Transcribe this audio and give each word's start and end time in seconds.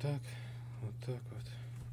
Так, 0.00 0.20
вот 0.80 0.92
так 1.04 1.16
вот. 1.32 1.42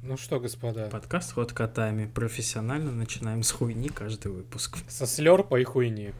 Ну 0.02 0.16
что, 0.16 0.38
господа, 0.38 0.88
Подкаст 0.88 1.32
«Ход 1.32 1.52
котами». 1.52 2.06
Профессионально 2.06 2.92
начинаем 2.92 3.42
с 3.42 3.50
хуйни 3.50 3.88
каждый 3.88 4.30
выпуск. 4.30 4.78
со 4.88 5.06
слерпа 5.06 5.56
и 5.58 5.64
хуйни. 5.64 6.12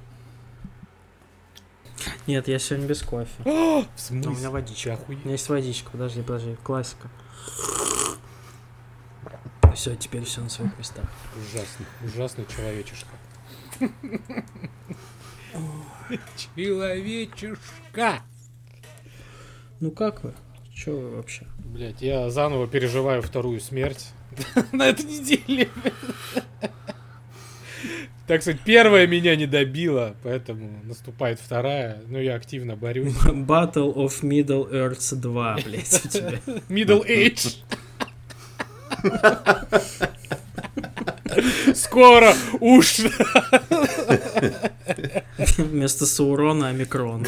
Нет, 2.27 2.49
я 2.49 2.59
сегодня 2.59 2.88
без 2.88 3.03
кофе. 3.03 3.30
В 3.43 3.46
Но 3.46 3.79
у 3.80 3.87
смысле? 3.96 4.30
меня 4.33 4.51
водичка. 4.51 4.95
Охуеть. 4.95 5.21
У 5.21 5.22
меня 5.22 5.33
есть 5.33 5.49
водичка, 5.49 5.91
подожди, 5.91 6.22
подожди, 6.22 6.57
классика. 6.64 7.09
Все, 9.75 9.95
теперь 9.95 10.25
все 10.25 10.41
на 10.41 10.48
своих 10.48 10.77
местах. 10.79 11.05
Ужасный, 11.37 11.87
ужасный 12.03 12.46
человечишка. 12.46 13.11
Человечишка! 16.37 18.23
Ну 19.80 19.91
как 19.93 20.25
вы? 20.25 20.34
Че 20.77 20.90
вы 20.90 21.16
вообще? 21.16 21.46
Блять, 21.64 22.02
я 22.02 22.29
заново 22.29 22.68
переживаю 22.68 23.22
вторую 23.22 23.61
смерть 23.61 24.08
на 24.72 24.89
этой 24.89 25.07
неделе. 25.07 25.71
Так 28.26 28.43
сказать, 28.43 28.61
первая 28.62 29.07
меня 29.07 29.36
не 29.36 29.46
добила, 29.46 30.17
поэтому 30.22 30.82
наступает 30.84 31.40
вторая. 31.40 32.03
Но 32.08 32.20
я 32.20 32.34
активно 32.34 32.77
борюсь. 32.77 33.14
Battle 33.25 33.94
of 33.94 34.20
Middle 34.22 34.70
Earths 34.70 35.14
2, 35.14 35.58
блять, 35.64 36.05
у 36.05 36.08
тебя. 36.08 36.41
Middle 36.69 37.06
Age. 37.08 37.56
Скоро 41.75 42.34
уж. 42.61 42.98
Вместо 45.56 46.05
Саурона 46.05 46.69
Омикрон. 46.69 47.27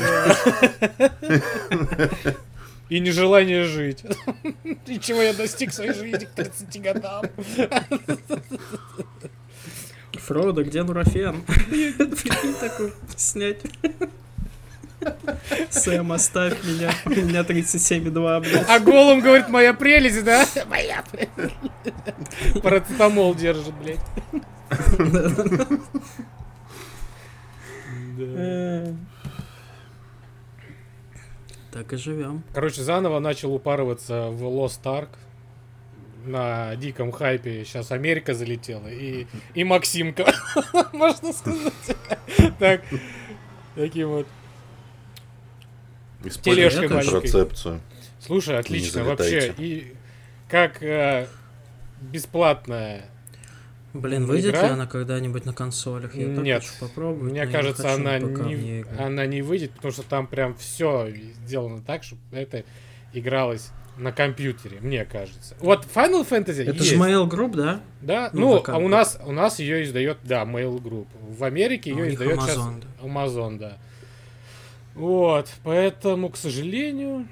И 2.88 3.00
нежелание 3.00 3.64
жить. 3.64 4.04
И 4.86 4.98
чего 4.98 5.20
я 5.22 5.34
достиг 5.34 5.72
своей 5.72 5.92
жизни 5.92 6.24
к 6.24 6.30
30 6.30 6.82
годам. 6.82 7.24
Фродо, 10.12 10.64
где 10.64 10.82
Нурофен? 10.82 11.42
Прикинь, 11.42 12.54
такой 12.60 12.92
снять. 13.16 13.60
Сэм, 15.70 16.12
оставь 16.12 16.64
меня. 16.64 16.90
У 17.06 17.10
меня 17.10 17.40
37,2, 17.42 18.40
блядь. 18.40 18.68
А 18.68 18.80
голым 18.80 19.20
говорит, 19.20 19.48
моя 19.48 19.72
прелесть, 19.74 20.24
да? 20.24 20.44
Моя 20.68 21.04
прелесть. 21.12 22.62
Парацетамол 22.62 23.34
держит, 23.34 23.74
блядь. 23.74 24.00
Да. 28.18 28.94
Так 31.78 31.92
и 31.92 31.96
живем. 31.96 32.42
Короче, 32.52 32.82
заново 32.82 33.20
начал 33.20 33.54
упарываться 33.54 34.30
в 34.30 34.42
Lost 34.42 34.82
Ark 34.82 35.10
на 36.24 36.74
диком 36.74 37.12
хайпе. 37.12 37.64
Сейчас 37.64 37.92
Америка 37.92 38.34
залетела 38.34 38.88
и, 38.88 39.26
и 39.54 39.62
Максимка, 39.62 40.26
можно 40.92 41.32
сказать. 41.32 41.96
Так, 42.58 42.82
таким 43.76 44.08
вот. 44.08 44.26
Используйте 46.24 46.88
контрацепцию. 46.88 47.80
Слушай, 48.18 48.58
отлично, 48.58 49.04
вообще. 49.04 49.54
И 49.56 49.94
как 50.48 50.82
э, 50.82 51.28
бесплатная. 52.00 53.04
Блин, 53.94 54.26
выйдет 54.26 54.50
Игра? 54.54 54.66
ли 54.66 54.72
она 54.74 54.86
когда-нибудь 54.86 55.44
на 55.46 55.52
консолях? 55.52 56.14
Я 56.14 56.34
так 56.34 56.44
Нет. 56.44 56.62
хочу 56.62 56.74
попробовать. 56.80 57.32
Мне 57.32 57.46
кажется, 57.46 57.82
хочу 57.84 57.94
она 57.96 58.18
не, 58.18 58.84
она 58.98 59.26
не 59.26 59.42
выйдет, 59.42 59.72
потому 59.72 59.92
что 59.92 60.02
там 60.02 60.26
прям 60.26 60.54
все 60.56 61.10
сделано 61.44 61.82
так, 61.82 62.02
чтобы 62.02 62.20
это 62.32 62.64
игралось 63.14 63.70
на 63.96 64.12
компьютере, 64.12 64.78
мне 64.80 65.04
кажется. 65.04 65.56
Вот 65.60 65.86
Final 65.92 66.28
Fantasy 66.28 66.62
Это 66.62 66.72
есть. 66.72 66.84
же 66.90 66.96
Mail 66.96 67.28
Group, 67.28 67.56
да? 67.56 67.80
Да, 68.00 68.30
Ну, 68.32 68.56
ну, 68.56 68.64
а 68.66 68.78
у 68.78 68.88
нас 68.88 69.18
у 69.24 69.32
нас 69.32 69.58
ее 69.58 69.82
издает, 69.82 70.18
да, 70.22 70.44
Mail 70.44 70.80
Group. 70.80 71.08
В 71.20 71.42
Америке 71.44 71.92
А 71.92 71.98
ее 71.98 72.14
издает 72.14 72.40
сейчас 72.42 72.56
Amazon, 72.58 72.82
да. 73.00 73.06
Amazon, 73.08 73.58
да. 73.58 73.78
Вот, 74.94 75.48
поэтому, 75.64 76.28
к 76.30 76.36
сожалению, 76.36 77.26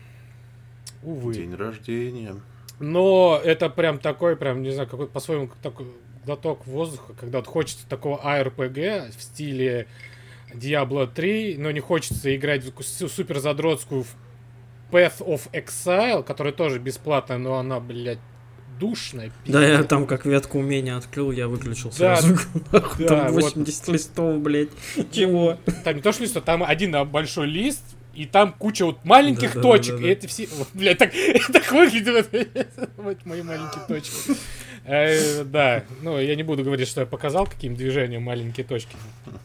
увы. 1.03 1.35
День 1.35 1.55
рождения. 1.55 2.37
Но 2.79 3.41
это 3.43 3.71
прям 3.71 3.99
такой, 3.99 4.37
прям, 4.37 4.63
не 4.63 4.71
знаю, 4.71 4.89
какой 4.89 5.07
по-своему 5.07 5.51
такой 5.63 5.87
глоток 6.27 6.67
воздуха, 6.67 7.15
когда 7.19 7.39
вот 7.39 7.47
хочется 7.47 7.89
такого 7.89 8.21
ARPG 8.23 9.17
в 9.17 9.23
стиле 9.23 9.87
Diablo 10.53 11.07
3, 11.07 11.57
но 11.59 11.71
не 11.71 11.81
хочется 11.81 12.35
играть 12.37 12.65
в 12.65 12.83
су- 12.83 13.09
супер 13.09 13.39
задротскую 13.39 14.03
в 14.05 14.15
Path 14.91 15.19
of 15.21 15.43
Exile, 15.53 16.23
которая 16.23 16.53
тоже 16.53 16.79
бесплатная, 16.79 17.39
но 17.39 17.55
она, 17.55 17.81
блядь, 17.81 18.19
душная. 18.79 19.33
Да, 19.47 19.65
я 19.67 19.83
там 19.85 20.07
как 20.07 20.27
ветку 20.27 20.59
умения 20.59 20.97
открыл, 20.97 21.31
я 21.31 21.49
выключил 21.49 21.91
Да, 21.99 22.17
сразу. 22.17 22.37
Да, 22.73 22.81
Там 23.09 23.33
вот. 23.33 23.43
80 23.43 23.89
листов, 23.89 24.41
блядь. 24.41 24.69
Чего? 25.13 25.59
Там 25.85 25.97
не 25.97 26.03
то, 26.03 26.13
что 26.13 26.23
лист, 26.23 26.37
а 26.37 26.41
там 26.41 26.63
один 26.63 26.93
большой 27.09 27.47
лист, 27.47 27.96
и 28.17 28.27
там 28.27 28.53
куча 28.53 28.85
вот 28.87 29.05
маленьких 29.05 29.55
Да-да-да-да-да. 29.55 29.79
точек, 29.93 30.01
и 30.01 30.09
это 30.09 30.29
все... 30.29 30.49
вот, 30.57 30.69
Блядь, 30.75 30.99
так, 30.99 31.13
так 31.53 31.71
выглядит 31.73 32.29
вот, 32.97 33.25
мои 33.27 33.43
маленькие 33.43 33.85
точки. 33.87 34.37
Э, 34.85 35.45
Да, 35.45 35.85
ну 36.03 36.19
я 36.19 36.35
не 36.37 36.43
буду 36.43 36.65
говорить, 36.65 36.89
что 36.89 37.01
я 37.01 37.07
показал, 37.07 37.47
каким 37.47 37.75
движением 37.77 38.23
маленькие 38.23 38.65
точки 38.65 38.97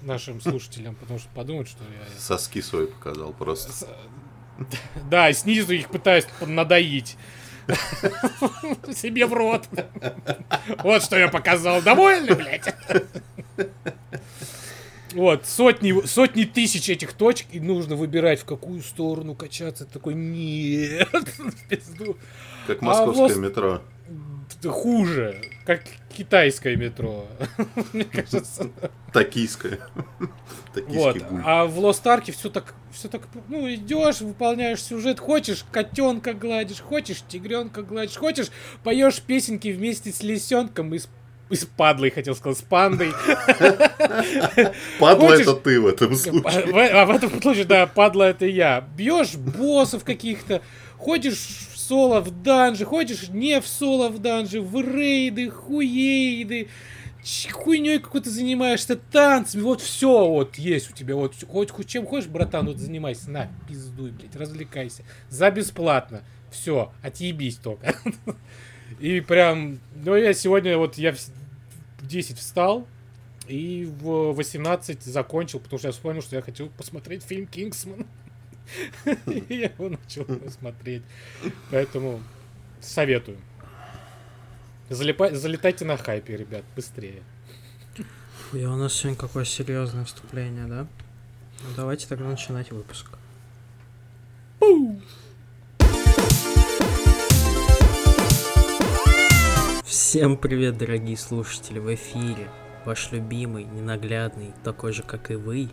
нашим 0.03 0.39
слушателям, 0.41 0.95
потому 0.95 1.19
что 1.19 1.29
подумают, 1.35 1.67
что 1.67 1.83
я... 1.83 2.19
Соски 2.19 2.61
свои 2.61 2.85
показал 2.87 3.33
просто. 3.33 3.71
С- 3.71 3.87
Да, 5.09 5.29
и 5.29 5.33
снизу 5.33 5.73
их 5.73 5.89
пытаюсь 5.89 6.25
надоить. 6.45 7.17
Себе 8.93 9.25
в 9.25 9.33
рот. 9.33 9.67
Вот 10.83 11.03
что 11.03 11.17
я 11.17 11.27
показал. 11.27 11.81
Довольны, 11.81 12.35
блядь? 12.35 12.75
Вот, 15.13 15.45
сотни, 15.45 16.05
сотни 16.05 16.43
тысяч 16.45 16.89
этих 16.89 17.13
точек, 17.13 17.47
и 17.51 17.59
нужно 17.59 17.95
выбирать, 17.95 18.39
в 18.39 18.45
какую 18.45 18.81
сторону 18.81 19.35
качаться. 19.35 19.85
Такой, 19.85 20.13
нет, 20.13 21.09
пизду. 21.69 22.17
Как 22.67 22.81
А 22.81 22.85
московское 22.85 23.27
Лос- 23.27 23.37
метро. 23.37 23.81
Хуже, 24.65 25.41
как 25.65 25.81
китайское 26.15 26.75
метро, 26.75 27.25
мне 27.93 28.03
кажется. 28.03 28.69
Токийское. 29.11 29.79
Вот. 30.87 31.17
А 31.43 31.65
в 31.65 31.79
Lost 31.79 32.03
Ark 32.03 32.31
все 32.31 32.49
так, 32.49 32.75
все 32.91 33.07
так, 33.07 33.27
ну, 33.47 33.73
идешь, 33.73 34.21
выполняешь 34.21 34.83
сюжет, 34.83 35.19
хочешь 35.19 35.65
котенка 35.71 36.33
гладишь, 36.33 36.81
хочешь 36.81 37.23
тигренка 37.27 37.81
гладишь, 37.81 38.17
хочешь 38.17 38.51
поешь 38.83 39.21
песенки 39.21 39.69
вместе 39.69 40.11
с 40.11 40.21
лисенком 40.21 40.93
и 40.93 40.99
с, 41.55 41.65
падлой, 41.65 42.11
хотел 42.11 42.35
сказать, 42.35 42.57
с 42.57 42.61
пандой. 42.61 43.11
Падла 44.99 45.33
это 45.33 45.55
ты 45.55 45.79
в 45.79 45.87
этом 45.87 46.13
А 46.13 46.15
случае. 46.15 46.65
в, 46.65 46.77
а 46.77 47.05
в 47.05 47.09
этом 47.11 47.41
случае, 47.41 47.65
да, 47.65 47.87
падла 47.87 48.23
это 48.23 48.45
я. 48.45 48.81
Бьешь 48.95 49.35
боссов 49.35 50.03
каких-то, 50.03 50.61
ходишь 50.97 51.37
в 51.73 51.79
соло 51.79 52.21
в 52.21 52.43
данжи, 52.43 52.85
ходишь 52.85 53.29
не 53.29 53.59
в 53.59 53.67
соло 53.67 54.09
в 54.09 54.19
данжи, 54.19 54.61
в 54.61 54.79
рейды, 54.81 55.49
хуейды, 55.49 56.67
хуйней 57.51 57.99
какой-то 57.99 58.29
занимаешься, 58.29 58.95
танцами, 58.95 59.61
вот 59.61 59.81
все 59.81 60.27
вот 60.27 60.55
есть 60.57 60.89
у 60.89 60.93
тебя, 60.93 61.15
вот 61.15 61.33
хоть, 61.47 61.71
хоть 61.71 61.87
чем 61.87 62.05
хочешь, 62.05 62.29
братан, 62.29 62.67
вот 62.67 62.77
занимайся, 62.77 63.29
на, 63.29 63.49
пиздуй, 63.67 64.11
блядь, 64.11 64.35
развлекайся, 64.35 65.03
за 65.29 65.51
бесплатно, 65.51 66.23
все, 66.51 66.91
отъебись 67.03 67.57
только. 67.57 67.95
И 68.99 69.21
прям, 69.21 69.79
ну 69.95 70.15
я 70.15 70.33
сегодня 70.33 70.77
вот, 70.77 70.97
я 70.97 71.13
в 72.01 72.05
с- 72.05 72.07
в 72.07 72.07
10 72.07 72.37
встал, 72.37 72.87
и 73.47 73.85
в 74.01 74.33
18 74.33 75.03
закончил, 75.03 75.59
потому 75.59 75.79
что 75.79 75.87
я 75.87 75.91
вспомнил, 75.91 76.21
что 76.21 76.35
я 76.35 76.41
хотел 76.41 76.69
посмотреть 76.69 77.23
фильм 77.23 77.47
«Кингсман». 77.47 78.05
И 79.25 79.55
я 79.55 79.65
его 79.77 79.89
начал 79.89 80.25
смотреть. 80.49 81.03
Поэтому 81.71 82.21
советую. 82.79 83.37
Залетайте 84.89 85.85
на 85.85 85.97
хайпе, 85.97 86.37
ребят, 86.37 86.63
быстрее. 86.75 87.23
Я 88.53 88.71
у 88.71 88.75
нас 88.75 88.93
сегодня 88.93 89.17
какое 89.17 89.45
серьезное 89.45 90.03
вступление, 90.05 90.65
да? 90.67 90.87
Ну, 91.63 91.69
давайте 91.75 92.07
тогда 92.07 92.25
начинать 92.25 92.71
выпуск. 92.71 93.07
Всем 99.91 100.37
привет, 100.37 100.77
дорогие 100.77 101.17
слушатели, 101.17 101.77
в 101.77 101.93
эфире 101.93 102.47
ваш 102.85 103.11
любимый, 103.11 103.65
ненаглядный, 103.65 104.53
такой 104.63 104.93
же, 104.93 105.03
как 105.03 105.31
и 105.31 105.35
вы, 105.35 105.67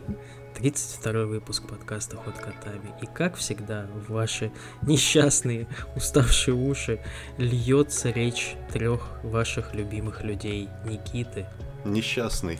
32 0.57 1.23
выпуск 1.23 1.65
подкаста 1.65 2.17
«Ход 2.17 2.37
котами». 2.37 2.93
И 3.01 3.05
как 3.05 3.37
всегда, 3.37 3.87
в 3.95 4.11
ваши 4.11 4.51
несчастные, 4.81 5.69
уставшие 5.95 6.53
уши 6.53 7.01
льется 7.37 8.09
речь 8.09 8.57
трех 8.73 9.23
ваших 9.23 9.73
любимых 9.73 10.21
людей. 10.21 10.67
Никиты, 10.83 11.47
Несчастный. 11.85 12.59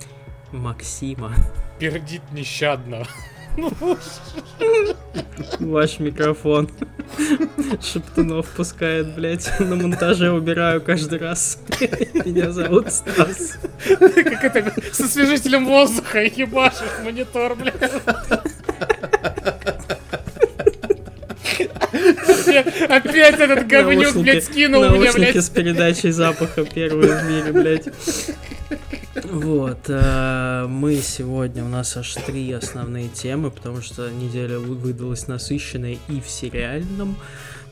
Максима 0.54 1.34
Пердит 1.78 2.22
нещадно. 2.32 3.06
Ваш 5.60 6.00
микрофон. 6.00 6.70
Шептунов 7.82 8.48
пускает, 8.48 9.16
блядь. 9.16 9.50
На 9.60 9.76
монтаже 9.76 10.32
убираю 10.32 10.82
каждый 10.82 11.20
раз. 11.20 11.60
Меня 12.26 12.52
зовут 12.52 12.92
Стас. 12.92 13.58
Как 14.00 14.44
это 14.44 14.74
с 14.94 15.00
освежителем 15.00 15.66
воздуха 15.66 16.24
ебашишь 16.24 17.04
монитор, 17.04 17.56
блядь. 17.56 17.76
Опять, 22.50 22.82
опять 22.90 23.40
этот 23.40 23.68
говнюк, 23.68 24.04
Наушники- 24.16 24.24
блядь, 24.24 24.44
скинул 24.44 24.82
мне, 24.82 24.90
наушники 25.00 25.32
блядь. 25.32 25.44
с 25.46 25.50
передачей 25.50 26.12
запаха 26.12 26.66
первые 26.66 27.16
в 27.18 27.24
мире, 27.26 27.52
блядь. 27.52 27.88
Вот, 29.16 29.86
э, 29.88 30.66
мы 30.70 30.96
сегодня, 30.98 31.64
у 31.66 31.68
нас 31.68 31.98
аж 31.98 32.14
три 32.26 32.52
основные 32.52 33.10
темы, 33.10 33.50
потому 33.52 33.82
что 33.82 34.10
неделя 34.12 34.60
вы- 34.60 34.76
выдалась 34.76 35.28
насыщенная 35.28 35.98
и 36.08 36.22
в 36.22 36.30
сериальном 36.30 37.18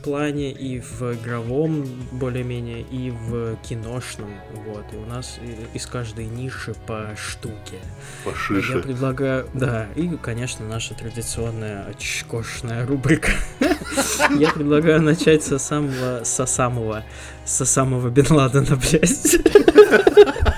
плане, 0.04 0.52
и 0.52 0.80
в 0.80 1.02
игровом 1.14 1.86
более-менее, 2.12 2.82
и 2.82 3.12
в 3.12 3.56
киношном, 3.68 4.30
вот, 4.66 4.86
и 4.94 4.96
у 4.96 5.06
нас 5.06 5.38
и- 5.44 5.78
из 5.78 5.86
каждой 5.86 6.26
ниши 6.26 6.74
по 6.88 7.10
штуке. 7.16 7.78
Я 8.26 8.32
Пошише. 8.32 8.80
предлагаю, 8.80 9.48
да, 9.54 9.88
и, 9.96 10.10
конечно, 10.22 10.68
наша 10.68 10.96
традиционная 10.96 11.86
очкошная 11.86 12.86
рубрика. 12.86 13.32
Я 14.40 14.52
предлагаю 14.52 15.02
начать 15.02 15.44
со 15.44 15.60
самого, 15.60 16.24
со 16.24 16.46
самого, 16.46 17.04
со 17.46 17.66
самого 17.66 18.10
Бен 18.10 18.26
Ладена, 18.32 18.76
блядь. 18.76 19.38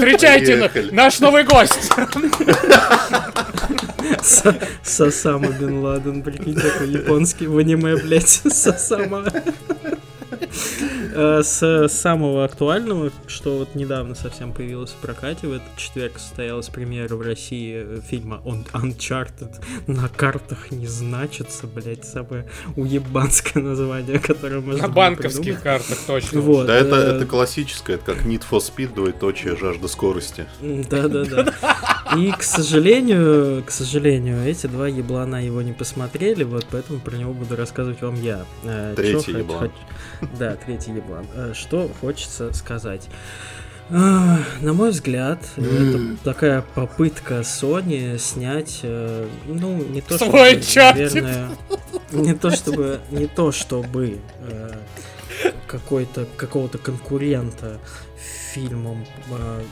Встречайте 0.00 0.56
Поехали. 0.56 0.90
наш 0.92 1.20
новый 1.20 1.44
гость. 1.44 1.90
Со, 4.22 4.56
Сосама 4.82 5.48
Бен 5.48 5.78
Ладен, 5.82 6.22
прикинь, 6.22 6.54
такой 6.54 6.88
японский 6.88 7.46
в 7.46 7.56
аниме, 7.58 7.96
блядь, 7.96 8.28
Сосама. 8.28 9.24
Э, 11.14 11.42
С 11.42 11.88
самого 11.88 12.44
актуального, 12.44 13.10
что 13.26 13.58
вот 13.58 13.74
недавно 13.74 14.14
совсем 14.14 14.52
появилось 14.52 14.90
в 14.90 14.96
прокате, 14.96 15.46
в 15.46 15.52
этот 15.52 15.76
четверг 15.76 16.18
состоялась 16.18 16.68
премьера 16.68 17.14
в 17.16 17.20
России 17.22 17.74
э, 17.84 18.00
фильма 18.06 18.40
Он- 18.44 18.64
Uncharted. 18.72 19.52
На 19.86 20.08
картах 20.08 20.70
не 20.70 20.86
значится, 20.86 21.66
блядь, 21.66 22.04
самое 22.04 22.46
уебанское 22.76 23.62
название, 23.62 24.18
которое 24.18 24.60
можно 24.60 24.82
На 24.82 24.88
банковских 24.88 25.62
картах, 25.62 25.98
точно. 26.06 26.40
Вот, 26.40 26.66
Да, 26.66 26.76
это, 26.76 26.96
э, 26.96 27.16
это 27.16 27.26
классическое, 27.26 27.96
это 27.96 28.14
как 28.14 28.24
Need 28.24 28.42
for 28.50 28.58
Speed, 28.60 28.94
двоеточие, 28.94 29.56
жажда 29.56 29.88
скорости. 29.88 30.46
Да-да-да. 30.60 31.52
И, 32.16 32.32
к 32.32 32.42
сожалению, 32.42 33.62
к 33.64 33.70
сожалению, 33.70 34.44
эти 34.44 34.66
два 34.66 34.88
еблана 34.88 35.44
его 35.44 35.62
не 35.62 35.72
посмотрели, 35.72 36.42
вот 36.44 36.66
поэтому 36.70 36.98
про 37.00 37.16
него 37.16 37.32
буду 37.32 37.56
рассказывать 37.56 38.00
вам 38.02 38.20
я. 38.20 38.44
Третий 38.96 39.32
еблан. 39.32 39.70
Да, 40.38 40.56
третий 40.56 40.92
еблан. 40.92 41.26
Э, 41.34 41.52
Что 41.54 41.90
хочется 42.00 42.52
сказать. 42.52 43.08
А, 43.92 44.38
На 44.60 44.72
мой 44.72 44.90
взгляд, 44.90 45.40
это 45.56 46.16
такая 46.22 46.64
попытка 46.74 47.40
Sony 47.40 48.18
снять, 48.18 48.80
э, 48.84 49.26
ну, 49.46 49.82
не 49.82 50.00
то 50.00 50.16
чтобы, 50.16 50.32
наверное, 50.94 51.48
не 52.12 52.34
то 52.34 52.50
чтобы, 52.50 53.00
не 53.10 53.26
то 53.26 53.50
чтобы 53.50 54.18
э, 54.40 54.72
какой-то 55.66 56.26
какого-то 56.36 56.78
конкурента 56.78 57.78
фильмом 58.52 59.04
э, 59.30 59.62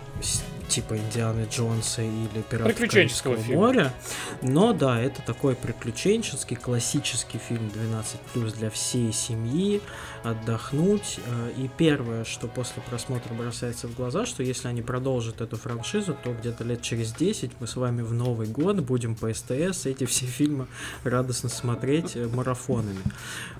типа 0.68 0.96
Индианы 0.96 1.46
Джонса 1.50 2.02
или 2.02 2.42
Пиратов 2.48 2.74
Приключенческого 2.76 3.36
фильма. 3.36 3.60
моря. 3.60 3.94
Но 4.42 4.72
да, 4.72 5.00
это 5.00 5.22
такой 5.22 5.54
приключенческий, 5.56 6.56
классический 6.56 7.38
фильм 7.38 7.68
12 7.70 8.18
для 8.56 8.70
всей 8.70 9.12
семьи, 9.12 9.80
отдохнуть. 10.22 11.18
Э, 11.26 11.50
И 11.56 11.68
первое, 11.76 12.24
что 12.24 12.46
после 12.48 12.82
просмотра 12.82 13.32
бросается 13.34 13.88
в 13.88 13.94
глаза, 13.94 14.26
что 14.26 14.42
если 14.42 14.68
они 14.68 14.82
продолжат 14.82 15.40
эту 15.40 15.56
франшизу, 15.56 16.16
то 16.22 16.32
где-то 16.32 16.64
лет 16.64 16.82
через 16.82 17.12
10 17.12 17.52
мы 17.60 17.66
с 17.66 17.76
вами 17.76 18.02
в 18.02 18.12
Новый 18.12 18.46
год 18.48 18.80
будем 18.80 19.14
по 19.14 19.32
СТС 19.32 19.86
эти 19.86 20.04
все 20.06 20.26
фильмы 20.26 20.66
радостно 21.04 21.48
смотреть 21.48 22.14
э, 22.16 22.28
марафонами. 22.28 23.00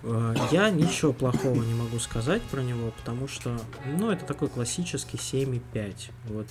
Э, 0.02 0.34
Я 0.52 0.70
ничего 0.70 1.12
плохого 1.12 1.62
не 1.62 1.74
могу 1.74 1.98
сказать 1.98 2.42
про 2.42 2.60
него, 2.62 2.92
потому 2.98 3.28
что, 3.28 3.58
ну, 3.86 4.10
это 4.10 4.24
такой 4.24 4.48
классический 4.48 5.16
7,5. 5.16 6.10
Вот, 6.26 6.46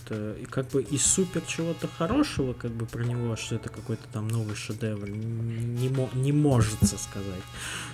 как 0.49 0.67
бы 0.69 0.81
из 0.81 1.05
супер 1.05 1.41
чего-то 1.47 1.87
хорошего, 1.87 2.53
как 2.53 2.71
бы 2.71 2.85
про 2.85 3.03
него, 3.03 3.35
что 3.35 3.55
это 3.55 3.69
какой-то 3.69 4.03
там 4.13 4.27
новый 4.27 4.55
шедевр, 4.55 5.09
не, 5.09 5.89
мо- 5.89 6.09
не 6.13 6.31
может 6.31 6.77
сказать. 6.83 7.43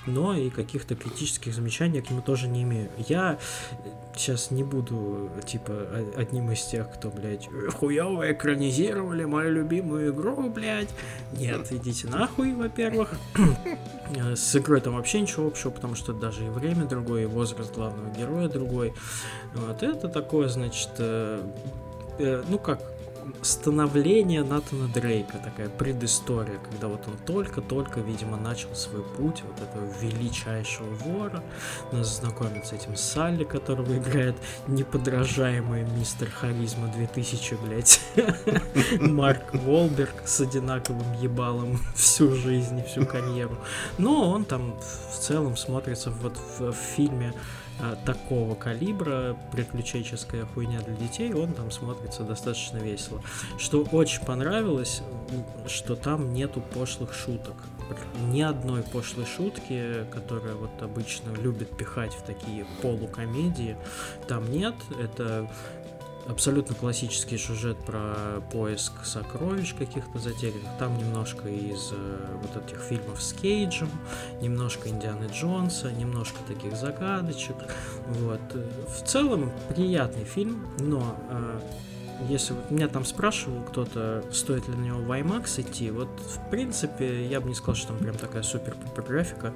Но 0.06 0.36
и 0.36 0.50
каких-то 0.50 0.96
критических 0.96 1.54
замечаний 1.54 1.98
я 1.98 2.02
к 2.04 2.10
нему 2.10 2.22
тоже 2.22 2.48
не 2.48 2.64
имею. 2.64 2.90
Я 3.08 3.40
сейчас 4.16 4.52
не 4.52 4.64
буду, 4.64 5.30
типа, 5.46 5.88
одним 6.16 6.52
из 6.52 6.64
тех, 6.66 6.92
кто, 6.94 7.10
блядь, 7.10 7.50
хуёво 7.80 8.32
экранизировали 8.32 9.24
мою 9.26 9.52
любимую 9.54 10.14
игру, 10.14 10.50
блядь. 10.50 10.90
Нет, 11.38 11.72
идите 11.72 12.08
нахуй, 12.08 12.54
во-первых. 12.54 13.12
Э, 14.16 14.36
С 14.36 14.56
игрой 14.56 14.82
там 14.82 14.96
вообще 14.96 15.22
ничего 15.22 15.48
общего, 15.48 15.72
потому 15.72 15.96
что 15.96 16.14
даже 16.14 16.46
и 16.46 16.50
время 16.50 16.86
другое, 16.86 17.24
и 17.24 17.26
возраст 17.26 17.74
главного 17.74 18.14
героя 18.14 18.48
другой. 18.50 18.94
Вот 19.56 19.82
это 19.82 20.08
такое, 20.08 20.48
значит, 20.50 20.90
э, 22.20 22.44
ну 22.48 22.58
как, 22.58 22.80
становление 23.42 24.44
Натана 24.44 24.88
Дрейка, 24.88 25.38
такая 25.38 25.70
предыстория, 25.70 26.58
когда 26.70 26.88
вот 26.88 27.08
он 27.08 27.18
только-только, 27.26 28.00
видимо, 28.00 28.38
начал 28.38 28.74
свой 28.76 29.04
путь 29.04 29.44
вот 29.44 29.62
этого 29.62 29.86
величайшего 30.02 30.90
вора. 30.96 31.44
Нас 31.92 32.20
знакомит 32.20 32.66
с 32.66 32.74
этим 32.74 32.96
Салли, 32.96 33.44
которого 33.44 33.98
играет 33.98 34.36
неподражаемый 34.68 35.84
мистер 35.98 36.30
Харизма 36.30 36.88
2000, 36.88 37.58
блядь. 37.64 38.02
Марк 39.00 39.54
Волберг 39.54 40.14
с 40.26 40.42
одинаковым 40.42 41.14
ебалом 41.22 41.80
всю 41.96 42.34
жизнь 42.36 42.80
и 42.80 42.84
всю 42.84 43.06
карьеру. 43.06 43.58
Но 43.98 44.30
он 44.30 44.46
там 44.46 44.76
в 45.12 45.20
целом 45.20 45.58
смотрится 45.58 46.10
вот 46.10 46.38
в, 46.38 46.72
в 46.72 46.76
фильме 46.76 47.34
а, 47.80 47.96
такого 48.06 48.56
калибра, 48.56 49.36
приключенческая 49.52 50.46
хуйня 50.46 50.82
для 50.82 50.96
детей, 50.96 51.34
он 51.34 51.54
там 51.54 51.72
смотрится 51.72 52.24
достаточно 52.24 52.78
весело. 52.78 53.22
Что 53.58 53.82
очень 53.92 54.24
понравилось, 54.24 55.02
что 55.68 55.96
там 55.96 56.34
нету 56.34 56.62
пошлых 56.62 57.14
шуток. 57.14 57.56
Ни 58.30 58.42
одной 58.42 58.82
пошлой 58.82 59.26
шутки, 59.26 60.06
которая 60.12 60.56
вот 60.56 60.82
обычно 60.82 61.32
любят 61.34 61.76
пихать 61.76 62.14
в 62.14 62.22
такие 62.24 62.66
полукомедии, 62.82 63.76
там 64.28 64.50
нет. 64.50 64.76
Это 65.00 65.50
абсолютно 66.28 66.76
классический 66.76 67.38
сюжет 67.38 67.78
про 67.86 68.42
поиск 68.52 68.94
сокровищ 69.04 69.74
каких-то 69.76 70.20
затерянных. 70.20 70.78
Там 70.80 70.98
немножко 70.98 71.48
из 71.48 71.92
э, 71.92 72.38
вот 72.42 72.64
этих 72.64 72.80
фильмов 72.82 73.22
с 73.22 73.34
Кейджем, 73.34 73.90
немножко 74.42 74.90
Индианы 74.90 75.30
Джонса, 75.32 75.92
немножко 75.92 76.38
таких 76.48 76.76
загадочек. 76.76 77.56
Вот. 78.08 78.42
В 78.54 79.08
целом 79.08 79.52
приятный 79.70 80.26
фильм, 80.26 80.68
но 80.80 81.18
э, 81.30 81.60
если 82.30 82.54
вот 82.54 82.72
меня 82.72 82.88
там 82.88 83.06
спрашивал 83.06 83.64
кто-то, 83.64 84.24
стоит 84.32 84.68
ли 84.68 84.76
на 84.76 84.82
него 84.82 85.00
в 85.00 85.12
IMAX 85.12 85.62
идти, 85.62 85.92
вот 85.92 86.10
в 86.20 86.50
принципе 86.50 87.28
я 87.28 87.42
бы 87.42 87.50
не 87.50 87.56
сказал, 87.56 87.76
что 87.76 87.88
там 87.90 87.98
прям 87.98 88.16
такая 88.16 88.44
супер 88.44 88.76
графика. 88.96 89.54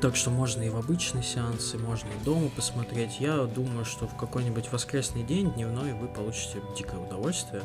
Так 0.00 0.16
что 0.16 0.30
можно 0.30 0.62
и 0.62 0.68
в 0.68 0.76
обычные 0.76 1.22
сеансы, 1.22 1.78
можно 1.78 2.08
и 2.08 2.24
дома 2.24 2.48
посмотреть. 2.48 3.20
Я 3.20 3.44
думаю, 3.44 3.84
что 3.84 4.06
в 4.06 4.16
какой-нибудь 4.16 4.72
воскресный 4.72 5.22
день 5.22 5.52
дневной 5.52 5.92
вы 5.92 6.08
получите 6.08 6.62
дикое 6.76 6.98
удовольствие, 7.00 7.62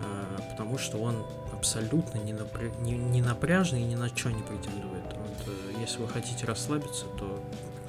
э, 0.00 0.40
потому 0.50 0.78
что 0.78 0.98
он 0.98 1.24
абсолютно 1.52 2.18
не, 2.18 2.32
напря... 2.32 2.70
не, 2.80 2.92
не 2.92 3.22
напряжный 3.22 3.82
и 3.82 3.84
ни 3.84 3.94
на 3.94 4.08
что 4.08 4.30
не 4.30 4.42
претендует. 4.42 5.04
Вот, 5.04 5.48
э, 5.48 5.80
если 5.80 6.02
вы 6.02 6.08
хотите 6.08 6.46
расслабиться, 6.46 7.06
то 7.18 7.42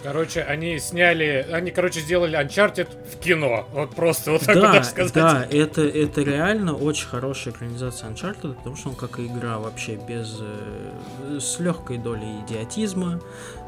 Короче, 0.03 0.41
они 0.41 0.77
сняли, 0.79 1.47
они, 1.51 1.71
короче, 1.71 1.99
сделали 1.99 2.39
Uncharted 2.39 2.87
в 3.11 3.17
кино. 3.19 3.67
Вот 3.71 3.95
просто 3.95 4.31
вот 4.31 4.41
так 4.41 4.55
да, 4.55 4.61
вот 4.61 4.71
даже 4.73 4.89
сказать. 4.89 5.13
да, 5.13 5.47
это, 5.49 5.81
это 5.81 6.21
реально 6.21 6.75
очень 6.75 7.07
хорошая 7.07 7.53
экранизация 7.53 8.09
Uncharted, 8.11 8.53
потому 8.53 8.75
что 8.75 8.89
он 8.89 8.95
как 8.95 9.19
и 9.19 9.25
игра 9.25 9.57
вообще 9.57 9.95
без... 9.95 10.37
э, 10.39 11.39
с 11.39 11.59
легкой 11.59 11.97
долей 11.97 12.41
идиотизма, 12.45 13.19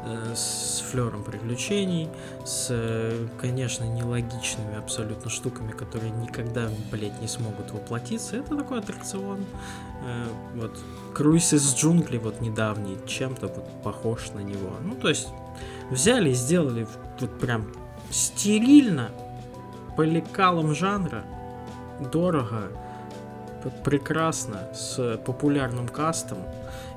э, 0.06 0.34
с 0.34 0.84
флером 0.88 1.24
приключений, 1.24 2.08
с, 2.44 2.68
э, 2.70 3.26
конечно, 3.40 3.84
нелогичными 3.84 4.78
абсолютно 4.78 5.30
штуками, 5.30 5.72
которые 5.72 6.10
никогда, 6.10 6.68
блядь, 6.92 7.20
не 7.20 7.26
смогут 7.26 7.72
воплотиться. 7.72 8.36
Это 8.36 8.56
такой 8.56 8.78
аттракцион. 8.78 9.44
Вот 10.54 10.78
круиз 11.12 11.52
из 11.52 11.74
джунглей 11.74 12.18
вот 12.20 12.40
недавний 12.40 12.96
чем-то 13.06 13.48
вот 13.48 13.82
похож 13.82 14.30
на 14.30 14.38
него. 14.38 14.70
Ну, 14.84 14.94
то 14.94 15.08
есть 15.08 15.28
взяли 15.90 16.30
и 16.30 16.34
сделали 16.34 16.86
вот 17.20 17.38
прям 17.38 17.66
стерильно, 18.10 19.10
по 19.96 20.02
лекалам 20.02 20.74
жанра, 20.74 21.24
дорого, 22.12 22.68
прекрасно, 23.84 24.68
с 24.74 25.16
популярным 25.26 25.88
кастом 25.88 26.38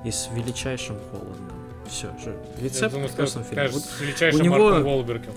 и 0.06 0.12
с 0.12 0.30
величайшим 0.32 0.98
Холландом. 1.10 1.58
Все 1.90 2.08
же. 2.24 2.38
Рецепт 2.62 2.94
думаю, 2.94 3.10
прекрасного 3.10 3.46
фильма. 3.46 3.68
Вот 3.72 3.82
с 3.84 4.00
величайшим 4.00 4.40
у 4.42 4.44
него- 4.44 4.70
Марком 4.70 5.34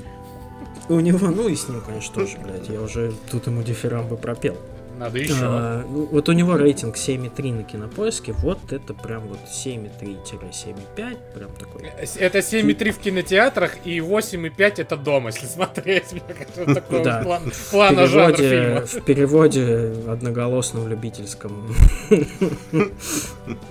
у 0.89 1.01
него, 1.01 1.29
ну 1.29 1.49
и 1.49 1.57
с 1.57 1.69
ним, 1.69 1.81
конечно, 1.81 2.15
тоже, 2.15 2.37
блядь. 2.39 2.69
Я 2.69 2.81
уже 2.83 3.13
тут 3.31 3.47
ему 3.47 3.63
дифирамбы 3.63 4.17
пропел. 4.17 4.57
Надо 4.99 5.19
еще. 5.19 5.35
А, 5.43 5.85
ну, 5.89 6.07
вот 6.07 6.29
у 6.29 6.33
него 6.33 6.57
рейтинг 6.57 6.97
7,3 6.97 7.53
на 7.53 7.63
кинопоиске. 7.65 8.33
Вот 8.33 8.73
это 8.73 8.95
прям 8.95 9.23
вот 9.29 9.39
7,3-7,5. 9.47 11.17
Прям 11.35 11.51
такой. 11.59 11.83
Это 12.19 12.39
7,3 12.39 12.91
в 12.93 12.99
кинотеатрах 12.99 13.85
и 13.85 13.99
8,5 13.99 14.81
это 14.81 14.97
дома, 14.97 15.31
если 15.31 15.47
смотреть. 15.55 16.13
Мне 16.13 16.23
кажется, 16.35 16.75
такого 16.75 17.05
Да. 17.05 17.23
план- 17.23 17.51
В 17.51 17.71
переводе, 17.71 18.49
фильма. 18.51 18.87
в 18.87 19.05
переводе 19.05 19.95
одноголосном 20.09 20.89
любительском. 20.89 21.75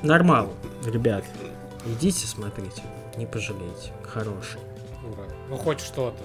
Нормал, 0.01 0.53
ребят. 0.85 1.23
Идите 1.85 2.27
смотрите, 2.27 2.81
не 3.17 3.25
пожалеете. 3.25 3.91
Хороший. 4.03 4.59
Ура. 5.03 5.23
Ну 5.49 5.57
хоть 5.57 5.79
что-то. 5.81 6.23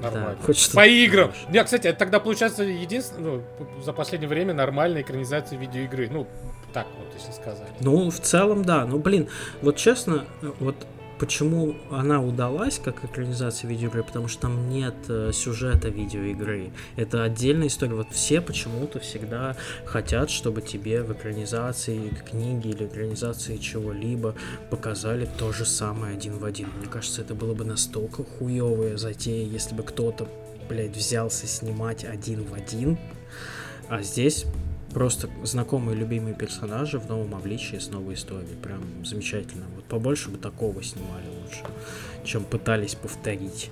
Нормально. 0.00 0.36
Да, 0.46 0.54
что-то 0.54 0.76
По 0.76 0.86
играм. 0.86 1.32
Не, 1.48 1.62
кстати, 1.64 1.88
это 1.88 1.98
тогда 1.98 2.20
получается 2.20 2.62
единственное, 2.62 3.42
ну, 3.58 3.82
за 3.82 3.92
последнее 3.92 4.28
время 4.28 4.54
нормальная 4.54 5.02
экранизация 5.02 5.58
видеоигры. 5.58 6.08
Ну, 6.10 6.26
так 6.72 6.86
вот, 6.98 7.08
если 7.14 7.32
сказать. 7.32 7.68
Ну, 7.80 8.10
в 8.10 8.20
целом, 8.20 8.64
да. 8.64 8.86
Ну, 8.86 8.98
блин, 8.98 9.28
вот 9.62 9.76
честно, 9.76 10.24
вот 10.58 10.76
почему 11.20 11.76
она 11.90 12.22
удалась 12.22 12.80
как 12.82 13.04
экранизация 13.04 13.68
видеоигры, 13.68 14.02
потому 14.02 14.26
что 14.26 14.42
там 14.42 14.70
нет 14.70 14.94
э, 15.08 15.32
сюжета 15.34 15.90
видеоигры. 15.90 16.70
Это 16.96 17.22
отдельная 17.22 17.66
история. 17.66 17.94
Вот 17.94 18.08
все 18.10 18.40
почему-то 18.40 19.00
всегда 19.00 19.54
хотят, 19.84 20.30
чтобы 20.30 20.62
тебе 20.62 21.02
в 21.02 21.12
экранизации 21.12 22.08
книги 22.30 22.68
или 22.68 22.86
экранизации 22.86 23.58
чего-либо 23.58 24.34
показали 24.70 25.28
то 25.38 25.52
же 25.52 25.66
самое 25.66 26.16
один 26.16 26.38
в 26.38 26.44
один. 26.46 26.68
Мне 26.78 26.88
кажется, 26.88 27.20
это 27.20 27.34
было 27.34 27.52
бы 27.52 27.66
настолько 27.66 28.24
хуевая 28.24 28.96
затея, 28.96 29.46
если 29.46 29.74
бы 29.74 29.82
кто-то, 29.82 30.26
блядь, 30.70 30.96
взялся 30.96 31.46
снимать 31.46 32.02
один 32.06 32.44
в 32.44 32.54
один. 32.54 32.98
А 33.90 34.02
здесь 34.02 34.46
просто 34.92 35.28
знакомые 35.44 35.96
любимые 35.96 36.34
персонажи 36.34 36.98
в 36.98 37.08
новом 37.08 37.34
обличии 37.34 37.76
с 37.78 37.88
новой 37.88 38.14
историей. 38.14 38.56
Прям 38.62 38.82
замечательно. 39.04 39.64
Вот 39.74 39.84
побольше 39.84 40.28
бы 40.30 40.38
такого 40.38 40.82
снимали 40.82 41.26
лучше, 41.42 41.62
чем 42.24 42.44
пытались 42.44 42.94
повторить. 42.94 43.70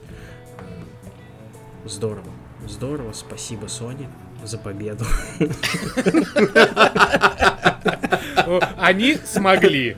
Э, 0.59 1.89
Здорово. 1.89 2.31
Здорово. 2.69 3.13
Спасибо, 3.13 3.67
Sony, 3.67 4.07
за 4.45 4.59
победу. 4.59 5.05
Они 8.77 9.19
смогли. 9.25 9.97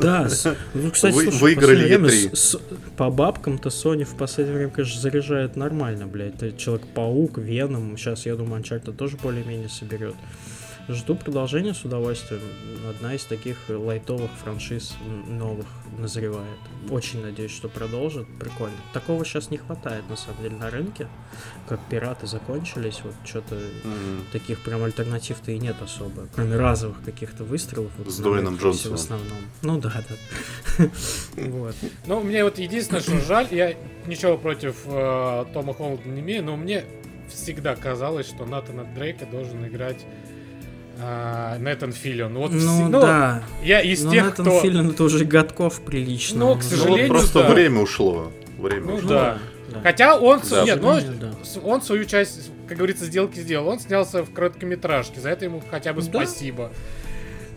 Да, 0.00 0.28
ну, 0.74 0.90
кстати, 0.90 1.14
слушай, 1.14 1.38
выиграли 1.40 1.84
время 1.84 2.08
E3. 2.08 2.36
с- 2.36 2.50
с- 2.50 2.60
по 2.96 3.10
бабкам-то 3.10 3.68
Sony 3.68 4.04
в 4.04 4.16
последнее 4.16 4.56
время, 4.56 4.72
конечно, 4.72 5.00
заряжает 5.00 5.56
нормально, 5.56 6.06
блядь. 6.06 6.56
Человек-паук, 6.56 7.38
Веном, 7.38 7.96
сейчас, 7.96 8.26
я 8.26 8.36
думаю, 8.36 8.62
Uncharted 8.62 8.94
тоже 8.94 9.16
более-менее 9.16 9.68
соберет. 9.68 10.14
Жду 10.88 11.16
продолжения 11.16 11.74
с 11.74 11.84
удовольствием. 11.84 12.42
Одна 12.88 13.14
из 13.14 13.24
таких 13.24 13.56
лайтовых 13.68 14.30
франшиз 14.44 14.94
новых 15.26 15.66
назревает. 15.98 16.58
Очень 16.90 17.22
надеюсь, 17.22 17.50
что 17.50 17.68
продолжат. 17.68 18.24
Прикольно. 18.38 18.76
Такого 18.92 19.24
сейчас 19.24 19.50
не 19.50 19.56
хватает, 19.56 20.08
на 20.08 20.14
самом 20.14 20.42
деле, 20.42 20.54
на 20.54 20.70
рынке. 20.70 21.08
Как 21.68 21.80
пираты 21.90 22.28
закончились, 22.28 23.00
вот 23.02 23.14
что-то 23.24 23.56
Мгм. 23.56 24.26
таких 24.30 24.60
прям 24.60 24.84
альтернатив-то 24.84 25.50
и 25.50 25.58
нет 25.58 25.74
особо, 25.82 26.28
кроме 26.32 26.54
разовых 26.56 27.02
каких-то 27.04 27.42
выстрелов. 27.42 27.90
вот 27.98 28.08
С 28.12 28.18
Дуэйном 28.18 28.56
Джонсоном. 28.56 28.96
В 28.96 29.00
основном. 29.00 29.38
Ну 29.62 29.80
да, 29.80 29.92
да. 30.08 30.84
Вот. 31.36 31.74
Ну, 32.06 32.20
мне 32.22 32.44
вот 32.44 32.58
единственное, 32.60 33.00
что 33.00 33.18
жаль, 33.22 33.48
я 33.50 33.74
ничего 34.06 34.38
против 34.38 34.76
э, 34.84 35.46
Тома 35.52 35.74
Холланда 35.74 36.08
не 36.08 36.20
имею, 36.20 36.44
но 36.44 36.56
мне 36.56 36.84
всегда 37.28 37.74
казалось, 37.74 38.28
что 38.28 38.46
Натана 38.46 38.84
Дрейка 38.94 39.26
должен 39.26 39.66
играть 39.66 40.04
э, 40.98 41.56
Нэтан 41.58 41.92
Филлион. 41.92 42.34
Вот 42.34 42.52
Ну 42.52 42.88
вс- 42.88 42.90
да. 43.00 43.42
Я 43.62 43.80
из 43.80 44.02
Но 44.04 44.12
тех, 44.12 44.24
Натан 44.24 44.46
кто... 44.46 44.60
Филлиан 44.60 44.90
это 44.90 45.04
уже 45.04 45.24
годков 45.24 45.80
прилично. 45.82 46.38
Ну, 46.38 46.46
к 46.46 46.50
Он 46.52 46.58
уже- 46.58 46.68
Ну, 46.68 46.76
вот 46.76 46.80
сожалению, 46.84 47.08
просто 47.08 47.42
да. 47.42 47.48
время 47.54 47.80
ушло. 47.80 48.32
Время 48.58 48.86
Ну, 48.86 48.94
ушло. 48.94 49.08
да. 49.08 49.38
да. 49.72 49.80
Хотя 49.82 50.16
он... 50.18 50.40
Да. 50.50 50.64
Нет, 50.64 50.78
ну, 50.82 51.00
Да. 51.20 51.32
он 51.64 51.82
свою 51.82 52.04
часть, 52.04 52.50
как 52.68 52.78
говорится, 52.78 53.04
сделки 53.04 53.38
сделал. 53.40 53.68
Он 53.68 53.78
снялся 53.80 54.22
в 54.24 54.32
короткометражке. 54.32 55.20
За 55.20 55.28
это 55.30 55.44
ему 55.44 55.62
хотя 55.70 55.92
бы 55.92 56.00
Да. 56.02 56.06
спасибо. 56.08 56.72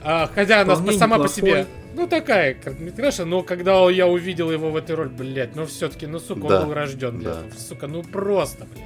А, 0.02 0.30
хотя 0.34 0.62
она 0.62 0.76
Вполне 0.76 0.98
сама 0.98 1.18
по 1.18 1.24
неплохой. 1.24 1.36
себе, 1.52 1.66
ну 1.94 2.08
такая 2.08 2.54
короткометражка, 2.54 3.26
но 3.26 3.44
когда 3.44 3.90
я 3.90 4.08
увидел 4.08 4.50
его 4.50 4.70
в 4.72 4.78
этой 4.78 4.96
роли, 4.96 5.10
блядь, 5.10 5.56
ну 5.58 5.66
все-таки, 5.66 6.08
ну 6.08 6.20
сука, 6.20 6.48
Да. 6.48 6.62
он 6.62 6.68
был 6.68 6.74
рожден 6.74 7.20
для 7.20 7.34
Да. 7.34 7.40
этого, 7.42 7.60
сука, 7.60 7.88
ну 7.88 8.02
просто, 8.04 8.66
блядь. 8.74 8.86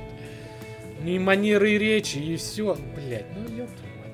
Ну 1.03 1.10
и 1.12 1.19
манеры 1.19 1.72
и 1.74 1.77
речи, 1.77 2.17
и 2.17 2.36
все, 2.38 2.75
блядь, 2.95 3.25
ну 3.36 3.41
мать, 3.57 3.69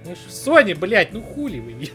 ну 0.06 0.15
Sony, 0.29 0.75
блядь, 0.75 1.12
ну 1.13 1.22
хули 1.22 1.60
вы. 1.60 1.89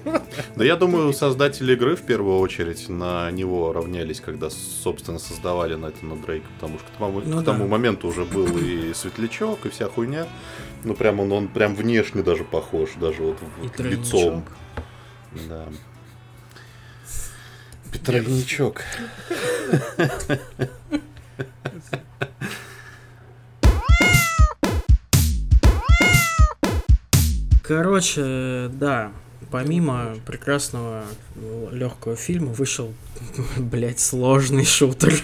Да 0.57 0.65
я 0.65 0.77
думаю, 0.77 1.13
создатели 1.13 1.73
игры 1.73 1.97
в 1.97 2.03
первую 2.03 2.39
очередь 2.39 2.89
на 2.89 3.31
него 3.31 3.73
равнялись, 3.73 4.21
когда, 4.21 4.51
собственно, 4.51 5.19
создавали 5.19 5.75
Натана 5.75 6.17
Дрейка, 6.17 6.47
потому 6.61 6.79
что 6.79 6.87
к 6.89 6.97
тому, 6.99 7.21
Ну 7.25 7.43
к 7.43 7.45
тому 7.45 7.65
да. 7.65 7.71
моменту 7.71 8.09
уже 8.09 8.25
был 8.25 8.47
и 8.59 8.93
светлячок, 8.95 9.67
и 9.67 9.71
вся 9.71 9.89
хуйня. 9.89 10.27
Ну, 10.85 10.95
прям 10.95 11.19
он, 11.21 11.33
он 11.33 11.49
прям 11.49 11.75
внешне 11.75 12.23
даже 12.23 12.45
похож, 12.45 12.91
даже 13.01 13.23
вот 13.23 13.39
И 13.63 13.67
в- 13.69 13.71
тройничок. 13.71 14.05
лицом. 14.15 14.45
Да. 15.49 15.67
Петрогничок. 17.91 18.83
Короче, 27.67 28.69
да, 28.75 29.11
помимо 29.51 30.17
прекрасного 30.27 31.05
легкого 31.73 32.15
фильма 32.15 32.49
вышел, 32.53 32.93
блять, 33.57 34.01
сложный 34.01 34.67
шутер. 34.67 35.15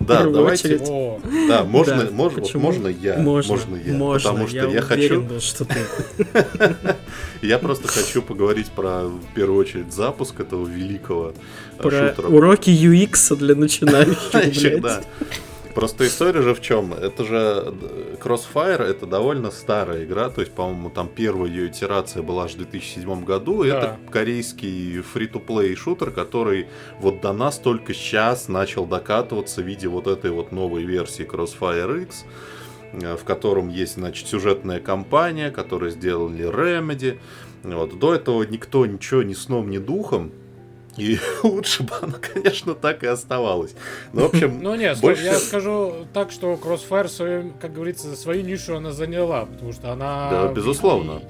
Да, 0.00 0.24
давайте. 0.30 0.78
О, 0.88 1.20
Да, 1.48 1.62
можно, 1.62 1.98
Да, 1.98 2.10
мож- 2.10 2.34
вот 2.34 2.34
почему? 2.34 2.62
можно 2.62 2.88
я. 2.88 3.16
Можно, 3.18 3.76
я. 3.76 3.92
можно. 3.94 4.30
Потому 4.30 4.48
что 4.48 4.56
я, 4.70 4.82
хочу. 4.82 5.20
был, 5.22 5.40
что 5.40 5.64
ты. 5.64 5.78
Я 7.42 7.58
просто 7.58 7.86
хочу 7.88 8.22
поговорить 8.22 8.70
про, 8.70 9.04
в 9.06 9.34
первую 9.34 9.58
очередь, 9.60 9.92
запуск 9.92 10.40
этого 10.40 10.66
великого 10.66 11.32
э, 11.78 11.82
Про 11.82 11.90
шутера. 12.08 12.26
уроки 12.28 12.70
UX 12.70 13.36
для 13.36 13.54
начинающих, 13.54 14.80
блядь. 14.80 14.80
да. 14.82 15.00
Просто 15.74 16.06
история 16.06 16.42
же 16.42 16.54
в 16.54 16.60
чем? 16.60 16.92
Это 16.92 17.24
же 17.24 17.36
э, 17.36 18.16
Crossfire 18.20 18.82
это 18.82 19.06
довольно 19.06 19.50
старая 19.50 20.04
игра, 20.04 20.28
то 20.28 20.40
есть, 20.40 20.52
по-моему, 20.52 20.90
там 20.90 21.08
первая 21.08 21.50
ее 21.50 21.68
итерация 21.68 22.22
была 22.22 22.44
аж 22.44 22.52
в 22.52 22.58
2007 22.58 23.24
году. 23.24 23.64
Да. 23.64 23.68
Это 23.68 23.98
корейский 24.10 25.00
фри-то-плей 25.00 25.74
шутер, 25.74 26.10
который 26.10 26.68
вот 27.00 27.20
до 27.20 27.32
нас 27.32 27.58
только 27.58 27.94
сейчас 27.94 28.48
начал 28.48 28.86
докатываться 28.86 29.62
в 29.62 29.66
виде 29.66 29.88
вот 29.88 30.06
этой 30.06 30.30
вот 30.30 30.52
новой 30.52 30.84
версии 30.84 31.26
Crossfire 31.26 32.02
X 32.02 32.24
э, 32.92 33.16
в 33.16 33.24
котором 33.24 33.68
есть, 33.68 33.94
значит, 33.94 34.28
сюжетная 34.28 34.80
кампания, 34.80 35.50
которую 35.50 35.90
сделали 35.90 36.48
Remedy. 36.48 37.18
Вот. 37.62 37.98
До 37.98 38.14
этого 38.14 38.42
никто 38.42 38.84
ничего 38.84 39.22
ни 39.22 39.34
сном, 39.34 39.70
ни 39.70 39.78
духом. 39.78 40.32
И 40.96 41.18
лучше 41.42 41.82
бы 41.82 41.94
она, 42.00 42.14
конечно, 42.18 42.74
так 42.74 43.02
и 43.02 43.06
оставалась. 43.06 43.74
Ну, 44.12 44.22
в 44.22 44.34
общем, 44.34 44.62
Ну 44.62 44.74
нет, 44.74 45.00
больше... 45.00 45.24
я 45.24 45.38
скажу 45.38 46.06
так, 46.12 46.30
что 46.30 46.54
Crossfire, 46.54 47.08
свою, 47.08 47.52
как 47.60 47.72
говорится, 47.72 48.14
свою 48.16 48.42
нишу 48.42 48.76
она 48.76 48.92
заняла, 48.92 49.46
потому 49.46 49.72
что 49.72 49.92
она... 49.92 50.30
Да, 50.30 50.52
безусловно. 50.52 51.22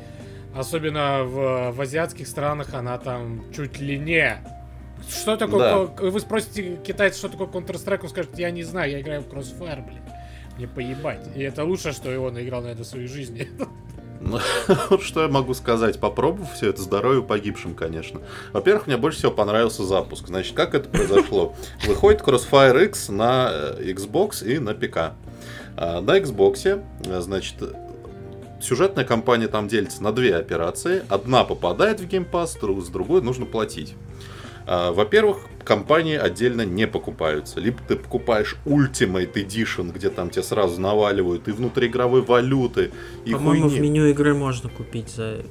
Особенно 0.55 1.25
в, 1.25 1.73
в 1.73 1.81
азиатских 1.81 2.27
странах 2.27 2.75
она 2.75 2.99
там 2.99 3.45
чуть 3.55 3.79
ли 3.81 3.99
не... 3.99 4.43
Что 5.09 5.37
такое... 5.37 5.87
Да. 5.87 6.11
Вы 6.11 6.21
спросите 6.21 6.77
китайца, 6.85 7.19
что 7.19 7.29
такое 7.29 7.49
Counter-Strike, 7.49 8.01
он 8.03 8.09
скажет, 8.09 8.39
я 8.39 8.51
не 8.51 8.63
знаю, 8.63 8.91
я 8.93 9.01
играю 9.01 9.23
в 9.23 9.29
Crossfire, 9.29 9.85
блин. 9.85 10.03
Мне 10.57 10.69
поебать. 10.69 11.27
И 11.35 11.43
это 11.43 11.65
лучше, 11.65 11.93
что 11.93 12.11
его 12.11 12.31
наиграл 12.31 12.63
на 12.63 12.69
это 12.69 12.83
в 12.83 12.87
своей 12.87 13.07
жизни. 13.07 13.49
Ну, 14.23 14.39
что 15.01 15.23
я 15.23 15.29
могу 15.29 15.53
сказать, 15.55 15.99
попробовав 15.99 16.55
все 16.55 16.71
это, 16.71 16.81
здоровье 16.81 17.23
погибшим, 17.23 17.75
конечно. 17.75 18.21
Во-первых, 18.53 18.87
мне 18.87 18.97
больше 18.97 19.19
всего 19.19 19.33
понравился 19.33 19.85
запуск. 19.85 20.29
Значит, 20.29 20.55
как 20.55 20.75
это 20.75 20.89
произошло? 20.89 21.55
Выходит 21.87 22.21
Crossfire 22.21 22.85
X 22.87 23.09
на 23.09 23.51
э, 23.53 23.93
Xbox 23.93 24.45
и 24.45 24.59
на 24.59 24.75
ПК. 24.75 25.15
А, 25.77 26.01
На 26.01 26.19
Xbox, 26.19 26.83
э, 27.05 27.21
значит, 27.21 27.57
сюжетная 28.61 29.05
кампания 29.05 29.49
там 29.49 29.67
делится 29.69 30.03
на 30.03 30.13
две 30.13 30.37
операции. 30.37 31.03
Одна 31.09 31.45
попадает 31.45 32.01
в 32.01 32.07
Game 32.07 32.29
Pass, 32.31 32.59
с 32.81 32.89
другой 32.89 33.23
нужно 33.23 33.45
платить. 33.45 33.95
А, 34.67 34.93
Во-первых, 34.93 35.39
кампании 35.65 36.17
отдельно 36.17 36.65
не 36.65 36.87
покупаются. 36.87 37.61
Либо 37.61 37.79
ты 37.87 37.97
покупаешь 37.97 38.57
Ultimate 38.65 39.33
Edition, 39.35 39.93
где 39.93 40.11
там 40.11 40.31
тебе 40.31 40.43
сразу 40.43 40.81
наваливают 40.81 41.49
и 41.49 41.53
внутриигровой 41.53 42.23
валюты, 42.23 42.91
и 43.25 43.33
По-моему, 43.33 43.69
в 43.69 43.71
хуйни. 43.71 43.89
меню 43.89 44.07
игры 44.07 44.35
можно 44.35 44.69
купить 44.69 45.11
за 45.11 45.43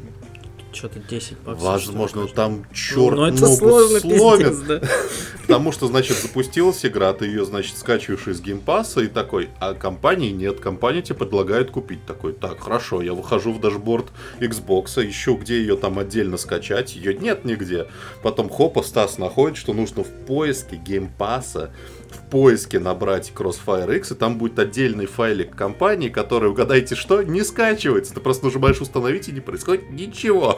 что-то 0.73 0.99
10 0.99 1.37
баксов. 1.39 1.63
Возможно, 1.63 2.27
что 2.27 2.35
там 2.35 2.65
черт 2.73 3.15
Ну, 3.15 3.25
это 3.25 3.41
ногу 3.41 3.55
сложно, 3.55 3.99
сломит. 3.99 4.49
пиздец, 4.49 4.57
да. 4.67 4.81
Потому 5.41 5.71
что, 5.71 5.87
значит, 5.87 6.17
запустилась 6.17 6.85
игра, 6.85 7.11
ты 7.13 7.25
ее, 7.25 7.45
значит, 7.45 7.77
скачиваешь 7.77 8.27
из 8.27 8.41
Game 8.41 8.68
Pass 8.68 8.95
а 8.95 9.01
и 9.01 9.07
такой, 9.07 9.49
а 9.59 9.73
кампании 9.73 10.31
нет, 10.31 10.59
кампания 10.59 11.01
тебе 11.01 11.15
предлагает 11.15 11.71
купить. 11.71 12.05
Такой, 12.05 12.33
так, 12.33 12.59
хорошо, 12.61 13.01
я 13.01 13.13
выхожу 13.13 13.51
в 13.51 13.59
дашборд 13.59 14.07
Xbox, 14.39 15.07
ищу, 15.09 15.35
где 15.35 15.57
ее 15.59 15.75
там 15.75 15.99
отдельно 15.99 16.37
скачать, 16.37 16.95
ее 16.95 17.13
нет 17.13 17.43
нигде. 17.45 17.87
Потом 18.23 18.49
хопа, 18.49 18.81
Стас 18.83 19.17
находит, 19.17 19.57
что 19.57 19.73
нужно 19.73 20.03
в 20.03 20.09
поиске 20.25 20.77
геймпасса 20.77 21.71
в 22.11 22.20
поиске 22.31 22.79
набрать 22.79 23.31
Crossfire 23.35 23.97
X, 23.97 24.11
и 24.11 24.15
там 24.15 24.37
будет 24.37 24.57
отдельный 24.57 25.05
файлик 25.05 25.55
компании, 25.55 26.09
который, 26.09 26.49
угадайте 26.49 26.95
что, 26.95 27.21
не 27.21 27.43
скачивается. 27.43 28.13
Ты 28.13 28.21
просто 28.21 28.45
нажимаешь 28.45 28.81
установить, 28.81 29.27
и 29.27 29.31
не 29.31 29.41
происходит 29.41 29.91
ничего. 29.91 30.57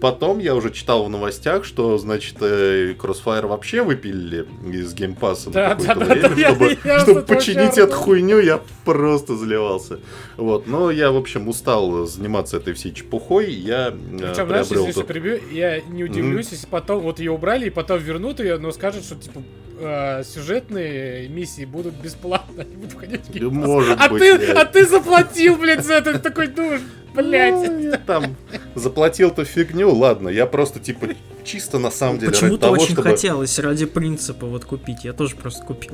Потом 0.00 0.38
я 0.38 0.54
уже 0.54 0.70
читал 0.70 1.04
в 1.04 1.10
новостях, 1.10 1.64
что, 1.64 1.96
значит, 1.98 2.36
э, 2.40 2.92
Crossfire 2.92 3.46
вообще 3.46 3.82
выпилили 3.82 4.46
из 4.70 4.92
геймпасса 4.94 5.50
Да, 5.50 5.70
на 5.70 5.94
какое-то 5.94 6.28
да, 6.28 6.28
время, 6.28 6.78
да, 6.84 7.00
чтобы, 7.00 7.20
я 7.20 7.22
починить 7.26 7.78
эту 7.78 7.94
хуйню, 7.94 8.38
я 8.40 8.60
просто 8.84 9.36
заливался. 9.36 10.00
Вот, 10.36 10.66
но 10.66 10.90
я, 10.90 11.10
в 11.10 11.16
общем, 11.16 11.48
устал 11.48 12.06
заниматься 12.06 12.58
этой 12.58 12.74
всей 12.74 12.92
чепухой, 12.92 13.50
я 13.50 13.88
э, 13.88 13.92
Причем, 14.18 14.46
знаешь, 14.48 14.66
приобрел 14.68 14.86
если 14.86 15.00
тот- 15.00 15.06
прибью, 15.08 15.40
я 15.50 15.80
не 15.80 16.04
удивлюсь, 16.04 16.48
если 16.50 16.66
потом 16.66 17.00
вот 17.00 17.18
ее 17.18 17.30
убрали 17.32 17.66
и 17.66 17.70
потом 17.70 17.98
вернут 17.98 18.40
ее, 18.40 18.58
но 18.58 18.72
скажут, 18.72 19.04
что 19.04 19.14
типа 19.16 19.42
э, 19.78 20.22
сюжетные 20.24 20.81
миссии 21.28 21.64
будут 21.64 21.94
бесплатно, 21.94 22.62
они 22.62 22.76
будут 22.76 22.92
входить 22.92 23.26
в 23.26 23.34
И 23.34 23.40
геймпасс. 23.40 23.66
Может 23.66 23.98
А 24.00 24.08
быть, 24.08 24.20
ты, 24.20 24.52
а 24.52 24.64
ты 24.64 24.86
заплатил, 24.86 25.56
блядь, 25.56 25.84
за 25.84 25.94
это, 25.94 26.14
ты 26.14 26.18
такой 26.18 26.48
думаешь, 26.48 26.82
блядь. 27.14 27.54
Ну, 27.54 27.78
я 27.78 27.98
там 27.98 28.36
заплатил-то 28.74 29.44
фигню, 29.44 29.92
ладно, 29.92 30.28
я 30.28 30.46
просто, 30.46 30.80
типа, 30.80 31.08
чисто 31.44 31.78
на 31.78 31.90
самом 31.90 32.18
деле 32.18 32.28
ради 32.28 32.40
Почему-то 32.40 32.62
того, 32.62 32.74
очень 32.74 32.92
чтобы... 32.92 33.02
хотелось 33.02 33.58
ради 33.58 33.86
принципа 33.86 34.46
вот 34.46 34.64
купить. 34.64 35.04
Я 35.04 35.12
тоже 35.12 35.36
просто 35.36 35.64
купил. 35.64 35.92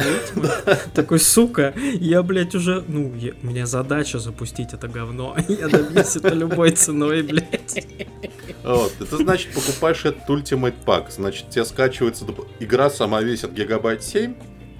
Такой, 0.95 1.19
сука, 1.19 1.75
я, 1.95 2.23
блядь, 2.23 2.55
уже... 2.55 2.85
Ну, 2.87 3.13
у 3.43 3.47
меня 3.47 3.67
задача 3.67 4.19
запустить 4.19 4.73
это 4.73 4.89
говно. 4.89 5.37
Я 5.49 5.69
добьюсь 5.69 6.17
это 6.17 6.35
любой 6.35 6.73
ценой, 6.73 7.23
блядь. 7.23 7.87
Вот, 8.63 8.93
это 9.01 9.17
значит, 9.17 9.53
покупаешь 9.55 10.05
этот 10.05 10.29
Ultimate 10.29 10.75
Pack, 10.85 11.11
значит, 11.11 11.51
тебе 11.51 11.65
скачивается... 11.65 12.27
Игра 12.61 12.91
сама 12.91 13.23
весит 13.23 13.53
гигабайт 13.53 14.03
7, 14.03 14.35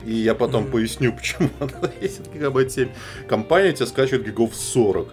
и 0.09 0.15
я 0.15 0.35
потом 0.35 0.63
Мгм. 0.65 0.73
поясню, 0.73 1.13
почему 1.17 1.51
она 1.61 1.91
весит 2.01 2.33
гигабайт 2.33 2.73
7. 2.73 2.89
Компания 3.29 3.73
тебе 3.73 3.87
скачивает 3.87 4.25
гигов 4.25 4.55
40. 4.55 5.09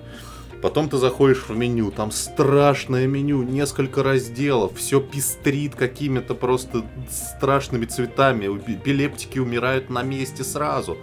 Потом 0.62 0.90
ты 0.90 0.98
заходишь 0.98 1.46
в 1.48 1.56
меню, 1.56 1.92
там 1.92 2.12
страшное 2.12 3.06
меню, 3.08 3.44
несколько 3.44 4.02
разделов, 4.04 4.78
все 4.78 5.00
пестрит 5.00 5.76
какими-то 5.76 6.34
просто 6.34 6.84
страшными 7.10 7.86
цветами, 7.86 8.46
эпилептики 8.46 9.38
умирают 9.38 9.90
на 9.90 10.02
месте 10.02 10.44
сразу. 10.44 10.98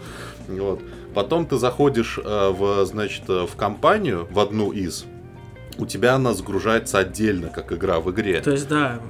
Вот. 0.49 0.81
Потом 1.15 1.47
ты 1.47 1.59
заходишь 1.59 2.19
э, 2.25 2.51
в, 2.51 2.85
значит, 2.87 3.23
э, 3.29 3.47
в 3.47 3.55
кампанию, 3.55 4.27
в 4.31 4.41
одну 4.41 4.73
из, 4.73 5.05
у 5.79 5.87
тебя 5.87 6.15
она 6.15 6.33
загружается 6.35 6.99
отдельно, 6.99 7.49
как 7.49 7.73
игра 7.73 8.01
в 8.01 8.11
игре. 8.11 8.41
То 8.41 8.51
есть, 8.53 8.69
да, 8.69 9.01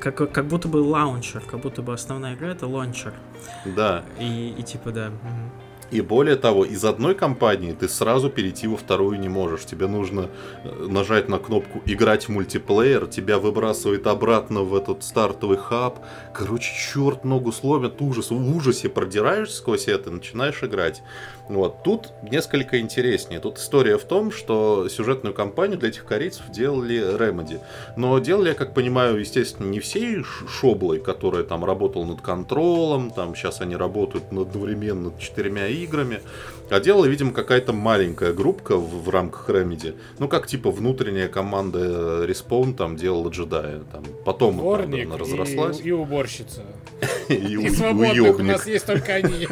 как, 0.00 0.32
как 0.32 0.46
будто 0.46 0.68
бы 0.68 0.78
лаунчер, 0.78 1.40
как 1.40 1.60
будто 1.60 1.82
бы 1.82 1.92
основная 1.92 2.34
игра 2.34 2.48
это 2.48 2.66
лаунчер. 2.66 3.14
Да. 3.64 4.04
И, 4.18 4.54
и 4.56 4.62
типа, 4.62 4.90
да. 4.90 5.10
И 5.90 6.00
более 6.02 6.36
того, 6.36 6.64
из 6.64 6.84
одной 6.84 7.14
кампании 7.14 7.72
ты 7.72 7.88
сразу 7.88 8.28
перейти 8.28 8.66
во 8.66 8.76
вторую 8.76 9.18
не 9.18 9.28
можешь. 9.28 9.64
Тебе 9.64 9.86
нужно 9.86 10.28
э, 10.64 10.86
нажать 10.88 11.28
на 11.28 11.38
кнопку 11.38 11.80
«Играть 11.86 12.24
в 12.24 12.28
мультиплеер», 12.28 13.06
тебя 13.06 13.38
выбрасывает 13.38 14.06
обратно 14.06 14.62
в 14.62 14.74
этот 14.74 15.02
стартовый 15.02 15.56
хаб. 15.56 16.00
Короче, 16.34 16.72
черт 16.74 17.24
ногу 17.24 17.52
сломит, 17.52 18.00
ужас. 18.02 18.30
В 18.30 18.56
ужасе 18.56 18.88
продираешься 18.88 19.56
сквозь 19.56 19.88
это 19.88 20.10
начинаешь 20.10 20.62
играть. 20.62 21.02
Вот. 21.48 21.82
Тут 21.82 22.12
несколько 22.22 22.80
интереснее. 22.80 23.40
Тут 23.40 23.58
история 23.58 23.96
в 23.96 24.04
том, 24.04 24.30
что 24.30 24.88
сюжетную 24.88 25.34
кампанию 25.34 25.78
для 25.78 25.88
этих 25.88 26.04
корейцев 26.04 26.50
делали 26.50 27.16
Remedy. 27.16 27.60
Но 27.96 28.18
делали, 28.18 28.48
я 28.48 28.54
как 28.54 28.74
понимаю, 28.74 29.18
естественно, 29.18 29.66
не 29.66 29.80
всей 29.80 30.22
шоблой, 30.22 31.00
которая 31.00 31.44
там 31.44 31.64
работала 31.64 32.04
над 32.04 32.20
контролом, 32.20 33.10
там 33.10 33.34
сейчас 33.34 33.62
они 33.62 33.76
работают 33.76 34.24
одновременно 34.30 35.04
над 35.04 35.18
четырьмя 35.18 35.66
играми, 35.82 36.20
а 36.70 36.80
делала, 36.80 37.06
видимо, 37.06 37.32
какая-то 37.32 37.72
маленькая 37.72 38.32
группка 38.32 38.76
в, 38.76 39.04
в 39.04 39.08
рамках 39.08 39.48
Remedy. 39.48 39.94
Ну, 40.18 40.28
как 40.28 40.46
типа 40.46 40.70
внутренняя 40.70 41.28
команда 41.28 41.78
э, 41.80 42.26
Respawn 42.28 42.74
там 42.74 42.96
делала 42.96 43.30
джедая. 43.30 43.80
Там, 43.92 44.04
потом 44.24 44.56
Дворник 44.58 45.06
она 45.06 45.16
разрослась. 45.18 45.80
и, 45.80 45.88
и 45.88 45.92
уборщица. 45.92 46.62
И, 47.28 47.34
И 47.34 47.56
у- 47.56 47.74
свободных 47.74 48.10
у 48.10 48.22
уёбник. 48.24 48.52
нас 48.52 48.66
есть 48.66 48.86
только 48.86 49.12
они. 49.14 49.46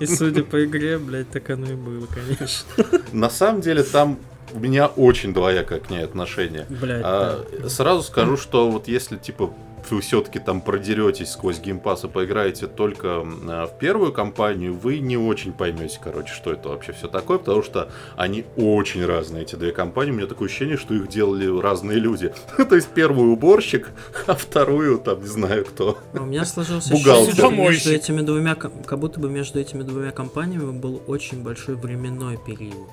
И 0.00 0.06
судя 0.06 0.44
по 0.44 0.64
игре, 0.64 0.98
блядь, 0.98 1.30
так 1.30 1.48
оно 1.50 1.70
и 1.70 1.74
было, 1.74 2.06
конечно. 2.06 2.68
На 3.12 3.30
самом 3.30 3.60
деле 3.60 3.82
там 3.82 4.18
у 4.52 4.58
меня 4.60 4.86
очень 4.86 5.32
двоякое 5.32 5.80
к 5.80 5.88
ней 5.90 6.04
отношение. 6.04 6.66
Блядь, 6.68 7.02
А, 7.04 7.44
да. 7.60 7.68
Сразу 7.68 8.02
скажу, 8.02 8.36
что 8.36 8.70
вот 8.70 8.88
если 8.88 9.16
типа 9.16 9.52
вы 9.90 10.00
все-таки 10.00 10.38
там 10.38 10.60
продеретесь 10.60 11.30
сквозь 11.30 11.60
геймпас 11.60 12.04
и 12.04 12.08
поиграете 12.08 12.66
только 12.66 13.24
а, 13.48 13.66
в 13.66 13.78
первую 13.78 14.12
кампанию, 14.12 14.74
вы 14.74 14.98
не 14.98 15.16
очень 15.16 15.52
поймете, 15.52 15.98
короче, 16.02 16.32
что 16.32 16.52
это 16.52 16.68
вообще 16.68 16.92
все 16.92 17.08
такое, 17.08 17.38
потому 17.38 17.62
что 17.62 17.90
они 18.16 18.44
очень 18.56 19.04
разные, 19.04 19.42
эти 19.42 19.56
две 19.56 19.72
компании. 19.72 20.12
У 20.12 20.14
меня 20.14 20.26
такое 20.26 20.48
ощущение, 20.48 20.76
что 20.76 20.94
их 20.94 21.08
делали 21.08 21.60
разные 21.60 21.98
люди. 21.98 22.32
То 22.56 22.74
есть 22.74 22.88
первую 22.88 23.32
уборщик, 23.32 23.90
а 24.26 24.34
вторую 24.34 24.98
там 24.98 25.20
не 25.20 25.28
знаю 25.28 25.64
кто. 25.64 25.98
А 26.14 26.22
У 26.22 26.26
меня 26.26 26.44
сложилось 26.44 26.86
ощущение, 26.90 27.32
что 27.32 27.50
между 27.50 27.92
этими 27.92 28.20
двумя, 28.20 28.54
как 28.54 28.98
будто 28.98 29.20
бы 29.20 29.28
между 29.30 29.58
этими 29.58 29.82
двумя 29.82 30.10
компаниями 30.10 30.70
был 30.72 31.02
очень 31.06 31.42
большой 31.42 31.74
временной 31.74 32.38
период. 32.38 32.90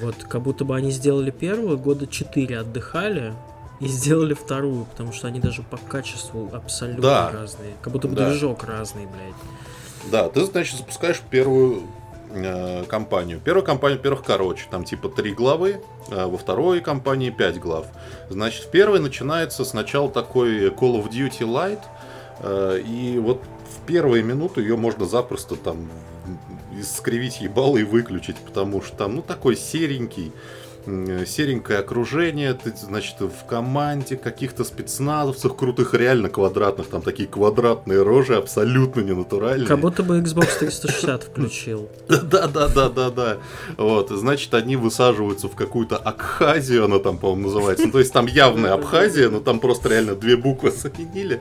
Вот, 0.00 0.16
как 0.28 0.42
будто 0.42 0.64
бы 0.64 0.76
они 0.76 0.90
сделали 0.90 1.30
первую, 1.30 1.78
года 1.78 2.06
4 2.06 2.58
отдыхали, 2.58 3.32
и 3.82 3.88
сделали 3.88 4.32
вторую, 4.34 4.84
потому 4.84 5.12
что 5.12 5.26
они 5.26 5.40
даже 5.40 5.62
по 5.62 5.76
качеству 5.76 6.48
абсолютно 6.52 7.02
Да. 7.02 7.30
разные. 7.32 7.74
Как 7.82 7.92
будто 7.92 8.06
бы 8.06 8.14
Да. 8.14 8.30
движок 8.30 8.62
разный, 8.64 9.06
блядь. 9.06 10.10
Да, 10.10 10.28
ты, 10.28 10.44
значит, 10.44 10.78
запускаешь 10.78 11.20
первую 11.30 11.82
э, 12.34 12.84
кампанию. 12.88 13.40
Первая 13.44 13.62
кампания, 13.62 13.96
во-первых, 13.96 14.22
короче, 14.24 14.64
там 14.70 14.84
типа 14.84 15.10
три 15.10 15.34
главы, 15.34 15.82
а 16.10 16.28
во 16.28 16.38
второй 16.38 16.80
кампании 16.80 17.28
5 17.28 17.58
глав. 17.60 17.86
Значит, 18.30 18.64
в 18.64 18.70
первой 18.70 19.00
начинается 19.00 19.64
сначала 19.66 20.08
такой 20.10 20.68
Call 20.70 21.02
of 21.04 21.10
Duty 21.10 21.40
Light, 21.40 21.80
э, 22.40 22.80
и 22.86 23.18
вот 23.18 23.42
в 23.76 23.84
первые 23.86 24.22
минуты 24.22 24.62
ее 24.62 24.76
можно 24.78 25.04
запросто 25.04 25.56
там 25.56 25.90
скривить 26.82 27.40
ебало 27.42 27.76
и 27.76 27.82
выключить, 27.84 28.36
потому 28.38 28.80
что 28.80 28.96
там, 28.96 29.16
ну, 29.16 29.22
такой 29.22 29.54
серенький, 29.56 30.32
серенькое 30.86 31.80
окружение, 31.80 32.54
ты, 32.54 32.72
значит, 32.76 33.20
в 33.20 33.46
команде 33.46 34.16
каких-то 34.16 34.64
спецназовцев 34.64 35.54
крутых, 35.56 35.94
реально 35.94 36.28
квадратных, 36.28 36.88
там 36.88 37.02
такие 37.02 37.28
квадратные 37.28 38.02
рожи, 38.02 38.36
абсолютно 38.36 39.00
ненатуральные. 39.00 39.66
Как 39.66 39.78
будто 39.78 40.02
бы 40.02 40.18
Xbox 40.20 40.58
360 40.58 41.24
включил. 41.24 41.88
Да, 42.08 42.46
да, 42.46 42.68
да, 42.68 42.88
да, 42.88 43.10
да. 43.10 43.38
Вот, 43.76 44.10
значит, 44.10 44.52
они 44.54 44.76
высаживаются 44.76 45.48
в 45.48 45.54
какую-то 45.54 45.96
Абхазию, 45.96 46.84
она 46.84 46.98
там, 46.98 47.18
по-моему, 47.18 47.48
называется. 47.48 47.86
Ну, 47.86 47.92
то 47.92 47.98
есть 47.98 48.12
там 48.12 48.26
явная 48.26 48.74
Абхазия, 48.74 49.28
но 49.28 49.40
там 49.40 49.60
просто 49.60 49.88
реально 49.88 50.14
две 50.14 50.36
буквы 50.36 50.70
соединили. 50.76 51.40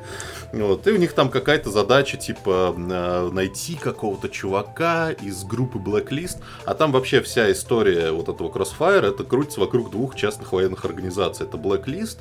Вот, 0.54 0.86
и 0.88 0.91
у 0.91 0.97
них 0.97 1.13
там 1.13 1.30
какая-то 1.30 1.69
задача, 1.71 2.17
типа, 2.17 2.75
э, 2.77 3.30
найти 3.32 3.75
какого-то 3.75 4.30
чувака 4.30 5.12
из 5.12 5.43
группы 5.43 5.80
Blacklist. 5.80 6.38
А 6.65 6.73
там 6.73 6.91
вообще 6.91 7.21
вся 7.21 7.51
история 7.51 8.12
вот 8.12 8.27
этого 8.27 8.49
Crossfire, 8.49 9.08
это 9.08 9.23
крутится 9.32 9.62
вокруг 9.62 9.89
двух 9.89 10.15
частных 10.15 10.52
военных 10.52 10.84
организаций. 10.84 11.48
Это 11.48 11.56
Blacklist 11.56 12.17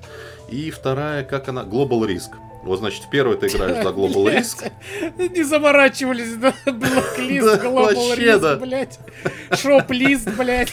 и 0.48 0.70
вторая, 0.70 1.24
как 1.24 1.48
она, 1.48 1.64
Global 1.64 2.06
Risk. 2.06 2.36
Вот, 2.62 2.78
значит, 2.78 3.02
в 3.02 3.10
первой 3.10 3.36
ты 3.36 3.48
играешь 3.48 3.82
за 3.82 3.90
Global 3.90 4.26
Risk. 4.32 4.70
Не 5.18 5.42
заморачивались, 5.42 6.34
да, 6.36 6.54
вообще, 6.66 8.26
риск, 8.26 8.40
да. 8.40 8.56
блядь, 8.56 9.00
шоп-лист, 9.60 10.28
блядь, 10.36 10.72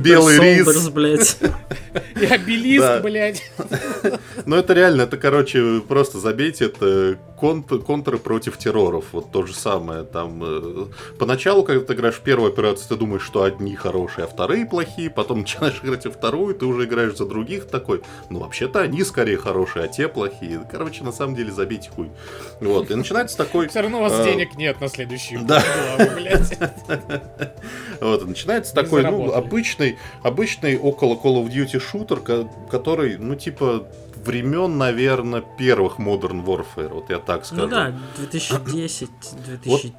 Белый 0.00 0.38
рис. 0.40 0.88
Блядь. 0.88 1.38
и 2.20 2.24
обелиск, 2.24 3.02
блядь. 3.02 3.42
Ну 4.46 4.56
это 4.56 4.74
реально, 4.74 5.02
это, 5.02 5.16
короче, 5.16 5.80
просто 5.86 6.18
забейте, 6.18 6.66
это 6.66 7.18
конт, 7.36 7.68
контры 7.84 8.18
против 8.18 8.56
терроров. 8.56 9.06
Вот 9.12 9.30
то 9.30 9.46
же 9.46 9.54
самое. 9.54 10.02
Там 10.04 10.42
э, 10.42 10.86
поначалу, 11.18 11.62
когда 11.62 11.84
ты 11.84 11.94
играешь 11.94 12.16
в 12.16 12.20
первую 12.20 12.52
операцию, 12.52 12.88
ты 12.88 12.96
думаешь, 12.96 13.22
что 13.22 13.42
одни 13.42 13.74
хорошие, 13.74 14.24
а 14.24 14.26
вторые 14.26 14.66
плохие. 14.66 15.10
Потом 15.10 15.40
начинаешь 15.40 15.80
играть 15.82 16.04
во 16.06 16.12
вторую, 16.12 16.54
ты 16.54 16.66
уже 16.66 16.84
играешь 16.84 17.16
за 17.16 17.26
других 17.26 17.66
такой. 17.66 18.02
Ну, 18.30 18.40
вообще-то 18.40 18.80
они 18.80 19.04
скорее 19.04 19.36
хорошие, 19.36 19.84
а 19.84 19.88
те 19.88 20.08
плохие. 20.08 20.66
Короче, 20.70 21.04
на 21.04 21.12
самом 21.12 21.34
деле, 21.34 21.52
забейте 21.52 21.90
хуй. 21.90 22.10
Вот. 22.60 22.90
И 22.90 22.94
начинается 22.94 23.36
такой... 23.36 23.68
Все 23.68 23.80
равно 23.80 23.98
у 23.98 24.02
вас 24.02 24.18
э, 24.20 24.24
денег 24.24 24.56
нет 24.56 24.80
на 24.80 24.88
следующий 24.88 25.36
Да. 25.38 25.62
Вот, 28.00 28.26
начинается 28.26 28.74
такой, 28.74 29.02
ну, 29.02 29.32
обычный, 29.32 29.98
обычный 30.22 30.78
около 30.78 31.14
Call 31.14 31.42
of 31.42 31.50
Duty 31.50 31.80
шутер, 31.80 32.20
ко- 32.20 32.48
который, 32.70 33.16
ну, 33.16 33.34
типа, 33.34 33.86
времен, 34.26 34.78
наверное, 34.78 35.40
первых 35.40 35.98
Modern 35.98 36.44
Warfare, 36.44 36.94
вот 36.94 37.10
я 37.10 37.18
так 37.18 37.44
скажу. 37.46 37.62
Ну 37.62 37.68
да, 37.68 37.94
2010, 38.16 39.10
2005. 39.46 39.66
Вот 39.66 39.92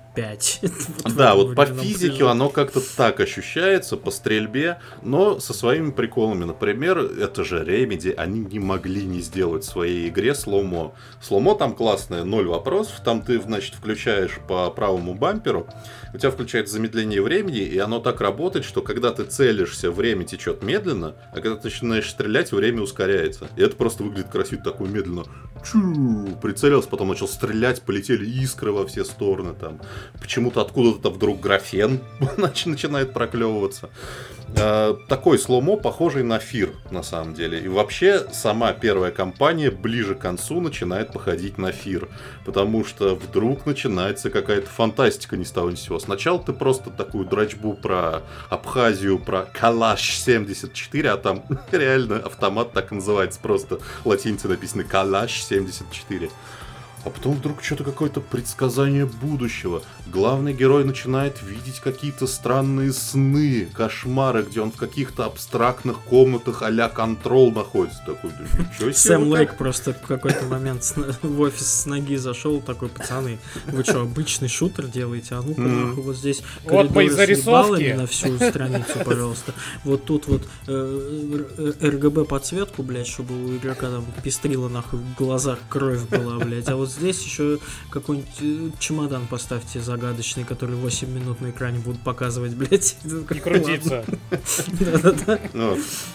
Да, 1.17 1.35
вот 1.35 1.55
по 1.55 1.65
физике 1.65 2.25
оно 2.27 2.49
как-то 2.49 2.81
так 2.95 3.19
ощущается, 3.19 3.97
по 3.97 4.11
стрельбе, 4.11 4.79
но 5.01 5.39
со 5.39 5.53
своими 5.53 5.91
приколами. 5.91 6.43
Например, 6.43 6.99
это 6.99 7.43
же 7.43 7.63
Remedy, 7.63 8.13
они 8.13 8.39
не 8.41 8.59
могли 8.59 9.05
не 9.05 9.21
сделать 9.21 9.63
в 9.63 9.69
своей 9.69 10.09
игре 10.09 10.35
сломо. 10.35 10.93
Сломо 11.21 11.55
там 11.55 11.75
классное, 11.75 12.23
ноль 12.23 12.47
вопросов. 12.47 13.01
Там 13.03 13.21
ты, 13.21 13.39
значит, 13.39 13.75
включаешь 13.75 14.39
по 14.47 14.69
правому 14.69 15.13
бамперу, 15.13 15.67
у 16.13 16.17
тебя 16.17 16.31
включается 16.31 16.73
замедление 16.73 17.21
времени, 17.21 17.59
и 17.59 17.77
оно 17.77 17.99
так 17.99 18.21
работает, 18.21 18.65
что 18.65 18.81
когда 18.81 19.11
ты 19.11 19.23
целишься, 19.25 19.91
время 19.91 20.23
течет 20.23 20.63
медленно, 20.63 21.15
а 21.31 21.35
когда 21.35 21.55
ты 21.55 21.65
начинаешь 21.65 22.09
стрелять, 22.09 22.51
время 22.51 22.81
ускоряется. 22.81 23.47
И 23.55 23.61
это 23.61 23.75
просто 23.75 24.03
выглядит 24.03 24.29
красиво, 24.29 24.63
такое 24.63 24.89
медленно. 24.89 25.25
Чу, 25.65 26.37
прицелился, 26.41 26.87
потом 26.87 27.09
начал 27.09 27.27
стрелять, 27.27 27.81
полетели 27.81 28.25
искры 28.25 28.71
во 28.71 28.85
все 28.85 29.03
стороны 29.03 29.53
там. 29.53 29.81
Почему-то 30.19 30.61
откуда-то 30.61 31.09
вдруг 31.09 31.39
графен 31.39 31.99
нач- 32.37 32.67
начинает 32.67 33.13
проклевываться. 33.13 33.89
Э, 34.55 34.95
Такой 35.09 35.37
сломо, 35.37 35.75
похожий 35.75 36.23
на 36.23 36.39
фир, 36.39 36.71
на 36.89 37.03
самом 37.03 37.33
деле. 37.33 37.59
И 37.59 37.67
вообще, 37.67 38.25
сама 38.31 38.71
первая 38.73 39.11
кампания 39.11 39.69
ближе 39.71 40.15
к 40.15 40.19
концу 40.19 40.61
начинает 40.61 41.11
походить 41.11 41.57
на 41.57 41.71
фир. 41.71 42.07
Потому 42.45 42.85
что 42.85 43.15
вдруг 43.15 43.65
начинается 43.65 44.29
какая-то 44.29 44.67
фантастика 44.69 45.35
ни 45.37 45.43
с 45.43 45.51
того 45.51 45.69
ни 45.69 45.75
с 45.75 45.81
сего. 45.81 45.99
Сначала 45.99 46.39
ты 46.39 46.53
просто 46.53 46.89
такую 46.89 47.25
драчбу 47.25 47.73
про 47.73 48.21
Абхазию, 48.49 49.19
про 49.19 49.41
Калаш 49.53 50.17
74, 50.17 51.09
а 51.11 51.17
там 51.17 51.43
реально 51.71 52.17
автомат 52.19 52.71
так 52.71 52.91
называется. 52.91 53.39
Просто 53.41 53.79
латиницей 54.05 54.49
написано 54.49 54.83
Калаш 54.85 55.43
74. 55.43 56.29
А 57.07 57.09
потом 57.09 57.35
вдруг 57.35 57.63
что-то 57.63 57.85
какое-то 57.85 58.19
предсказание 58.19 59.05
будущего. 59.05 59.81
Главный 60.07 60.51
герой 60.53 60.83
начинает 60.83 61.41
видеть 61.41 61.79
какие-то 61.79 62.27
странные 62.27 62.91
сны, 62.91 63.69
кошмары, 63.73 64.43
где 64.43 64.59
он 64.59 64.71
в 64.73 64.75
каких-то 64.75 65.23
абстрактных 65.23 65.99
комнатах 65.99 66.63
а-ля 66.63 66.89
контрол 66.89 67.51
находится. 67.53 67.99
Такой, 68.05 68.31
да 68.31 68.43
ничего 68.43 68.91
себе. 68.91 68.93
Сэм 68.93 69.23
Лейк 69.29 69.49
так». 69.51 69.57
просто 69.57 69.93
в 69.93 70.01
какой-то 70.05 70.45
момент 70.47 70.83
с- 70.83 70.95
в 71.21 71.39
офис 71.39 71.65
с 71.67 71.85
ноги 71.85 72.17
зашел, 72.17 72.59
такой, 72.59 72.89
пацаны, 72.89 73.39
вы 73.67 73.83
что, 73.85 74.01
обычный 74.01 74.49
шутер 74.49 74.87
делаете? 74.87 75.35
А 75.35 75.41
ну-ка, 75.41 75.61
вот 76.01 76.17
здесь 76.17 76.41
Вот 76.65 76.89
мои 76.93 77.07
коридоры 77.07 77.09
с 77.09 77.15
зарисовки. 77.15 77.47
ебалами 77.49 77.91
на 77.93 78.07
всю 78.07 78.35
страницу, 78.37 78.99
пожалуйста. 79.05 79.53
Вот 79.85 80.03
тут 80.03 80.27
вот 80.27 80.45
э, 80.67 81.77
РГБ 81.81 82.25
подсветку, 82.25 82.83
блядь, 82.83 83.07
чтобы 83.07 83.33
у 83.45 83.55
игрока 83.55 83.89
там 83.89 84.05
пестрила 84.23 84.67
нахуй 84.67 84.99
в 84.99 85.15
глазах 85.15 85.59
кровь 85.69 86.01
была, 86.09 86.37
блядь. 86.39 86.67
А 86.67 86.75
вот 86.75 86.89
здесь 86.97 87.23
еще 87.23 87.59
какой-нибудь 87.89 88.29
э, 88.41 88.69
чемодан 88.79 89.27
поставьте 89.27 89.79
загадочный, 89.79 90.43
который 90.43 90.75
8 90.75 91.09
минут 91.09 91.41
на 91.41 91.49
экране 91.49 91.79
будут 91.79 92.01
показывать, 92.01 92.53
блядь. 92.55 92.97
Не 93.03 93.39
крутиться. 93.39 94.05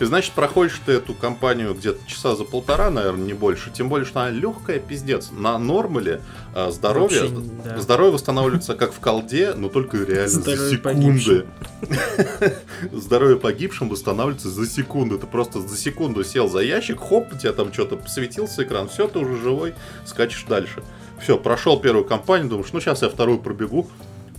И 0.00 0.04
значит, 0.04 0.32
проходишь 0.32 0.80
ты 0.84 0.92
эту 0.92 1.14
кампанию 1.14 1.74
где-то 1.74 2.06
часа 2.06 2.36
за 2.36 2.44
полтора, 2.44 2.90
наверное, 2.90 3.26
не 3.26 3.34
больше. 3.34 3.70
Тем 3.70 3.88
более, 3.88 4.06
что 4.06 4.20
она 4.20 4.30
легкая, 4.30 4.78
пиздец. 4.78 5.30
На 5.30 5.58
нормале 5.58 6.20
а, 6.54 6.70
здоровье, 6.70 7.30
здоровье 7.78 8.12
восстанавливается 8.12 8.74
как 8.74 8.92
в 8.92 9.00
колде, 9.00 9.54
но 9.54 9.68
только 9.68 9.98
реально 9.98 10.28
за 10.28 10.40
Здоровье 10.40 10.70
секунды. 10.70 11.46
Здоровье 12.92 13.36
погибшим 13.38 13.88
восстанавливается 13.88 14.50
за 14.50 14.66
секунду. 14.66 15.18
Ты 15.18 15.26
просто 15.26 15.60
за 15.60 15.76
секунду 15.76 16.24
сел 16.24 16.48
за 16.48 16.60
ящик, 16.60 17.00
хоп, 17.00 17.32
у 17.32 17.36
тебя 17.36 17.52
там 17.52 17.72
что-то 17.72 17.96
посветился 17.96 18.64
экран, 18.64 18.88
все, 18.88 19.08
ты 19.08 19.18
уже 19.18 19.40
живой, 19.40 19.74
скачешь 20.04 20.44
дальше. 20.48 20.71
Все, 21.20 21.38
прошел 21.38 21.80
первую 21.80 22.04
кампанию, 22.04 22.48
думаешь, 22.48 22.72
ну 22.72 22.80
сейчас 22.80 23.02
я 23.02 23.08
вторую 23.08 23.38
пробегу. 23.38 23.88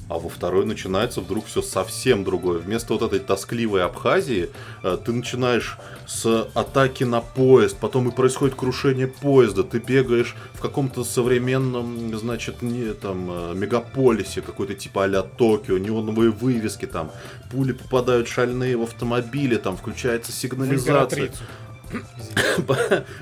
А 0.10 0.20
во 0.20 0.28
второй 0.30 0.66
начинается 0.66 1.22
вдруг 1.22 1.46
все 1.46 1.62
совсем 1.62 2.24
другое. 2.24 2.60
Вместо 2.60 2.94
вот 2.94 3.02
этой 3.02 3.20
тоскливой 3.20 3.84
Абхазии 3.84 4.50
э, 4.84 4.98
ты 5.04 5.14
начинаешь 5.14 5.78
с 6.06 6.50
атаки 6.54 7.06
на 7.06 7.22
поезд, 7.22 7.78
потом 7.80 8.10
и 8.10 8.12
происходит 8.12 8.56
крушение 8.56 9.08
поезда, 9.08 9.64
ты 9.64 9.80
бегаешь 9.80 10.36
в 10.54 10.60
каком-то 10.60 11.06
современном, 11.06 12.16
значит, 12.18 12.62
не 12.62 12.94
там 12.94 13.30
э, 13.32 13.54
мегаполисе, 13.56 14.42
какой-то 14.42 14.76
типа 14.76 15.06
а-ля 15.06 15.24
Токио, 15.24 15.78
неоновые 15.78 16.32
вывески 16.32 16.86
там, 16.86 17.10
пули 17.50 17.72
попадают 17.72 18.28
шальные 18.28 18.76
в 18.78 18.84
автомобили, 18.84 19.56
там 19.56 19.78
включается 19.78 20.34
сигнализация. 20.34 21.32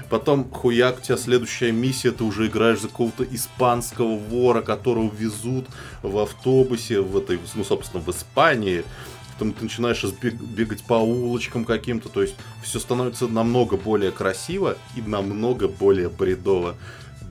Потом 0.10 0.50
хуяк, 0.50 1.00
у 1.00 1.02
тебя 1.02 1.18
следующая 1.18 1.72
миссия, 1.72 2.12
ты 2.12 2.24
уже 2.24 2.48
играешь 2.48 2.82
за 2.82 2.88
какого-то 2.88 3.24
испанского 3.24 4.18
вора, 4.18 4.62
которого 4.62 5.12
везут 5.14 5.68
в 6.02 6.18
автобусе 6.18 7.02
в 7.02 7.18
этой, 7.18 7.40
ну, 7.56 7.64
собственно, 7.64 8.04
в 8.04 8.10
Испании. 8.10 8.84
Потом 9.34 9.54
ты 9.54 9.64
начинаешь 9.64 10.04
бегать 10.04 10.84
по 10.84 10.96
улочкам 10.96 11.66
каким-то, 11.66 12.10
то 12.10 12.22
есть 12.22 12.36
все 12.62 12.80
становится 12.80 13.28
намного 13.28 13.78
более 13.78 14.12
красиво 14.12 14.78
и 14.96 15.02
намного 15.02 15.68
более 15.68 16.10
бредово. 16.10 16.76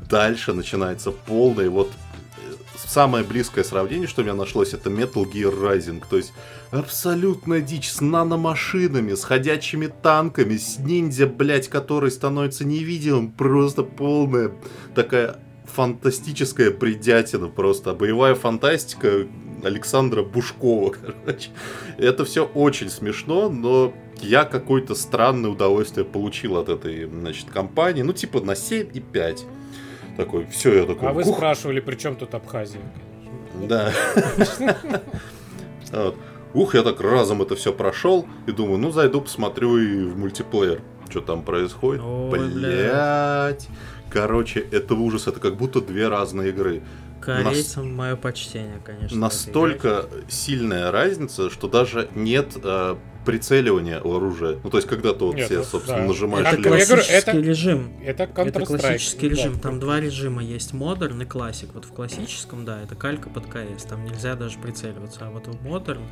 Дальше 0.09 0.53
начинается 0.53 1.13
полное, 1.13 1.71
вот 1.71 1.93
самое 2.91 3.25
близкое 3.25 3.63
сравнение, 3.63 4.09
что 4.09 4.23
у 4.23 4.25
меня 4.25 4.35
нашлось, 4.35 4.75
это 4.75 4.91
Metal 4.91 5.25
Gear 5.25 5.57
Rising. 5.57 6.03
То 6.11 6.17
есть 6.17 6.33
абсолютная 6.71 7.61
дичь 7.61 7.89
с 7.89 8.01
наномашинами, 8.01 9.15
с 9.15 9.23
ходячими 9.23 9.87
танками, 9.87 10.57
с 10.57 10.79
ниндзя, 10.79 11.27
блять, 11.27 11.69
который 11.69 12.11
становится 12.11 12.65
невидимым. 12.65 13.31
Просто 13.31 13.85
полная 13.85 14.53
такая 14.95 15.39
фантастическая 15.73 16.71
бредятина 16.73 17.49
просто. 17.49 17.95
Боевая 17.95 18.35
фантастика 18.35 19.27
Александра 19.63 20.23
Бушкова, 20.25 20.91
короче. 21.25 21.51
Это 21.97 22.25
все 22.25 22.45
очень 22.45 22.91
смешно, 22.91 23.49
но 23.49 23.95
я 24.21 24.45
какое-то 24.45 24.97
странное 24.97 25.51
удовольствие 25.51 26.05
получил 26.05 26.57
от 26.57 26.69
этой, 26.69 27.05
значит, 27.07 27.51
компании. 27.51 28.03
Ну, 28.03 28.13
типа 28.13 28.41
на 28.41 28.53
7,5. 28.53 29.60
Такой, 30.17 30.47
все, 30.47 30.81
я 30.81 30.87
такой, 30.87 31.09
А 31.09 31.13
вы 31.13 31.23
«Ух, 31.23 31.37
спрашивали, 31.37 31.81
при 31.81 31.97
чем 31.97 32.17
тут 32.17 32.35
Абхазия? 32.35 32.81
да. 33.69 33.93
Вот. 35.93 36.17
Ух, 36.55 36.75
я 36.75 36.83
так 36.83 37.01
разом 37.01 37.43
это 37.43 37.55
все 37.57 37.73
прошел 37.73 38.27
и 38.47 38.53
думаю, 38.53 38.79
ну 38.79 38.91
зайду 38.91 39.21
посмотрю 39.21 39.77
и 39.79 40.05
в 40.05 40.19
мультиплеер, 40.19 40.83
что 41.09 41.21
там 41.21 41.43
происходит. 41.43 42.03
Блять. 42.03 43.69
Короче, 44.11 44.61
это 44.61 44.95
ужас, 44.95 45.27
это 45.29 45.39
как 45.41 45.57
будто 45.57 45.81
две 45.81 46.09
разные 46.09 46.51
игры. 46.51 46.83
Корейцам 47.21 47.95
мое 47.95 48.17
почтение, 48.17 48.81
конечно. 48.85 49.17
Настолько 49.17 50.07
сильная 50.29 50.91
разница, 50.91 51.51
что 51.51 51.69
даже 51.69 52.09
нет 52.15 52.57
э, 52.63 52.97
прицеливания 53.25 54.01
у 54.01 54.15
оружия. 54.17 54.59
Ну, 54.63 54.71
то 54.71 54.79
есть, 54.79 54.89
когда 54.89 55.13
ты 55.13 55.25
вот 55.25 55.35
Нет, 55.37 55.47
все, 55.47 55.59
ну, 55.59 55.65
собственно, 55.65 55.99
да. 55.99 56.05
нажимаешь 56.07 56.47
Это 56.47 56.57
Это 56.57 56.63
левый. 56.69 56.87
классический 56.87 57.13
это- 57.17 57.39
режим. 57.39 57.93
Это 58.05 58.23
Это 58.25 58.61
классический 58.61 59.29
да. 59.29 59.35
режим. 59.37 59.59
Там 59.59 59.79
два 59.81 60.01
режима 60.01 60.43
есть. 60.43 60.73
Модерн 60.73 61.23
и 61.23 61.25
classic. 61.25 61.71
Вот 61.75 61.85
в 61.85 61.93
классическом, 61.93 62.65
да, 62.65 62.83
это 62.83 62.95
калька 62.95 63.29
под 63.29 63.47
КС. 63.47 63.85
Там 63.89 64.05
нельзя 64.05 64.35
даже 64.37 64.59
прицеливаться. 64.59 65.21
А 65.27 65.31
вот 65.31 65.47
в 65.47 65.63
модерн 65.63 66.03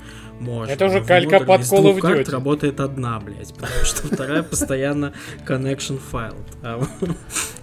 можно. 0.41 0.71
Это 0.73 0.87
уже 0.87 1.01
В 1.01 1.07
калька 1.07 1.37
Modern 1.37 1.47
под 1.47 1.61
Call 1.63 1.85
of 1.95 2.01
Duty. 2.01 2.31
работает 2.31 2.81
одна, 2.81 3.19
блядь. 3.21 3.55
Потому 3.55 3.85
что 3.85 4.07
вторая 4.07 4.43
постоянно 4.43 5.13
connection 5.47 5.99
fail. 5.99 6.35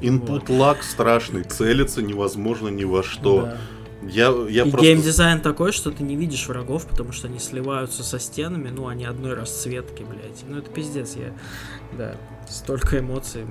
Input 0.01 0.47
lag 0.47 0.77
страшный, 0.81 1.43
целиться 1.43 2.01
невозможно 2.01 2.67
ни 2.69 2.83
во 2.83 3.03
что. 3.03 3.41
да. 3.43 3.57
Я, 4.07 4.33
я 4.49 4.65
И 4.65 4.69
просто... 4.69 4.87
геймдизайн 4.87 5.41
такой, 5.41 5.71
что 5.71 5.91
ты 5.91 6.03
не 6.03 6.15
видишь 6.15 6.47
врагов, 6.47 6.85
потому 6.85 7.11
что 7.11 7.27
они 7.27 7.39
сливаются 7.39 8.03
со 8.03 8.19
стенами, 8.19 8.69
ну, 8.69 8.87
они 8.87 9.05
одной 9.05 9.33
расцветки, 9.33 10.03
блядь. 10.03 10.43
Ну, 10.47 10.59
это 10.59 10.69
пиздец, 10.69 11.15
я... 11.15 11.33
Да. 11.97 12.15
Столько 12.49 12.99
эмоций. 12.99 13.45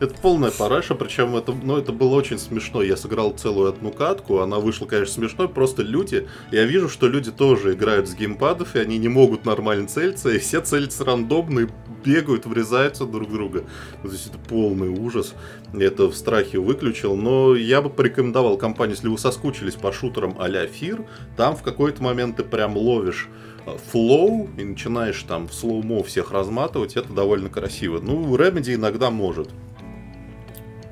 Это 0.00 0.14
полная 0.20 0.50
параша, 0.50 0.94
причем 0.94 1.36
это, 1.36 1.52
ну, 1.52 1.76
это 1.76 1.92
было 1.92 2.14
очень 2.14 2.38
смешно. 2.38 2.82
Я 2.82 2.96
сыграл 2.96 3.32
целую 3.32 3.68
одну 3.68 3.90
катку, 3.92 4.40
она 4.40 4.58
вышла, 4.58 4.86
конечно, 4.86 5.14
смешной, 5.14 5.48
просто 5.48 5.82
люди, 5.82 6.28
я 6.50 6.64
вижу, 6.64 6.88
что 6.88 7.08
люди 7.08 7.30
тоже 7.30 7.74
играют 7.74 8.08
с 8.08 8.14
геймпадов, 8.14 8.76
и 8.76 8.80
они 8.80 8.98
не 8.98 9.08
могут 9.08 9.44
нормально 9.44 9.88
целиться, 9.88 10.30
и 10.30 10.38
все 10.38 10.60
целятся 10.60 11.04
рандомно, 11.04 11.60
и 11.60 11.68
бегают, 12.04 12.46
врезаются 12.46 13.04
друг 13.04 13.28
в 13.28 13.32
друга. 13.32 13.64
То 14.02 14.08
есть 14.08 14.26
это 14.26 14.38
полный 14.38 14.88
ужас. 14.88 15.34
Я 15.72 15.86
это 15.86 16.06
в 16.06 16.14
страхе 16.14 16.58
выключил, 16.58 17.16
но 17.16 17.54
я 17.54 17.82
бы 17.82 17.90
порекомендовал 17.90 18.56
кампанию, 18.56 18.96
если 18.96 19.08
вы 19.08 19.18
соскучились 19.18 19.74
по 19.74 19.92
шутерам 19.92 20.36
а-ля 20.38 20.66
F.E.A.R., 20.66 21.04
там 21.36 21.56
в 21.56 21.62
какой-то 21.62 22.02
момент 22.02 22.36
ты 22.36 22.44
прям 22.44 22.76
ловишь 22.76 23.28
flow 23.90 24.48
и 24.56 24.64
начинаешь 24.64 25.22
там 25.22 25.48
в 25.48 25.54
slow-mo 25.54 26.02
всех 26.02 26.30
разматывать, 26.32 26.96
это 26.96 27.12
довольно 27.12 27.48
красиво. 27.48 28.00
Ну, 28.00 28.36
Remedy 28.36 28.74
иногда 28.74 29.10
может. 29.10 29.50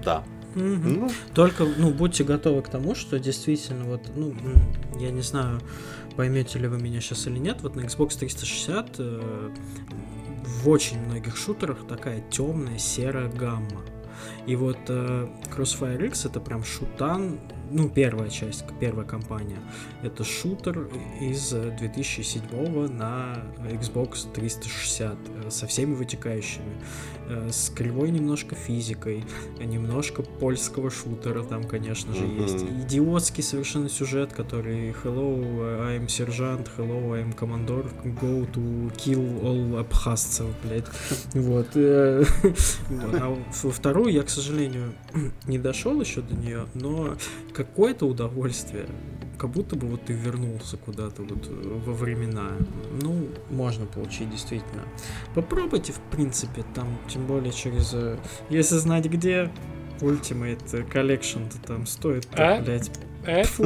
Да. 0.04 0.24
Угу. 0.54 0.64
Ну. 0.64 1.10
Только, 1.34 1.64
ну, 1.64 1.90
будьте 1.90 2.24
готовы 2.24 2.62
к 2.62 2.68
тому, 2.68 2.94
что 2.94 3.18
действительно, 3.18 3.84
вот, 3.84 4.02
ну, 4.16 4.34
я 4.98 5.10
не 5.10 5.22
знаю, 5.22 5.60
поймете 6.16 6.58
ли 6.58 6.66
вы 6.66 6.78
меня 6.78 7.00
сейчас 7.00 7.26
или 7.26 7.38
нет, 7.38 7.58
вот 7.62 7.76
на 7.76 7.82
Xbox 7.82 8.18
360 8.18 8.96
э, 8.98 9.50
в 10.44 10.68
очень 10.68 10.98
многих 10.98 11.36
шутерах 11.36 11.86
такая 11.86 12.24
темная 12.30 12.78
серая 12.78 13.28
гамма. 13.28 13.82
И 14.46 14.56
вот 14.56 14.78
э, 14.88 15.28
Crossfire 15.54 16.06
X 16.06 16.24
это 16.24 16.40
прям 16.40 16.64
шутан 16.64 17.38
ну, 17.70 17.88
первая 17.88 18.28
часть, 18.30 18.64
первая 18.80 19.06
кампания. 19.06 19.58
Это 20.02 20.24
шутер 20.24 20.88
из 21.20 21.50
2007 21.50 22.88
на 22.88 23.42
Xbox 23.64 24.30
360 24.32 25.16
э, 25.44 25.50
со 25.50 25.66
всеми 25.66 25.94
вытекающими. 25.94 26.76
Э, 27.30 27.50
с 27.52 27.68
кривой 27.68 28.10
немножко 28.10 28.54
физикой, 28.54 29.24
немножко 29.60 30.22
польского 30.22 30.90
шутера 30.90 31.42
там, 31.42 31.64
конечно 31.64 32.14
же, 32.14 32.24
mm-hmm. 32.24 32.42
есть. 32.42 32.64
Идиотский 32.86 33.42
совершенно 33.42 33.90
сюжет, 33.90 34.32
который 34.32 34.94
Hello, 35.04 35.38
I'm 35.86 36.06
Sergeant, 36.06 36.68
Hello, 36.76 37.12
I'm 37.12 37.36
Commandor, 37.36 37.86
go 38.20 38.50
to 38.52 38.92
kill 38.96 39.42
all 39.42 39.78
абхазцев, 39.78 40.46
блядь. 40.64 40.86
Вот. 41.34 41.68
Э, 41.74 42.24
а 42.90 43.36
во 43.62 43.70
вторую 43.70 44.12
я, 44.12 44.22
к 44.22 44.30
сожалению, 44.30 44.94
не 45.46 45.58
дошел 45.58 46.00
еще 46.00 46.22
до 46.22 46.34
нее, 46.34 46.66
но 46.74 47.16
какое-то 47.52 48.06
удовольствие 48.06 48.86
как 49.38 49.50
будто 49.50 49.76
бы 49.76 49.86
вот 49.86 50.04
ты 50.04 50.12
вернулся 50.12 50.76
куда-то 50.76 51.22
вот 51.22 51.46
э, 51.48 51.80
во 51.86 51.92
времена. 51.92 52.50
Ну, 53.00 53.28
можно 53.50 53.86
получить 53.86 54.30
действительно. 54.30 54.82
Попробуйте, 55.34 55.92
в 55.92 56.00
принципе, 56.10 56.64
там, 56.74 56.98
тем 57.08 57.26
более 57.26 57.52
через... 57.52 57.94
Э, 57.94 58.18
если 58.50 58.76
знать 58.76 59.06
где, 59.06 59.50
Ultimate 60.00 60.90
Collection 60.92 61.50
то 61.50 61.66
там 61.66 61.86
стоит, 61.86 62.28
а? 62.32 62.60
блядь, 62.60 62.90
Фу, 63.48 63.64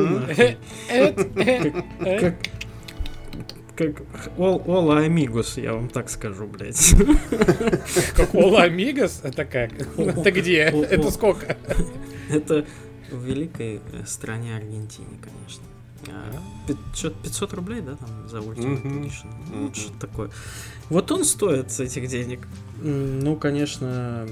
как, 2.17 2.37
как 3.77 4.03
All, 4.37 4.65
All 4.67 5.07
Amigos, 5.07 5.61
я 5.61 5.75
вам 5.75 5.89
так 5.89 6.11
скажу, 6.11 6.47
блядь. 6.47 6.95
Как 8.17 8.35
All 8.35 8.59
Amigos? 8.67 9.21
Это 9.23 9.45
как? 9.45 9.73
Это 9.99 10.31
где? 10.31 10.63
Это 10.65 11.11
сколько? 11.11 11.57
Это 12.31 12.67
в 13.13 13.25
великой 13.25 13.81
э, 13.93 14.05
стране 14.07 14.57
Аргентине, 14.57 15.19
конечно. 15.21 15.65
А, 16.09 16.33
500 17.23 17.53
рублей, 17.53 17.81
да, 17.81 17.97
там 17.97 18.29
за 18.29 18.39
Ultimate 18.39 18.83
mm-hmm. 18.83 19.03
Edition. 19.03 19.35
Ну, 19.51 19.69
mm-hmm. 19.69 19.75
что 19.75 19.93
такое. 19.99 20.31
Вот 20.89 21.11
он 21.13 21.25
стоит 21.25 21.71
с 21.71 21.81
этих 21.81 22.09
денег. 22.09 22.41
Ну, 22.81 23.37
конечно, 23.37 24.27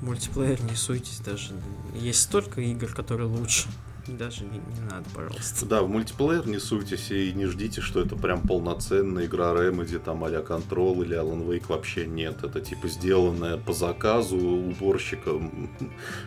мультиплеер 0.00 0.62
не 0.62 0.76
суйтесь 0.76 1.20
даже. 1.20 1.54
Есть 1.94 2.22
столько 2.22 2.60
игр, 2.60 2.92
которые 2.92 3.28
лучше. 3.28 3.68
Даже 4.08 4.44
не, 4.44 4.58
не 4.58 4.90
надо, 4.90 5.04
пожалуйста. 5.14 5.66
Да, 5.66 5.82
в 5.82 5.88
мультиплеер 5.88 6.46
не 6.48 6.58
суйтесь 6.58 7.10
и 7.10 7.32
не 7.34 7.44
ждите, 7.44 7.82
что 7.82 8.00
это 8.00 8.16
прям 8.16 8.40
полноценная 8.40 9.26
игра 9.26 9.52
Remedy, 9.52 9.98
там 9.98 10.24
а-ля 10.24 10.40
Control 10.40 11.04
или 11.04 11.14
Alan 11.14 11.46
Wake 11.46 11.64
вообще 11.68 12.06
нет. 12.06 12.42
Это 12.42 12.60
типа 12.60 12.88
сделанная 12.88 13.58
по 13.58 13.74
заказу 13.74 14.38
уборщика. 14.38 15.32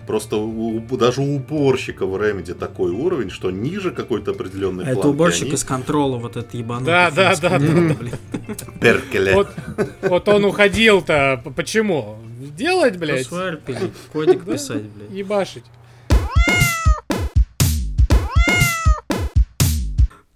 Просто 0.06 0.38
у, 0.38 0.80
даже 0.96 1.22
у 1.22 1.38
уборщика 1.38 2.06
в 2.06 2.16
Remedy 2.16 2.54
такой 2.54 2.92
уровень, 2.92 3.32
что 3.32 3.50
ниже 3.50 3.92
какой-то 3.92 4.32
определенной 4.32 4.86
а 4.86 4.92
Это 4.92 5.08
уборщик 5.08 5.48
они... 5.48 5.54
из 5.54 5.64
контрола, 5.64 6.18
вот 6.18 6.38
этот 6.38 6.54
ебанутый. 6.54 6.86
Да, 6.86 7.10
да, 7.10 7.36
да, 7.36 7.58
да. 7.58 7.96
Перкеле. 8.80 9.48
Вот 10.02 10.28
он 10.28 10.46
уходил-то. 10.46 11.42
Почему? 11.56 12.18
Делать, 12.56 12.98
блядь? 12.98 13.28
Кодик 13.28 14.46
писать, 14.46 14.84
блядь. 14.84 15.12
Ебашить. 15.12 15.66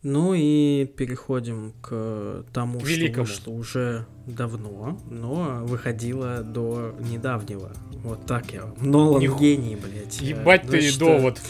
Ну 0.07 0.35
и 0.35 0.85
переходим 0.85 1.73
к 1.81 2.45
тому, 2.53 2.79
Великому. 2.79 3.25
что 3.25 3.49
вышло 3.49 3.59
уже 3.59 4.05
давно, 4.27 4.99
но 5.09 5.61
выходило 5.63 6.43
до 6.43 6.93
недавнего. 6.99 7.71
Вот 8.03 8.23
так 8.27 8.53
я. 8.53 8.71
Нолан 8.79 9.19
Них... 9.19 9.35
гений, 9.39 9.75
блядь. 9.75 10.21
Ебать 10.21 10.65
ну, 10.65 10.71
ты 10.73 10.81
что... 10.81 11.05
довод. 11.05 11.41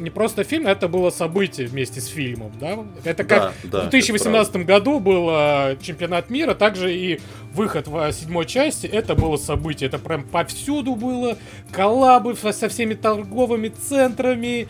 не 0.00 0.10
просто 0.10 0.44
фильм, 0.44 0.66
это 0.66 0.88
было 0.88 1.10
событие 1.10 1.66
вместе 1.66 2.00
с 2.00 2.06
фильмом, 2.06 2.52
да? 2.58 2.78
Это 3.04 3.22
как 3.24 3.54
да, 3.64 3.82
да, 3.82 3.86
в 3.86 3.90
2018 3.90 4.56
году 4.64 4.98
был 4.98 5.28
э, 5.30 5.76
чемпионат 5.80 6.30
мира, 6.30 6.54
также 6.54 6.94
и 6.94 7.20
выход 7.52 7.86
в 7.86 8.12
седьмой 8.12 8.46
части, 8.46 8.86
это 8.86 9.14
было 9.14 9.36
событие. 9.36 9.88
Это 9.88 9.98
прям 9.98 10.24
повсюду 10.24 10.96
было, 10.96 11.36
коллабы 11.70 12.34
со 12.34 12.68
всеми 12.68 12.94
торговыми 12.94 13.68
центрами, 13.68 14.68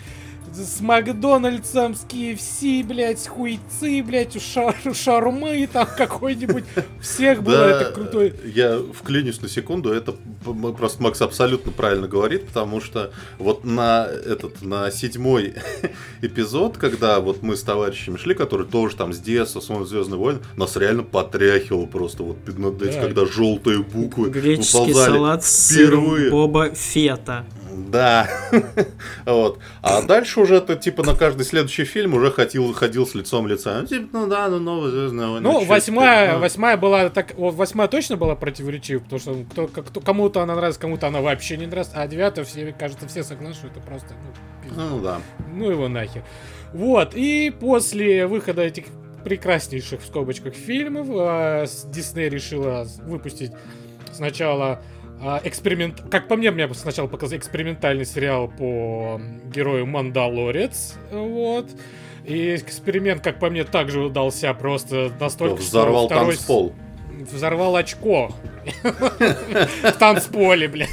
с 0.52 0.80
Макдональдсом, 0.80 1.94
с 1.94 2.04
KFC, 2.04 2.84
блядь, 2.84 3.20
с 3.20 3.26
хуйцы, 3.26 4.02
блядь, 4.02 4.36
у, 4.36 4.40
шар, 4.40 4.76
у 4.84 4.94
шармы 4.94 5.68
там 5.72 5.86
какой-нибудь. 5.96 6.64
Всех 7.00 7.42
было 7.42 7.58
да, 7.58 7.70
это 7.70 7.92
крутой. 7.92 8.34
Я 8.44 8.80
вклинюсь 8.92 9.40
на 9.40 9.48
секунду, 9.48 9.92
это 9.92 10.14
просто 10.76 11.02
Макс 11.02 11.20
абсолютно 11.22 11.72
правильно 11.72 12.08
говорит, 12.08 12.46
потому 12.46 12.80
что 12.80 13.12
вот 13.38 13.64
на 13.64 14.06
этот, 14.06 14.62
на 14.62 14.90
седьмой 14.90 15.54
эпизод, 16.22 16.76
когда 16.76 17.20
вот 17.20 17.42
мы 17.42 17.56
с 17.56 17.62
товарищами 17.62 18.16
шли, 18.16 18.34
которые 18.34 18.66
тоже 18.68 18.96
там 18.96 19.12
с 19.12 19.18
детства 19.18 19.60
смотрят 19.60 19.88
Звездные 19.88 20.18
войны, 20.18 20.40
нас 20.56 20.76
реально 20.76 21.02
потряхивало 21.02 21.86
просто 21.86 22.22
вот 22.22 22.36
да. 22.44 23.00
когда 23.00 23.26
желтые 23.26 23.80
буквы 23.80 24.30
Греческий 24.30 24.92
салат 24.92 25.44
с 25.44 25.70
впервые. 25.70 26.30
Боба 26.30 26.70
Фета. 26.74 27.44
Да. 27.72 28.28
вот. 29.26 29.59
А 29.83 30.02
дальше 30.02 30.40
уже 30.40 30.56
это 30.56 30.76
типа 30.76 31.02
на 31.02 31.14
каждый 31.14 31.44
следующий 31.44 31.85
фильм 31.85 32.14
уже 32.14 32.30
ходил, 32.30 32.72
ходил 32.72 33.06
с 33.06 33.14
лицом 33.14 33.46
лица. 33.46 33.80
Ну, 33.80 33.87
типа, 33.87 34.09
ну 34.12 34.26
да, 34.26 34.48
ну 34.48 34.59
новая 34.59 34.90
звездная 34.90 35.28
война. 35.28 35.52
Ну, 35.52 35.64
восьмая? 35.64 36.35
Ну, 36.35 36.38
восьмая 36.40 36.76
была 36.76 37.09
так, 37.11 37.35
восьмая 37.37 37.88
точно 37.88 38.16
была 38.16 38.35
противоречива, 38.35 39.00
потому 39.00 39.20
что 39.20 39.35
кто, 39.50 39.68
кто- 39.68 40.00
кому-то 40.00 40.42
она 40.42 40.54
нравится, 40.54 40.80
кому-то 40.80 41.06
она 41.06 41.20
вообще 41.20 41.56
не 41.56 41.66
нравится, 41.66 41.92
а 41.96 42.06
девятая 42.06 42.44
все, 42.44 42.74
кажется, 42.78 43.06
все 43.09 43.22
согласны, 43.22 43.54
что 43.54 43.66
это 43.68 43.80
просто, 43.80 44.09
ну, 44.11 44.62
пиздец. 44.62 44.78
Ну 44.78 45.00
да. 45.00 45.20
Ну 45.54 45.70
его 45.70 45.88
нахер. 45.88 46.24
Вот, 46.72 47.14
и 47.14 47.50
после 47.50 48.26
выхода 48.26 48.62
этих 48.62 48.85
прекраснейших 49.24 50.00
в 50.00 50.06
скобочках 50.06 50.54
фильмов, 50.54 51.06
э, 51.11 51.66
Дисней 51.87 52.28
решила 52.28 52.87
выпустить 53.04 53.52
сначала 54.12 54.80
а, 55.22 55.40
эксперимент... 55.44 56.02
Как 56.11 56.28
по 56.28 56.37
мне, 56.37 56.50
мне 56.50 56.72
сначала 56.74 57.06
показал 57.06 57.38
экспериментальный 57.38 58.06
сериал 58.06 58.48
по 58.48 59.20
герою 59.54 59.87
Мандалорец, 59.87 60.94
вот. 61.11 61.68
И 62.24 62.56
эксперимент, 62.56 63.22
как 63.22 63.38
по 63.38 63.50
мне, 63.50 63.64
также 63.64 64.00
удался 64.00 64.52
просто 64.54 65.11
настолько, 65.20 65.61
что 65.62 65.70
Взорвал 65.70 66.06
второй 66.06 66.35
с- 66.35 66.38
танцпол. 66.38 66.74
Взорвал 67.33 67.76
очко. 67.76 68.35
В 68.83 69.92
танцполе, 69.98 70.68
блядь. 70.68 70.90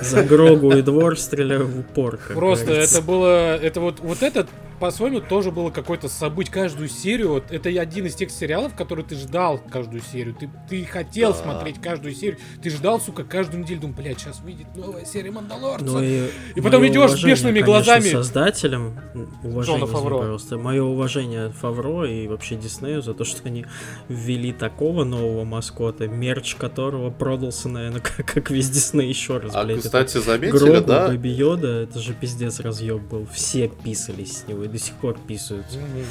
За 0.00 0.22
Грогу 0.24 0.72
и 0.72 0.82
двор 0.82 1.18
стреляю 1.18 1.66
в 1.66 1.80
упор. 1.80 2.18
Просто 2.34 2.72
это 2.72 3.00
было, 3.02 3.56
это 3.56 3.80
вот, 3.80 4.00
вот 4.00 4.22
этот, 4.22 4.48
по-своему, 4.82 5.20
тоже 5.20 5.52
было 5.52 5.70
какое-то 5.70 6.08
событие. 6.08 6.52
Каждую 6.52 6.88
серию, 6.88 7.28
вот, 7.30 7.44
это 7.50 7.70
и 7.70 7.76
один 7.76 8.06
из 8.06 8.16
тех 8.16 8.30
сериалов, 8.32 8.74
который 8.74 9.04
ты 9.04 9.14
ждал 9.14 9.58
каждую 9.70 10.02
серию. 10.02 10.34
Ты, 10.34 10.50
ты 10.68 10.84
хотел 10.84 11.30
Да. 11.32 11.38
смотреть 11.38 11.80
каждую 11.80 12.14
серию. 12.14 12.38
Ты 12.60 12.68
ждал, 12.70 13.00
сука, 13.00 13.22
каждую 13.22 13.62
неделю. 13.62 13.82
Думал, 13.82 13.94
блядь, 13.96 14.18
сейчас 14.18 14.40
выйдет 14.40 14.66
новая 14.74 15.04
серия 15.04 15.30
Мандалорца. 15.30 15.84
Ну 15.84 16.02
и, 16.02 16.26
И 16.56 16.60
потом 16.60 16.80
моё 16.80 16.92
идёшь 16.92 17.12
с 17.12 17.22
бешеными 17.24 17.60
конечно, 17.60 17.66
глазами. 17.84 18.10
создателям. 18.10 18.98
Уважение, 19.44 19.80
Джона 19.80 19.86
Фавро. 19.86 20.18
Просто 20.18 20.58
мое 20.58 20.82
уважение 20.82 21.50
Фавро 21.50 22.04
и 22.04 22.26
вообще 22.26 22.56
Диснею 22.56 23.02
за 23.02 23.14
то, 23.14 23.24
что 23.24 23.40
они 23.46 23.64
ввели 24.08 24.52
такого 24.52 25.04
нового 25.04 25.44
маскота, 25.44 26.08
мерч 26.08 26.56
которого 26.56 27.10
продался, 27.10 27.68
наверное, 27.68 28.00
как, 28.16 28.26
как 28.26 28.50
весь 28.50 28.68
Дисней 28.68 29.08
еще 29.08 29.38
раз, 29.38 29.52
А, 29.54 29.64
блядь. 29.64 29.80
кстати, 29.82 30.18
заметили, 30.18 30.58
Грогу, 30.58 30.86
да? 30.88 31.06
Бэби 31.08 31.28
Йода, 31.28 31.68
это 31.82 32.00
же 32.00 32.14
пиздец 32.14 32.58
разъеб 32.58 33.00
был. 33.02 33.26
Все 33.32 33.68
писались 33.68 34.38
с 34.38 34.48
него 34.48 34.64
до 34.72 34.78
сих 34.78 34.94
пор 34.94 35.18
писаются. 35.18 35.78
Мгм. 35.78 36.04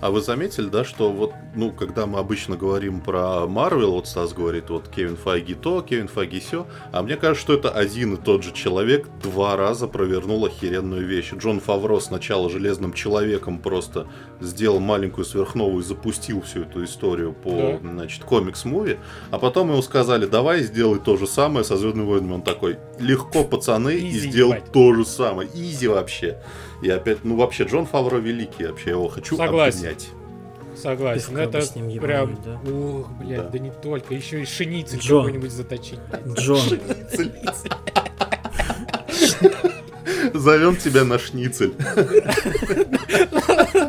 А 0.00 0.10
вы 0.10 0.20
заметили, 0.20 0.66
да, 0.66 0.84
что 0.84 1.10
вот, 1.10 1.32
ну, 1.54 1.72
когда 1.72 2.06
мы 2.06 2.18
обычно 2.20 2.56
говорим 2.56 3.00
про 3.00 3.46
Марвел, 3.46 3.92
вот 3.92 4.06
Стас 4.06 4.32
говорит, 4.32 4.70
вот 4.70 4.88
Кевин 4.88 5.16
Файги 5.16 5.54
то, 5.54 5.82
Кевин 5.82 6.06
Файги 6.08 6.40
сё, 6.40 6.66
а 6.92 7.02
мне 7.02 7.16
кажется, 7.16 7.42
что 7.42 7.54
это 7.54 7.70
один 7.70 8.14
и 8.14 8.16
тот 8.16 8.44
же 8.44 8.52
человек 8.52 9.08
два 9.22 9.56
раза 9.56 9.88
провернул 9.88 10.46
охеренную 10.46 11.04
вещь. 11.04 11.32
Джон 11.34 11.60
Фавро 11.60 11.98
сначала 11.98 12.48
Железным 12.48 12.92
Человеком 12.92 13.58
просто 13.58 14.06
сделал 14.40 14.78
маленькую 14.78 15.24
сверхновую 15.24 15.82
и 15.82 15.86
запустил 15.86 16.42
всю 16.42 16.62
эту 16.62 16.84
историю 16.84 17.32
по, 17.32 17.80
значит, 17.82 18.22
комикс-movie, 18.22 18.98
а 19.30 19.38
потом 19.38 19.70
ему 19.70 19.82
сказали, 19.82 20.26
давай 20.26 20.62
сделай 20.62 21.00
то 21.00 21.16
же 21.16 21.26
самое 21.26 21.64
со 21.64 21.76
Звездными 21.76 22.06
войнами. 22.06 22.34
Он 22.34 22.42
такой, 22.42 22.78
легко, 23.00 23.42
пацаны, 23.44 23.96
и 23.96 24.10
easy, 24.10 24.30
сделал 24.30 24.52
ебать. 24.52 24.72
то 24.72 24.94
же 24.94 25.04
самое. 25.04 25.48
Easy 25.54 25.88
вообще. 25.88 26.38
И 26.82 26.88
опять, 26.88 27.24
ну 27.24 27.36
вообще, 27.36 27.64
Джон 27.64 27.86
Фавро 27.86 28.18
великий, 28.18 28.66
вообще, 28.66 28.90
я 28.90 28.96
его 28.96 29.08
хочу 29.08 29.36
Согласен. 29.36 29.87
Обнять. 29.88 30.08
Согласен. 30.76 31.28
Пивка 31.28 31.42
Это 31.42 31.60
с 31.62 31.74
ним 31.74 32.00
прям... 32.00 32.30
ебануть, 32.30 32.42
да? 32.44 32.70
Ох, 32.70 33.10
блядь, 33.18 33.42
Да. 33.42 33.48
да. 33.48 33.58
не 33.58 33.70
только. 33.70 34.14
Еще 34.14 34.42
и 34.42 34.44
шиницель 34.44 35.00
Джо. 35.00 35.18
какой-нибудь 35.18 35.50
заточить. 35.50 35.98
блядь. 36.10 36.38
Джон, 36.38 36.60
Зовем 40.34 40.76
тебя 40.76 41.04
на 41.04 41.18
шницель. 41.18 41.74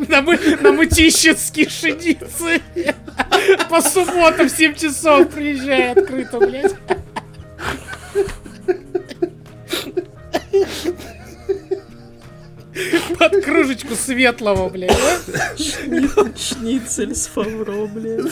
На, 0.07 0.21
мы, 0.21 0.37
на 0.61 0.71
мытищинские 0.71 1.69
шиницы. 1.69 2.61
По 3.69 3.81
субботам 3.81 4.47
в 4.47 4.51
7 4.51 4.73
часов 4.75 5.29
приезжай 5.29 5.91
открыто, 5.91 6.39
блядь. 6.39 6.75
Под 13.19 13.43
кружечку 13.43 13.95
светлого, 13.95 14.69
блядь. 14.69 14.91
шницель 16.37 17.13
с 17.15 17.27
Фавро, 17.27 17.85
блядь. 17.87 18.31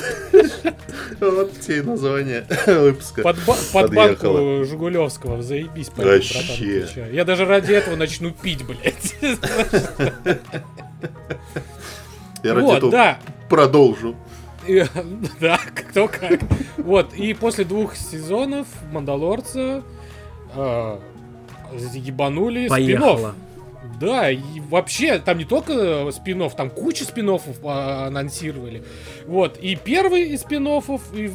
Вот 1.20 1.52
те 1.60 1.84
название 1.84 2.46
выпуска. 2.66 3.22
Под, 3.22 3.38
ба- 3.46 3.56
под 3.74 3.94
банку 3.94 4.64
Жигулевского. 4.66 5.42
Заебись, 5.42 5.90
пойдём, 5.90 6.14
Вообще. 6.16 6.86
братан? 6.96 7.14
Я 7.14 7.26
даже 7.26 7.46
ради 7.46 7.74
этого 7.74 7.96
начну 7.96 8.32
пить, 8.32 8.64
блядь. 8.66 9.16
Я 12.44 12.54
ради 12.54 12.64
Вот, 12.66 12.78
этого 12.78 12.92
да. 12.92 13.20
продолжу. 13.50 14.16
И- 14.68 14.86
Да, 15.40 15.60
кто 15.76 16.08
как. 16.08 16.40
Вот, 16.78 17.14
и 17.14 17.34
после 17.34 17.64
двух 17.66 17.96
сезонов 17.96 18.68
Мандалорца 18.92 19.82
э, 20.56 20.98
ебанули 21.94 22.68
спин. 22.68 23.02
Да, 24.00 24.30
и 24.30 24.60
вообще, 24.70 25.18
там 25.20 25.38
не 25.38 25.46
только 25.46 26.10
спин 26.12 26.50
там 26.52 26.70
куча 26.70 27.04
спин 27.04 27.30
анонсировали. 27.64 28.84
Вот, 29.26 29.58
и 29.58 29.76
первый 29.76 30.30
из 30.30 30.42
спин 30.42 30.68
и 30.68 31.32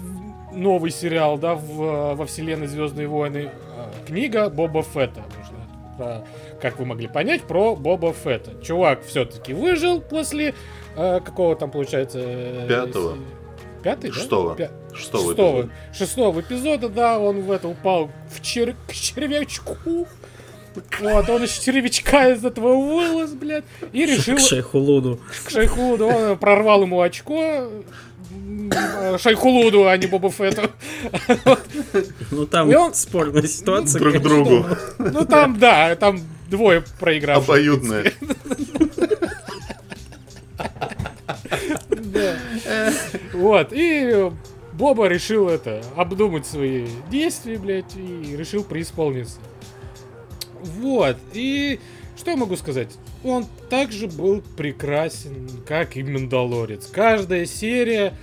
новый 0.52 0.90
сериал, 0.90 1.38
да, 1.38 1.54
в, 1.54 2.14
во 2.14 2.26
вселенной 2.26 2.66
Звездные 2.66 3.08
войны, 3.08 3.50
э, 3.50 4.06
книга 4.06 4.48
Боба 4.48 4.82
Фетта. 4.82 5.22
Про- 5.96 6.24
как 6.60 6.78
вы 6.78 6.84
могли 6.86 7.08
понять, 7.08 7.42
про 7.42 7.74
Боба 7.74 8.12
Фетта. 8.12 8.62
Чувак 8.62 9.04
все-таки 9.04 9.52
выжил 9.54 10.00
после 10.00 10.54
э, 10.96 11.20
какого 11.20 11.56
там, 11.56 11.70
получается... 11.70 12.20
э, 12.22 12.66
Пятого. 12.68 13.16
Пятый, 13.82 14.10
да? 14.10 14.14
Шестого. 14.14 14.54
Пя- 14.54 14.70
Шестого 14.94 15.30
шестого, 15.30 15.60
эпизода. 15.62 15.72
шестого 15.92 16.40
эпизода, 16.40 16.88
да, 16.88 17.18
он 17.18 17.40
в 17.40 17.50
это 17.50 17.66
упал 17.66 18.10
в 18.30 18.40
чер... 18.42 18.76
к 18.86 18.92
червячку. 18.92 20.06
Вот, 21.00 21.28
он 21.28 21.44
из 21.44 21.58
червячка 21.58 22.30
из 22.30 22.44
этого 22.44 22.76
вылез, 22.76 23.30
блядь, 23.32 23.64
и 23.92 24.06
решил 24.06 24.36
К 24.36 24.40
шейху 24.40 24.78
Луду. 24.78 25.20
к 25.46 25.50
Шайхулуду, 25.50 26.06
он 26.06 26.38
прорвал 26.38 26.82
ему 26.82 27.00
очко, 27.00 27.68
Шайхулуду, 29.18 29.86
а 29.88 29.96
не 29.96 30.06
Боба 30.06 30.30
Фетту. 30.30 30.70
Ну 32.30 32.46
там 32.46 32.70
И 32.70 32.74
он- 32.74 32.94
спорная 32.94 33.42
ситуация. 33.46 33.98
Друг 34.00 34.14
конечно. 34.14 34.44
другу. 34.44 34.66
Ну 34.98 35.24
там, 35.26 35.58
да, 35.58 35.94
там 35.96 36.20
двое 36.48 36.82
проигравших. 37.00 37.44
Обоюдное. 37.48 38.12
Да. 41.90 42.36
Вот, 43.32 43.68
и 43.72 44.30
Боба 44.72 45.06
решил 45.08 45.48
это, 45.48 45.82
обдумать 45.96 46.46
свои 46.46 46.86
действия, 47.10 47.58
блядь, 47.58 47.94
и 47.96 48.36
решил 48.36 48.64
преисполниться. 48.64 49.36
Вот, 50.62 51.16
и 51.32 51.80
что 52.16 52.30
я 52.30 52.36
могу 52.36 52.56
сказать? 52.56 52.88
Он 53.24 53.46
также 53.68 54.06
был 54.06 54.42
прекрасен, 54.56 55.48
как 55.66 55.96
и 55.96 56.02
Мандалорец. 56.02 56.86
Каждая 56.86 57.46
серия 57.46 58.14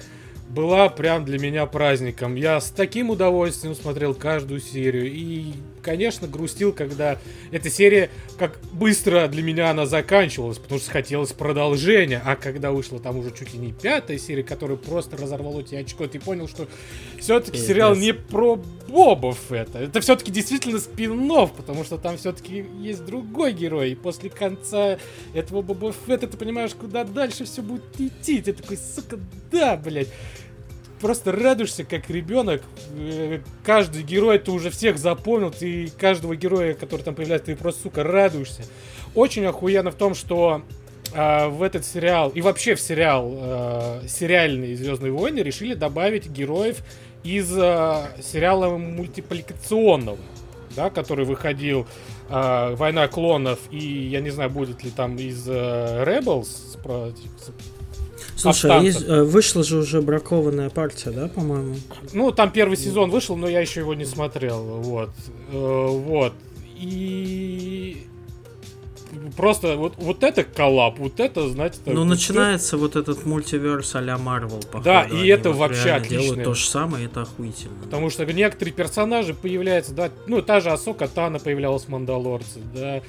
была 0.50 0.90
прям 0.90 1.26
для 1.26 1.40
меня 1.40 1.66
праздником. 1.66 2.36
Я 2.36 2.60
с 2.60 2.70
таким 2.72 3.10
удовольствием 3.10 3.76
смотрел 3.76 4.14
каждую 4.14 4.60
серию. 4.60 5.12
И, 5.12 5.54
конечно, 5.82 6.28
грустил, 6.28 6.74
когда 6.74 7.18
эта 7.52 7.70
серия, 7.70 8.10
как 8.38 8.60
быстро 8.72 9.28
для 9.28 9.44
меня 9.44 9.70
она 9.72 9.86
заканчивалась, 9.86 10.58
потому 10.58 10.80
что 10.80 10.92
хотелось 10.92 11.34
продолжения. 11.34 12.22
А 12.26 12.36
когда 12.36 12.72
вышла 12.72 13.00
там 13.00 13.18
уже 13.18 13.32
чуть 13.32 13.54
ли 13.54 13.60
не 13.60 13.74
пятая 13.74 14.18
серия, 14.18 14.44
которая 14.44 14.78
просто 14.78 15.18
разорвала 15.18 15.64
тебе 15.64 15.80
очко, 15.80 16.08
ты 16.08 16.20
понял, 16.20 16.48
что 16.48 16.68
все-таки 17.20 17.58
сериал 17.58 17.96
не 17.96 18.14
про 18.14 18.60
Боба 18.88 19.34
Фетта. 19.34 19.80
Это 19.80 20.02
все-таки 20.02 20.32
действительно 20.32 20.80
спин 20.80 21.30
потому 21.56 21.84
что 21.84 21.98
там 21.98 22.18
все-таки 22.18 22.66
есть 22.80 23.06
другой 23.06 23.54
герой. 23.54 23.92
И 23.92 23.96
после 23.96 24.30
конца 24.30 24.98
этого 25.34 25.62
Боба 25.62 25.94
Фетта 26.08 26.28
ты 26.28 26.38
понимаешь, 26.38 26.72
куда 26.74 27.04
дальше 27.04 27.46
все 27.46 27.62
будет 27.62 27.84
идти. 28.00 28.42
Ты 28.42 28.54
такой, 28.54 28.78
сука, 28.78 29.20
да, 29.52 29.78
блядь 29.78 30.10
просто 31.00 31.32
радуешься 31.32 31.84
как 31.84 32.10
ребенок. 32.10 32.62
Э, 32.98 33.40
Каждый 33.64 34.04
герой 34.04 34.40
ты 34.40 34.52
уже 34.52 34.70
всех 34.70 34.98
запомнил, 34.98 35.52
ты 35.52 35.92
каждого 35.98 36.36
героя, 36.36 36.74
который 36.74 37.02
там 37.02 37.16
появляется, 37.16 37.48
ты 37.48 37.56
просто, 37.56 37.84
сука, 37.84 38.04
радуешься. 38.04 38.64
Очень 39.16 39.46
охуенно 39.46 39.92
в 39.92 39.96
том, 39.96 40.14
что 40.14 40.62
а, 41.14 41.50
в 41.50 41.64
этот 41.64 41.86
сериал 41.86 42.30
и 42.30 42.42
вообще 42.42 42.76
в 42.76 42.82
сериал 42.82 43.32
э, 43.36 44.02
сериальные 44.08 44.76
Звездные 44.76 45.12
войны 45.12 45.40
решили 45.40 45.74
добавить 45.74 46.28
героев 46.30 46.78
из 47.24 47.52
э, 47.58 48.04
сериала 48.22 48.78
мультипликационного, 48.78 50.20
да, 50.76 50.90
который 50.92 51.26
выходил 51.26 51.88
э, 52.30 52.76
Война 52.76 53.08
клонов 53.08 53.60
и 53.72 53.80
я 53.80 54.22
не 54.22 54.30
знаю, 54.30 54.52
будет 54.52 54.84
ли 54.84 54.92
там 54.92 55.18
из 55.18 55.48
э, 55.48 56.04
Rebels 56.06 56.80
про- 56.84 57.12
Слушай, 58.40 58.72
а 58.72 58.80
есть- 58.82 59.04
э, 59.08 59.24
вышла 59.24 59.64
же 59.64 59.78
уже 59.78 60.02
бракованная 60.02 60.70
партия, 60.70 61.12
да, 61.12 61.28
по-моему? 61.28 61.76
Ну, 62.14 62.32
там 62.32 62.52
первый 62.52 62.78
сезон 62.78 63.10
вышел, 63.12 63.36
но 63.38 63.48
я 63.48 63.60
еще 63.60 63.82
его 63.82 63.94
не 63.94 64.06
смотрел. 64.06 64.64
Вот. 64.64 65.10
Э, 65.52 65.88
Вот. 65.90 66.34
И 66.78 68.06
просто 69.36 69.76
вот, 69.76 69.94
вот 69.98 70.24
это 70.24 70.44
коллап, 70.44 71.00
вот 71.00 71.20
это, 71.20 71.50
знаете... 71.50 71.80
Ну, 71.86 72.04
начинается 72.04 72.78
вот 72.78 72.96
этот 72.96 73.26
мультиверс 73.26 73.96
а-ля 73.96 74.18
Марвел, 74.18 74.60
походу. 74.60 74.84
Да, 74.86 75.04
и 75.04 75.12
Они 75.18 75.28
это 75.28 75.50
вот 75.52 75.60
вообще 75.60 75.92
отлично. 75.92 76.20
делают 76.22 76.44
то 76.44 76.54
же 76.54 76.66
самое, 76.66 77.06
это 77.06 77.24
охуительно. 77.24 77.74
Потому 77.84 78.10
что 78.10 78.26
некоторые 78.26 78.74
персонажи 78.74 79.34
появляются, 79.34 79.94
да, 79.94 80.10
ну, 80.28 80.42
та 80.42 80.60
же 80.62 80.70
Асока 80.70 81.08
Тана 81.08 81.40
появлялась 81.40 81.84
в 81.84 81.90
Мандалорце, 81.90 82.60
да. 82.74 83.02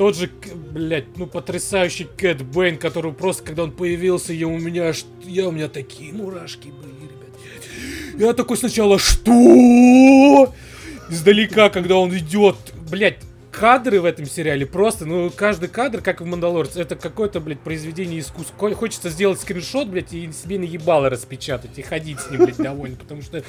Тот 0.00 0.16
же, 0.16 0.30
блядь, 0.72 1.18
ну, 1.18 1.26
потрясающий 1.26 2.04
Кэт 2.16 2.40
Бэйн, 2.40 2.78
который 2.78 3.12
просто, 3.12 3.42
когда 3.42 3.64
он 3.64 3.70
появился, 3.70 4.32
я 4.32 4.48
у 4.48 4.56
меня, 4.56 4.88
аж- 4.88 5.04
я, 5.24 5.46
у 5.46 5.52
меня 5.52 5.68
такие 5.68 6.10
мурашки 6.14 6.68
были, 6.68 6.94
ребят. 7.02 8.18
Я 8.18 8.32
такой 8.32 8.56
сначала, 8.56 8.98
что? 8.98 10.54
Издалека, 11.10 11.68
когда 11.68 11.96
он 11.96 12.16
идет, 12.16 12.56
блядь, 12.90 13.18
кадры 13.50 14.00
в 14.00 14.04
этом 14.04 14.26
сериале 14.26 14.64
просто, 14.66 15.06
ну, 15.06 15.30
каждый 15.30 15.68
кадр, 15.68 16.00
как 16.00 16.20
в 16.20 16.24
Мандалорце, 16.24 16.80
это 16.82 16.96
какое-то, 16.96 17.40
блядь, 17.40 17.60
произведение 17.60 18.20
искусства. 18.20 18.56
Ко- 18.56 18.74
Хочется 18.74 19.10
сделать 19.10 19.40
скриншот, 19.40 19.88
блядь, 19.88 20.12
и 20.12 20.30
себе 20.32 20.58
наебало 20.58 21.10
распечатать, 21.10 21.78
и 21.78 21.82
ходить 21.82 22.20
с 22.20 22.30
ним, 22.30 22.44
блядь, 22.44 22.56
довольно, 22.56 22.96
потому 22.96 23.22
что 23.22 23.42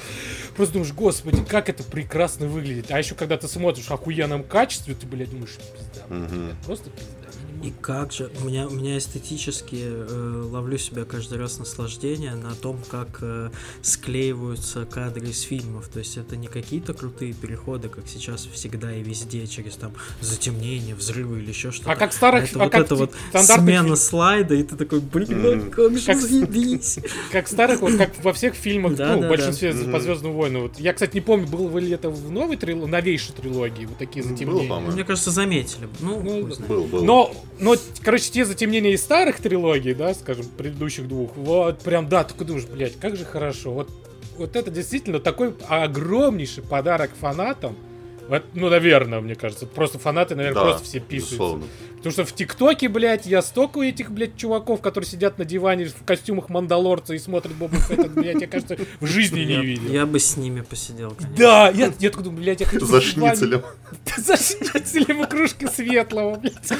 просто 0.56 0.74
думаешь, 0.74 0.92
господи, 0.92 1.42
как 1.48 1.68
это 1.68 1.82
прекрасно 1.84 2.46
выглядит. 2.46 2.90
А 2.90 2.98
еще, 2.98 3.14
когда 3.14 3.36
ты 3.36 3.48
смотришь 3.48 3.84
в 3.86 3.92
охуенном 3.92 4.42
качестве, 4.44 4.94
ты, 4.94 5.06
блядь, 5.06 5.30
думаешь, 5.30 5.56
пизда, 5.56 6.04
блядь, 6.08 6.58
просто 6.66 6.90
пизда. 6.90 7.21
И 7.62 7.72
как 7.80 8.12
же, 8.12 8.30
у 8.42 8.46
меня, 8.46 8.66
у 8.66 8.70
меня 8.70 8.98
эстетически 8.98 9.76
э, 9.82 10.42
ловлю 10.50 10.78
себя 10.78 11.04
каждый 11.04 11.38
раз 11.38 11.58
наслаждение 11.58 12.34
на 12.34 12.54
том, 12.54 12.78
как 12.90 13.18
э, 13.20 13.50
склеиваются 13.82 14.84
кадры 14.84 15.28
из 15.28 15.42
фильмов. 15.42 15.88
То 15.88 16.00
есть 16.00 16.16
это 16.16 16.36
не 16.36 16.48
какие-то 16.48 16.92
крутые 16.92 17.32
переходы, 17.34 17.88
как 17.88 18.08
сейчас 18.08 18.46
всегда 18.52 18.92
и 18.94 19.02
везде, 19.02 19.46
через 19.46 19.76
там 19.76 19.92
затемнение, 20.20 20.94
взрывы 20.96 21.38
или 21.38 21.50
еще 21.50 21.70
что-то. 21.70 21.92
А 21.92 21.96
как 21.96 22.12
старых, 22.12 22.50
это 22.50 22.58
а 22.60 22.64
вот 22.64 22.72
как 22.72 22.80
это 22.86 22.94
вот 22.96 23.12
смена 23.32 23.94
слайда, 23.96 24.54
и 24.54 24.62
ты 24.64 24.76
такой, 24.76 24.98
блин, 25.00 25.58
Мгм. 25.60 25.70
как 25.70 25.96
же 25.98 26.06
Как- 26.06 26.20
заебись. 26.20 26.98
Как 27.30 27.48
старых, 27.48 27.80
вот 27.80 27.96
как 27.96 28.12
во 28.24 28.32
всех 28.32 28.54
фильмах, 28.54 28.94
Да, 28.96 29.14
ну, 29.14 29.20
да, 29.22 29.26
в 29.26 29.30
большинстве 29.30 29.72
да. 29.72 29.90
по 29.90 30.00
Звездным 30.00 30.32
войнам. 30.32 30.62
Вот. 30.62 30.78
Я, 30.78 30.92
кстати, 30.92 31.14
не 31.14 31.20
помню, 31.20 31.46
было 31.46 31.78
ли 31.78 31.90
это 31.92 32.10
в 32.10 32.30
новой 32.30 32.56
трилогии, 32.56 32.90
новейшей 32.90 33.34
трилогии, 33.34 33.86
вот 33.86 33.98
такие 33.98 34.22
Было, 34.24 34.32
затемнения. 34.32 34.68
по-моему. 34.68 34.92
Мне 34.92 35.04
кажется, 35.04 35.30
заметили. 35.30 35.86
бы. 35.86 35.92
Ну, 36.00 36.20
Ну. 36.22 36.46
Был, 36.68 36.84
был. 36.84 37.04
Но, 37.04 37.34
но, 37.58 37.76
короче, 38.02 38.30
те 38.30 38.44
затемнения 38.44 38.92
из 38.92 39.02
старых 39.02 39.38
трилогий, 39.38 39.94
да, 39.94 40.14
скажем, 40.14 40.46
предыдущих 40.56 41.08
двух, 41.08 41.36
вот 41.36 41.80
прям, 41.80 42.08
да, 42.08 42.24
только 42.24 42.44
думаешь, 42.44 42.66
блядь, 42.66 42.98
как 42.98 43.16
же 43.16 43.24
хорошо. 43.24 43.72
Вот, 43.72 43.90
вот 44.36 44.56
это 44.56 44.70
действительно 44.70 45.20
такой 45.20 45.54
огромнейший 45.68 46.62
подарок 46.62 47.10
фанатам. 47.18 47.76
Ну, 48.54 48.68
наверное, 48.68 49.20
мне 49.20 49.34
кажется. 49.34 49.66
Просто 49.66 49.98
фанаты, 49.98 50.34
наверное, 50.34 50.62
Да, 50.62 50.68
просто 50.70 50.84
все 50.84 51.00
писаются. 51.00 51.30
безусловно. 51.34 51.66
Потому 51.96 52.12
что 52.14 52.24
в 52.24 52.34
ТикТоке, 52.34 52.88
блядь, 52.88 53.26
я 53.26 53.42
столько 53.42 53.78
у 53.78 53.82
этих, 53.82 54.10
блядь, 54.10 54.36
чуваков, 54.36 54.80
которые 54.80 55.08
сидят 55.08 55.38
на 55.38 55.44
диване 55.44 55.84
в 55.86 56.04
костюмах 56.04 56.48
Мандалорца 56.48 57.14
и 57.14 57.18
смотрят 57.18 57.54
Боба 57.54 57.76
Фетта, 57.76 58.08
блядь, 58.08 58.40
я, 58.40 58.48
кажется, 58.48 58.76
в 58.98 59.06
жизни 59.06 59.40
не 59.44 59.64
видел. 59.64 59.88
я 59.92 60.04
бы 60.04 60.18
с 60.18 60.36
ними 60.36 60.62
посидел, 60.62 61.10
конечно. 61.12 61.36
Да, 61.36 61.68
я, 61.70 61.92
я 62.00 62.10
такой 62.10 62.24
думаю, 62.24 62.42
блядь, 62.42 62.60
я 62.60 62.66
хочу 62.66 62.84
За 62.86 63.00
шницелем. 63.00 63.62
За 64.16 64.36
шницелем 64.36 65.22
и 65.22 65.26
кружкой 65.28 65.68
светлого, 65.68 66.36
блядь. 66.40 66.72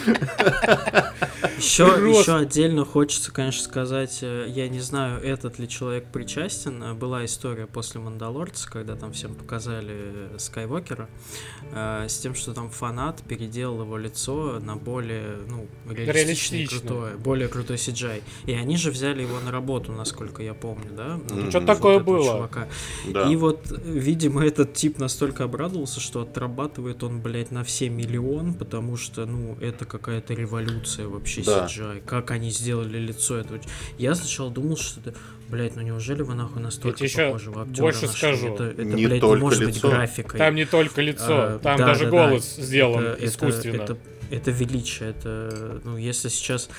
Еще, 1.59 1.85
еще 1.85 2.37
отдельно 2.37 2.85
хочется, 2.85 3.31
конечно, 3.33 3.63
сказать, 3.63 4.19
э, 4.23 4.47
я 4.49 4.69
не 4.69 4.81
знаю, 4.81 5.23
этот 5.23 5.59
ли 5.61 5.69
человек 5.69 6.07
причастен. 6.07 6.97
Была 6.97 7.25
история 7.25 7.67
после 7.67 8.01
Мандалорца, 8.01 8.69
когда 8.69 8.97
там 8.97 9.13
всем 9.13 9.35
показали 9.35 9.95
э, 9.95 10.37
Скайуокера, 10.39 11.05
э, 11.05 11.32
с 11.75 12.19
тем, 12.19 12.35
что 12.35 12.53
там 12.53 12.69
фанат 12.69 13.23
переделал 13.23 13.81
его 13.83 13.97
лицо 13.97 14.61
на 14.61 14.77
более, 14.77 15.39
ну, 15.49 15.67
реалистичное, 15.89 16.59
Реалистично. 16.61 16.79
крутое, 16.81 17.17
более 17.17 17.49
крутой 17.49 17.77
CGI. 17.77 18.23
И 18.47 18.53
они 18.53 18.77
же 18.77 18.91
взяли 18.91 19.23
его 19.23 19.41
на 19.41 19.51
работу, 19.51 19.93
насколько 19.93 20.43
я 20.43 20.53
помню, 20.53 20.91
да? 20.95 21.17
Ну, 21.29 21.35
Мгм. 21.35 21.41
вот 21.45 21.51
Что-то 21.51 21.67
такое 21.67 21.99
было. 22.01 22.25
чувака. 22.37 22.69
Да. 23.09 23.31
И 23.31 23.37
вот, 23.37 23.73
э, 23.73 23.77
видимо, 23.85 24.45
этот 24.45 24.75
тип 24.75 24.99
настолько 24.99 25.45
обрадовался, 25.45 26.01
что 26.01 26.21
отрабатывает 26.21 27.03
он, 27.03 27.21
блядь, 27.23 27.51
на 27.51 27.65
все 27.65 27.89
миллион, 27.89 28.55
потому 28.55 28.97
что, 28.99 29.25
ну, 29.25 29.57
это 29.61 29.87
какая-то 29.87 30.35
революция 30.35 31.09
вообще 31.09 31.43
Да. 31.43 31.67
CGI. 31.67 32.03
Как 32.05 32.31
они 32.33 32.51
сделали 32.51 32.99
лицо 32.99 33.37
этого. 33.39 33.59
Я 33.99 34.15
сначала 34.15 34.51
думал, 34.51 34.77
что 34.77 35.01
это, 35.01 35.15
блядь, 35.53 35.77
ну 35.77 35.83
неужели 35.83 36.23
вы 36.23 36.35
нахуй 36.35 36.61
настолько 36.63 37.05
ещё 37.05 37.27
похожего 37.27 37.63
актера 37.63 37.83
больше 37.83 38.07
нашли? 38.07 38.19
скажу. 38.19 38.55
Это, 38.55 38.65
это 38.65 38.83
Не 38.85 39.07
блядь, 39.07 39.21
только 39.21 39.37
не 39.37 39.43
может 39.43 39.61
лицо. 39.61 39.71
быть 39.89 39.97
графикой. 39.97 40.39
Там 40.39 40.55
не 40.57 40.65
только 40.65 41.01
лицо, 41.03 41.27
А, 41.29 41.59
там 41.63 41.79
да, 41.79 41.87
даже 41.87 42.05
да, 42.05 42.11
голос 42.11 42.55
да. 42.57 42.63
сделан 42.65 43.05
Это- 43.05 43.13
это- 43.13 43.27
искусственно. 43.27 43.83
Это, 43.83 43.97
это 44.31 44.51
величие, 44.51 45.11
это, 45.11 45.81
ну, 45.85 45.97
если 45.99 46.29
сейчас 46.31 46.71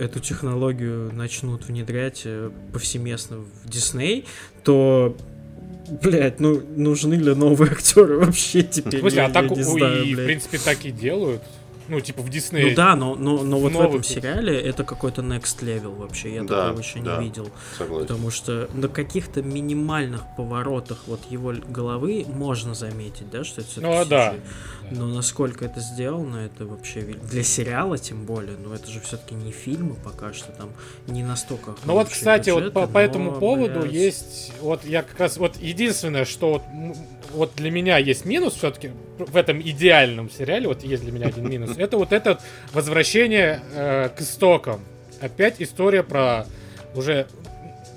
эту 0.00 0.18
технологию 0.20 1.10
начнут 1.14 1.66
внедрять 1.68 2.22
э, 2.24 2.50
повсеместно 2.72 3.38
в 3.38 3.68
Дисней, 3.70 4.26
то, 4.64 5.16
блядь, 6.02 6.40
ну, 6.40 6.60
нужны 6.76 7.14
ли 7.14 7.34
новые 7.34 7.70
актеры 7.72 8.18
вообще 8.18 8.62
теперь? 8.64 8.96
В 8.98 9.00
смысле, 9.02 9.18
Я- 9.18 9.26
а 9.26 9.30
так 9.30 9.44
я 9.50 9.56
не 9.56 9.60
у- 9.62 9.64
знаю, 9.64 10.02
и, 10.04 10.12
в 10.12 10.16
блядь. 10.16 10.26
принципе, 10.26 10.58
так 10.58 10.84
и 10.84 10.90
делают. 10.90 11.42
Ну, 11.88 12.00
типа 12.00 12.22
в 12.22 12.28
Диснее. 12.28 12.68
Ну 12.68 12.74
да, 12.74 12.94
но, 12.94 13.14
но, 13.14 13.42
но 13.42 13.58
вот 13.58 13.70
в 13.70 13.74
новых 13.74 13.88
этом 13.88 13.96
вот. 13.98 14.06
сериале 14.06 14.60
это 14.60 14.84
какой-то 14.84 15.22
next 15.22 15.60
level 15.62 15.96
вообще, 15.96 16.34
я 16.34 16.42
Да, 16.42 16.66
такого 16.66 16.80
еще 16.80 17.00
да. 17.00 17.16
не 17.16 17.24
видел. 17.24 17.50
Согласен. 17.76 18.06
Потому 18.06 18.30
что 18.30 18.68
на 18.74 18.88
каких-то 18.88 19.42
минимальных 19.42 20.22
поворотах 20.36 20.98
вот 21.06 21.20
его 21.30 21.54
головы 21.68 22.26
можно 22.28 22.74
заметить, 22.74 23.30
да, 23.30 23.44
что 23.44 23.62
это 23.62 23.70
все-таки 23.70 23.92
Ну, 23.92 24.04
да. 24.04 24.34
Но 24.90 25.06
насколько 25.06 25.64
это 25.64 25.80
сделано, 25.80 26.36
это 26.36 26.66
вообще 26.66 27.00
для 27.00 27.42
сериала 27.42 27.98
тем 27.98 28.24
более, 28.24 28.56
но 28.56 28.74
это 28.74 28.88
же 28.90 29.00
все-таки 29.00 29.34
не 29.34 29.52
фильмы 29.52 29.96
пока 29.96 30.32
что 30.32 30.52
там 30.52 30.70
не 31.06 31.22
настолько. 31.22 31.74
Ну 31.84 31.94
вот, 31.94 32.08
кстати, 32.08 32.50
вот 32.50 32.64
бюджеты, 32.64 32.74
по, 32.74 32.86
по 32.86 32.98
этому 32.98 33.32
но, 33.32 33.40
поводу 33.40 33.80
блядь, 33.80 33.92
есть, 33.92 34.52
вот 34.60 34.84
я 34.84 35.02
как 35.02 35.18
раз, 35.18 35.36
вот 35.36 35.56
единственное, 35.56 36.24
что 36.24 36.52
вот, 36.52 36.62
вот 37.32 37.52
для 37.56 37.70
меня 37.70 37.98
есть 37.98 38.24
минус 38.24 38.54
все-таки 38.54 38.90
в 39.18 39.36
этом 39.36 39.60
идеальном 39.60 40.30
сериале, 40.30 40.68
вот 40.68 40.82
есть 40.82 41.02
для 41.02 41.12
меня 41.12 41.26
один 41.26 41.48
минус, 41.48 41.70
это 41.78 41.96
вот 41.98 42.12
это 42.12 42.40
возвращение 42.72 43.60
э, 43.74 44.08
к 44.16 44.20
истокам. 44.20 44.80
Опять 45.20 45.56
история 45.58 46.02
про 46.02 46.46
уже, 46.94 47.26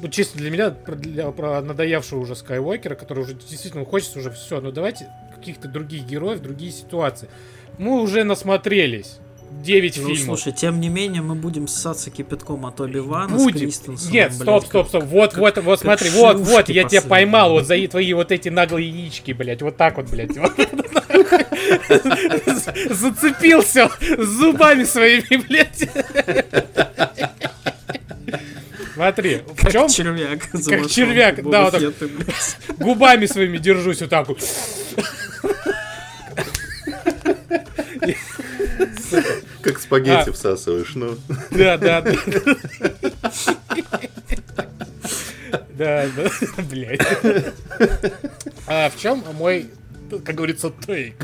ну 0.02 0.10
чисто 0.10 0.38
для 0.38 0.50
меня, 0.52 0.72
про, 0.72 0.96
для- 0.96 1.32
про 1.32 1.62
надоевшего 1.62 2.20
уже 2.20 2.36
Скайуокера, 2.36 2.96
который 2.96 3.24
уже 3.24 3.34
действительно 3.36 3.86
хочется 3.86 4.20
уже 4.20 4.32
все, 4.32 4.60
ну 4.60 4.72
давайте 4.72 5.08
каких-то 5.36 5.68
других 5.68 6.04
героев, 6.06 6.42
другие 6.42 6.72
ситуации. 6.72 7.30
Мы 7.78 8.02
уже 8.02 8.24
насмотрелись. 8.24 9.18
9 9.64 9.98
Ну, 9.98 10.08
фильмов. 10.08 10.40
слушай, 10.40 10.54
тем 10.54 10.80
не 10.80 10.90
менее, 10.90 11.22
мы 11.22 11.36
будем 11.36 11.68
ссаться 11.68 12.10
кипятком 12.10 12.66
от 12.66 12.80
Оби 12.82 13.00
Вана 13.00 13.38
с 13.38 13.44
Будем. 13.44 13.60
Кристенсеном, 13.60 14.14
Нет, 14.14 14.34
стоп, 14.34 14.62
как- 14.64 14.70
стоп, 14.70 14.88
стоп. 14.88 15.04
Вот, 15.04 15.36
вот, 15.38 15.58
вот, 15.58 15.80
как 15.82 16.00
смотри, 16.00 16.10
вот, 16.10 16.38
вот, 16.38 16.70
я 16.70 16.84
тебя 16.86 17.02
поймал 17.02 17.52
вот 17.52 17.68
за 17.68 17.76
твои 17.88 18.14
вот 18.14 18.32
эти 18.32 18.50
наглые 18.50 18.90
яички, 18.90 19.34
блядь. 19.34 19.62
Вот 19.62 19.78
так 19.78 19.98
вот, 19.98 20.10
блядь. 20.10 20.36
Вот. 20.38 20.54
Зацепился 22.90 23.90
зубами 24.18 24.84
своими, 24.84 25.38
блядь. 25.48 25.88
Смотри, 28.94 29.42
в 29.48 29.56
Как 29.62 29.72
чем 29.72 29.88
червяк. 29.90 30.40
Как 30.52 30.90
червяк, 30.90 31.50
да, 31.50 31.70
вот 31.70 31.98
так. 31.98 32.10
Губами 32.78 33.26
своими 33.26 33.58
держусь 33.58 34.02
вот 34.02 34.10
так 34.10 34.28
вот. 34.28 34.40
Как 39.62 39.80
спагетти 39.80 40.30
А. 40.30 40.32
всасываешь, 40.32 40.96
ну. 40.96 41.18
Да, 41.52 41.78
да, 41.78 42.02
да. 42.02 42.14
Да, 45.70 46.06
да, 46.16 46.30
блядь. 46.70 47.02
А 48.68 48.90
в 48.90 49.00
чем 49.00 49.24
мой, 49.34 49.68
как 50.24 50.36
говорится, 50.36 50.72
тейк? 50.86 51.16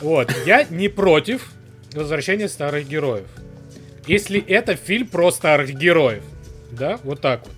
Вот, 0.00 0.32
я 0.46 0.64
не 0.64 0.88
против 0.88 1.50
возвращения 1.92 2.48
старых 2.48 2.88
героев. 2.88 3.26
Если 4.06 4.40
это 4.40 4.74
фильм 4.76 5.06
про 5.06 5.30
старых 5.30 5.70
героев. 5.74 6.22
Да, 6.72 6.98
вот 7.04 7.20
так 7.20 7.42
вот. 7.46 7.54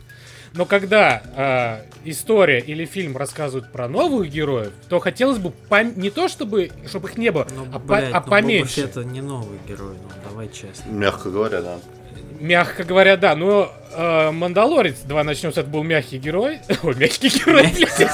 Но 0.53 0.65
когда 0.67 1.23
а, 1.37 1.83
история 2.05 2.59
или 2.59 2.85
фильм 2.85 3.17
рассказывают 3.17 3.71
про 3.71 3.87
новых 3.89 4.29
героев, 4.31 4.73
то 4.89 4.99
хотелось 4.99 5.39
бы 5.39 5.53
пом- 5.69 5.97
не 5.97 6.11
то 6.11 6.29
чтобы, 6.29 6.71
чтобы 6.89 7.09
их 7.09 7.17
не 7.19 7.31
было, 7.31 7.47
Ну, 7.55 7.67
а, 7.73 7.79
по- 7.79 7.79
блядь, 7.79 8.13
а 8.13 8.21
ну, 8.21 8.27
поменьше. 8.31 8.83
Фетт 8.83 8.97
не 9.07 9.21
новый 9.21 9.59
герой, 9.69 9.95
ну, 10.03 10.09
давай 10.29 10.49
честно. 10.49 10.91
Мягко 10.91 11.31
говоря, 11.31 11.61
да. 11.63 11.79
Мягко 12.41 12.85
говоря, 12.85 13.17
да. 13.17 13.37
Но 13.37 13.71
э, 13.95 14.31
Мандалорец, 14.33 14.97
давай 15.05 15.25
начнем 15.25 15.51
с 15.53 15.59
этого, 15.59 15.71
был 15.73 15.83
мягкий 15.85 16.19
герой. 16.19 16.59
Ой, 16.83 16.95
мягкий 16.97 17.29
герой, 17.29 17.69
блядь. 17.69 18.11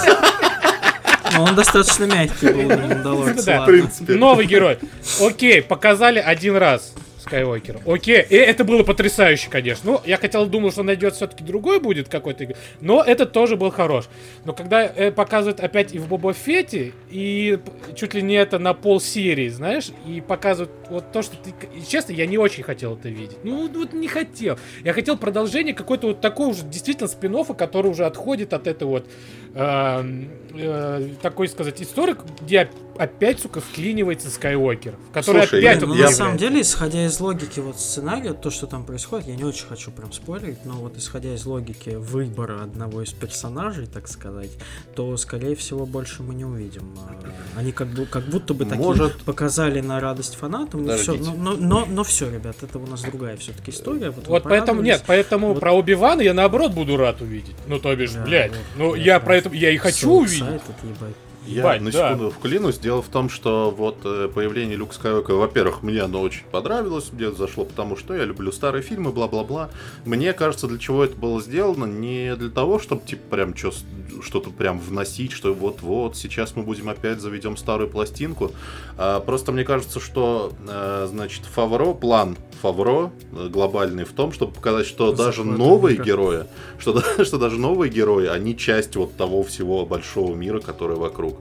Ну, 1.33 1.43
он 1.43 1.55
достаточно 1.55 2.05
мягкий 2.05 2.49
был, 2.49 2.69
Мандалорец, 2.69 3.45
Да, 3.45 3.63
В 3.63 3.67
принципе. 3.67 4.15
Новый 4.15 4.47
герой. 4.47 4.79
Окей, 5.21 5.63
показали 5.63 6.19
один 6.19 6.57
раз. 6.57 6.93
Скайуокер. 7.27 7.81
Окей, 7.87 8.25
и 8.29 8.37
это 8.37 8.65
было 8.65 8.83
потрясающе, 8.85 9.51
конечно. 9.51 9.93
Ну, 9.93 10.01
я 10.05 10.17
хотел, 10.17 10.47
думал, 10.47 10.71
что 10.71 10.83
найдет 10.83 11.15
все-таки 11.15 11.43
другой 11.43 11.81
будет 11.81 12.09
какой-то, 12.09 12.55
но 12.81 13.03
это 13.03 13.27
тоже 13.27 13.57
был 13.57 13.71
хорош. 13.71 14.05
Но 14.45 14.53
когда 14.53 14.85
э, 14.85 15.11
показывают 15.11 15.61
опять 15.61 15.95
и 15.95 15.99
в 15.99 16.07
Боба 16.07 16.33
Фете, 16.33 16.93
и 17.11 17.59
чуть 17.97 18.15
ли 18.15 18.23
не 18.23 18.35
это 18.35 18.59
на 18.59 18.75
пол 18.75 19.01
серии, 19.01 19.49
знаешь, 19.49 19.91
и 20.07 20.21
показывают 20.21 20.73
вот 20.89 21.13
то, 21.13 21.23
что 21.23 21.37
ты... 21.37 21.53
Честно, 21.87 22.13
я 22.13 22.27
не 22.27 22.39
очень 22.39 22.63
хотел 22.63 22.95
это 22.95 23.09
видеть. 23.09 23.39
Ну, 23.43 23.69
вот 23.69 23.93
не 23.93 24.09
хотел. 24.09 24.59
Я 24.85 24.93
хотел 24.93 25.17
продолжение 25.17 25.75
какой-то 25.75 26.09
вот 26.09 26.21
такой 26.21 26.49
уже 26.49 26.63
действительно 26.65 27.09
спин 27.09 27.37
который 27.59 27.91
уже 27.91 28.07
отходит 28.07 28.53
от 28.53 28.67
этой 28.67 28.85
вот 28.85 29.07
э, 29.55 30.25
э, 30.55 31.09
такой 31.21 31.49
сказать 31.49 31.83
историк, 31.83 32.19
где 32.41 32.71
опять, 32.99 33.41
сука, 33.41 33.61
вклинивается 33.61 34.31
Скайуокер, 34.31 34.95
который 35.13 35.47
Слушай, 35.47 35.61
опять... 35.61 35.83
Ну, 35.83 35.95
Я- 35.95 36.07
на 36.07 36.11
самом 36.13 36.37
деле, 36.37 36.61
исходя 36.61 37.05
из 37.05 37.16
логики 37.21 37.61
вот 37.61 37.79
сценария, 37.79 38.33
то, 38.33 38.51
что 38.51 38.67
там 38.67 38.85
происходит, 38.85 39.29
я 39.29 39.37
не 39.37 39.45
очень 39.45 39.67
хочу 39.67 39.91
прям 39.91 40.13
спорить, 40.13 40.65
но 40.65 40.75
вот 40.75 40.97
исходя 40.97 41.35
из 41.35 41.45
логики 41.47 41.91
выбора 41.91 42.63
одного 42.63 43.03
из 43.03 43.13
персонажей, 43.13 43.87
так 43.87 44.09
сказать, 44.09 44.51
то, 44.95 45.17
скорее 45.17 45.55
всего, 45.57 45.87
больше 45.87 46.23
мы 46.23 46.35
не 46.35 46.45
увидим. 46.45 46.97
А, 47.07 47.59
Они 47.59 47.73
как, 47.73 47.89
бы, 47.89 48.07
как 48.07 48.25
будто 48.27 48.55
бы 48.55 48.65
такие 48.65 48.85
Может- 48.85 49.23
показали 49.25 49.81
на 49.81 50.01
радость 50.01 50.37
фанатам, 50.37 50.85
всё, 50.89 51.13
Подождите. 51.15 51.31
но, 51.39 51.53
но, 51.53 51.57
но, 51.57 51.87
но 51.87 52.05
все, 52.05 52.31
ребят, 52.31 52.57
это 52.63 52.79
у 52.79 52.87
нас 52.87 53.03
другая 53.03 53.37
все-таки 53.37 53.71
история. 53.71 54.11
Вот, 54.11 54.27
Вот 54.29 54.43
поэтому, 54.45 54.83
нет, 54.83 55.03
поэтому 55.07 55.49
Вот. 55.49 55.61
про 55.61 55.73
Оби-Вана 55.73 56.21
я 56.23 56.35
наоборот 56.35 56.73
буду 56.73 56.97
рад 56.97 57.21
увидеть. 57.21 57.57
Ну, 57.67 57.79
то 57.79 57.95
бишь, 57.97 58.13
Да, 58.13 58.25
блядь, 58.25 58.53
вот, 58.53 58.61
ну, 58.77 58.95
я 58.95 59.15
я 59.17 59.21
про 59.21 59.37
это, 59.37 59.49
я 59.51 59.71
и 59.71 59.77
хочу 59.77 60.11
увидеть. 60.11 60.43
excited, 60.43 60.61
ебать. 60.85 61.15
Я 61.47 61.61
Ебать, 61.61 61.81
на 61.81 61.91
да. 61.93 62.11
секунду 62.11 62.31
вклинусь. 62.31 62.79
Дело 62.79 63.03
в 63.03 63.09
том, 63.09 63.29
что 63.29 63.71
вот 63.71 63.99
э, 64.05 64.29
появление 64.35 64.77
Люка 64.77 64.95
Скайуокера, 64.95 65.37
во-первых, 65.37 65.83
мне 65.83 66.01
оно 66.03 66.21
очень 66.21 66.45
понравилось, 66.51 67.11
мне 67.13 67.31
зашло, 67.31 67.65
потому 67.65 67.97
что 67.97 68.15
я 68.15 68.25
люблю 68.25 68.51
старые 68.51 68.83
фильмы, 68.83 69.13
бла-бла-бла. 69.13 69.71
Мне 70.05 70.33
кажется, 70.33 70.67
для 70.67 70.79
чего 70.79 71.05
это 71.05 71.17
было 71.17 71.41
сделано, 71.41 71.85
не 71.85 72.35
для 72.37 72.51
того, 72.51 72.79
чтобы 72.79 73.07
типа 73.07 73.37
прям 73.37 73.55
что-то 73.57 74.51
прям 74.51 74.81
вносить, 74.81 75.33
что 75.33 75.55
вот-вот, 75.55 76.17
сейчас 76.17 76.57
мы 76.57 76.63
будем 76.63 76.89
опять 76.89 77.21
заведем 77.21 77.57
старую 77.57 77.89
пластинку. 77.89 78.53
А, 78.99 79.21
просто 79.21 79.53
мне 79.53 79.65
кажется, 79.65 80.01
что, 80.01 80.53
э, 80.69 81.07
значит, 81.09 81.45
Фавро, 81.45 81.93
план 81.93 82.37
Фавро 82.67 83.13
э, 83.33 83.49
глобальный 83.49 84.05
в 84.05 84.13
том, 84.13 84.33
чтобы 84.33 84.53
показать, 84.53 84.87
что 84.87 85.13
даже 85.13 85.43
Захват 85.43 85.59
новые 85.59 85.95
мира. 85.95 86.05
герои, 86.05 86.45
что, 86.79 87.01
что 87.25 87.39
даже 87.39 87.59
новые 87.59 87.91
герои, 87.91 88.27
они 88.27 88.57
часть 88.57 88.97
вот 88.97 89.17
того 89.17 89.43
всего 89.45 89.87
большого 89.87 90.35
мира, 90.35 90.61
который 90.61 90.97
вокруг. 90.97 91.37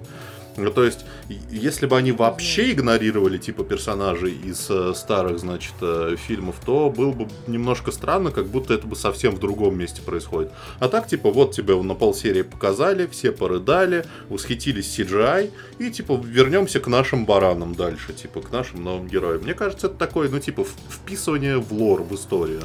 Ну, 0.58 0.72
то 0.72 0.84
есть, 0.84 1.06
если 1.52 1.86
бы 1.86 1.98
они 1.98 2.12
вообще 2.12 2.72
игнорировали, 2.72 3.38
типа, 3.38 3.64
персонажей 3.64 4.34
из 4.34 4.70
э, 4.70 4.94
старых, 4.96 5.40
значит, 5.40 5.74
э, 5.82 6.16
фильмов, 6.18 6.56
то 6.66 6.90
было 6.90 7.12
бы 7.12 7.28
немножко 7.48 7.92
странно, 7.92 8.32
как 8.32 8.48
будто 8.48 8.74
это 8.74 8.88
бы 8.88 8.96
совсем 8.96 9.36
в 9.36 9.40
другом 9.40 9.78
месте 9.78 10.02
происходит. 10.02 10.52
А 10.80 10.88
так, 10.88 11.08
типа, 11.08 11.32
вот 11.32 11.52
тебе 11.52 11.76
на 11.82 11.94
полсерии 11.94 12.44
показали, 12.44 13.06
все 13.08 13.32
порыдали, 13.32 14.06
восхитились 14.30 14.98
CGI, 14.98 15.52
и, 15.80 15.92
типа, 15.92 16.22
вернемся 16.24 16.80
к 16.80 16.88
нашим 16.88 17.26
баранам 17.26 17.76
дальше, 17.76 18.14
типа, 18.14 18.42
к 18.42 18.52
нашим 18.52 18.84
новым 18.84 19.08
героям. 19.08 19.42
Мне 19.42 19.54
кажется, 19.54 19.88
это 19.88 19.96
такое, 19.98 20.30
ну, 20.30 20.40
типа, 20.40 20.66
вписывание 20.90 21.58
в 21.58 21.74
лор, 21.74 22.04
в 22.04 22.16
историю. 22.16 22.62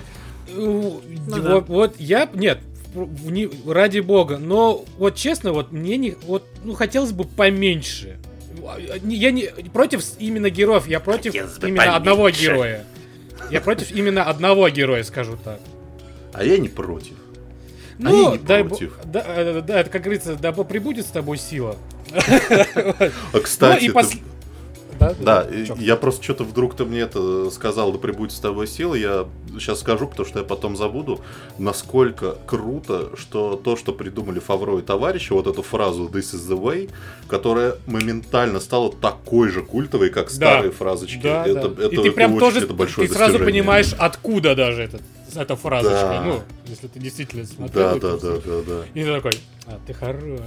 Ну, 0.48 1.02
Ну 1.26 1.42
вот, 1.42 1.68
вот 1.68 1.94
я, 1.98 2.28
нет, 2.32 2.60
не- 2.94 3.48
ради 3.70 4.00
бога, 4.00 4.38
но 4.38 4.84
вот 4.98 5.14
честно, 5.16 5.52
вот 5.52 5.72
мне 5.72 5.96
не, 5.96 6.16
вот, 6.26 6.46
ну, 6.64 6.74
хотелось 6.74 7.12
бы 7.12 7.24
поменьше. 7.24 8.18
Не- 9.02 9.16
Я 9.16 9.30
не 9.30 9.48
против 9.72 10.02
именно 10.18 10.50
героев, 10.50 10.86
я 10.86 11.00
против 11.00 11.32
Хотелось 11.32 11.58
именно 11.62 11.96
одного 11.96 12.22
поменьше. 12.24 12.42
героя. 12.42 12.84
Я 13.50 13.60
против 13.60 13.90
именно 13.92 14.24
одного 14.24 14.68
героя, 14.68 15.02
скажу 15.02 15.38
так. 15.42 15.60
А 16.32 16.44
я 16.44 16.58
не 16.58 16.68
против. 16.68 17.14
Ну, 17.98 18.32
не 18.32 18.38
дай 18.38 18.62
бо- 18.62 18.68
против. 18.70 18.94
да, 19.04 19.24
э, 19.26 19.62
да, 19.66 19.80
это 19.80 19.90
как 19.90 20.02
говорится, 20.02 20.34
да 20.36 20.52
прибудет 20.52 21.06
с 21.06 21.10
тобой 21.10 21.36
сила. 21.38 21.76
А, 22.14 23.40
кстати, 23.42 23.84
ну 23.84 23.90
и 23.90 23.92
ты- 23.92 23.98
пос- 23.98 24.18
Да, 24.18 24.29
Да, 25.00 25.14
да, 25.18 25.46
чё? 25.66 25.74
я 25.78 25.96
просто 25.96 26.22
что-то 26.22 26.44
вдруг 26.44 26.76
ты 26.76 26.84
мне 26.84 27.00
это 27.00 27.50
сказал, 27.50 27.90
да 27.92 27.98
прибудет 27.98 28.32
с 28.32 28.38
тобой 28.38 28.66
сила, 28.66 28.94
я 28.94 29.26
сейчас 29.58 29.80
скажу, 29.80 30.06
потому 30.06 30.28
что 30.28 30.40
я 30.40 30.44
потом 30.44 30.76
забуду, 30.76 31.20
насколько 31.58 32.36
круто, 32.46 33.10
что 33.16 33.56
то, 33.56 33.76
что 33.76 33.92
придумали 33.92 34.38
Фавро 34.38 34.78
и 34.78 34.82
товарищи, 34.82 35.32
вот 35.32 35.46
эту 35.46 35.62
фразу 35.62 36.04
«This 36.04 36.34
is 36.34 36.48
the 36.48 36.60
way», 36.60 36.90
которая 37.28 37.76
моментально 37.86 38.60
стала 38.60 38.92
такой 38.92 39.48
же 39.48 39.62
культовой, 39.62 40.10
как 40.10 40.30
старые 40.30 40.70
фразочки. 40.70 41.20
Да, 41.22 41.46
это, 41.46 41.68
да. 41.68 41.84
это, 41.86 41.94
и 41.94 42.02
ты 42.02 42.12
прям 42.12 42.34
очень- 42.34 42.40
тоже, 42.40 42.64
это 42.64 42.74
большое 42.74 43.08
ты 43.08 43.14
сразу 43.14 43.38
понимаешь, 43.38 43.94
откуда 43.98 44.54
даже 44.54 44.82
этот, 44.82 45.02
эта 45.34 45.56
фразочка. 45.56 45.98
Да. 46.00 46.22
Ну, 46.24 46.40
если 46.66 46.88
ты 46.88 46.98
действительно 46.98 47.46
смотрел. 47.46 47.98
Да, 47.98 48.16
да, 48.16 48.16
да, 48.18 48.36
да, 48.44 48.62
да. 48.66 48.82
И 48.92 49.02
ты 49.02 49.14
такой, 49.14 49.32
а, 49.66 49.78
ты 49.86 49.94
хорош. 49.94 50.40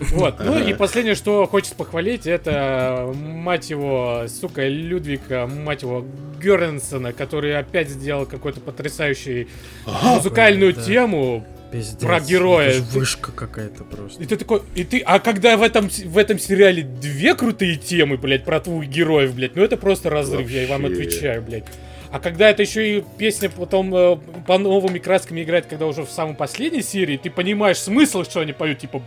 Вот, 0.00 0.38
ну 0.40 0.58
и 0.58 0.74
последнее, 0.74 1.14
что 1.14 1.46
хочется 1.46 1.74
похвалить, 1.74 2.26
это, 2.26 3.12
мать 3.14 3.70
его, 3.70 4.26
сука, 4.28 4.66
Людвига, 4.66 5.46
мать 5.46 5.82
его, 5.82 6.04
Гернсона, 6.40 7.12
который 7.12 7.58
опять 7.58 7.88
сделал 7.88 8.26
какую-то 8.26 8.60
потрясающую 8.60 9.48
музыкальную 9.86 10.74
да. 10.74 10.82
тему. 10.82 11.44
Пиздец. 11.70 12.00
Про 12.00 12.20
героя. 12.20 12.80
Вышка 12.80 13.30
какая-то 13.30 13.84
просто. 13.84 14.22
И 14.22 14.26
ты 14.26 14.36
такой, 14.36 14.62
и 14.74 14.84
ты, 14.84 15.00
а 15.00 15.18
когда 15.18 15.56
в 15.58 15.62
этом, 15.62 15.88
в 15.88 16.16
этом 16.16 16.38
сериале 16.38 16.82
две 16.82 17.34
крутые 17.34 17.76
темы, 17.76 18.16
блядь, 18.16 18.44
про 18.44 18.60
твоих 18.60 18.88
героев, 18.88 19.34
блядь, 19.34 19.54
ну 19.54 19.62
это 19.62 19.76
просто 19.76 20.08
разрыв, 20.08 20.48
я 20.48 20.66
вам 20.66 20.82
Вообще. 20.82 21.02
отвечаю, 21.02 21.42
блядь. 21.42 21.64
А 22.10 22.20
когда 22.20 22.48
это 22.48 22.62
еще 22.62 22.98
и 22.98 23.04
песня 23.18 23.50
потом 23.50 23.94
э, 23.94 24.16
по 24.46 24.56
новыми 24.56 24.98
красками 24.98 25.42
играет, 25.42 25.66
когда 25.66 25.84
уже 25.84 26.04
в 26.04 26.10
самой 26.10 26.34
последней 26.34 26.80
серии, 26.80 27.18
ты 27.18 27.28
понимаешь 27.28 27.76
смысл, 27.76 28.24
что 28.24 28.40
они 28.40 28.54
поют, 28.54 28.78
типа 28.78 29.02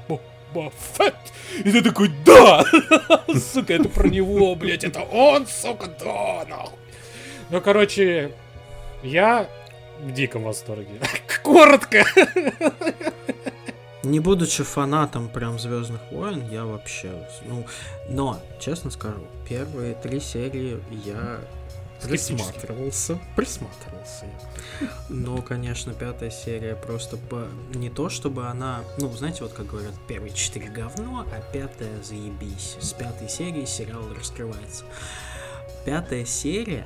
Боба 0.54 0.72
Фетт. 0.93 1.16
И 1.64 1.72
ты 1.72 1.82
такой, 1.82 2.10
да! 2.26 2.64
Сука, 3.54 3.74
это 3.74 3.89
про 3.89 4.08
него, 4.08 4.56
блядь, 4.56 4.84
это 4.84 5.02
он, 5.02 5.47
сука, 5.47 5.88
да, 5.99 6.45
нахуй. 6.49 6.80
Ну, 7.49 7.62
короче, 7.62 8.32
я 9.04 9.49
в 9.99 10.12
диком 10.12 10.43
восторге. 10.43 10.99
Коротко. 11.43 12.06
Не 14.04 14.20
будучи 14.20 14.64
фанатом 14.64 15.30
прям 15.30 15.60
Звездных 15.60 16.02
войн, 16.12 16.43
я 16.49 16.66
вообще. 16.66 17.12
Ну, 17.45 17.66
но, 18.10 18.39
честно 18.60 18.89
скажу, 18.89 19.22
первые 19.47 19.93
три 19.93 20.20
серии 20.20 20.82
я 21.06 21.39
присматривался. 22.02 23.20
Присматривался 23.36 24.26
я. 24.26 24.61
Но, 25.09 25.41
конечно, 25.41 25.93
пятая 25.93 26.29
серия 26.29 26.75
просто 26.75 27.17
по... 27.17 27.47
не 27.73 27.89
то, 27.89 28.09
чтобы 28.09 28.47
она. 28.47 28.84
Ну, 28.97 29.11
знаете, 29.11 29.43
вот 29.43 29.53
как 29.53 29.67
говорят, 29.67 29.93
первые 30.07 30.34
четыре 30.34 30.69
говно, 30.69 31.25
а 31.32 31.53
пятая 31.53 32.01
заебись. 32.03 32.77
С 32.79 32.93
пятой 32.93 33.29
серии 33.29 33.65
сериал 33.65 34.03
раскрывается. 34.17 34.86
Пятая 35.86 36.25
серия, 36.25 36.86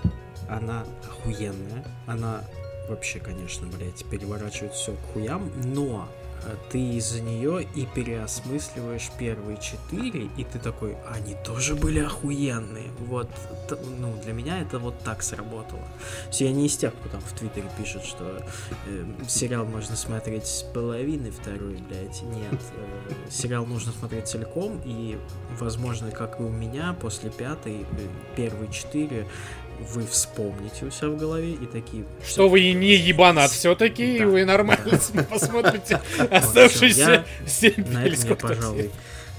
она 0.50 0.86
охуенная. 1.04 1.86
Она 2.08 2.42
вообще, 2.90 3.20
конечно, 3.20 3.68
блядь, 3.68 4.06
переворачивает 4.06 4.74
все 4.74 4.94
к 4.94 5.14
хуям, 5.14 5.52
но 5.64 6.08
ты 6.70 6.80
из-за 6.98 7.22
нее 7.22 7.68
и 7.76 7.86
переосмысливаешь 7.86 9.12
первые 9.18 9.58
четыре, 9.58 10.30
и 10.38 10.44
ты 10.44 10.60
такой, 10.60 10.96
они 11.10 11.36
тоже 11.44 11.76
были 11.76 12.00
охуенные. 12.00 12.90
Вот, 13.00 13.30
ну, 14.00 14.16
для 14.24 14.34
меня 14.34 14.62
это 14.62 14.80
вот 14.80 15.00
так 15.00 15.24
сработало. 15.24 15.88
Есть 16.28 16.42
я 16.42 16.52
не 16.52 16.68
из 16.68 16.78
тех, 16.78 16.94
кто 16.94 17.10
там 17.10 17.22
в 17.22 17.32
Твиттере 17.34 17.70
пишет, 17.78 18.04
что 18.04 18.42
э, 18.88 19.06
сериал 19.28 19.66
можно 19.66 19.96
смотреть 19.96 20.46
с 20.46 20.64
половины 20.64 21.32
второй, 21.32 21.78
блядь. 21.78 22.22
Нет, 22.24 22.62
э, 22.78 23.30
сериал 23.30 23.66
нужно 23.66 23.92
смотреть 23.92 24.28
целиком, 24.28 24.82
и, 24.86 25.18
возможно, 25.60 26.12
как 26.12 26.40
и 26.40 26.44
у 26.44 26.50
меня, 26.50 26.96
после 27.00 27.30
пятой, 27.30 27.82
э, 27.82 27.86
первые 28.36 28.72
четыре 28.72 29.28
вы 29.94 30.06
вспомните 30.08 30.86
у 30.86 30.92
себя 30.92 31.10
в 31.10 31.18
голове 31.18 31.52
и 31.54 31.66
такие... 31.66 32.06
Что 32.26 32.50
вы 32.50 32.62
и 32.62 32.74
не 32.74 32.96
ебанат 32.96 33.52
все-таки, 33.52 34.16
и 34.18 34.20
Да. 34.20 34.26
вы 34.28 34.46
нормально 34.46 35.00
посмотрите 35.30 36.02
Я 36.18 36.24
оставшиеся 36.26 37.26
7 37.48 37.74
На 37.92 38.06
этом 38.06 38.30
я, 38.30 38.36
пожалуй, 38.36 38.92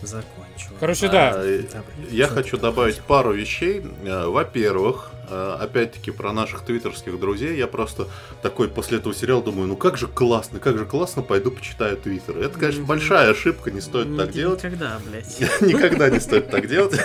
закончу. 0.03 0.69
Короче, 0.79 1.09
да. 1.09 1.33
А, 1.37 1.63
Я 2.11 2.29
хочу 2.29 2.57
добавить 2.59 3.01
пару 3.01 3.33
вещей. 3.33 3.83
Э, 4.05 4.27
Во-первых, 4.27 5.11
опять-таки 5.31 6.11
про 6.11 6.33
наших 6.33 6.63
твиттерских 6.63 7.19
друзей. 7.19 7.57
Я 7.57 7.67
просто 7.67 8.09
такой 8.43 8.69
после 8.69 8.99
этого 8.99 9.15
сериала 9.15 9.43
думаю, 9.43 9.69
ну 9.69 9.77
как 9.77 9.97
же 9.97 10.07
классно, 10.07 10.59
как 10.59 10.79
же 10.79 10.85
классно, 10.87 11.23
пойду 11.23 11.51
почитаю 11.51 11.97
твиттер. 11.97 12.39
Это, 12.39 12.59
конечно, 12.59 12.85
большая 12.85 13.31
ошибка, 13.31 13.71
не 13.71 13.81
стоит 13.81 14.09
Ни- 14.09 14.17
так 14.17 14.31
делать. 14.33 14.63
Никогда, 14.63 15.01
блядь. 15.07 15.41
Никогда 15.61 16.11
не 16.11 16.21
стоит 16.21 16.51
так 16.51 16.69
делать. 16.69 16.99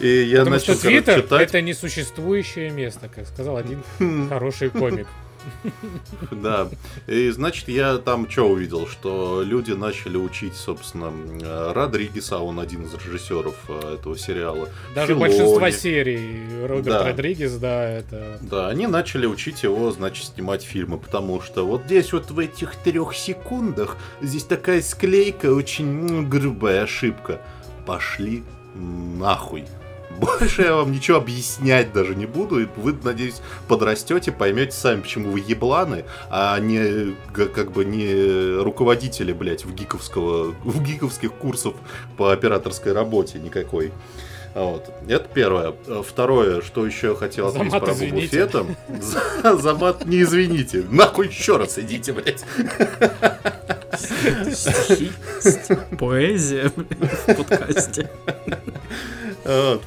И 0.00 0.08
я 0.08 0.40
Потому 0.40 0.58
что 0.58 0.70
начал 0.72 0.82
короче, 0.82 1.02
Твиттер 1.02 1.22
читать. 1.22 1.42
это 1.48 1.62
несуществующее 1.62 2.70
место, 2.70 3.08
как 3.14 3.26
сказал 3.26 3.56
один 3.56 3.82
хороший 4.28 4.70
комик. 4.70 5.06
Да. 6.30 6.68
И 7.06 7.30
значит, 7.30 7.68
я 7.68 7.98
там 7.98 8.28
что 8.30 8.48
увидел, 8.48 8.86
что 8.86 9.42
люди 9.44 9.72
начали 9.72 10.16
учить, 10.16 10.54
собственно, 10.54 11.12
э, 11.42 11.72
Родригеса, 11.72 12.38
он 12.38 12.60
один 12.60 12.84
из 12.84 12.94
режиссеров 12.94 13.54
э, 13.68 13.94
этого 13.94 14.16
сериала. 14.16 14.68
Даже 14.94 15.14
Филони. 15.14 15.28
большинство 15.28 15.70
серий 15.70 16.66
Роберт 16.66 16.86
Да. 16.86 17.04
Родригес, 17.04 17.52
да, 17.56 17.88
это... 17.88 18.38
Да, 18.42 18.68
они 18.68 18.86
начали 18.86 19.26
учить 19.26 19.62
его, 19.62 19.90
значит, 19.92 20.26
снимать 20.26 20.62
фильмы, 20.62 20.98
потому 20.98 21.40
что 21.40 21.66
вот 21.66 21.82
здесь 21.86 22.12
вот 22.12 22.30
в 22.30 22.38
этих 22.38 22.76
трех 22.76 23.14
секундах 23.14 23.96
здесь 24.20 24.44
такая 24.44 24.82
склейка, 24.82 25.52
очень 25.52 26.28
грубая 26.28 26.82
ошибка. 26.82 27.40
Пошли 27.86 28.42
нахуй. 28.74 29.64
Больше 30.18 30.62
я 30.62 30.74
вам 30.74 30.92
ничего 30.92 31.18
объяснять 31.18 31.92
даже 31.92 32.14
не 32.14 32.26
буду, 32.26 32.60
и 32.60 32.66
вы, 32.76 32.96
надеюсь, 33.02 33.40
подрастете, 33.68 34.32
поймете 34.32 34.72
сами, 34.72 35.00
почему 35.00 35.30
вы 35.30 35.40
ебланы, 35.40 36.04
а 36.30 36.58
не 36.58 37.14
как 37.32 37.72
бы 37.72 37.84
не 37.84 38.62
руководители, 38.62 39.32
блядь, 39.32 39.64
в 39.64 39.74
гиковского, 39.74 40.54
в 40.64 40.82
гиковских 40.82 41.32
курсов 41.32 41.74
по 42.16 42.32
операторской 42.32 42.92
работе 42.92 43.38
никакой. 43.38 43.92
Вот. 44.54 44.90
Это 45.06 45.28
первое. 45.34 45.74
Второе, 46.02 46.62
что 46.62 46.86
еще 46.86 47.08
я 47.08 47.14
хотел 47.14 47.48
отметить 47.48 47.72
мат 47.72 47.84
про 47.84 47.92
извините. 47.92 48.46
Боба 48.46 48.74
Фетта. 48.88 49.02
За, 49.42 49.56
за 49.58 49.74
мат 49.74 50.06
не 50.06 50.22
извините. 50.22 50.82
Нахуй 50.90 51.28
еще 51.28 51.58
раз 51.58 51.78
идите, 51.78 52.14
блядь. 52.14 52.42
Поэзия 55.98 56.70
в 56.70 57.34
подкасте. 57.34 58.10
Вот. 59.44 59.82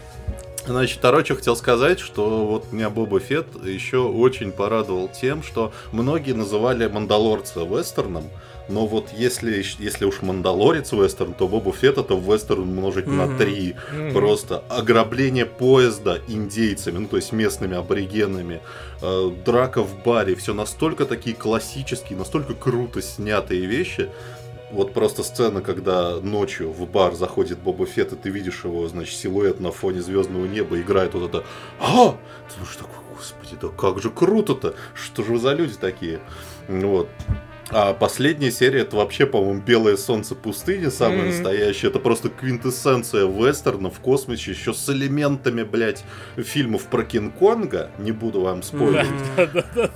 Значит, 0.66 1.00
второе, 1.00 1.24
что 1.24 1.36
хотел 1.36 1.56
сказать, 1.56 2.00
что 2.00 2.46
вот 2.46 2.72
меня 2.72 2.90
Боба 2.90 3.20
Фетт 3.20 3.48
еще 3.66 4.00
очень 4.00 4.52
порадовал 4.52 5.08
тем, 5.10 5.42
что 5.42 5.72
многие 5.92 6.34
называли 6.34 6.88
Мандалорца 6.88 7.62
вестерном, 7.62 8.26
но 8.68 8.86
вот 8.86 9.08
если, 9.18 9.64
если 9.80 10.06
уж 10.06 10.22
Мандалорец 10.22 10.92
вестерн, 10.92 11.34
то 11.34 11.48
Боба 11.48 11.72
Фетт 11.72 11.98
это 11.98 12.14
вестерн 12.14 12.62
умножить 12.62 13.08
на 13.08 13.26
Мгм. 13.26 13.38
три. 13.40 13.76
Мгм. 13.92 14.14
Просто 14.14 14.60
ограбление 14.70 15.46
поезда 15.48 16.20
индейцами, 16.28 17.00
ну 17.00 17.08
то 17.08 17.16
есть 17.16 17.32
местными 17.32 17.76
аборигенами, 17.76 18.62
э, 19.02 19.32
драка 19.44 19.82
в 19.82 20.04
баре, 20.04 20.36
все 20.36 20.54
настолько 20.54 21.06
такие 21.06 21.36
классические, 21.36 22.20
настолько 22.20 22.54
круто 22.54 23.02
снятые 23.02 23.66
вещи. 23.66 24.10
Вот 24.72 24.94
просто 24.94 25.24
сцена, 25.24 25.62
когда 25.62 26.20
ночью 26.20 26.72
в 26.72 26.88
бар 26.88 27.16
заходит 27.16 27.60
Боба 27.60 27.86
Фетт, 27.86 28.14
и 28.14 28.16
ты 28.16 28.30
видишь 28.30 28.64
его, 28.64 28.88
значит, 28.88 29.16
силуэт 29.18 29.60
на 29.60 29.72
фоне 29.72 30.02
звездного 30.02 30.46
неба, 30.46 30.80
играет 30.80 31.14
вот 31.16 31.30
это 31.30 31.44
«А!» 31.80 32.12
Ты 32.48 32.56
думаешь, 32.56 32.76
такой, 32.76 32.96
господи, 33.16 33.58
да 33.60 33.68
как 33.70 34.00
же 34.00 34.12
круто-то! 34.12 34.76
Что 34.94 35.24
же 35.24 35.34
вы 35.34 35.40
за 35.40 35.54
люди 35.54 35.74
такие? 35.74 36.20
Вот. 36.68 37.10
А 37.72 37.94
последняя 37.94 38.52
серия 38.52 38.82
это 38.82 38.96
вообще, 38.96 39.26
по-моему, 39.28 39.62
белое 39.62 39.96
солнце 39.96 40.34
пустыни, 40.34 40.90
самое 40.90 41.22
Мгм. 41.22 41.30
настоящее. 41.30 41.92
Это 41.92 42.00
просто 42.00 42.30
квинтэссенция 42.30 43.26
вестерна 43.28 43.90
в 43.92 44.00
космосе, 44.00 44.52
еще 44.52 44.74
с 44.74 44.90
элементами, 44.90 45.64
блядь, 45.64 46.04
фильмов 46.38 46.86
про 46.86 47.04
Кинг-Конга. 47.04 47.92
Не 48.00 48.12
буду 48.12 48.42
вам 48.42 48.64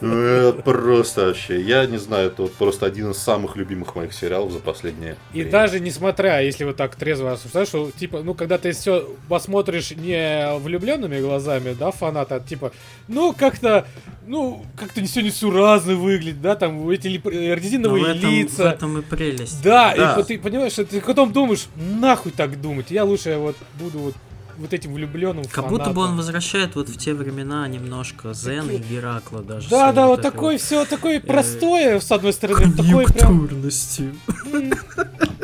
Это 0.01 0.61
просто 0.63 1.27
вообще, 1.27 1.61
я 1.61 1.85
не 1.85 1.97
знаю, 1.97 2.27
это 2.27 2.45
просто 2.45 2.85
один 2.85 3.11
из 3.11 3.17
самых 3.17 3.55
любимых 3.55 3.95
моих 3.95 4.13
сериалов 4.13 4.51
за 4.51 4.59
последнее 4.59 5.15
И 5.33 5.43
даже 5.43 5.79
несмотря, 5.79 6.39
если 6.39 6.65
вот 6.65 6.77
так 6.77 6.95
трезво 6.95 7.31
осуждаешь, 7.31 7.67
что, 7.69 7.91
типа, 7.97 8.21
ну, 8.23 8.33
когда 8.33 8.57
ты 8.57 8.71
все 8.71 9.09
посмотришь 9.29 9.91
не 9.91 10.57
влюбленными 10.59 11.19
глазами, 11.19 11.75
да, 11.77 11.91
фаната, 11.91 12.39
типа, 12.39 12.71
ну, 13.07 13.33
как-то, 13.33 13.85
ну, 14.27 14.65
как-то 14.77 15.01
не 15.01 15.07
все 15.07 15.21
несуразно 15.21 15.95
выглядит, 15.95 16.41
да, 16.41 16.55
там 16.55 16.89
эти 16.89 17.07
лип- 17.07 17.27
э, 17.27 17.49
Но 17.49 17.55
в 17.55 17.57
резиновые 17.59 18.15
этом, 18.15 18.29
в 18.29 18.33
лица. 18.33 18.69
этом 18.71 18.97
и 18.99 19.01
прелесть. 19.01 19.61
Да, 19.63 19.93
Да. 19.95 20.19
и 20.19 20.23
ты 20.23 20.39
понимаешь, 20.39 20.73
что 20.73 20.85
ты 20.85 21.01
потом 21.01 21.31
думаешь, 21.33 21.67
нахуй 21.75 22.31
так 22.31 22.59
думать, 22.61 22.91
я 22.91 23.03
лучше 23.05 23.37
вот 23.37 23.55
буду 23.79 23.99
вот, 23.99 24.15
вот 24.57 24.71
этим 24.73 24.93
влюбленным 24.93 25.45
Как 25.45 25.67
будто 25.67 25.85
бы 25.89 26.01
он 26.01 26.07
фанатом. 26.09 26.17
возвращает 26.17 26.75
вот 26.75 26.87
в 26.89 26.97
те 26.97 27.13
времена 27.13 27.67
немножко 27.67 28.33
Зена 28.33 28.71
и 28.71 28.77
Геракла 28.77 29.41
даже. 29.41 29.69
Да, 29.69 29.91
да, 29.91 30.07
вот 30.07 30.21
такое 30.21 30.53
вот 30.53 30.61
все 30.61 30.85
такое 30.85 31.19
простое, 31.19 31.99
с 31.99 32.11
одной 32.11 32.33
стороны, 32.33 32.71
такое 32.71 33.05
прям, 33.07 33.47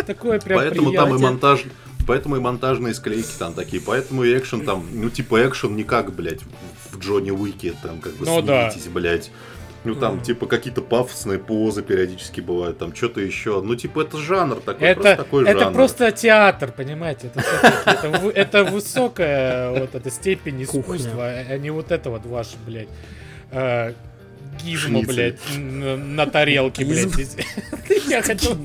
такое 0.06 0.40
прям 0.40 0.60
Поэтому 0.60 0.92
там 0.94 1.16
и 1.16 1.18
монтаж... 1.20 1.64
Поэтому 2.08 2.38
и 2.38 2.40
монтажные 2.40 2.96
склейки 2.96 3.28
там 3.38 3.54
такие, 3.54 3.80
поэтому 3.80 4.24
и 4.24 4.36
экшен 4.36 4.66
там, 4.66 4.84
ну 4.94 5.12
типа 5.12 5.46
экшен 5.48 5.76
не 5.76 5.84
как, 5.84 6.12
блядь, 6.16 6.40
в 6.92 7.00
Джонни 7.00 7.32
Уике, 7.32 7.74
там 7.84 8.00
как 8.00 8.14
бы 8.14 8.26
Ну 8.26 8.42
да. 8.42 8.70
смиритесь, 8.72 8.90
блядь. 8.90 9.32
Ну 9.86 9.96
там, 9.96 10.16
Мгм. 10.16 10.24
типа, 10.24 10.46
какие-то 10.46 10.82
пафосные 10.82 11.40
позы 11.40 11.82
периодически 11.82 12.42
бывают, 12.42 12.78
там 12.78 12.94
что-то 12.94 13.22
еще. 13.22 13.62
Ну, 13.62 13.76
типа, 13.76 14.02
это 14.02 14.18
жанр 14.18 14.58
такой, 14.58 14.88
Это, 14.90 15.00
просто 15.02 15.24
такой 15.24 15.44
это 15.48 15.60
жанр. 15.60 15.74
просто 15.74 16.12
театр, 16.12 16.72
понимаете? 16.76 17.32
Это, 17.34 17.74
это, 17.86 18.10
вы- 18.20 18.32
это 18.32 18.64
высокая 18.66 19.72
вот 19.80 19.96
эта 19.96 20.10
степень 20.12 20.62
искусства, 20.64 21.30
а 21.30 21.58
не 21.58 21.70
вот 21.72 21.92
это 21.92 22.10
вот 22.10 22.26
ваше, 22.26 22.58
блядь, 22.68 22.90
э, 23.52 23.94
Шницель. 24.62 25.06
блядь, 25.08 25.40
на, 25.58 26.26
тарелке, 26.26 26.84
блядь. 26.84 27.38
Я 28.10 28.22
хотел... 28.22 28.58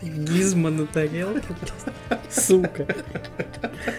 Гизма 0.00 0.70
на 0.70 0.86
тарелке. 0.86 1.42
Сука. 2.30 2.86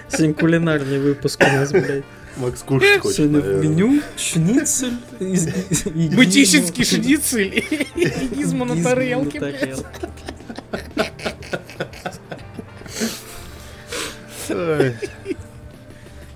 Сегодня 0.09 0.33
кулинарный 0.33 0.99
выпуск 0.99 1.39
у 1.41 1.55
нас, 1.55 1.71
блядь. 1.71 2.03
Макс 2.37 2.63
кушать 2.63 2.99
хочет, 2.99 3.17
Сегодня 3.17 3.39
в 3.41 3.63
меню 3.63 4.01
шницель 4.17 4.93
гизма. 5.19 5.53
Мытищинский 5.93 6.83
шницель 6.83 7.63
и 7.95 8.35
гизмо 8.35 8.65
на 8.65 8.75
Гизма 8.75 8.89
тарелке. 8.91 9.75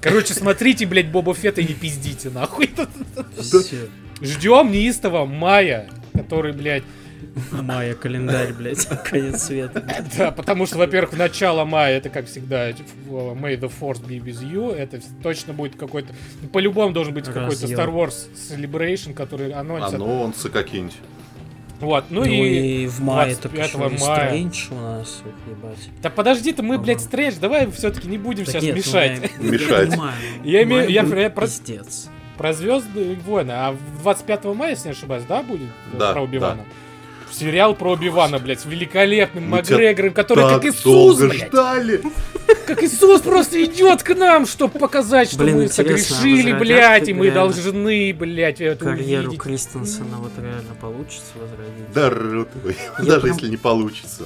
Короче, 0.01 0.33
смотрите, 0.33 0.85
блядь, 0.85 1.09
Боба 1.11 1.33
Фетта 1.33 1.61
и 1.61 1.67
не 1.67 1.73
пиздите, 1.73 2.29
нахуй. 2.29 2.69
Ждем 4.21 4.71
неистово 4.71 5.25
мая, 5.25 5.89
который, 6.13 6.53
блядь, 6.53 6.83
Майя, 7.51 7.93
календарь, 7.93 8.53
блядь, 8.53 8.85
конец 9.03 9.43
света. 9.43 9.83
Да, 10.17 10.31
потому 10.31 10.65
что, 10.65 10.77
во-первых, 10.77 11.17
начало 11.17 11.65
мая, 11.65 11.97
это, 11.97 12.09
как 12.09 12.25
всегда, 12.27 12.69
May 12.71 13.59
the 13.59 13.71
Force 13.79 14.03
be 14.05 14.19
with 14.19 14.41
you, 14.43 14.73
это 14.73 14.99
точно 15.23 15.53
будет 15.53 15.75
какой-то, 15.75 16.13
по-любому 16.51 16.93
должен 16.93 17.13
быть 17.13 17.25
какой-то. 17.25 17.65
Star 17.67 17.89
Wars 17.93 18.27
Celebration, 18.35 19.13
который 19.13 19.51
анонсит. 19.51 19.95
Анонсы 19.95 20.49
какие-нибудь. 20.49 20.95
Вот, 21.79 22.05
ну, 22.09 22.21
Ну, 22.21 22.25
и... 22.25 22.83
и 22.83 22.87
в 22.87 23.01
мае 23.01 23.35
так 23.35 23.51
25 23.53 23.67
еще 23.67 23.77
и 23.77 23.99
мая. 24.07 24.27
Стрэндж 24.29 24.67
у 24.71 24.75
нас, 24.75 25.21
ух, 25.23 25.51
ебать. 25.55 25.89
Да 26.01 26.09
подожди-то, 26.09 26.63
мы, 26.63 26.79
блядь, 26.79 26.97
Ага. 26.97 27.05
Стрэндж, 27.05 27.35
давай 27.39 27.69
все-таки 27.71 28.07
не 28.07 28.17
будем 28.17 28.45
Так 28.45 28.53
сейчас 28.55 28.63
нет, 28.63 28.73
ну, 28.73 28.79
мешать. 28.79 29.31
Мешать. 29.39 29.93
Я 30.43 30.63
имею- 30.63 30.89
я- 30.89 31.03
я 31.03 31.29
про- 31.29 31.45
Пиздец. 31.45 32.09
Про 32.35 32.53
Звездные 32.53 33.15
войны, 33.25 33.51
а 33.51 33.71
в 33.73 34.01
25 34.01 34.45
мая, 34.55 34.71
если 34.71 34.87
не 34.87 34.91
ошибаюсь, 34.93 35.23
да, 35.29 35.43
будет? 35.43 35.69
Да, 35.93 36.13
Про 36.13 36.21
Оби-Вана? 36.23 36.65
Сериал 37.37 37.75
про 37.75 37.91
Оби-Вана, 37.91 38.39
блядь, 38.39 38.61
с 38.61 38.65
великолепным 38.65 39.43
Мы 39.45 39.57
Макгрегором, 39.57 40.13
который 40.13 40.49
как 40.49 40.65
Иисус, 40.65 40.83
долго 40.83 41.27
блядь. 41.29 41.47
ждали! 41.47 42.01
Как 42.65 42.83
Иисус 42.83 43.21
просто 43.21 43.63
идет 43.63 44.03
к 44.03 44.15
нам, 44.15 44.45
чтобы 44.45 44.79
показать, 44.79 45.29
что 45.29 45.43
Блин, 45.43 45.57
мы 45.57 45.65
а 45.65 45.69
согрешили, 45.69 46.53
блядь, 46.53 47.07
и 47.07 47.13
мы 47.13 47.25
реально 47.25 47.51
должны, 47.51 48.13
блядь, 48.13 48.61
это 48.61 48.85
Карьеру 48.85 49.27
увидеть. 49.27 49.41
Кристенсена 49.41 50.17
вот 50.17 50.31
реально 50.37 50.73
получится 50.79 51.31
возродить. 51.35 51.93
Да 51.93 52.09
рот 52.09 52.49
Даже 52.99 53.21
прям- 53.21 53.35
если 53.35 53.49
не 53.49 53.57
получится. 53.57 54.25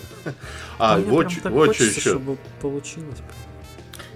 А, 0.80 0.98
вот, 0.98 1.28
вот 1.44 1.76
что 1.76 1.84
еще. 1.84 2.00
чтобы 2.02 2.38
получилось. 2.62 3.18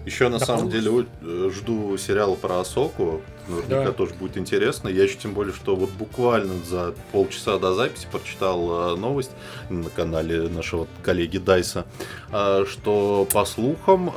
Еще 0.06 0.30
на 0.30 0.38
Да 0.39 0.45
самом 0.45 0.70
деле 0.70 0.91
о- 0.91 1.06
э, 1.24 1.49
жду 1.53 1.97
сериала 1.97 2.36
про 2.36 2.60
Асоку. 2.60 3.22
Наверняка 3.47 3.86
Да. 3.86 3.91
тоже 3.91 4.14
будет 4.14 4.38
интересно. 4.38 4.88
Я 4.88 5.03
еще 5.03 5.16
тем 5.16 5.34
более, 5.34 5.53
что 5.53 5.76
вот 5.76 5.89
буквально 5.91 6.53
за 6.64 6.93
полчаса 7.12 7.58
до 7.58 7.74
записи 7.74 8.08
прочитал 8.12 8.93
э, 8.93 8.97
новость 8.97 9.32
на 9.70 9.89
канале 9.89 10.47
нашего 10.49 10.88
коллеги 11.03 11.38
Дайса, 11.39 11.86
э, 12.32 12.66
что 12.70 13.28
по 13.34 13.45
слухам 13.45 14.12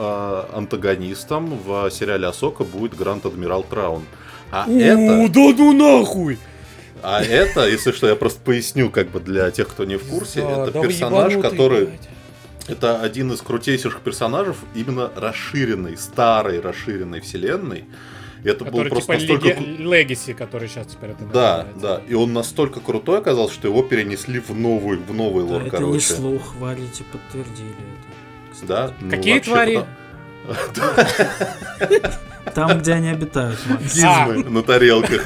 антагонистом 0.53 1.59
в 1.65 1.91
сериале 1.91 2.27
Асока 2.27 2.65
будет 2.65 2.97
Гранд 2.97 3.27
Адмирал 3.27 3.63
Траун. 3.63 4.05
А 4.51 4.65
У, 4.67 4.79
это, 4.79 5.29
да 5.33 5.55
ну 5.59 5.73
нахуй! 5.73 6.39
а 7.03 7.23
это, 7.23 7.69
если 7.69 7.93
что, 7.93 8.09
я 8.09 8.17
просто 8.17 8.41
поясню, 8.45 8.91
как 8.91 9.11
бы 9.11 9.21
для 9.21 9.51
тех, 9.51 9.69
кто 9.69 9.85
не 9.85 9.97
в 9.97 10.05
курсе, 10.09 10.41
Да, 10.41 10.63
это 10.65 10.73
да 10.73 10.81
персонаж, 10.83 11.35
который 11.37 11.87
блядь. 11.87 12.09
Это 12.69 13.01
один 13.01 13.33
из 13.33 13.41
крутейших 13.43 14.01
персонажей 14.01 14.55
именно 14.75 15.11
расширенной, 15.17 15.97
старой 15.97 16.61
расширенной 16.61 17.21
вселенной. 17.21 17.85
И 18.45 18.49
это 18.49 18.65
был 18.65 18.85
просто 18.85 19.19
типа 19.19 19.33
настолько... 19.35 19.49
Legacy, 19.61 20.33
который 20.35 20.69
сейчас 20.69 20.87
теперь 20.87 21.11
это 21.11 21.25
Да, 21.25 21.57
называется. 21.67 21.81
да. 21.81 22.03
И 22.09 22.15
он 22.15 22.33
настолько 22.33 22.79
крутой 22.81 23.19
оказался, 23.19 23.55
что 23.55 23.67
его 23.69 23.83
перенесли 23.83 24.39
в 24.39 24.51
новый, 24.55 24.97
в 24.99 25.13
новый 25.13 25.45
Да, 25.45 25.51
лор, 25.55 25.63
это 25.63 25.77
не 25.79 25.83
короче. 25.83 26.15
слух, 26.15 26.55
варите, 26.57 27.03
подтвердили 27.11 27.71
это. 27.71 28.53
кстати. 28.53 28.69
Да? 28.69 28.95
Ну, 29.01 29.11
Какие 29.11 29.35
вообще, 29.35 29.51
твари? 29.51 29.75
потому- 29.75 29.95
Там, 32.55 32.79
где 32.79 32.95
они 32.95 33.09
обитают, 33.11 33.59
Макс. 33.69 33.95
Гизмы 33.95 34.43
на 34.51 34.63
тарелках. 34.63 35.23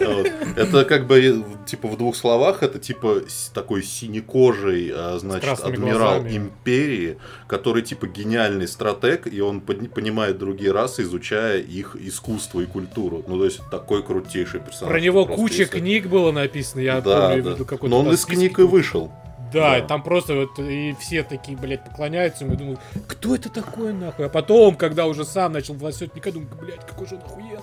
Вот. 0.00 0.26
Это 0.56 0.84
как 0.84 1.06
бы, 1.06 1.44
типа, 1.66 1.88
в 1.88 1.96
двух 1.96 2.16
словах, 2.16 2.62
это 2.62 2.78
типа 2.78 3.20
такой 3.52 3.82
синекожий, 3.82 4.90
а, 4.94 5.18
значит, 5.20 5.60
адмирал 5.60 6.20
глазами. 6.20 6.36
империи, 6.36 7.18
который, 7.46 7.82
типа, 7.82 8.06
гениальный 8.06 8.66
стратег, 8.66 9.26
и 9.32 9.40
он 9.40 9.60
понимает 9.60 10.38
другие 10.38 10.72
расы, 10.72 11.02
изучая 11.02 11.58
их 11.58 11.96
искусство 12.00 12.60
и 12.60 12.66
культуру. 12.66 13.22
Ну, 13.26 13.38
то 13.38 13.44
есть, 13.44 13.60
такой 13.70 14.02
крутейший 14.02 14.60
персонаж. 14.60 14.90
Про 14.90 15.00
него 15.00 15.24
Просто 15.26 15.42
куча 15.42 15.62
если- 15.62 15.78
книг 15.78 16.06
было 16.06 16.32
написано, 16.32 16.80
я 16.80 17.00
Да, 17.00 17.28
помню, 17.28 17.42
да. 17.42 17.64
какой-то 17.64 17.88
Но 17.88 18.00
он 18.00 18.12
из 18.12 18.24
книг 18.24 18.58
и 18.58 18.62
вышел. 18.62 19.12
Да, 19.54 19.70
Да. 19.70 19.78
и 19.78 19.86
там 19.86 20.02
просто 20.02 20.34
вот 20.34 20.58
и 20.58 20.94
все 21.00 21.22
такие, 21.22 21.56
блядь, 21.56 21.84
поклоняются 21.84 22.44
ему, 22.44 22.54
и 22.54 22.56
думаю, 22.56 22.78
кто 23.06 23.34
это 23.34 23.48
такой, 23.48 23.92
нахуй? 23.92 24.26
А 24.26 24.28
потом, 24.28 24.76
когда 24.76 25.06
уже 25.06 25.24
сам 25.24 25.52
начал 25.52 25.74
власть 25.74 26.00
я 26.02 26.32
думаю, 26.32 26.48
блядь, 26.60 26.84
какой 26.86 27.06
же 27.06 27.14
он 27.16 27.22
охуенный. 27.22 27.60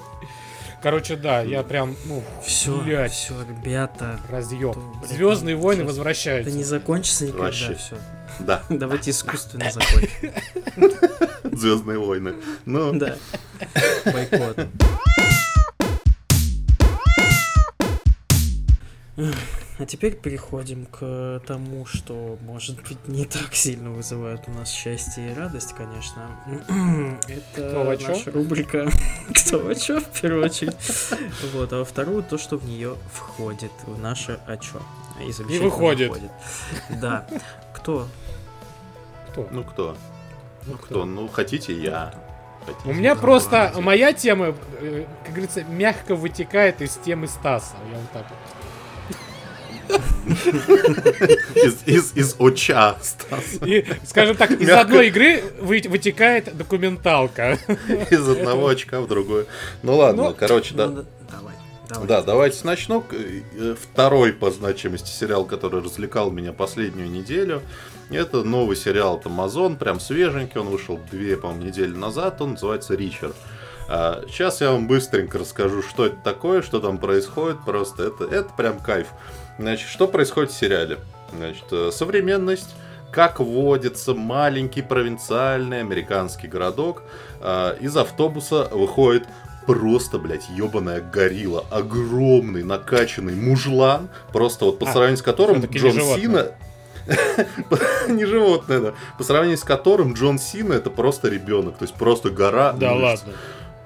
Короче, 0.82 1.16
да, 1.16 1.42
я 1.42 1.62
прям, 1.62 1.96
ну, 2.06 2.24
Все, 2.44 2.76
блядь, 2.82 3.12
все, 3.12 3.36
ребята. 3.48 4.20
разъеб. 4.32 4.74
То, 4.74 4.80
блядь, 5.00 5.12
Звездные 5.12 5.56
войны 5.56 5.82
сейчас 5.82 5.90
возвращаются. 5.90 6.50
Это 6.50 6.58
не 6.58 6.64
закончится 6.64 7.26
никогда, 7.26 7.44
Вообще. 7.46 7.76
все. 7.76 7.98
Да, 8.40 8.64
Давайте 8.70 9.12
искусственно 9.12 9.66
закончим. 9.72 10.32
Звездные 11.56 12.00
войны. 12.00 12.34
Ну, 12.66 12.94
Да. 12.94 13.16
Бойкот. 14.06 14.58
А 19.82 19.86
теперь 19.88 20.16
переходим 20.16 20.86
к 20.86 21.42
тому, 21.48 21.88
что, 21.88 22.38
может 22.44 22.80
быть, 22.84 23.08
не 23.08 23.26
так 23.26 23.56
сильно 23.56 23.90
вызывает 23.90 24.42
у 24.46 24.52
нас 24.52 24.70
счастье 24.70 25.32
и 25.32 25.34
радость, 25.34 25.74
конечно. 25.74 26.38
Это 27.28 27.42
Кто 27.56 27.96
чё? 27.96 28.08
наша 28.10 28.32
рубрика 28.32 28.92
«Кто 29.34 29.58
во 29.58 29.74
чё?» 29.74 30.00
в 30.00 30.22
первую 30.22 30.46
очередь. 30.46 30.76
Вот, 31.54 31.74
а 31.74 31.80
во 31.80 31.86
вторую 31.86 32.22
то, 32.22 32.38
что 32.38 32.58
в 32.58 32.66
нее 32.66 32.96
входит, 33.12 33.72
в 33.88 34.00
наше 34.00 34.40
«А 34.46 34.56
чё?». 34.58 34.80
И, 35.20 35.32
замечательно 35.32 35.64
выходит. 35.64 36.12
Да. 37.02 37.26
Кто? 37.74 38.08
Кто? 39.32 39.48
ну 39.50 39.64
кто? 39.64 39.98
Ну 40.68 40.74
Кто? 40.78 41.06
Ну, 41.06 41.28
хотите 41.28 41.74
я. 41.74 42.14
Хотите. 42.68 42.88
У 42.88 42.94
меня 42.94 43.16
Да, 43.16 43.22
просто 43.22 43.74
моя 43.78 44.14
тема, 44.14 44.54
э, 44.80 45.06
как 45.24 45.32
говорится, 45.32 45.64
мягко 45.64 46.14
вытекает 46.14 46.84
из 46.84 46.98
темы 46.98 47.28
Стаса. 47.28 47.74
Я 47.92 47.98
вот 47.98 48.12
так 48.12 48.30
вот. 48.30 48.51
Из, 51.56 51.78
из, 51.86 52.12
из 52.16 52.36
оча, 52.40 52.96
Стас. 53.02 53.44
И, 53.66 53.86
скажем 54.06 54.36
так, 54.38 54.52
из 54.52 54.68
Мягко. 54.68 54.82
одной 54.82 55.08
игры 55.08 55.44
вы- 55.60 55.84
вытекает 55.88 56.56
документалка. 56.56 57.58
Из 58.10 58.28
одного 58.28 58.68
очка 58.68 59.02
в 59.02 59.08
другое. 59.08 59.46
Ну 59.84 59.96
ладно, 59.98 60.30
Ну, 60.30 60.36
короче, 60.38 60.74
да. 60.76 60.88
Ну, 60.88 60.96
да, 60.96 61.06
Давай. 61.90 62.08
Да, 62.08 62.22
давайте 62.22 62.66
начну. 62.66 63.02
К- 63.02 63.14
э, 63.14 63.76
Второй 63.80 64.32
по 64.34 64.50
значимости 64.52 65.10
сериал, 65.10 65.46
который 65.46 65.82
развлекал 65.84 66.32
меня 66.32 66.54
последнюю 66.54 67.10
неделю, 67.10 67.62
это 68.10 68.44
новый 68.44 68.78
сериал 68.78 69.16
от 69.16 69.26
Amazon, 69.26 69.76
прям 69.78 70.00
свеженький, 70.00 70.60
он 70.62 70.68
вышел 70.70 71.00
две, 71.12 71.36
по-моему, 71.36 71.66
недели 71.66 71.94
назад, 71.94 72.42
он 72.42 72.52
называется 72.52 72.96
«Ричард». 72.96 73.36
А, 73.90 74.24
Сейчас 74.30 74.62
я 74.62 74.72
вам 74.72 74.88
быстренько 74.88 75.38
расскажу, 75.38 75.82
что 75.84 76.06
это 76.06 76.16
такое, 76.24 76.62
что 76.62 76.80
там 76.80 76.98
происходит, 76.98 77.58
просто 77.66 78.04
это, 78.04 78.24
это 78.24 78.50
прям 78.56 78.80
кайф. 78.80 79.08
Значит, 79.62 79.90
что 79.90 80.08
происходит 80.08 80.52
в 80.52 80.58
сериале? 80.58 80.98
Значит, 81.32 81.66
э, 81.72 81.92
современность, 81.94 82.76
как 83.12 83.40
вводится 83.40 84.16
маленький 84.16 84.82
провинциальный 84.82 85.82
американский 85.82 86.48
городок, 86.48 87.04
а, 87.42 87.78
из 87.80 87.96
автобуса 87.96 88.68
выходит 88.72 89.28
просто, 89.68 90.18
блядь, 90.18 90.50
ебаная 90.50 91.02
горилла. 91.02 91.66
Огромный, 91.70 92.64
накачанный 92.64 93.36
мужлан. 93.36 94.10
Просто 94.34 94.66
вот 94.66 94.80
по 94.80 94.88
А, 94.88 94.92
сравнению 94.92 95.18
с 95.18 95.22
которым 95.22 95.64
Джон. 95.64 96.20
Сина... 96.20 96.48
Не 98.08 98.26
животное, 98.26 98.80
да. 98.80 98.94
По 99.18 99.24
сравнению 99.24 99.58
с 99.58 99.64
которым 99.64 100.14
Джон 100.14 100.40
Сина 100.40 100.74
это 100.74 100.90
просто 100.90 101.30
ребенок. 101.30 101.78
То 101.78 101.84
есть 101.84 101.96
просто 101.96 102.30
гора 102.30 102.74
Да 102.74 102.94
ладно. 102.94 103.34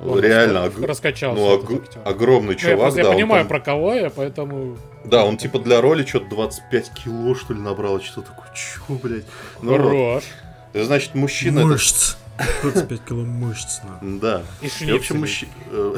Он 0.01 0.19
Реально, 0.19 0.61
просто 0.61 0.79
ог- 0.81 0.87
раскачался. 0.87 1.41
ну, 1.41 1.47
ог- 1.55 1.81
огромный 2.05 2.47
Ну, 2.47 2.51
я 2.53 2.57
чувак, 2.57 2.77
просто- 2.79 2.95
да. 2.97 3.01
я 3.03 3.09
он 3.09 3.15
понимаю, 3.15 3.41
там- 3.41 3.47
про 3.47 3.59
кого 3.61 3.93
я, 3.93 4.09
поэтому... 4.09 4.77
Да, 5.05 5.23
он 5.25 5.37
типа 5.37 5.59
для 5.59 5.79
роли 5.81 6.03
что-то 6.03 6.25
25 6.29 6.91
кило, 7.03 7.33
что 7.35 7.53
ли, 7.53 7.59
набрал. 7.61 8.01
Что 8.01 8.21
такое? 8.21 8.47
Чё, 8.53 8.81
блядь? 9.01 9.23
Ну 9.61 9.71
вот. 9.77 9.81
Хорош. 9.81 10.23
Значит, 10.73 11.15
мужчина... 11.15 11.59
это- 11.59 11.67
Мышц. 11.67 12.17
25 12.63 13.01
кило 13.05 13.23
мышц. 13.23 13.79
Да. 14.01 14.43
И 14.61 14.67
И, 14.83 14.91
в 14.91 14.95
общем, 14.95 15.25
э, 15.71 15.95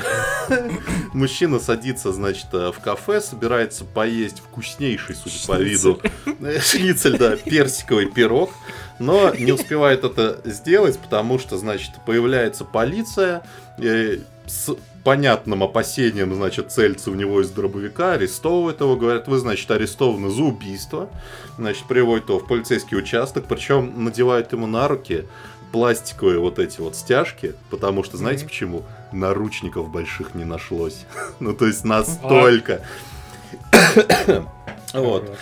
мужчина 1.14 1.60
садится, 1.60 2.12
значит, 2.14 2.48
э, 2.54 2.72
в 2.72 2.80
кафе, 2.80 3.22
собирается 3.22 3.86
поесть 3.86 4.40
вкуснейший, 4.40 5.16
судя 5.16 5.48
по 5.48 5.60
виду, 5.60 6.00
э, 6.26 6.60
шницель, 6.60 7.18
да, 7.18 7.38
персиковый 7.38 8.08
пирог, 8.08 8.52
но 9.00 9.34
не 9.34 9.52
успевает 9.52 10.04
это 10.04 10.42
сделать, 10.46 11.00
потому 11.00 11.40
что, 11.40 11.58
значит, 11.58 11.92
появляется 12.06 12.66
полиция 12.66 13.44
с 13.78 14.76
понятным 15.08 15.64
опасением, 15.64 16.36
значит, 16.36 16.70
цельцы 16.70 17.12
в 17.12 17.16
него 17.16 17.40
из 17.42 17.50
дробовика, 17.50 18.12
арестовывают 18.14 18.82
его, 18.82 18.98
говорят, 18.98 19.30
вы, 19.30 19.40
значит, 19.40 19.72
арестованы 19.72 20.30
за 20.30 20.44
убийство, 20.44 21.10
значит, 21.58 21.86
приводят 21.88 22.28
его 22.28 22.40
в 22.40 22.46
полицейский 22.46 22.98
участок, 22.98 23.46
причем 23.48 24.04
надевают 24.04 24.52
ему 24.52 24.68
на 24.68 24.86
руки 24.90 25.26
пластиковые 25.72 26.40
вот 26.40 26.60
эти 26.60 26.80
вот 26.80 26.96
стяжки, 26.96 27.54
потому 27.70 28.04
что, 28.04 28.18
знаете 28.18 28.42
Мгм. 28.44 28.50
почему? 28.50 28.84
Наручников 29.12 29.90
больших 29.90 30.36
не 30.36 30.44
нашлось. 30.46 31.06
ну, 31.40 31.54
то 31.54 31.66
есть 31.68 31.84
настолько. 31.86 32.82
вот. 34.94 35.38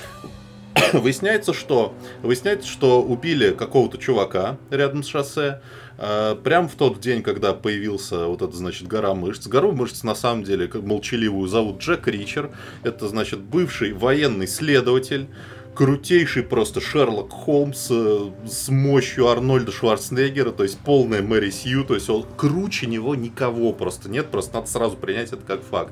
Выясняется, 0.93 1.53
что 1.53 1.93
выясняется, 2.21 2.67
что 2.67 3.01
убили 3.01 3.51
какого-то 3.51 3.97
чувака 3.97 4.57
рядом 4.69 5.03
с 5.03 5.07
шоссе. 5.07 5.61
э, 5.97 6.35
Прям 6.43 6.67
в 6.67 6.73
тот 6.75 6.99
день, 6.99 7.23
когда 7.23 7.53
появился 7.53 8.25
вот 8.27 8.41
эта, 8.41 8.55
значит, 8.55 8.87
гора 8.87 9.13
мышц. 9.13 9.47
Гору 9.47 9.71
мышц, 9.71 10.03
на 10.03 10.15
самом 10.15 10.43
деле, 10.43 10.67
как 10.67 10.83
молчаливую, 10.83 11.47
зовут 11.47 11.79
Джек 11.81 12.07
Ричер. 12.07 12.49
Это, 12.83 13.07
значит, 13.07 13.39
бывший 13.39 13.93
военный 13.93 14.47
следователь. 14.47 15.27
Крутейший 15.75 16.43
просто 16.43 16.79
Шерлок 16.79 17.31
Холмс 17.31 17.87
э, 17.91 18.29
с 18.47 18.69
мощью 18.69 19.27
Арнольда 19.27 19.71
Шварценеггера, 19.73 20.51
то 20.51 20.63
есть 20.63 20.79
полная 20.79 21.21
Мэри 21.21 21.49
Сью, 21.49 21.83
то 21.83 21.95
есть 21.95 22.09
он 22.09 22.25
круче 22.37 22.87
него 22.87 23.13
никого 23.15 23.73
просто 23.73 24.09
нет, 24.09 24.27
просто 24.27 24.55
надо 24.55 24.67
сразу 24.67 24.95
принять 24.95 25.33
это 25.33 25.41
как 25.45 25.61
факт. 25.63 25.91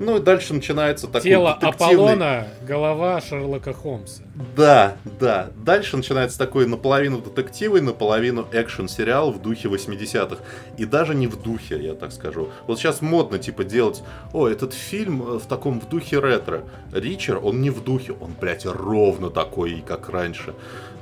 Ну 0.00 0.16
и 0.16 0.20
дальше 0.20 0.52
начинается 0.54 1.06
такой 1.06 1.22
Тело 1.22 1.56
детективный- 1.60 1.68
Аполлона, 1.94 2.48
голова 2.66 3.20
Шерлока 3.20 3.72
Холмса. 3.72 4.24
Да, 4.56 4.96
да. 5.18 5.50
Дальше 5.56 5.96
начинается 5.96 6.38
такой 6.38 6.66
наполовину 6.66 7.18
детективный, 7.18 7.80
наполовину 7.80 8.46
экшен-сериал 8.52 9.32
в 9.32 9.40
духе 9.40 9.68
80-х. 9.68 10.42
И 10.76 10.84
даже 10.84 11.14
не 11.14 11.26
в 11.26 11.40
духе, 11.40 11.78
я 11.80 11.94
так 11.94 12.12
скажу. 12.12 12.48
Вот 12.66 12.78
сейчас 12.78 13.00
модно, 13.00 13.38
типа, 13.38 13.64
делать, 13.64 14.02
о, 14.32 14.48
этот 14.48 14.74
фильм 14.74 15.22
э, 15.22 15.38
в 15.38 15.46
таком 15.46 15.80
в 15.80 15.88
духе 15.88 16.20
ретро. 16.20 16.64
Ричер, 16.92 17.38
он 17.42 17.60
не 17.60 17.70
в 17.70 17.82
духе, 17.82 18.12
он, 18.12 18.34
блядь, 18.40 18.66
ровно 18.66 19.30
такой, 19.30 19.82
как 19.86 20.08
раньше. 20.08 20.54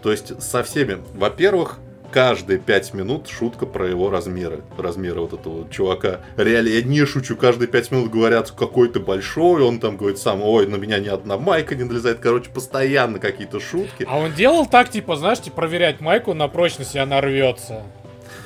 То 0.02 0.10
есть 0.10 0.40
со 0.42 0.62
всеми, 0.62 0.98
во-первых, 1.14 1.78
каждые 2.10 2.58
пять 2.58 2.94
минут 2.94 3.28
шутка 3.28 3.66
про 3.66 3.88
его 3.88 4.10
размеры. 4.10 4.62
Размеры 4.76 5.20
вот 5.20 5.32
этого 5.32 5.68
чувака. 5.70 6.20
Реально, 6.36 6.68
я 6.68 6.82
не 6.82 7.04
шучу, 7.04 7.36
каждые 7.36 7.68
пять 7.68 7.90
минут 7.90 8.10
говорят, 8.10 8.50
какой 8.50 8.88
ты 8.88 9.00
большой, 9.00 9.62
он 9.62 9.80
там 9.80 9.96
говорит 9.96 10.18
сам, 10.18 10.42
ой, 10.42 10.66
на 10.66 10.76
меня 10.76 10.98
ни 10.98 11.08
одна 11.08 11.36
майка 11.36 11.74
не 11.74 11.84
налезает. 11.84 12.18
Короче, 12.18 12.50
постоянно 12.50 13.18
какие-то 13.18 13.60
шутки. 13.60 14.06
А 14.08 14.18
он 14.18 14.32
делал 14.32 14.66
так, 14.66 14.90
типа, 14.90 15.16
знаешь, 15.16 15.40
типа, 15.40 15.56
проверять 15.56 16.00
майку 16.00 16.34
на 16.34 16.48
прочность, 16.48 16.94
и 16.94 16.98
она 16.98 17.20
рвется. 17.20 17.82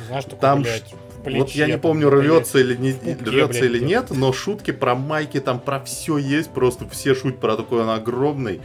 Знаешь, 0.07 0.25
такой, 0.25 0.41
Там 0.41 0.63
блядь, 0.63 0.95
плече, 1.23 1.39
вот 1.39 1.51
я 1.51 1.67
не 1.67 1.79
помню, 1.79 2.11
рвется 2.11 2.59
или 2.59 2.77
не 2.77 2.93
пупке, 2.93 3.31
рвется 3.31 3.61
блядь, 3.61 3.63
или 3.63 3.79
нет, 3.79 4.11
но 4.11 4.33
шутки 4.33 4.71
про 4.71 4.95
майки 4.95 5.41
там 5.41 5.61
про 5.61 5.81
все 5.81 6.19
есть, 6.19 6.51
просто 6.51 6.89
все 6.89 7.15
шутят 7.15 7.41
про 7.41 7.57
такой 7.57 7.83
он 7.83 7.91
огромный. 7.91 8.61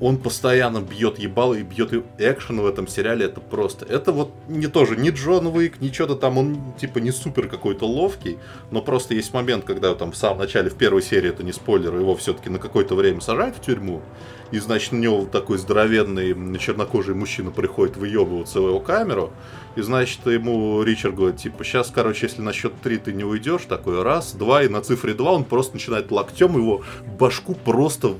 Он 0.00 0.18
постоянно 0.18 0.80
бьет 0.80 1.18
ебало 1.18 1.54
и 1.54 1.62
бьет 1.62 1.92
экшен 2.18 2.60
в 2.60 2.66
этом 2.66 2.88
сериале. 2.88 3.26
Это 3.26 3.40
просто. 3.40 3.84
Это 3.84 4.12
вот 4.12 4.32
не 4.48 4.66
тоже, 4.66 4.96
не 4.96 5.10
Джон 5.10 5.46
Уик, 5.46 5.80
ни 5.80 5.90
что-то 5.90 6.16
там. 6.16 6.38
Он 6.38 6.74
типа 6.78 6.98
не 6.98 7.12
супер 7.12 7.48
какой-то 7.48 7.86
ловкий. 7.86 8.38
Но 8.70 8.82
просто 8.82 9.14
есть 9.14 9.32
момент, 9.32 9.64
когда 9.64 9.94
там 9.94 10.12
в 10.12 10.16
самом 10.16 10.38
начале, 10.38 10.70
в 10.70 10.74
первой 10.74 11.02
серии, 11.02 11.30
это 11.30 11.42
не 11.42 11.52
спойлер, 11.52 11.94
его 11.96 12.16
все-таки 12.16 12.50
на 12.50 12.58
какое-то 12.58 12.94
время 12.94 13.20
сажают 13.20 13.56
в 13.56 13.60
тюрьму. 13.60 14.02
И, 14.50 14.58
значит, 14.58 14.92
на 14.92 14.98
него 14.98 15.24
такой 15.24 15.58
здоровенный 15.58 16.58
чернокожий 16.58 17.14
мужчина 17.14 17.50
приходит 17.50 17.96
выебываться 17.96 18.60
в 18.60 18.68
его 18.68 18.80
камеру. 18.80 19.32
И, 19.74 19.82
значит, 19.82 20.24
ему 20.26 20.82
Ричард 20.82 21.16
говорит, 21.16 21.38
типа, 21.38 21.64
сейчас, 21.64 21.90
короче, 21.92 22.26
если 22.26 22.42
на 22.42 22.52
счет 22.52 22.72
три 22.82 22.98
ты 22.98 23.12
не 23.12 23.24
уйдешь, 23.24 23.62
такой 23.68 24.02
раз, 24.02 24.32
два, 24.32 24.62
и 24.62 24.68
на 24.68 24.80
цифре 24.80 25.14
два 25.14 25.32
он 25.32 25.44
просто 25.44 25.74
начинает 25.74 26.10
локтем 26.12 26.56
его 26.56 26.82
башку 27.18 27.54
просто 27.54 28.14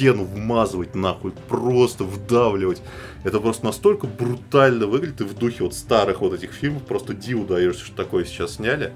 стену 0.00 0.24
вмазывать 0.24 0.94
нахуй, 0.94 1.32
просто 1.46 2.04
вдавливать. 2.04 2.80
Это 3.22 3.38
просто 3.38 3.66
настолько 3.66 4.06
брутально 4.06 4.86
выглядит 4.86 5.20
и 5.20 5.24
в 5.24 5.34
духе 5.34 5.64
вот 5.64 5.74
старых 5.74 6.22
вот 6.22 6.32
этих 6.32 6.52
фильмов, 6.52 6.84
просто 6.84 7.12
диву 7.12 7.44
даешься, 7.44 7.84
что 7.84 7.96
такое 7.96 8.24
сейчас 8.24 8.54
сняли. 8.54 8.94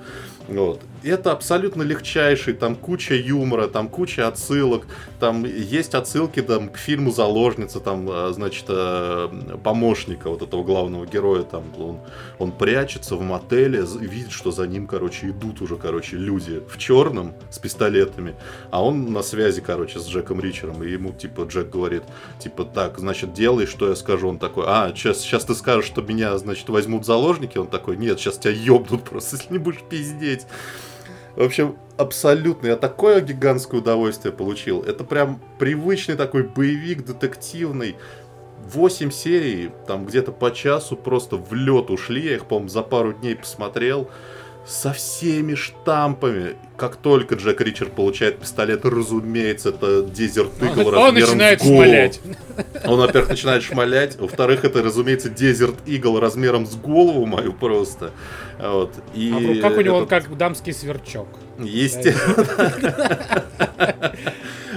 Вот. 0.49 0.81
Это 1.03 1.33
абсолютно 1.33 1.83
легчайший, 1.83 2.55
там 2.55 2.77
куча 2.77 3.15
юмора, 3.15 3.67
там 3.67 3.89
куча 3.89 4.27
отсылок, 4.27 4.87
там 5.21 5.45
есть 5.45 5.95
отсылки 5.95 6.41
там, 6.43 6.69
к 6.69 6.79
фильму 6.79 7.13
«Заложница», 7.13 7.81
там, 7.81 8.07
а, 8.11 8.31
значит, 8.33 8.65
э, 8.69 9.29
помощника 9.63 10.31
вот 10.31 10.43
этого 10.43 10.63
главного 10.65 11.07
героя, 11.07 11.43
там, 11.43 11.65
он, 11.79 11.99
он 12.39 12.53
прячется 12.53 13.17
в 13.17 13.23
мотеле, 13.23 13.85
видит, 14.01 14.33
что 14.33 14.51
за 14.51 14.67
ним, 14.67 14.87
короче, 14.87 15.29
идут 15.29 15.61
уже, 15.61 15.77
короче, 15.77 16.17
люди 16.17 16.63
в 16.69 16.79
черном 16.79 17.35
с 17.51 17.59
пистолетами, 17.59 18.35
а 18.71 18.83
он 18.83 19.13
на 19.13 19.23
связи, 19.23 19.61
короче, 19.61 19.99
с 19.99 20.07
Джеком 20.07 20.41
Ричером, 20.41 20.83
и 20.83 20.91
ему, 20.91 21.13
типа, 21.13 21.43
Джек 21.43 21.71
говорит, 21.71 22.03
типа, 22.39 22.65
так, 22.65 22.99
значит, 22.99 23.33
делай, 23.35 23.67
что 23.67 23.89
я 23.89 23.95
скажу. 23.95 24.29
Он 24.29 24.39
такой, 24.39 24.65
а, 24.67 24.93
сейчас, 24.95 25.21
сейчас 25.21 25.45
ты 25.45 25.55
скажешь, 25.55 25.87
что 25.87 26.03
меня, 26.03 26.37
значит, 26.39 26.69
возьмут 26.69 27.03
в 27.03 27.07
заложники? 27.07 27.59
Он 27.59 27.67
такой, 27.67 27.97
нет, 27.97 28.19
сейчас 28.19 28.39
тебя 28.39 28.53
ёбнут 28.53 29.05
просто, 29.05 29.37
если 29.37 29.53
не 29.53 29.59
будешь 29.59 29.81
пиздеть. 29.89 30.34
В 31.37 31.43
общем, 31.43 31.77
абсолютно, 31.97 32.69
я 32.69 32.77
такое 32.77 33.21
гигантское 33.21 33.81
удовольствие 33.81 34.33
получил. 34.33 34.83
Это 34.83 35.05
прям 35.05 35.41
привычный 35.59 36.15
такой 36.15 36.45
боевик 36.45 37.05
детективный. 37.05 37.97
8 38.73 39.11
серий, 39.11 39.71
там 39.87 40.07
где-то 40.07 40.33
по 40.33 40.51
часу 40.51 40.97
просто 40.97 41.37
в 41.37 41.53
лед 41.53 41.91
ушли. 41.91 42.23
Я 42.23 42.35
их, 42.37 42.47
по-моему, 42.47 42.69
за 42.69 42.83
пару 42.83 43.13
дней 43.13 43.37
посмотрел 43.37 44.09
со 44.67 44.93
всеми 44.93 45.55
штампами. 45.55 46.57
Как 46.77 46.97
только 46.97 47.35
Джек 47.35 47.61
Ричард 47.61 47.93
получает 47.93 48.39
пистолет, 48.41 48.85
разумеется, 48.85 49.69
это 49.69 50.03
Дезерт 50.03 50.51
Игл 50.61 50.91
размером 50.91 50.99
Он 51.09 51.15
начинает 51.15 51.61
с 51.61 51.65
голову. 51.65 51.83
шмалять. 51.85 52.21
Он, 52.85 52.99
во-первых, 52.99 53.29
начинает 53.31 53.63
шмалять, 53.63 54.19
во-вторых, 54.19 54.65
это, 54.65 54.83
разумеется, 54.83 55.29
Дезерт 55.29 55.77
Игл 55.87 56.19
размером 56.19 56.67
с 56.67 56.75
голову 56.75 57.27
мою 57.27 57.53
просто. 57.53 58.11
Вот. 58.59 58.93
И 59.15 59.33
А 59.35 59.39
в 59.39 59.47
руках 59.47 59.77
у 59.77 59.81
него 59.83 59.97
этот- 59.99 60.09
как 60.11 60.37
дамский 60.37 60.73
сверчок. 60.73 61.29
Естественно. 61.59 63.45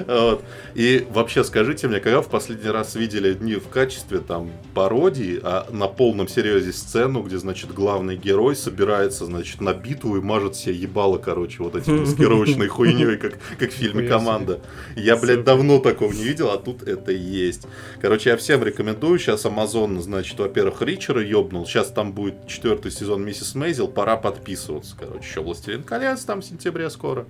И 0.78 1.08
вообще 1.10 1.44
скажите 1.44 1.88
мне, 1.88 2.00
когда 2.00 2.22
в 2.22 2.30
последний 2.30 2.70
раз 2.70 2.94
видели 2.94 3.36
не 3.42 3.56
в 3.56 3.68
качестве 3.68 4.20
там 4.20 4.52
пародии, 4.76 5.40
а 5.42 5.68
на 5.72 5.88
полном 5.88 6.28
серьезе 6.28 6.72
сцену, 6.72 7.24
где, 7.24 7.40
значит, 7.40 7.74
главный 7.74 8.16
герой 8.16 8.56
собирается, 8.56 9.26
значит, 9.26 9.60
на 9.60 9.74
битву 9.74 10.18
и 10.18 10.22
мажет 10.22 10.56
себе 10.56 10.76
ебало, 10.76 11.18
короче, 11.18 11.64
вот 11.64 11.76
этим 11.76 12.02
маскировочной 12.02 12.68
хуйней, 12.68 13.18
как, 13.18 13.40
как 13.58 13.72
в 13.72 13.74
фильме. 13.74 14.08
«Команда». 14.08 14.60
Я, 14.96 15.18
блядь, 15.18 15.44
давно 15.44 15.80
такого 15.80 16.14
не 16.14 16.24
видел, 16.24 16.52
а 16.52 16.60
тут 16.60 16.84
это 16.84 17.12
есть. 17.12 17.66
Короче, 18.00 18.30
я 18.30 18.38
всем 18.38 18.64
рекомендую. 18.64 19.18
Сейчас 19.18 19.46
Amazon, 19.46 20.00
значит, 20.00 20.38
во-первых, 20.38 20.84
Ричера 20.84 21.24
ёбнул. 21.24 21.66
Сейчас 21.66 21.88
там 21.88 22.14
будет 22.14 22.48
четвертый 22.48 22.92
сезон 22.92 23.26
Миссис 23.26 23.56
Мейзел. 23.56 23.88
Пора 23.88 24.16
подписываться. 24.16 24.96
Короче, 24.96 25.28
еще 25.28 25.42
Властелин 25.42 25.82
колец 25.82 26.22
там 26.22 26.42
в 26.42 26.46
сентябре 26.46 26.92
скоро. 26.92 27.26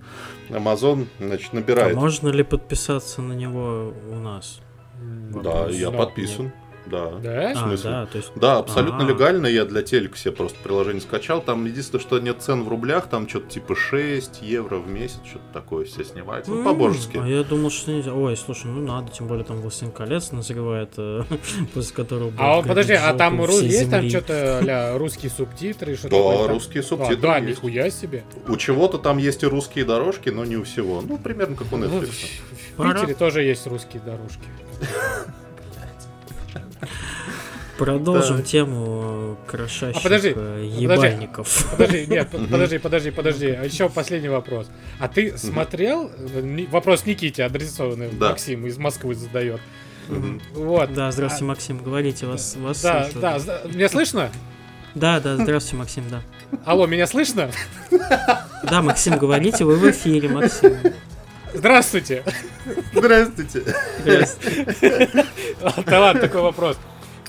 Amazon, 0.50 1.08
значит, 1.18 1.52
А 1.54 1.56
набирает. 1.56 1.96
можно 1.96 2.28
ли 2.28 2.44
подписаться 2.44 3.22
на 3.22 3.37
него 3.38 3.94
у 4.12 4.16
нас? 4.16 4.60
Да, 5.44 5.68
я 5.70 5.92
подписан. 5.92 6.52
Да. 6.90 7.12
Да? 7.22 7.54
В 7.54 7.58
А, 7.58 7.68
смысле? 7.68 7.90
да, 7.92 8.06
то 8.06 8.18
есть... 8.18 8.32
Да, 8.36 8.58
абсолютно 8.58 9.04
А. 9.06 9.08
легально. 9.08 9.48
Я 9.48 9.66
для 9.66 9.82
телека 9.82 10.18
себе 10.18 10.32
просто 10.34 10.58
приложение 10.64 11.02
скачал. 11.02 11.42
Там 11.42 11.66
единственное, 11.66 12.02
что 12.02 12.20
нет 12.20 12.42
цен 12.42 12.64
в 12.64 12.70
рублях. 12.70 13.08
Там 13.10 13.28
что-то 13.28 13.48
типа 13.50 13.76
6 13.76 14.42
евро 14.42 14.78
в 14.78 14.88
месяц. 14.88 15.20
Что-то 15.26 15.46
такое 15.54 15.86
все 15.86 16.04
снимается. 16.04 16.52
Ну, 16.52 16.64
по-божески. 16.64 17.18
А 17.18 17.28
я 17.28 17.44
думал, 17.44 17.70
что 17.72 17.92
нельзя. 17.92 18.14
Ой, 18.14 18.36
слушай, 18.38 18.66
ну 18.68 18.82
надо, 18.86 19.12
тем 19.12 19.28
более 19.28 19.44
там 19.46 19.58
«Властелин 19.62 19.92
колец» 19.92 20.32
назревает, 20.32 20.92
э, 20.98 21.24
после 21.74 21.96
которого... 21.96 22.32
А 22.38 22.60
он, 22.60 22.66
подожди, 22.66 22.94
а 22.94 23.14
там 23.14 23.40
есть 23.42 23.90
там 23.90 24.10
что-то 24.10 24.60
ля 24.64 24.98
русские 24.98 25.32
субтитры? 25.32 25.98
Да, 26.04 26.48
русские 26.48 26.82
А, 26.82 26.84
субтитры 26.84 27.18
Да, 27.22 27.40
нихуя 27.40 27.90
себе. 27.90 28.24
У 28.48 28.56
чего-то 28.58 28.98
там 28.98 29.18
есть 29.18 29.44
и 29.44 29.46
русские 29.48 29.86
дорожки, 29.86 30.30
но 30.30 30.46
не 30.46 30.56
у 30.58 30.64
всего. 30.64 31.02
Ну, 31.02 31.18
примерно 31.18 31.56
как 31.56 31.72
у 31.74 31.78
Ну, 31.78 31.88
в, 31.88 32.04
Netflix. 32.04 32.10
в. 32.78 32.84
Питере 32.94 33.14
тоже 33.16 33.44
есть 33.44 33.66
русские 33.68 34.02
дорожки. 34.04 34.40
Продолжим 37.78 38.38
Да. 38.38 38.44
тему 38.44 39.38
крошащих 39.46 39.98
А 39.98 40.00
подожди, 40.04 40.30
э, 40.30 40.34
подожди. 40.34 40.82
ебальников. 40.82 41.68
Подожди, 41.72 42.06
нет, 42.08 42.28
подожди, 42.52 42.78
подожди, 42.80 43.12
подожди. 43.12 43.48
А 43.52 43.64
еще 43.64 43.88
последний 43.88 44.30
вопрос. 44.30 44.68
А 45.00 45.08
ты 45.08 45.38
смотрел? 45.38 46.10
э, 46.34 46.66
Вопрос 46.72 47.06
Никите 47.06 47.44
адресованный. 47.44 48.10
Да. 48.14 48.30
Максим 48.30 48.66
из 48.66 48.78
Москвы 48.80 49.14
задает. 49.14 49.62
Вот. 50.56 50.92
Да, 50.94 51.12
здравствуйте, 51.12 51.46
Максим, 51.46 51.78
говорите, 51.84 52.26
вас, 52.26 52.56
вас 52.56 52.82
Да, 52.82 53.04
слышу. 53.04 53.20
да, 53.20 53.38
зда- 53.38 53.76
меня 53.76 53.90
слышно? 53.90 54.32
Да, 54.96 55.20
да, 55.20 55.36
здравствуйте, 55.36 55.76
Максим, 55.78 56.04
да. 56.10 56.22
Алло, 56.66 56.88
меня 56.88 57.06
слышно? 57.06 57.52
Да, 58.64 58.82
Максим, 58.82 59.18
говорите, 59.20 59.66
вы 59.66 59.76
в 59.76 59.92
эфире, 59.92 60.30
Максим. 60.30 60.76
Здравствуйте. 61.58 62.24
Здравствуйте. 62.94 63.64
Здравствуйте. 64.02 65.26
Да 65.88 66.00
ладно, 66.00 66.22
такой 66.22 66.42
вопрос. 66.42 66.78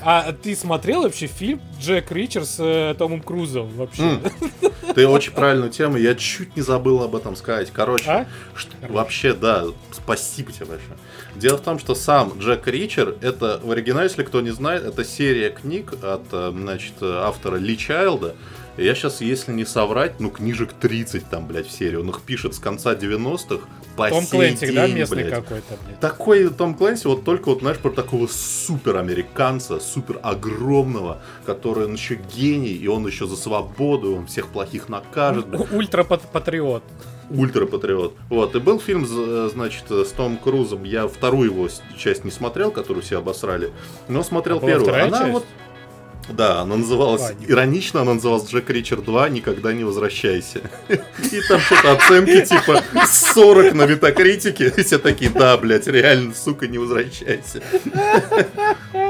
А 0.01 0.31
ты 0.31 0.55
смотрел 0.55 1.01
вообще 1.01 1.25
фильм 1.25 1.59
Джек 1.81 2.11
Ричард 2.11 2.45
с 2.47 2.57
э, 2.59 2.95
Томом 2.97 3.21
Крузом 3.21 3.67
вообще? 3.75 4.03
М. 4.03 4.21
Ты 4.95 5.05
очень 5.07 5.33
правильную 5.33 5.71
тему, 5.71 5.97
я 5.97 6.13
чуть 6.15 6.55
не 6.55 6.61
забыл 6.61 7.01
об 7.03 7.15
этом 7.15 7.35
сказать. 7.35 7.69
Короче, 7.73 8.05
А? 8.09 8.25
что- 8.55 8.71
вообще, 8.87 9.33
да, 9.33 9.65
спасибо 9.91 10.51
тебе 10.53 10.67
большое. 10.67 10.97
Дело 11.35 11.57
в 11.57 11.61
том, 11.61 11.79
что 11.79 11.95
сам 11.95 12.33
Джек 12.39 12.65
Ричер, 12.67 13.15
это 13.21 13.59
в 13.61 13.71
оригинале, 13.71 14.07
если 14.07 14.23
кто 14.23 14.39
не 14.39 14.51
знает, 14.51 14.85
это 14.85 15.03
серия 15.03 15.49
книг 15.49 15.91
от, 16.01 16.21
э, 16.31 16.51
значит, 16.55 16.93
э, 17.01 17.21
автора 17.25 17.57
Ли 17.57 17.77
Чайлда. 17.77 18.35
Я 18.83 18.95
сейчас, 18.95 19.21
если 19.21 19.51
не 19.51 19.65
соврать, 19.65 20.19
ну, 20.19 20.29
книжек 20.29 20.73
30 20.73 21.29
там, 21.29 21.47
блядь, 21.47 21.67
в 21.67 21.71
серии. 21.71 21.97
Он 21.97 22.09
их 22.09 22.21
пишет 22.21 22.55
с 22.55 22.59
конца 22.59 22.93
90-х 22.95 23.65
по 23.95 24.09
Том 24.09 24.23
сей 24.23 24.29
Клэнси, 24.31 24.73
да, 24.73 24.87
местный 24.87 25.23
блядь. 25.25 25.33
какой-то, 25.43 25.77
блядь. 25.85 25.99
Такой 25.99 26.49
Том 26.49 26.73
Клэнси, 26.73 27.07
вот 27.07 27.23
только 27.25 27.49
вот, 27.49 27.59
знаешь, 27.59 27.77
про 27.77 27.89
такого 27.89 28.27
супер 28.27 28.97
американца, 28.97 29.79
супер 29.79 30.19
огромного, 30.23 31.21
который 31.45 31.85
он 31.85 31.93
еще 31.93 32.15
гений, 32.35 32.73
и 32.73 32.87
он 32.87 33.05
еще 33.05 33.27
за 33.27 33.35
свободу, 33.35 34.15
он 34.15 34.27
всех 34.27 34.47
плохих 34.47 34.87
накажет, 34.89 35.45
Ультра-патриот. 35.71 36.83
ультра-патриот. 37.29 38.15
Вот, 38.29 38.55
и 38.55 38.59
был 38.59 38.79
фильм, 38.79 39.05
з- 39.05 39.49
значит, 39.49 39.89
с 39.91 40.09
Томом 40.11 40.37
Крузом, 40.37 40.83
я 40.83 41.07
вторую 41.07 41.51
его 41.51 41.67
часть 41.97 42.23
не 42.23 42.31
смотрел, 42.31 42.71
которую 42.71 43.03
все 43.03 43.17
обосрали, 43.19 43.71
но 44.07 44.23
смотрел 44.23 44.57
А 44.57 44.61
первую. 44.61 44.93
Она 44.93 45.19
часть? 45.19 45.31
вот 45.31 45.45
да, 46.29 46.61
она 46.61 46.77
называлась, 46.77 47.33
не- 47.39 47.47
иронично 47.47 48.01
она 48.01 48.13
называлась 48.15 48.49
Джек 48.49 48.69
Ричард 48.69 49.03
2 49.03 49.29
«Никогда 49.29 49.73
не 49.73 49.83
возвращайся». 49.83 50.61
И 50.89 51.41
там 51.47 51.59
что-то 51.59 51.93
оценки 51.93 52.45
типа 52.45 52.83
40 53.05 53.73
на 53.73 53.85
метакритике. 53.85 54.73
И 54.75 54.83
все 54.83 54.99
такие, 54.99 55.31
да, 55.31 55.57
блядь, 55.57 55.87
реально, 55.87 56.33
сука, 56.33 56.67
не 56.67 56.77
возвращайся. 56.77 57.61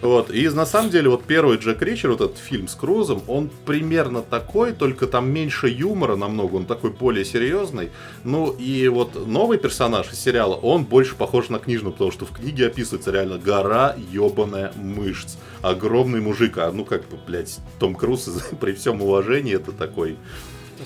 Вот, 0.00 0.30
и 0.30 0.48
на 0.48 0.64
самом 0.64 0.90
деле 0.90 1.08
вот 1.08 1.24
первый 1.24 1.58
Джек 1.58 1.82
Ричер, 1.82 2.10
вот 2.10 2.20
этот 2.20 2.38
фильм 2.38 2.68
с 2.68 2.74
Крузом, 2.74 3.22
он 3.26 3.50
примерно 3.66 4.22
такой, 4.22 4.72
только 4.72 5.08
там 5.08 5.30
меньше 5.30 5.68
юмора 5.68 6.14
намного, 6.14 6.54
он 6.54 6.66
такой 6.66 6.90
более 6.90 7.24
серьезный. 7.24 7.90
Ну 8.22 8.50
и 8.50 8.86
вот 8.88 9.26
новый 9.26 9.58
персонаж 9.58 10.12
из 10.12 10.20
сериала, 10.20 10.54
он 10.54 10.84
больше 10.84 11.16
похож 11.16 11.48
на 11.48 11.58
книжного, 11.58 11.92
потому 11.92 12.12
что 12.12 12.26
в 12.26 12.30
книге 12.30 12.68
описывается 12.68 13.10
реально 13.10 13.38
гора 13.38 13.96
ебаная 14.12 14.72
мышц. 14.76 15.36
Огромный 15.62 16.20
мужик, 16.20 16.58
а 16.58 16.70
ну 16.70 16.84
как 16.84 17.08
бы, 17.08 17.18
блядь, 17.26 17.58
Том 17.80 17.96
Круз, 17.96 18.28
при 18.60 18.72
всем 18.72 19.02
уважении, 19.02 19.56
это 19.56 19.72
такой... 19.72 20.16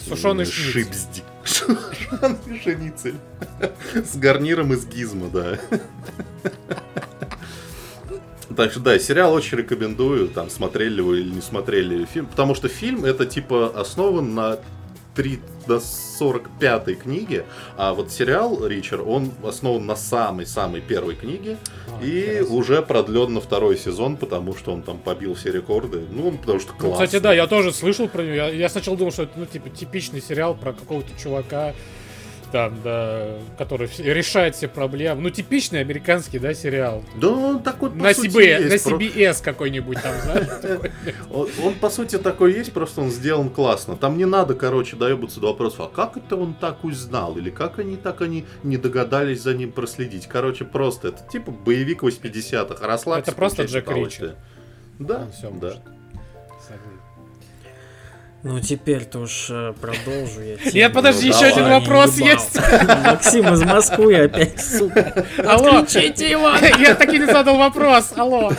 Сушеный. 0.08 0.46
Шипздик. 0.46 1.24
Сушеный 1.44 2.60
шницель. 2.62 3.16
С 3.94 4.16
гарниром 4.16 4.72
из 4.72 4.86
гизма, 4.86 5.28
да. 5.28 5.58
Так 8.62 8.70
что 8.70 8.78
да, 8.78 8.96
сериал 8.96 9.32
очень 9.34 9.58
рекомендую, 9.58 10.28
там 10.28 10.48
смотрели 10.48 11.00
вы 11.00 11.18
или 11.18 11.30
не 11.30 11.40
смотрели 11.40 12.04
фильм, 12.04 12.26
потому 12.26 12.54
что 12.54 12.68
фильм 12.68 13.04
это 13.04 13.26
типа 13.26 13.72
основан 13.74 14.36
на 14.36 14.58
3 15.16 15.40
до 15.66 15.80
45 15.80 16.96
книге, 17.00 17.44
а 17.76 17.92
вот 17.92 18.12
сериал 18.12 18.64
Ричард, 18.64 19.02
он 19.04 19.32
основан 19.44 19.84
на 19.84 19.96
самой-самой 19.96 20.80
первой 20.80 21.16
книге 21.16 21.56
А, 21.88 22.04
и 22.04 22.20
интересно. 22.20 22.54
уже 22.54 22.82
продлен 22.82 23.34
на 23.34 23.40
второй 23.40 23.76
сезон, 23.76 24.16
потому 24.16 24.54
что 24.56 24.72
он 24.72 24.82
там 24.82 24.98
побил 24.98 25.34
все 25.34 25.50
рекорды. 25.50 26.04
Ну, 26.12 26.30
потому 26.30 26.60
что 26.60 26.72
Ну, 26.74 26.78
классный. 26.78 27.06
кстати, 27.06 27.20
да, 27.20 27.32
я 27.32 27.48
тоже 27.48 27.72
слышал 27.72 28.06
про 28.06 28.22
него. 28.22 28.34
Я, 28.34 28.48
я 28.48 28.68
сначала 28.68 28.96
думал, 28.96 29.10
что 29.10 29.24
это 29.24 29.32
ну, 29.40 29.46
типа 29.46 29.70
типичный 29.70 30.22
сериал 30.22 30.54
про 30.54 30.72
какого-то 30.72 31.10
чувака, 31.20 31.74
там, 32.53 32.78
да, 32.84 33.38
который 33.59 33.88
решает 33.98 34.55
все 34.55 34.68
проблемы. 34.68 35.22
Ну, 35.22 35.30
типичный 35.30 35.80
американский, 35.80 36.38
да, 36.38 36.55
сериал. 36.55 37.03
Да, 37.16 37.28
он 37.28 37.62
такой 37.62 37.90
по 37.90 37.96
На, 37.96 38.14
сути, 38.14 38.28
CB, 38.28 38.34
на 38.68 38.72
есть, 38.72 38.84
про- 38.84 38.96
CBS 38.98 39.42
какой-нибудь 39.42 39.98
там, 40.03 40.14
знаешь. 40.22 40.82
Он, 41.62 41.74
по 41.74 41.88
сути 41.90 42.18
такой 42.18 42.53
есть, 42.53 42.72
просто 42.72 43.00
он 43.00 43.11
сделан 43.11 43.48
классно. 43.48 43.96
Там 43.96 44.18
не 44.18 44.26
надо, 44.26 44.55
короче, 44.55 44.96
доебаться 44.96 45.40
до 45.40 45.48
вопроса, 45.48 45.84
а 45.84 45.88
как 45.88 46.16
это 46.16 46.36
он 46.36 46.53
так 46.55 46.84
узнал? 46.84 47.36
Или 47.38 47.50
как 47.50 47.78
они 47.78 47.96
так 47.96 48.20
они 48.20 48.44
не 48.62 48.76
догадались 48.76 49.42
за 49.42 49.55
ним 49.55 49.72
проследить? 49.72 50.26
Короче, 50.26 50.64
просто 50.64 51.09
это 51.09 51.22
типа 51.30 51.50
боевик 51.50 52.03
80-х. 52.03 52.86
Расслабься, 52.86 53.30
Это 53.30 53.36
просто 53.36 53.62
Джек. 53.64 53.90
Ричер. 53.90 54.36
Да, 54.98 55.26
всё 55.32 55.50
да. 55.50 55.68
может. 55.68 56.01
Ну, 58.43 58.59
теперь-то 58.61 59.20
уж 59.20 59.49
э, 59.51 59.72
продолжу 59.80 60.40
я. 60.40 60.57
Нет, 60.64 60.72
тему. 60.72 60.95
подожди, 60.95 61.30
Ну, 61.30 61.36
еще 61.36 61.47
один 61.47 61.68
вопрос 61.68 62.16
ебал. 62.16 62.28
есть. 62.28 62.57
Максим 63.05 63.53
из 63.55 63.62
Москвы 63.62 64.16
опять, 64.16 64.61
сука. 64.61 65.24
Алло. 65.38 65.78
Отключите 65.78 66.28
его. 66.30 66.51
Я 66.78 66.95
таки 66.97 67.18
не 67.18 67.26
задал 67.26 67.57
вопрос. 67.57 68.12
Алло. 68.16 68.51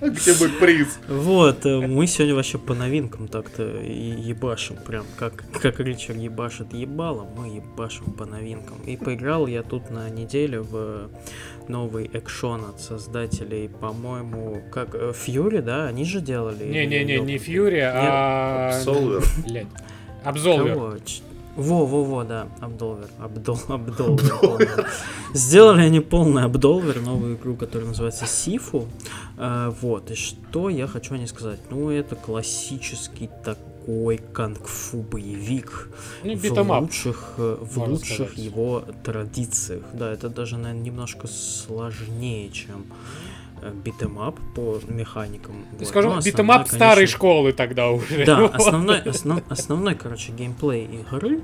Где 0.00 0.34
мой 0.34 0.48
приз? 0.48 0.98
Вот, 1.06 1.64
э, 1.64 1.86
мы 1.86 2.08
сегодня 2.08 2.34
вообще 2.34 2.58
по 2.58 2.74
новинкам 2.74 3.28
так-то 3.28 3.62
ебашим, 3.62 4.76
прям 4.76 5.04
как, 5.16 5.44
как 5.60 5.78
Ричард 5.78 6.18
ебашит 6.18 6.72
ебало, 6.72 7.24
мы 7.36 7.46
ебашим 7.56 8.06
по 8.12 8.24
новинкам. 8.24 8.78
И 8.84 8.96
поиграл 8.96 9.46
я 9.46 9.62
тут 9.62 9.90
на 9.90 10.10
неделю 10.10 10.64
в 10.64 11.10
новый 11.68 12.10
экшон 12.12 12.64
от 12.64 12.80
создателей, 12.80 13.68
по-моему, 13.68 14.62
как 14.72 14.96
Фьюри, 15.14 15.58
да, 15.60 15.86
они 15.86 16.04
же 16.04 16.20
делали? 16.20 16.64
Не-не-не, 16.64 17.18
не 17.20 17.38
Фьюри, 17.38 17.80
а... 17.80 18.72
Кого? 20.74 20.94
Ч- 21.04 21.22
Во-во-во, 21.56 22.24
да, 22.24 22.46
Абдолвер, 22.60 23.08
Абдол, 23.18 23.58
Абдолвер. 23.68 24.32
полный. 24.40 24.68
Сделали 25.34 25.82
они 25.82 26.00
полный 26.00 26.44
Абдолвер, 26.44 27.00
новую 27.00 27.36
игру, 27.36 27.56
которая 27.56 27.88
называется 27.88 28.26
Сифу. 28.26 28.86
А, 29.36 29.70
Вот, 29.82 30.10
и 30.10 30.14
что 30.14 30.68
я 30.70 30.86
хочу 30.86 31.14
о 31.14 31.18
ней 31.18 31.26
сказать? 31.26 31.60
Ну, 31.70 31.90
это 31.90 32.16
классический 32.16 33.28
такой 33.44 33.71
канг-фу 34.32 35.02
боевик 35.02 35.88
Ну, 36.24 36.36
в 36.36 36.70
лучших, 36.80 37.34
э, 37.38 37.56
в 37.60 37.78
лучших 37.78 38.14
сказать. 38.30 38.38
его 38.38 38.84
традициях. 39.04 39.82
Да, 39.92 40.12
это 40.12 40.28
даже, 40.28 40.56
наверное, 40.58 40.82
немножко 40.84 41.26
сложнее, 41.28 42.50
чем 42.50 42.84
beat 43.84 44.07
'em 44.07 44.24
up 44.24 44.36
по 44.56 44.80
механикам. 44.88 45.64
Вот. 45.78 45.86
Скажу, 45.88 46.10
Ну, 46.12 46.20
beat 46.20 46.40
'em 46.40 46.56
up 46.56 46.66
старой 46.68 46.94
конечно, 46.96 47.16
школы 47.16 47.52
тогда 47.52 47.90
уже. 47.90 48.24
да, 48.24 48.40
Вот. 48.42 48.54
основной, 48.56 49.00
основ- 49.02 49.42
основной, 49.48 49.94
короче, 49.94 50.32
геймплей 50.32 50.84
игры 50.86 51.40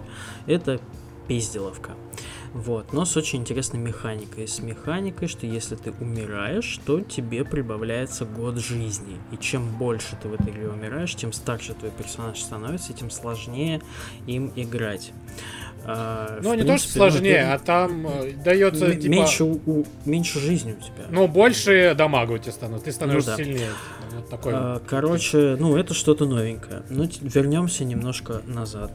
это 0.47 0.81
пизделовка. 1.29 1.93
Вот, 2.55 2.93
но 2.93 3.05
с 3.05 3.17
очень 3.17 3.41
интересной 3.41 3.79
механикой. 3.81 4.49
С 4.49 4.61
механикой, 4.61 5.29
что 5.29 5.47
если 5.47 5.77
ты 5.77 5.93
умираешь, 6.01 6.79
то 6.87 7.01
тебе 7.01 7.45
прибавляется 7.45 8.25
год 8.25 8.57
жизни. 8.59 9.17
И 9.33 9.37
чем 9.37 9.69
больше 9.77 10.17
ты 10.23 10.29
в 10.29 10.35
этой 10.35 10.51
игре 10.51 10.69
умираешь, 10.69 11.15
тем 11.15 11.33
старше 11.33 11.75
твой 11.75 11.91
персонаж 11.91 12.39
становится, 12.41 12.93
и 12.93 12.97
тем 12.97 13.11
сложнее 13.11 13.81
им 14.27 14.53
играть. 14.57 15.13
А, 15.85 16.41
Ну, 16.43 16.55
не 16.55 16.63
то, 16.65 16.77
что 16.77 16.89
принципе, 16.89 16.99
ну, 17.01 17.11
сложнее, 17.11 17.35
ты- 17.35 17.41
а 17.41 17.59
там 17.59 18.07
э, 18.07 18.33
дается, 18.45 18.87
м- 18.87 19.01
типа... 19.01 19.11
меньше, 19.13 19.45
у- 19.45 19.87
меньше 20.05 20.41
жизни 20.41 20.73
у 20.73 20.83
тебя. 20.83 21.07
Ну, 21.11 21.29
больше 21.29 21.95
дамага 21.97 22.33
у 22.33 22.39
тебя 22.39 22.53
становится, 22.53 22.85
ты 22.87 22.93
становишься 22.93 23.31
Ну 23.31 23.37
да. 23.37 23.45
сильнее. 23.45 23.71
Вот 24.15 24.29
такой. 24.29 24.53
А, 24.55 24.83
Короче, 24.87 25.57
ну 25.59 25.77
это 25.77 25.95
что-то 25.95 26.27
новенькое. 26.27 26.83
Ну, 26.91 27.09
вернемся 27.23 27.85
немножко 27.85 28.43
назад. 28.47 28.91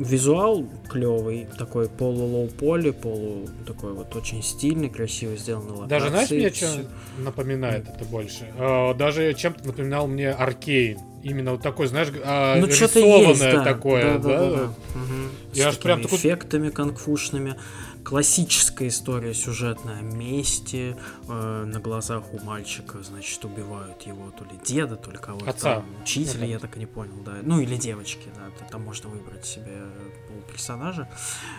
Визуал 0.00 0.64
клевый, 0.88 1.46
такой 1.58 1.86
полу-лоу 1.88 2.48
поли, 2.48 2.90
полу 2.90 3.46
такой 3.66 3.92
вот 3.92 4.16
очень 4.16 4.42
стильный, 4.42 4.88
красиво 4.88 5.36
сделанный 5.36 5.86
Даже 5.88 6.08
знаешь, 6.08 6.30
мне 6.30 6.50
что 6.50 6.84
напоминает 7.18 7.86
это 7.86 8.04
больше? 8.06 8.46
Э, 8.58 8.94
Даже 8.94 9.34
чем-то 9.34 9.66
напоминал 9.66 10.06
мне 10.06 10.30
Аркейн. 10.30 10.98
Именно 11.22 11.52
вот 11.52 11.60
такой, 11.62 11.86
знаешь, 11.86 12.08
а, 12.24 12.56
Ну, 12.58 12.66
рисованное 12.66 13.28
есть, 13.28 13.40
да. 13.42 13.62
такое, 13.62 14.02
да? 14.14 14.18
Да-да-да-да. 14.18 14.64
Мгм. 14.94 15.28
Я 15.52 15.64
С 15.64 15.66
аж 15.66 15.78
прям 15.78 16.00
такой- 16.02 16.16
эффектами 16.16 16.70
конфушными. 16.70 17.56
Классическая 18.04 18.88
история 18.88 19.34
сюжетная 19.34 19.98
о 19.98 20.02
мести. 20.02 20.96
э, 21.28 21.64
на 21.64 21.80
глазах 21.80 22.32
у 22.32 22.40
мальчика, 22.40 23.02
значит, 23.02 23.44
убивают 23.44 24.02
его 24.02 24.30
то 24.30 24.44
ли 24.44 24.58
деда, 24.64 24.96
то 24.96 25.10
ли 25.10 25.18
кого-то 25.18 25.50
Отца. 25.50 25.74
там, 25.76 25.86
учителя, 26.02 26.40
Ну, 26.40 26.46
я 26.46 26.58
так 26.58 26.76
и 26.76 26.80
не 26.80 26.86
понял, 26.86 27.20
да. 27.24 27.36
Ну, 27.42 27.60
или 27.60 27.76
девочки, 27.76 28.28
да. 28.34 28.66
Там 28.70 28.82
можно 28.82 29.08
выбрать 29.10 29.44
себе 29.44 29.82
пол 30.28 30.40
персонажа. 30.50 31.08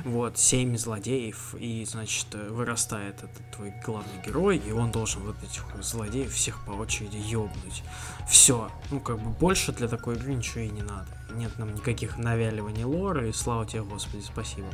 Вот, 0.03 0.37
семь 0.37 0.77
злодеев, 0.77 1.55
и, 1.59 1.85
значит, 1.85 2.27
э, 2.33 2.49
вырастает 2.49 3.17
этот 3.17 3.51
твой 3.55 3.73
главный 3.85 4.21
герой, 4.25 4.57
и 4.57 4.71
он 4.71 4.91
должен 4.91 5.21
вот 5.23 5.35
этих 5.43 5.63
злодеев 5.81 6.33
всех 6.33 6.65
по 6.65 6.71
очереди 6.71 7.17
ёбнуть. 7.17 7.83
Все. 8.27 8.69
Ну, 8.89 8.99
как 8.99 9.19
бы 9.21 9.29
больше 9.29 9.71
для 9.71 9.87
такой 9.87 10.15
игры 10.15 10.33
ничего 10.33 10.61
и 10.61 10.69
не 10.69 10.81
надо. 10.81 11.07
Нет 11.35 11.51
нам 11.57 11.73
никаких 11.73 12.17
навяливаний 12.17 12.83
лора, 12.83 13.27
и 13.27 13.31
слава 13.31 13.65
тебе, 13.65 13.83
Господи, 13.83 14.23
спасибо. 14.23 14.67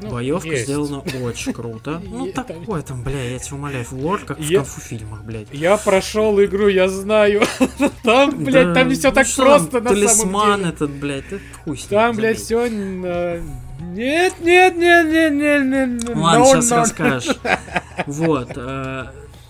Ну, 0.00 0.10
Боевка 0.10 0.48
есть. 0.48 0.64
сделана 0.64 1.02
очень 1.22 1.52
круто. 1.52 2.02
Ну, 2.14 2.30
такое 2.32 2.82
там, 2.82 3.02
бля, 3.02 3.30
я 3.30 3.38
тебя 3.38 3.56
умоляю, 3.56 3.84
лор, 3.90 4.20
как 4.20 4.38
в 4.38 4.54
конфу 4.54 4.80
фильмах, 4.80 5.24
блядь. 5.24 5.48
Я 5.52 5.76
прошел 5.76 6.40
игру, 6.42 6.68
я 6.68 6.88
знаю. 6.88 7.42
Там, 8.04 8.44
блядь, 8.44 8.74
там 8.74 8.88
не 8.88 8.94
все 8.94 9.08
ну 9.08 9.14
так 9.14 9.26
просто 9.34 9.80
на 9.80 9.88
самом 9.88 9.94
Талисман 9.94 10.58
деле. 10.58 10.70
этот, 10.70 10.90
блядь, 10.90 11.26
это 11.26 11.40
хуй 11.64 11.84
Там, 11.88 12.16
блядь, 12.16 12.38
все... 12.38 12.68
Нет, 12.68 14.34
нет, 14.40 14.76
нет, 14.76 15.06
нет, 15.06 15.32
нет, 15.32 16.04
нет. 16.04 16.16
Ладно, 16.16 16.44
сейчас 16.44 16.70
расскажешь. 16.70 17.36
Вот. 18.06 18.50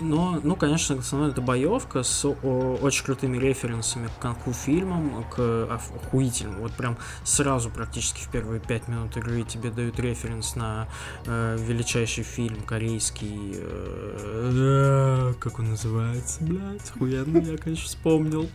Э, 0.05 0.09
Но, 0.09 0.41
ну, 0.43 0.57
конечно, 0.57 0.97
основная 0.97 1.31
это 1.31 1.41
боевка 1.41 2.03
с 2.03 2.25
о, 2.25 2.35
очень 2.81 3.05
крутыми 3.05 3.39
референсами 3.39 4.09
к 4.09 4.21
конфу 4.21 4.53
фильмам, 4.53 5.25
к 5.31 5.39
ох- 5.39 6.05
охуительным. 6.05 6.61
Вот 6.61 6.73
прям 6.73 6.97
сразу 7.25 7.71
практически 7.71 8.23
в 8.23 8.29
первые 8.29 8.61
пять 8.61 8.89
минут 8.89 9.17
игры 9.17 9.43
тебе 9.43 9.71
дают 9.71 9.99
референс 9.99 10.57
на 10.57 10.89
э, 11.27 11.57
величайший 11.61 12.25
фильм 12.25 12.63
корейский. 12.63 13.55
э, 13.57 15.35
как 15.41 15.59
он 15.59 15.71
называется, 15.71 16.43
блядь? 16.43 16.91
Охуенно, 16.95 17.39
я, 17.39 17.57
конечно, 17.59 17.87
вспомнил. 17.87 18.49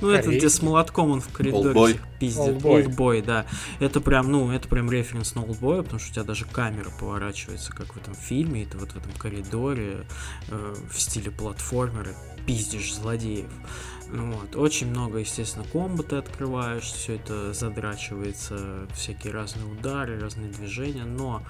Ну, 0.00 0.10
это 0.10 0.30
где 0.30 0.48
с 0.48 0.62
молотком 0.62 1.10
он 1.10 1.20
в 1.20 1.28
коридоре 1.32 2.00
пиздит. 2.18 2.64
Олдбой. 2.64 3.22
Да. 3.22 3.46
Это 3.80 4.00
прям, 4.00 4.30
ну, 4.30 4.50
это 4.52 4.68
прям 4.68 4.90
референс 4.90 5.34
на 5.34 5.42
Олдбоя, 5.42 5.82
потому 5.82 5.98
что 6.00 6.10
у 6.10 6.14
тебя 6.14 6.24
даже 6.24 6.44
камера 6.44 6.90
поворачивается, 6.98 7.72
как 7.72 7.94
в 7.94 7.96
этом 7.96 8.14
фильме, 8.14 8.66
ты 8.66 8.78
вот 8.78 8.90
в 8.92 8.96
этом 8.96 9.12
коридоре 9.18 10.04
э, 10.48 10.74
в 10.90 11.00
стиле 11.00 11.30
платформера 11.30 12.14
пиздишь 12.46 12.94
злодеев. 12.94 13.50
Ну 14.08 14.32
Вот. 14.32 14.56
Очень 14.56 14.90
много, 14.90 15.18
естественно, 15.18 15.64
комбо 15.72 16.02
ты 16.02 16.16
открываешь, 16.16 16.84
все 16.84 17.14
это 17.14 17.52
задрачивается, 17.52 18.88
всякие 18.94 19.32
разные 19.32 19.66
удары, 19.66 20.18
разные 20.18 20.50
движения, 20.50 21.04
но 21.04 21.42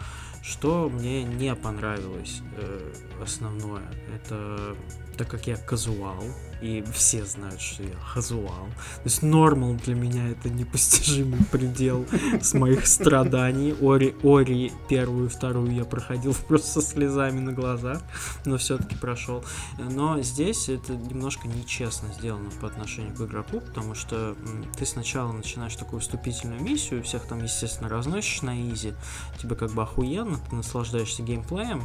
что 0.42 0.88
мне 0.90 1.22
не 1.24 1.54
понравилось 1.54 2.42
э, 2.56 2.92
основное, 3.22 3.90
это 4.14 4.76
так 5.16 5.28
как 5.28 5.46
я 5.46 5.56
казуал, 5.56 6.24
и 6.60 6.84
все 6.92 7.24
знают, 7.24 7.60
что 7.60 7.82
я 7.82 7.94
казуал, 8.14 8.66
то 8.96 9.04
есть 9.04 9.22
нормал 9.22 9.74
для 9.74 9.94
меня 9.94 10.28
это 10.28 10.50
непостижимый 10.50 11.40
предел 11.50 12.06
с 12.40 12.54
моих 12.54 12.86
страданий. 12.86 13.74
Ори, 13.80 14.14
Ори 14.22 14.72
первую, 14.88 15.28
вторую 15.30 15.72
я 15.72 15.84
проходил 15.84 16.34
просто 16.48 16.80
со 16.80 16.82
слезами 16.82 17.40
на 17.40 17.52
глазах, 17.52 18.02
но 18.44 18.58
все-таки 18.58 18.96
прошел. 18.96 19.44
Но 19.78 20.20
здесь 20.22 20.68
это 20.68 20.92
немножко 20.94 21.48
нечестно 21.48 22.12
сделано 22.12 22.50
по 22.60 22.66
отношению 22.68 23.14
к 23.14 23.20
игроку, 23.20 23.60
потому 23.60 23.94
что 23.94 24.36
ты 24.76 24.86
сначала 24.86 25.32
начинаешь 25.32 25.76
такую 25.76 26.00
вступительную 26.00 26.60
миссию, 26.60 27.02
всех 27.02 27.24
там, 27.26 27.42
естественно, 27.42 27.88
разносишь 27.88 28.42
на 28.42 28.60
изи, 28.70 28.94
тебе 29.38 29.56
как 29.56 29.72
бы 29.72 29.82
охуенно, 29.82 30.38
ты 30.48 30.56
наслаждаешься 30.56 31.22
геймплеем, 31.22 31.84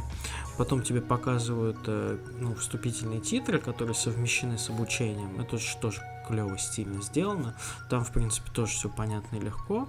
потом 0.56 0.82
тебе 0.82 1.00
показывают 1.00 1.78
э, 1.86 2.18
ну, 2.40 2.54
вступительные 2.54 3.20
титры, 3.20 3.58
которые 3.58 3.94
совмещены 3.94 4.58
с 4.58 4.70
обучением. 4.70 5.40
Это 5.40 5.58
же 5.58 5.76
тоже 5.80 6.00
клево, 6.26 6.58
стильно 6.58 7.02
сделано. 7.02 7.54
Там, 7.88 8.04
в 8.04 8.12
принципе, 8.12 8.50
тоже 8.52 8.72
все 8.72 8.88
понятно 8.88 9.36
и 9.36 9.40
легко. 9.40 9.88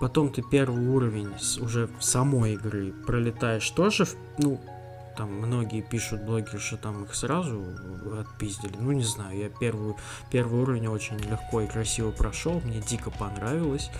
Потом 0.00 0.32
ты 0.32 0.42
первый 0.42 0.86
уровень 0.88 1.32
уже 1.60 1.88
самой 2.00 2.54
игры 2.54 2.92
пролетаешь 3.06 3.68
тоже, 3.70 4.06
ну, 4.38 4.60
там 5.16 5.34
многие 5.34 5.82
пишут 5.82 6.22
блогеры, 6.22 6.58
что 6.58 6.78
там 6.78 7.04
их 7.04 7.14
сразу 7.14 7.62
отпиздили. 8.18 8.74
Ну, 8.78 8.92
не 8.92 9.04
знаю, 9.04 9.36
я 9.36 9.50
первую, 9.50 9.96
первый 10.30 10.62
уровень 10.62 10.86
очень 10.86 11.18
легко 11.18 11.60
и 11.60 11.66
красиво 11.66 12.10
прошел, 12.10 12.60
мне 12.64 12.80
дико 12.80 13.10
понравилось. 13.10 13.90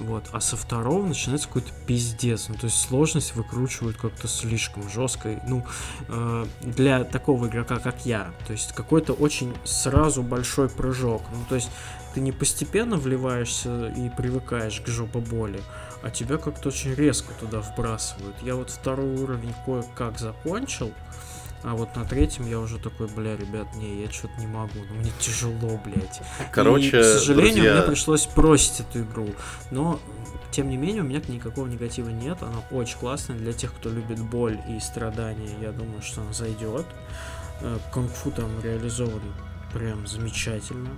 Вот. 0.00 0.24
А 0.32 0.40
со 0.40 0.56
второго 0.56 1.06
начинается 1.06 1.48
какой-то 1.48 1.72
пиздец. 1.86 2.48
Ну, 2.48 2.54
то 2.54 2.66
есть 2.66 2.80
сложность 2.80 3.34
выкручивают 3.34 3.96
как-то 3.96 4.28
слишком 4.28 4.88
жестко. 4.88 5.40
Ну, 5.46 5.64
э, 6.08 6.46
для 6.62 7.04
такого 7.04 7.46
игрока, 7.46 7.78
как 7.78 8.06
я. 8.06 8.32
То 8.46 8.52
есть 8.52 8.72
какой-то 8.72 9.12
очень 9.12 9.54
сразу 9.64 10.22
большой 10.22 10.68
прыжок. 10.68 11.22
Ну, 11.32 11.40
то 11.48 11.56
есть 11.56 11.70
ты 12.14 12.20
не 12.20 12.32
постепенно 12.32 12.96
вливаешься 12.96 13.88
и 13.88 14.08
привыкаешь 14.08 14.80
к 14.80 14.88
жопоболи, 14.88 15.60
а 16.02 16.10
тебя 16.10 16.38
как-то 16.38 16.68
очень 16.68 16.94
резко 16.94 17.32
туда 17.34 17.60
вбрасывают. 17.60 18.36
Я 18.42 18.54
вот 18.54 18.70
второй 18.70 19.16
уровень 19.16 19.54
кое-как 19.64 20.18
закончил, 20.18 20.92
а 21.62 21.74
вот 21.74 21.96
на 21.96 22.04
третьем 22.04 22.48
я 22.48 22.60
уже 22.60 22.78
такой, 22.78 23.08
бля, 23.08 23.36
ребят, 23.36 23.74
не, 23.74 24.02
я 24.02 24.10
что-то 24.10 24.38
не 24.38 24.46
могу, 24.46 24.78
ну 24.88 24.94
мне 24.94 25.12
тяжело, 25.18 25.80
блядь. 25.84 26.20
Короче, 26.52 26.98
и, 26.98 27.02
к 27.02 27.04
сожалению, 27.04 27.54
друзья... 27.54 27.74
мне 27.74 27.82
пришлось 27.82 28.26
бросить 28.26 28.80
эту 28.80 29.00
игру. 29.00 29.28
Но, 29.70 29.98
тем 30.50 30.68
не 30.68 30.76
менее, 30.76 31.02
у 31.02 31.04
меня 31.04 31.20
никакого 31.26 31.66
негатива 31.66 32.10
нет. 32.10 32.42
Она 32.42 32.60
очень 32.70 32.98
классная 32.98 33.36
для 33.36 33.52
тех, 33.52 33.74
кто 33.74 33.90
любит 33.90 34.20
боль 34.20 34.58
и 34.68 34.78
страдания. 34.78 35.50
Я 35.60 35.72
думаю, 35.72 36.00
что 36.02 36.20
она 36.22 36.32
зайдет. 36.32 36.86
Э, 37.60 37.78
кунг-фу 37.92 38.30
там 38.30 38.48
реализован 38.62 39.22
прям 39.72 40.06
замечательно. 40.06 40.90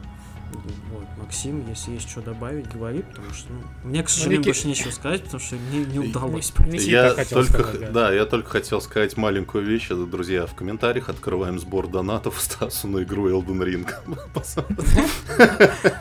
Вот, 0.53 1.07
Максим, 1.19 1.67
если 1.69 1.93
есть 1.93 2.09
что 2.09 2.21
добавить, 2.21 2.71
говори, 2.73 3.03
потому 3.03 3.33
что 3.33 3.53
ну, 3.53 3.89
мне, 3.89 4.03
к 4.03 4.09
сожалению, 4.09 4.41
Ники... 4.41 4.49
больше 4.49 4.69
нечего 4.69 4.91
сказать, 4.91 5.23
потому 5.23 5.41
что 5.41 5.57
мне 5.57 5.85
не 5.85 5.99
удалось. 5.99 6.53
Я 6.69 7.15
только, 7.15 7.53
сказать, 7.53 7.81
да. 7.81 7.91
да, 7.91 8.13
я 8.13 8.27
только 8.27 8.51
хотел 8.51 8.81
сказать 8.81 9.17
маленькую 9.17 9.65
вещь, 9.65 9.87
это, 9.87 10.07
друзья, 10.07 10.47
в 10.47 10.55
комментариях 10.55 11.09
открываем 11.09 11.59
сбор 11.59 11.89
донатов 11.89 12.41
Стасу 12.41 12.89
на 12.89 13.03
игру 13.03 13.29
Elden 13.31 13.65
Ring. 13.65 13.89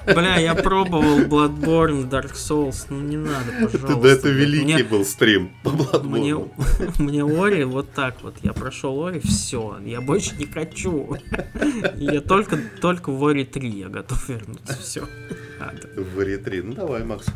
Бля, 0.13 0.37
я 0.37 0.55
пробовал 0.55 1.19
Bloodborne, 1.19 2.09
Dark 2.09 2.33
Souls, 2.33 2.85
ну 2.89 2.99
не 3.01 3.17
надо, 3.17 3.51
пожалуйста. 3.61 3.95
Да 3.95 4.09
это 4.09 4.29
великий 4.29 4.83
был 4.83 5.05
стрим 5.05 5.51
по 5.63 5.69
Bloodborne. 5.69 6.49
Мне 6.99 7.23
Ори 7.23 7.63
вот 7.63 7.91
так 7.93 8.21
вот, 8.23 8.35
я 8.41 8.53
прошел 8.53 9.05
Ори, 9.05 9.19
все, 9.19 9.77
я 9.85 10.01
больше 10.01 10.35
не 10.35 10.45
хочу. 10.45 11.17
Я 11.95 12.21
только, 12.21 12.57
только 12.81 13.11
в 13.11 13.25
Ори 13.25 13.43
3 13.43 13.69
я 13.69 13.89
готов 13.89 14.29
вернуться. 14.39 14.77
Все. 14.81 15.03
В 15.95 16.21
ретри. 16.21 16.61
Ну 16.61 16.73
давай, 16.73 17.03
Макс. 17.03 17.27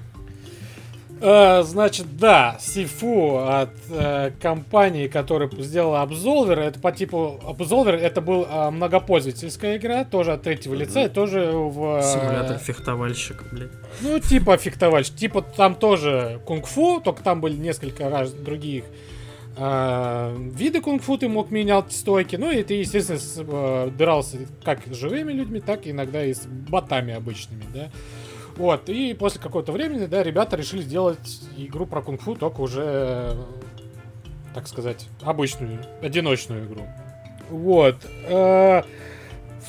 Uh, 1.19 1.63
значит, 1.63 2.17
да, 2.17 2.57
Сифу 2.59 3.37
от 3.37 3.69
uh, 3.89 4.33
компании, 4.41 5.07
которая 5.07 5.49
сделала 5.59 6.05
Absolver, 6.05 6.59
это 6.59 6.79
по 6.79 6.91
типу 6.91 7.39
Absolver, 7.43 7.93
это 7.93 8.19
был 8.19 8.41
uh, 8.41 8.71
многопользовательская 8.71 9.77
игра, 9.77 10.03
тоже 10.03 10.33
от 10.33 10.41
третьего 10.41 10.73
лица, 10.73 11.03
mm-hmm. 11.03 11.05
и 11.05 11.09
тоже 11.09 11.51
в... 11.53 12.01
Симулятор 12.01 12.57
фехтовальщика, 12.57 13.45
блядь. 13.49 13.71
Ну, 14.01 14.19
типа 14.19 14.57
фехтовальщик, 14.57 15.15
типа 15.15 15.43
там 15.43 15.75
тоже 15.75 16.41
кунг-фу, 16.45 16.99
только 16.99 17.23
там 17.23 17.39
были 17.39 17.55
несколько 17.55 18.09
раз 18.09 18.33
других 18.33 18.83
э, 19.55 20.37
виды 20.55 20.81
кунг-фу 20.81 21.17
ты 21.17 21.27
мог 21.27 21.51
менять 21.51 21.91
стойки. 21.91 22.35
Ну 22.35 22.51
и 22.51 22.63
ты, 22.63 22.75
естественно, 22.75 23.19
с, 23.19 23.35
э, 23.37 23.91
дрался 23.97 24.37
как 24.63 24.85
с 24.85 24.95
живыми 24.95 25.31
людьми, 25.31 25.59
так 25.59 25.87
иногда 25.87 26.23
и 26.25 26.33
с 26.33 26.45
ботами 26.45 27.13
обычными, 27.13 27.65
да. 27.73 27.89
Вот, 28.55 28.87
и 28.87 29.15
после 29.15 29.41
какого-то 29.41 29.71
времени, 29.71 30.05
да, 30.05 30.21
ребята 30.21 30.55
решили 30.55 30.81
сделать 30.81 31.41
игру 31.57 31.87
про 31.87 32.01
кунг-фу, 32.01 32.35
только 32.35 32.61
уже, 32.61 33.35
так 34.53 34.67
сказать, 34.67 35.07
обычную, 35.23 35.79
одиночную 36.03 36.65
игру. 36.65 36.83
Вот. 37.49 37.95
Э, 38.27 38.83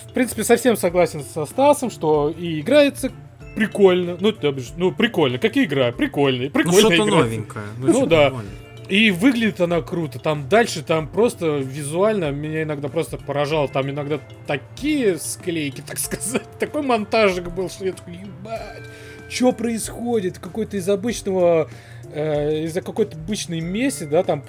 в 0.07 0.12
принципе, 0.12 0.45
совсем 0.45 0.76
согласен 0.76 1.22
со 1.22 1.47
Стасом, 1.47 1.91
что 1.91 2.28
и 2.30 2.61
играется 2.61 3.11
прикольно. 3.55 4.16
Ну, 4.20 4.35
ну 4.76 4.93
прикольно, 4.93 5.39
как 5.39 5.57
и 5.57 5.64
игра, 5.64 5.93
прикольная, 5.93 6.51
прикольная 6.51 6.82
ну, 6.82 6.91
что-то 6.91 7.05
новенькое. 7.05 7.64
Ну, 7.78 7.93
ну 7.93 8.07
да. 8.07 8.30
Новенькое. 8.30 8.63
И 8.89 9.11
выглядит 9.11 9.61
она 9.61 9.80
круто. 9.80 10.18
Там 10.18 10.49
дальше, 10.49 10.82
там 10.82 11.09
просто 11.09 11.59
визуально 11.59 12.30
меня 12.30 12.64
иногда 12.64 12.89
просто 12.89 13.16
поражало. 13.16 13.68
Там 13.68 13.89
иногда 13.91 14.20
такие 14.47 15.18
склейки, 15.18 15.82
так 15.87 15.99
сказать. 15.99 16.43
Такой 16.59 16.82
монтажик 16.82 17.49
был, 17.51 17.70
что 17.70 17.87
я 17.87 17.93
такой, 17.93 18.14
ебать, 18.14 18.82
что 19.28 19.53
происходит? 19.53 20.39
Какой-то 20.39 20.76
из 20.76 20.89
обычного, 20.89 21.70
э, 22.12 22.64
из-за 22.64 22.82
какой-то 22.82 23.16
обычной 23.16 23.61
месси, 23.61 24.05
да, 24.05 24.22
там 24.22 24.45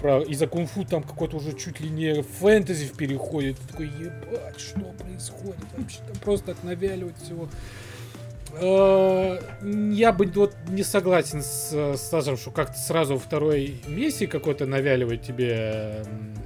про 0.00 0.22
из-за 0.22 0.46
кунг-фу 0.46 0.84
там 0.84 1.02
какой-то 1.02 1.36
уже 1.36 1.52
чуть 1.52 1.80
ли 1.80 1.90
не 1.90 2.22
фэнтези 2.22 2.86
в 2.86 2.96
переходе. 2.96 3.54
Ты 3.54 3.68
такой, 3.68 3.86
ебать, 3.86 4.58
что 4.58 4.80
происходит? 4.80 5.58
Вообще 5.76 5.98
там 6.06 6.16
просто 6.24 6.46
так 6.46 6.62
навяливать 6.62 7.16
всего. 7.22 7.48
Э, 8.54 9.38
я 9.92 10.12
бы 10.12 10.26
вот 10.26 10.54
не 10.68 10.82
согласен 10.82 11.42
с 11.42 11.96
Стасом, 11.96 12.36
что 12.36 12.50
как-то 12.50 12.78
сразу 12.78 13.18
второй 13.18 13.80
миссии 13.86 14.26
какой-то 14.26 14.66
навяливает 14.66 15.22
тебе 15.22 16.04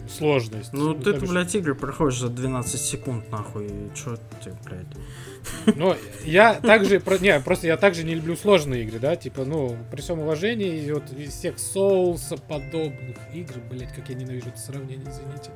сложность. 0.08 0.72
Ну, 0.72 0.94
ну 0.94 1.00
ты, 1.00 1.14
блядь, 1.14 1.54
игры 1.54 1.74
проходишь 1.74 2.18
за 2.18 2.28
12 2.28 2.80
секунд, 2.80 3.30
нахуй, 3.30 3.70
чё 3.94 4.16
ты, 4.42 4.52
блядь. 4.64 4.86
Ну, 5.76 5.94
я 6.24 6.54
также, 6.54 7.02
не, 7.20 7.40
просто 7.40 7.66
я 7.66 7.76
также 7.76 8.04
не 8.04 8.14
люблю 8.14 8.34
сложные 8.36 8.84
игры, 8.84 8.98
да, 8.98 9.14
типа, 9.16 9.44
ну, 9.44 9.76
при 9.90 10.00
всем 10.00 10.20
уважении, 10.20 10.90
вот 10.90 11.04
из 11.12 11.32
всех 11.34 11.58
соуса 11.58 12.36
подобных 12.36 13.16
игр, 13.32 13.54
блядь, 13.70 13.92
как 13.92 14.08
я 14.08 14.14
ненавижу 14.14 14.48
это 14.48 14.58
сравнение, 14.58 15.06
извините. 15.10 15.50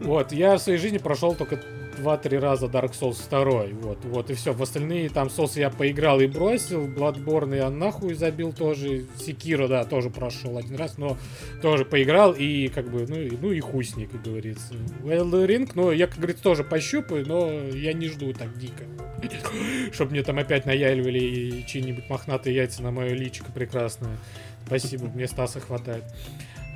Вот, 0.00 0.32
я 0.32 0.56
в 0.56 0.60
своей 0.60 0.78
жизни 0.78 0.98
прошел 0.98 1.34
только 1.34 1.60
2-3 1.98 2.38
раза 2.38 2.66
Dark 2.66 2.92
Souls 2.92 3.18
2, 3.28 3.80
вот, 3.80 4.04
вот, 4.04 4.30
и 4.30 4.34
все. 4.34 4.52
В 4.52 4.62
остальные 4.62 5.10
там 5.10 5.30
соусы 5.30 5.60
я 5.60 5.70
поиграл 5.70 6.20
и 6.20 6.26
бросил, 6.26 6.86
Bloodborne 6.86 7.56
я 7.56 7.70
нахуй 7.70 8.14
забил 8.14 8.52
тоже, 8.52 9.06
Секиро, 9.18 9.68
да, 9.68 9.84
тоже 9.84 10.10
прошел 10.10 10.58
один 10.58 10.76
раз, 10.76 10.98
но 10.98 11.16
тоже 11.62 11.84
поиграл 11.84 12.32
и 12.32 12.68
как 12.68 12.90
бы, 12.90 13.06
ну, 13.08 13.16
и, 13.16 13.36
ну 13.40 13.52
и 13.52 13.60
хуй 13.60 13.84
с 13.84 13.96
ней, 13.96 14.06
как 14.06 14.22
говорится. 14.22 14.74
Elden 15.04 15.46
Ring, 15.46 15.70
ну, 15.74 15.90
я, 15.90 16.06
как 16.06 16.18
говорится, 16.18 16.42
тоже 16.42 16.64
пощупаю, 16.64 17.26
но 17.26 17.50
я 17.50 17.92
не 17.92 18.08
жду 18.08 18.32
так 18.32 18.56
дико. 18.58 18.84
Чтобы 19.92 20.12
мне 20.12 20.22
там 20.22 20.38
опять 20.38 20.66
наяливали 20.66 21.64
чьи-нибудь 21.66 22.08
мохнатые 22.08 22.56
яйца 22.56 22.82
на 22.82 22.90
мое 22.90 23.14
личико 23.14 23.50
прекрасное. 23.52 24.18
Спасибо, 24.66 25.06
мне 25.06 25.26
Стаса 25.26 25.60
хватает. 25.60 26.04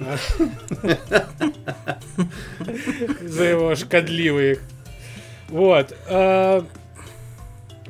За 3.21 3.45
его 3.45 3.75
шкодливые. 3.75 4.59
Вот. 5.51 5.95
А, 6.09 6.65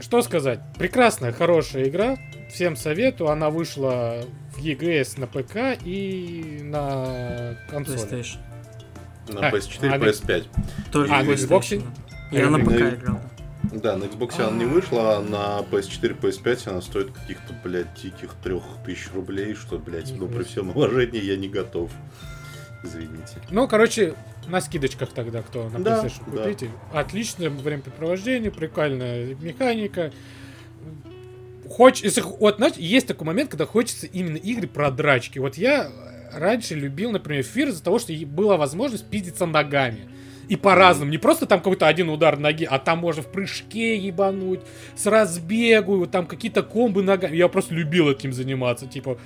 что 0.00 0.22
сказать? 0.22 0.60
Прекрасная, 0.78 1.32
хорошая 1.32 1.88
игра. 1.88 2.16
Всем 2.50 2.76
советую. 2.76 3.30
Она 3.30 3.50
вышла 3.50 4.22
в 4.52 4.58
EGS 4.58 5.20
на 5.20 5.26
ПК 5.26 5.80
и 5.84 6.60
на 6.62 7.56
консоли. 7.70 8.24
На 9.28 9.50
PS4 9.50 9.96
и 9.96 10.00
PS5. 10.00 10.46
Только 10.90 11.16
а, 11.16 11.22
на 11.22 11.30
Xbox? 11.30 11.82
Я 12.32 12.50
на 12.50 12.58
ПК 12.58 12.94
играл. 12.94 13.20
Да, 13.72 13.96
на 13.96 14.04
Xbox 14.04 14.40
она 14.40 14.56
не 14.56 14.64
вышла, 14.64 15.18
а 15.18 15.20
на 15.20 15.60
PS4, 15.70 16.18
PS5 16.18 16.70
она 16.70 16.80
стоит 16.80 17.12
каких-то, 17.12 17.52
блядь, 17.62 17.92
диких 17.94 18.34
трех 18.42 18.62
тысяч 18.84 19.10
рублей, 19.14 19.54
что, 19.54 19.78
блядь, 19.78 20.12
ну 20.16 20.26
при 20.26 20.42
всем 20.44 20.70
уважении 20.70 21.22
я 21.22 21.36
не 21.36 21.48
готов. 21.48 21.90
Извините. 22.82 23.36
Ну, 23.50 23.68
короче, 23.68 24.14
на 24.50 24.60
скидочках 24.60 25.10
тогда, 25.12 25.42
кто 25.42 25.68
на 25.68 25.78
да, 25.78 26.04
PlayStation 26.04 26.22
да. 26.32 26.42
купите. 26.42 26.70
Отличное 26.92 27.50
времяпрепровождение, 27.50 28.50
прикольная 28.50 29.34
механика. 29.40 30.12
Хоч... 31.68 32.02
Вот, 32.38 32.56
знаете, 32.56 32.82
есть 32.82 33.06
такой 33.06 33.26
момент, 33.26 33.50
когда 33.50 33.64
хочется 33.64 34.06
именно 34.06 34.36
игры 34.36 34.66
про 34.66 34.90
драчки. 34.90 35.38
Вот 35.38 35.56
я 35.56 35.90
раньше 36.32 36.74
любил, 36.74 37.10
например, 37.12 37.42
Фир 37.42 37.68
из-за 37.68 37.82
того, 37.82 37.98
что 37.98 38.12
была 38.26 38.56
возможность 38.56 39.06
пиздиться 39.06 39.46
ногами. 39.46 40.08
И 40.48 40.56
по-разному. 40.56 41.12
Не 41.12 41.18
просто 41.18 41.46
там 41.46 41.60
какой-то 41.60 41.86
один 41.86 42.08
удар 42.08 42.36
ноги, 42.36 42.64
а 42.64 42.80
там 42.80 42.98
можно 42.98 43.22
в 43.22 43.30
прыжке 43.30 43.96
ебануть, 43.96 44.58
с 44.96 45.06
разбегу, 45.06 46.06
там 46.08 46.26
какие-то 46.26 46.64
комбы 46.64 47.04
ногами. 47.04 47.36
Я 47.36 47.46
просто 47.46 47.72
любил 47.72 48.10
этим 48.10 48.32
заниматься. 48.32 48.88
Типа, 48.88 49.16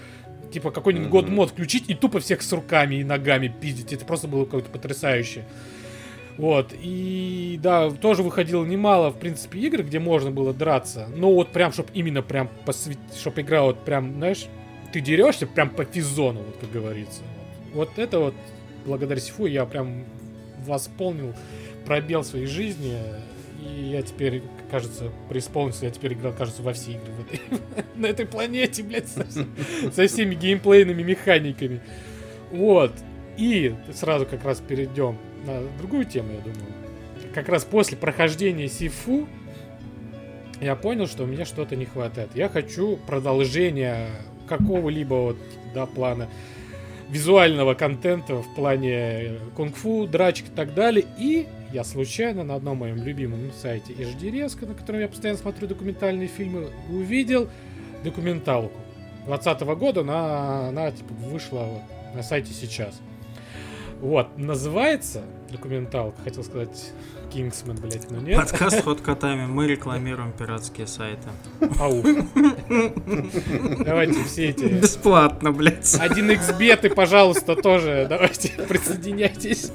типа 0.54 0.70
какой-нибудь 0.70 1.08
mm-hmm. 1.08 1.10
год 1.10 1.28
мод 1.28 1.50
включить 1.50 1.84
и 1.88 1.94
тупо 1.94 2.20
всех 2.20 2.42
с 2.42 2.52
руками 2.52 2.96
и 2.96 3.04
ногами 3.04 3.48
пиздить. 3.48 3.92
Это 3.92 4.04
просто 4.04 4.28
было 4.28 4.44
какое-то 4.44 4.70
потрясающе. 4.70 5.44
Вот, 6.36 6.72
и 6.72 7.60
да, 7.62 7.90
тоже 7.90 8.22
выходило 8.22 8.64
немало, 8.64 9.10
в 9.10 9.18
принципе, 9.18 9.60
игр, 9.60 9.82
где 9.82 10.00
можно 10.00 10.32
было 10.32 10.52
драться. 10.52 11.08
Но 11.14 11.32
вот 11.32 11.52
прям, 11.52 11.72
чтобы 11.72 11.90
именно 11.94 12.22
прям 12.22 12.48
посвят... 12.64 12.98
чтобы 13.16 13.42
игра 13.42 13.62
вот 13.62 13.84
прям, 13.84 14.14
знаешь, 14.14 14.46
ты 14.92 15.00
дерешься 15.00 15.46
прям 15.46 15.70
по 15.70 15.84
физону, 15.84 16.40
вот 16.40 16.56
как 16.60 16.72
говорится. 16.72 17.22
Вот, 17.72 17.88
вот 17.90 17.98
это 17.98 18.18
вот, 18.18 18.34
благодаря 18.84 19.20
Сифу, 19.20 19.46
я 19.46 19.64
прям 19.64 20.04
восполнил 20.66 21.34
пробел 21.84 22.24
своей 22.24 22.46
жизни, 22.46 22.98
и 23.60 23.90
я 23.90 24.02
теперь, 24.02 24.42
кажется, 24.74 25.12
преисполнился, 25.28 25.84
я 25.84 25.92
теперь 25.92 26.14
играл, 26.14 26.32
кажется, 26.32 26.60
во 26.60 26.72
все 26.72 26.94
игры 26.94 27.12
в 27.12 27.20
этой, 27.20 27.40
на 27.94 28.06
этой 28.06 28.26
планете, 28.26 28.82
блядь, 28.82 29.06
со, 29.06 29.24
со 29.92 30.06
всеми 30.08 30.34
геймплейными 30.34 31.00
механиками. 31.00 31.80
Вот. 32.50 32.90
И 33.36 33.72
сразу 33.92 34.26
как 34.26 34.44
раз 34.44 34.58
перейдем 34.58 35.16
на 35.46 35.62
другую 35.78 36.06
тему, 36.06 36.32
я 36.32 36.40
думаю. 36.40 36.72
Как 37.32 37.48
раз 37.48 37.62
после 37.64 37.96
прохождения 37.96 38.66
Сифу 38.66 39.28
я 40.60 40.74
понял, 40.74 41.06
что 41.06 41.24
меня 41.24 41.44
что-то 41.44 41.76
не 41.76 41.84
хватает. 41.84 42.30
Я 42.34 42.48
хочу 42.48 42.96
продолжения 42.96 44.08
какого-либо 44.48 45.14
вот, 45.14 45.36
да, 45.72 45.86
плана 45.86 46.28
визуального 47.10 47.74
контента 47.74 48.42
в 48.42 48.54
плане 48.56 49.38
кунг-фу, 49.54 50.08
драчек 50.08 50.48
и 50.48 50.50
так 50.50 50.74
далее. 50.74 51.06
И 51.16 51.46
я 51.74 51.82
случайно 51.82 52.44
на 52.44 52.54
одном 52.54 52.78
моем 52.78 53.02
любимом 53.02 53.50
сайте 53.60 53.92
HDRESC, 53.94 54.64
на 54.64 54.74
котором 54.74 55.00
я 55.00 55.08
постоянно 55.08 55.40
смотрю 55.40 55.66
документальные 55.66 56.28
фильмы, 56.28 56.68
увидел 56.88 57.50
документалку 58.04 58.78
2020 59.26 59.62
года, 59.76 60.00
она, 60.02 60.68
она 60.68 60.92
типа, 60.92 61.12
вышла 61.14 61.82
на 62.14 62.22
сайте 62.22 62.52
сейчас. 62.52 63.00
Вот, 64.00 64.38
называется 64.38 65.24
документалка, 65.50 66.22
хотел 66.22 66.44
сказать 66.44 66.92
Кингсмен, 67.34 67.74
блять, 67.74 68.08
но 68.12 68.20
нет. 68.20 68.36
Подкаст 68.36 68.84
ход 68.84 69.00
котами, 69.02 69.44
мы 69.44 69.66
рекламируем 69.66 70.30
пиратские 70.30 70.86
сайты. 70.86 71.28
Ау. 71.80 72.00
Давайте 73.84 74.22
все 74.22 74.50
эти... 74.50 74.66
Бесплатно, 74.66 75.50
блядь. 75.50 75.82
1xbet 75.82 76.86
и, 76.86 76.94
пожалуйста, 76.94 77.56
тоже 77.56 78.06
давайте 78.08 78.50
присоединяйтесь. 78.68 79.72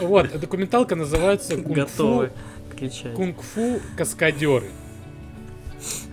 Вот, 0.00 0.40
документалка 0.40 0.96
называется 0.96 1.56
Кунг-фу. 1.56 1.74
Готовы 1.74 2.32
кричать. 2.74 3.12
Кунг-фу 3.12 3.78
каскадеры. 3.98 4.70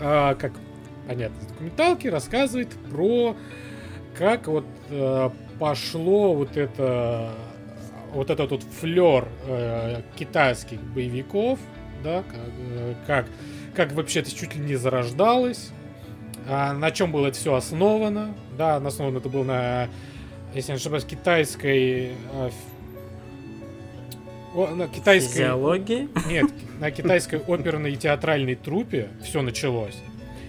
А, 0.01 0.35
как 0.35 0.51
понятно, 1.07 1.39
из 1.39 1.47
документалки 1.47 2.09
рассказывает 2.09 2.73
про 2.91 3.37
как 4.17 4.47
вот 4.47 4.65
э, 4.89 5.29
пошло 5.57 6.33
вот 6.33 6.57
это 6.57 7.31
вот 8.17 8.31
этот 8.31 8.51
вот 8.51 8.63
флер 8.63 9.27
э, 9.45 10.01
китайских 10.15 10.81
боевиков, 10.81 11.59
да, 12.03 12.23
как, 12.23 12.39
э, 12.57 12.93
как, 13.05 13.25
как 13.75 13.91
вообще 13.93 14.21
это 14.21 14.35
чуть 14.35 14.55
ли 14.55 14.61
не 14.61 14.75
зарождалось, 14.75 15.69
а 16.49 16.73
на 16.73 16.89
чем 16.91 17.11
было 17.11 17.27
это 17.27 17.37
все 17.37 17.53
основано, 17.53 18.33
да, 18.57 18.77
основано 18.77 19.19
это 19.19 19.29
было 19.29 19.43
на, 19.43 19.89
если 20.55 20.71
не 20.71 20.77
ошибаюсь, 20.77 21.05
китайской 21.05 22.13
э, 22.33 22.49
о, 24.55 24.67
на 24.73 24.87
китайской... 24.87 25.33
Физиологии? 25.33 26.09
Нет, 26.27 26.49
на 26.79 26.89
китайской 26.89 27.39
оперной 27.39 27.93
и 27.93 27.97
театральной 27.97 28.55
трупе 28.55 29.09
все 29.23 29.43
началось. 29.43 29.97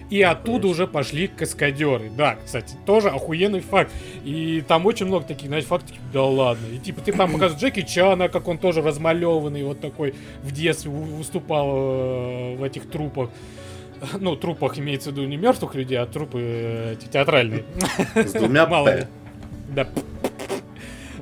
И 0.09 0.21
оттуда 0.23 0.67
уже 0.67 0.87
пошли 0.87 1.27
каскадеры. 1.27 2.09
Да, 2.09 2.37
кстати, 2.43 2.75
тоже 2.85 3.09
охуенный 3.09 3.59
факт. 3.59 3.91
И 4.23 4.63
там 4.67 4.85
очень 4.85 5.05
много 5.05 5.25
таких, 5.25 5.47
знаете, 5.47 5.67
фактов, 5.67 5.91
типа, 5.91 6.03
да 6.11 6.23
ладно. 6.23 6.65
И 6.73 6.79
типа 6.79 7.01
ты 7.01 7.13
там 7.13 7.31
показываешь 7.31 7.61
Джеки 7.61 7.81
Чана, 7.83 8.27
как 8.27 8.47
он 8.47 8.57
тоже 8.57 8.81
размалеванный, 8.81 9.63
вот 9.63 9.79
такой 9.79 10.15
в 10.41 10.51
детстве 10.51 10.89
выступал 10.89 11.69
э, 11.71 12.55
в 12.55 12.63
этих 12.63 12.89
трупах. 12.89 13.29
Ну, 14.19 14.35
трупах 14.35 14.79
имеется 14.79 15.09
в 15.09 15.13
виду 15.13 15.27
не 15.27 15.37
мертвых 15.37 15.75
людей, 15.75 15.99
а 15.99 16.05
трупы 16.05 16.39
э, 16.41 16.95
театральные. 17.11 17.65
С 18.15 18.31
двумя 18.31 18.65
Мало. 18.69 19.07
Да. 19.69 19.87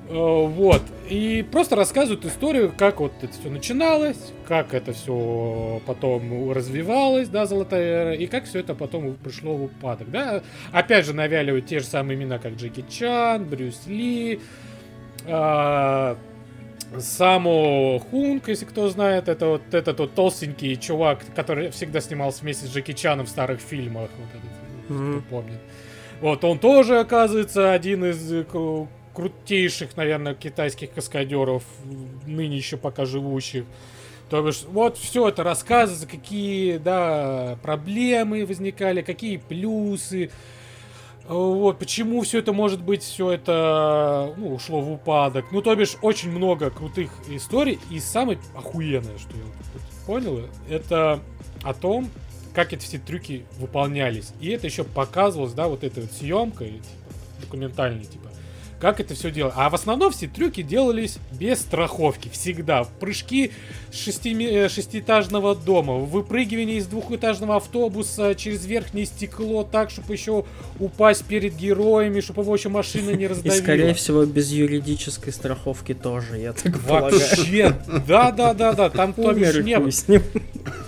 Э, 0.10 0.14
Вот. 0.48 0.82
И 1.10 1.46
просто 1.52 1.76
рассказывают 1.76 2.26
историю, 2.26 2.74
как 2.78 3.00
вот 3.00 3.14
это 3.22 3.32
все 3.34 3.50
начиналось, 3.50 4.18
как 4.48 4.74
это 4.74 4.94
все 4.94 5.82
потом 5.86 6.52
развивалось, 6.52 7.30
да, 7.30 7.46
золотая 7.46 7.84
эра, 8.04 8.14
и 8.14 8.28
как 8.28 8.46
все 8.46 8.60
это 8.60 8.76
потом 8.76 9.16
пришло 9.16 9.56
в 9.56 9.64
упадок, 9.66 10.10
да. 10.12 10.42
Опять 10.72 11.06
же, 11.06 11.14
навяливают 11.14 11.66
те 11.68 11.80
же 11.80 11.86
самые 11.86 12.18
имена, 12.18 12.40
как 12.40 12.54
Джеки 12.56 12.84
Чан, 12.90 13.46
Брюс 13.46 13.86
Ли, 13.88 14.40
а, 15.26 16.18
Саму 16.98 18.02
Хунг, 18.10 18.48
если 18.48 18.64
кто 18.66 18.88
знает, 18.90 19.28
это 19.28 19.48
вот 19.48 19.74
этот 19.74 20.00
вот 20.00 20.14
толстенький 20.16 20.76
чувак, 20.78 21.20
который 21.36 21.70
всегда 21.72 22.00
снимался 22.00 22.44
вместе 22.44 22.66
с 22.66 22.70
Джеки 22.74 22.94
Чаном 22.94 23.26
в 23.26 23.30
старых 23.30 23.60
фильмах, 23.60 24.10
вот 24.18 24.30
этот, 24.30 24.90
Мгм. 24.90 25.22
кто 25.22 25.30
помнит. 25.36 25.60
Вот 26.22 26.44
он 26.46 26.60
тоже, 26.60 27.00
оказывается, 27.00 27.74
один 27.74 28.06
из 28.06 28.32
э, 28.32 28.46
крутейших, 29.18 29.98
наверное, 29.98 30.36
китайских 30.36 30.92
каскадеров, 30.92 31.64
ныне 32.28 32.56
еще 32.56 32.78
пока 32.78 33.06
живущих. 33.06 33.66
То 34.30 34.44
бишь, 34.44 34.62
вот 34.68 34.96
все 34.96 35.30
это 35.30 35.42
рассказывается, 35.42 36.08
какие, 36.08 36.78
да, 36.78 37.58
проблемы 37.64 38.46
возникали, 38.46 39.02
какие 39.02 39.38
плюсы, 39.38 40.30
вот, 41.28 41.80
почему 41.80 42.22
все 42.22 42.40
это 42.40 42.54
может 42.54 42.80
быть, 42.84 43.02
все 43.02 43.32
это, 43.32 44.36
ну, 44.38 44.54
ушло 44.54 44.82
в 44.82 44.92
упадок. 44.92 45.46
Ну, 45.52 45.64
то 45.64 45.76
бишь, 45.76 45.96
очень 46.04 46.30
много 46.30 46.70
крутых 46.70 47.10
историй, 47.28 47.80
и 47.90 48.00
самое 48.00 48.38
охуенное, 48.56 49.18
что 49.18 49.36
я 49.36 49.44
понял, 50.06 50.42
это 50.70 51.22
о 51.64 51.74
том, 51.74 52.12
как 52.54 52.72
эти 52.72 52.84
все 52.84 53.00
трюки 53.00 53.46
выполнялись. 53.58 54.32
И 54.40 54.50
это 54.50 54.68
еще 54.68 54.84
показывалось, 54.84 55.54
да, 55.54 55.68
вот 55.68 55.84
этой 55.84 56.04
вот 56.04 56.12
съемкой, 56.12 56.74
типа, 56.74 57.42
документальной, 57.42 58.06
типа, 58.06 58.27
как 58.80 59.00
это 59.00 59.16
все 59.16 59.32
делать. 59.32 59.54
А 59.56 59.70
в 59.70 59.76
основном 59.76 60.12
все 60.12 60.28
трюки 60.28 60.62
делались 60.62 61.18
без 61.32 61.62
страховки. 61.62 62.30
Всегда. 62.30 62.84
Прыжки 63.00 63.52
с 63.92 63.96
шестими- 63.96 64.46
э, 64.66 64.70
шестиэтажного 64.70 65.56
дома, 65.56 65.96
выпрыгивание 65.96 66.78
из 66.78 66.88
двухэтажного 66.88 67.56
автобуса 67.58 68.36
через 68.36 68.66
верхнее 68.66 69.06
стекло 69.06 69.64
так, 69.64 69.90
чтобы 69.90 70.14
еще 70.14 70.46
упасть 70.80 71.26
перед 71.26 71.56
героями, 71.56 72.20
чтобы 72.22 72.44
его 72.44 72.56
еще 72.56 72.70
машина 72.70 73.12
не 73.12 73.24
И, 73.24 73.28
раздавила. 73.28 73.62
скорее 73.62 73.94
всего, 73.94 74.26
без 74.26 74.52
юридической 74.52 75.32
страховки 75.32 75.94
тоже, 75.94 76.38
я 76.38 76.54
так. 76.54 76.78
Вообще, 76.84 77.74
да, 78.08 78.32
да, 78.32 78.54
да, 78.54 78.74
да, 78.74 78.90
там 78.90 79.14
то 79.14 79.32
бишь 79.34 79.56
и 79.56 79.64
не 79.64 79.80
было. 79.80 79.90
с 79.92 80.08
ним. 80.08 80.22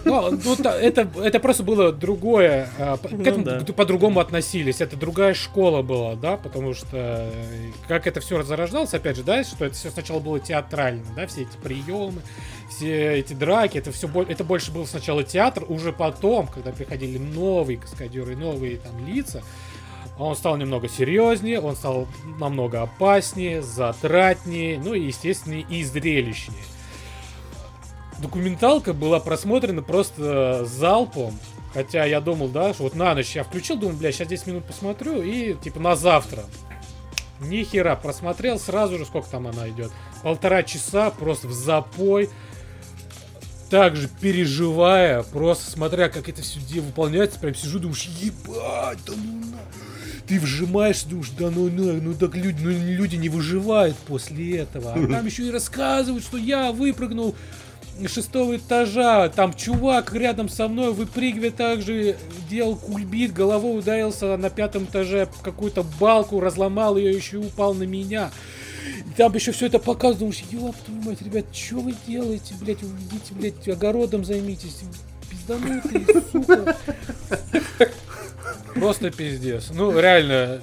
Ну, 0.05 0.31
ну, 0.43 0.55
это, 0.63 1.09
это 1.23 1.39
просто 1.39 1.63
было 1.63 1.91
другое. 1.91 2.69
а, 2.77 2.97
по- 2.97 3.09
К 3.09 3.11
Ну 3.11 3.23
этому 3.23 3.73
по-другому 3.73 4.19
относились. 4.19 4.81
Это 4.81 4.95
другая 4.97 5.33
школа 5.33 5.81
была, 5.81 6.15
да, 6.15 6.37
потому 6.37 6.73
что 6.73 6.87
э, 6.97 7.29
как 7.87 8.07
это 8.07 8.19
все 8.19 8.41
зарождалось, 8.43 8.93
опять 8.93 9.17
же, 9.17 9.23
да, 9.23 9.43
что 9.43 9.65
это 9.65 9.75
все 9.75 9.89
сначала 9.89 10.19
было 10.19 10.39
театрально, 10.39 11.03
да, 11.15 11.27
все 11.27 11.43
эти 11.43 11.57
приемы, 11.57 12.21
все 12.69 13.17
эти 13.17 13.33
драки, 13.33 13.77
это 13.77 13.91
все 13.91 14.07
это 14.23 14.43
больше 14.43 14.71
был 14.71 14.85
сначала 14.85 15.23
театр, 15.23 15.65
уже 15.67 15.91
потом, 15.91 16.47
когда 16.47 16.71
приходили 16.71 17.17
новые 17.17 17.77
каскадеры, 17.77 18.35
новые 18.35 18.77
там 18.77 19.05
лица, 19.05 19.43
он 20.17 20.35
стал 20.35 20.57
немного 20.57 20.89
серьезнее, 20.89 21.61
он 21.61 21.75
стал 21.75 22.07
намного 22.39 22.81
опаснее, 22.81 23.61
затратнее, 23.61 24.77
ну 24.77 24.93
и, 24.93 25.07
естественно, 25.07 25.53
и 25.53 25.83
зрелищнее. 25.83 26.63
Документалка 28.19 28.93
была 28.93 29.21
просмотрена 29.21 29.81
просто 29.81 30.65
залпом. 30.65 31.39
Хотя 31.73 32.03
я 32.05 32.19
думал, 32.19 32.47
да, 32.49 32.73
что 32.73 32.83
вот 32.83 32.95
на 32.95 33.13
ночь 33.13 33.35
я 33.35 33.43
включил, 33.43 33.77
думал, 33.77 33.95
бля, 33.95 34.11
сейчас 34.11 34.27
10 34.27 34.47
минут 34.47 34.65
посмотрю 34.65 35.21
и 35.21 35.53
типа 35.53 35.79
на 35.79 35.95
завтра. 35.95 36.43
Ни 37.39 37.63
хера, 37.63 37.95
просмотрел 37.95 38.59
сразу 38.59 38.97
же, 38.97 39.05
сколько 39.05 39.29
там 39.29 39.47
она 39.47 39.69
идет. 39.69 39.91
Полтора 40.23 40.63
часа 40.63 41.09
просто 41.09 41.47
в 41.47 41.53
запой. 41.53 42.29
Также 43.69 44.09
переживая, 44.19 45.21
просто 45.21 45.69
смотря, 45.69 46.09
как 46.09 46.27
это 46.27 46.41
все 46.41 46.59
выполняется, 46.81 47.39
прям 47.39 47.53
сижу, 47.53 47.77
думаешь, 47.77 48.09
ебать, 48.19 48.97
да 49.05 49.13
ну 49.15 49.45
на. 49.51 49.59
Ты 50.27 50.39
вжимаешь, 50.39 51.03
думаешь, 51.03 51.31
да 51.37 51.51
ну, 51.51 51.69
ну, 51.69 51.93
ну 52.01 52.13
так 52.15 52.35
люди, 52.35 52.63
ну, 52.63 52.69
люди 52.69 53.15
не 53.15 53.29
выживают 53.29 53.95
после 53.97 54.57
этого. 54.57 54.93
А 54.93 55.07
там 55.11 55.25
еще 55.25 55.47
и 55.47 55.51
рассказывают, 55.51 56.23
что 56.23 56.37
я 56.37 56.71
выпрыгнул 56.71 57.35
шестого 58.07 58.57
этажа, 58.57 59.29
там 59.29 59.53
чувак 59.53 60.13
рядом 60.13 60.49
со 60.49 60.67
мной 60.67 60.93
выпрыгивая 60.93 61.51
также 61.51 62.17
делал 62.49 62.75
кульбит, 62.75 63.33
головой 63.33 63.79
ударился 63.79 64.37
на 64.37 64.49
пятом 64.49 64.85
этаже 64.85 65.27
какую-то 65.43 65.83
балку, 65.99 66.39
разломал 66.39 66.97
ее, 66.97 67.11
еще 67.11 67.37
и 67.37 67.45
упал 67.45 67.73
на 67.73 67.83
меня. 67.83 68.31
И 69.05 69.13
там 69.15 69.33
еще 69.33 69.51
все 69.51 69.67
это 69.67 69.79
думаешь, 69.79 70.43
ёб 70.51 70.75
твою 70.85 71.01
мать, 71.01 71.21
ребят, 71.21 71.45
что 71.53 71.75
вы 71.75 71.93
делаете, 72.07 72.53
блядь, 72.61 72.81
вы 72.81 72.97
идите, 72.97 73.33
блядь, 73.33 73.67
огородом 73.67 74.23
займитесь, 74.25 74.81
пизданутые, 75.29 76.05
сука. 76.31 76.77
Просто 78.75 79.11
пиздец. 79.11 79.69
Ну, 79.71 79.99
реально, 79.99 80.61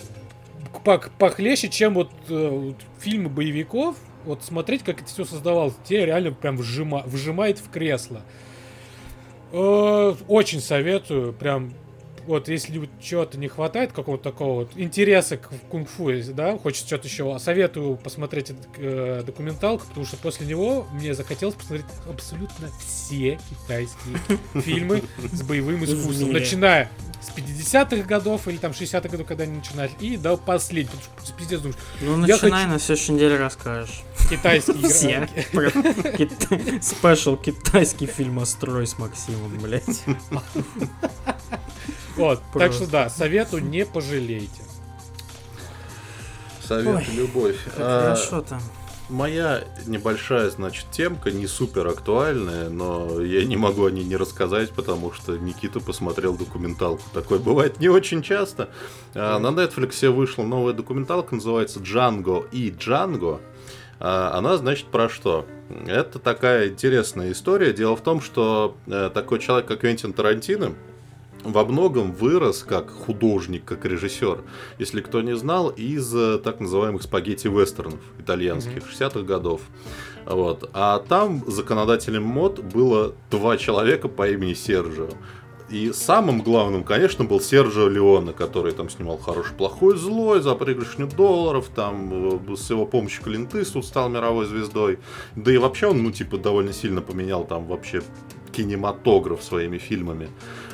пох- 0.84 1.10
похлеще, 1.18 1.68
чем 1.68 1.94
вот, 1.94 2.10
э, 2.28 2.48
вот 2.48 2.76
фильмы 2.98 3.28
боевиков, 3.28 3.96
вот 4.26 4.42
смотреть, 4.44 4.82
как 4.82 5.00
это 5.00 5.08
все 5.08 5.24
создавалось, 5.24 5.74
тебе 5.84 6.06
реально 6.06 6.32
прям 6.32 6.56
вжима- 6.56 7.06
вжимает 7.08 7.58
в 7.58 7.70
кресло. 7.70 8.22
Э, 9.52 10.14
Очень 10.28 10.60
советую, 10.60 11.32
прям 11.32 11.72
вот 12.26 12.48
если 12.48 12.88
чего-то 13.00 13.38
не 13.38 13.46
хватает, 13.46 13.92
какого-то 13.92 14.24
такого 14.24 14.54
вот 14.62 14.72
интереса 14.74 15.36
к 15.36 15.48
кунг-фу, 15.70 16.10
да, 16.34 16.58
хочется 16.58 16.84
что-то 16.86 17.06
еще, 17.06 17.38
советую 17.38 17.96
посмотреть 17.96 18.50
этот, 18.50 18.66
э, 18.78 19.22
документалку, 19.24 19.86
потому 19.86 20.04
что 20.04 20.16
после 20.16 20.44
него 20.46 20.86
мне 20.92 21.14
захотелось 21.14 21.54
посмотреть 21.54 21.86
абсолютно 22.10 22.68
все 22.84 23.38
китайские 23.48 24.18
фильмы 24.62 25.02
с 25.32 25.42
боевым 25.42 25.84
искусством, 25.84 26.32
начиная 26.32 26.90
с 27.20 27.28
50-х 27.36 28.02
годов 28.06 28.46
или 28.48 28.56
там 28.56 28.72
60-х 28.72 29.08
годов, 29.08 29.26
когда 29.26 29.44
они 29.44 29.56
начинали, 29.56 29.90
и 30.00 30.16
до 30.16 30.36
потому 30.36 30.60
что 30.60 31.32
пиздец, 31.36 31.60
думаешь, 31.60 31.78
Ну, 32.00 32.26
Я 32.26 32.34
начинай, 32.36 32.62
хочу- 32.62 32.72
на 32.72 32.78
следующей 32.78 33.12
неделе 33.12 33.36
расскажешь. 33.36 34.02
китайский 34.30 34.88
Все. 34.88 35.28
Спешл 36.82 37.36
китайский 37.36 38.06
фильмострой 38.06 38.86
с 38.86 38.98
Максимом, 38.98 39.56
блядь. 39.58 40.04
Вот, 42.16 42.42
так 42.54 42.72
что 42.72 42.86
да, 42.86 43.10
совету 43.10 43.58
не 43.58 43.84
пожалейте. 43.84 44.62
Совет 46.66 47.06
любовь. 47.12 47.56
А, 47.76 48.14
хорошо 48.14 48.40
там. 48.40 48.60
Моя 49.08 49.62
небольшая, 49.86 50.50
значит, 50.50 50.86
темка, 50.90 51.30
не 51.30 51.46
супер 51.46 51.86
актуальная, 51.86 52.68
но 52.68 53.20
я 53.20 53.44
не 53.44 53.56
могу 53.56 53.84
о 53.84 53.90
ней 53.90 54.02
не 54.02 54.16
рассказать, 54.16 54.72
потому 54.72 55.12
что 55.12 55.36
Никита 55.36 55.78
посмотрел 55.78 56.36
документалку. 56.36 57.02
Такое 57.14 57.38
бывает 57.38 57.78
не 57.78 57.88
очень 57.88 58.20
часто. 58.22 58.68
А, 59.14 59.38
На 59.38 59.48
Netflix 59.48 60.08
вышла 60.10 60.42
новая 60.42 60.72
документалка, 60.72 61.36
называется 61.36 61.78
«Джанго 61.78 62.46
и 62.50 62.74
Джанго». 62.76 63.40
А, 64.00 64.36
Она, 64.36 64.56
значит, 64.56 64.86
про 64.86 65.08
что? 65.08 65.46
Это 65.86 66.18
такая 66.18 66.70
интересная 66.70 67.30
история. 67.30 67.72
Дело 67.72 67.94
в 67.94 68.00
том, 68.00 68.20
что 68.20 68.76
э, 68.86 69.10
такой 69.12 69.38
человек, 69.38 69.66
как 69.66 69.80
Квентин 69.80 70.12
Тарантино, 70.12 70.74
во 71.52 71.64
многом 71.64 72.12
вырос 72.12 72.62
как 72.62 72.90
художник, 72.90 73.64
как 73.64 73.84
режиссер, 73.84 74.42
если 74.78 75.00
кто 75.00 75.22
не 75.22 75.36
знал, 75.36 75.70
из 75.70 76.14
э, 76.14 76.38
так 76.38 76.60
называемых 76.60 77.02
спагетти-вестернов 77.02 78.00
итальянских 78.18 78.82
60-х 78.90 79.20
годов. 79.20 79.62
Вот. 80.24 80.68
А 80.72 80.98
там 81.08 81.44
законодателем 81.46 82.24
мод 82.24 82.60
было 82.60 83.14
два 83.30 83.56
человека 83.56 84.08
по 84.08 84.28
имени 84.28 84.54
Серджио. 84.54 85.08
И 85.68 85.90
самым 85.92 86.42
главным, 86.42 86.84
конечно, 86.84 87.24
был 87.24 87.40
Серджио 87.40 87.88
Леоне, 87.88 88.32
который 88.32 88.72
там 88.72 88.88
снимал 88.88 89.18
«Хороший, 89.18 89.52
плохой, 89.54 89.96
злой», 89.96 90.40
«За 90.40 90.54
пригоршню 90.54 91.08
долларов», 91.08 91.68
там 91.74 92.38
э, 92.52 92.56
с 92.56 92.70
его 92.70 92.86
помощью 92.86 93.24
Клинт 93.24 93.54
Иствуд 93.56 93.84
стал 93.84 94.08
мировой 94.08 94.46
звездой. 94.46 95.00
Да 95.34 95.52
и 95.52 95.56
вообще 95.56 95.88
он, 95.88 96.04
ну, 96.04 96.12
типа, 96.12 96.38
довольно 96.38 96.72
сильно 96.72 97.02
поменял 97.02 97.44
там 97.44 97.66
вообще 97.66 98.02
кинематограф 98.52 99.42
своими 99.42 99.78
фильмами. 99.78 100.28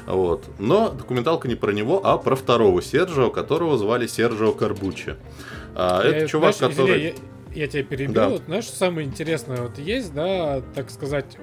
Вот. 0.06 0.44
Но 0.58 0.90
документалка 0.90 1.48
не 1.48 1.54
про 1.54 1.72
него, 1.72 2.00
а 2.04 2.18
про 2.18 2.36
второго 2.36 2.82
Серджио, 2.82 3.30
которого 3.30 3.78
звали 3.78 4.06
Серджио 4.06 4.52
Корбуччи. 4.52 5.16
А, 5.74 6.02
это 6.02 6.20
Я, 6.20 6.26
чувак, 6.26 6.54
знаешь, 6.54 6.74
который... 6.74 6.96
извини, 6.98 7.14
я, 7.54 7.62
я 7.62 7.66
тебя 7.68 7.82
перебью. 7.84 8.14
Да. 8.14 8.28
Вот, 8.28 8.42
знаешь, 8.46 8.64
что 8.64 8.76
самое 8.76 9.06
интересное 9.06 9.62
вот 9.62 9.78
есть, 9.78 10.12
да, 10.12 10.62
так 10.74 10.90
сказать, 10.90 11.36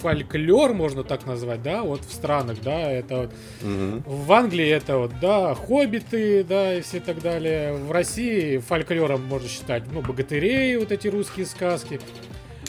фольклор, 0.00 0.72
можно 0.74 1.02
так 1.02 1.26
назвать, 1.26 1.62
да, 1.62 1.82
вот 1.82 2.02
в 2.04 2.12
странах, 2.12 2.58
да, 2.62 2.90
это 2.90 3.16
вот 3.16 3.30
Мгм. 3.62 4.02
в 4.06 4.32
Англии 4.32 4.68
это 4.68 4.98
вот, 4.98 5.12
да, 5.20 5.54
хоббиты, 5.54 6.44
да, 6.44 6.74
и 6.74 6.82
все 6.82 7.00
так 7.00 7.20
далее. 7.20 7.74
В 7.74 7.90
России 7.90 8.58
фольклором 8.58 9.24
можно 9.24 9.48
считать, 9.48 9.84
ну, 9.92 10.02
богатырей, 10.02 10.76
вот 10.76 10.92
эти 10.92 11.08
русские 11.08 11.46
сказки. 11.46 12.00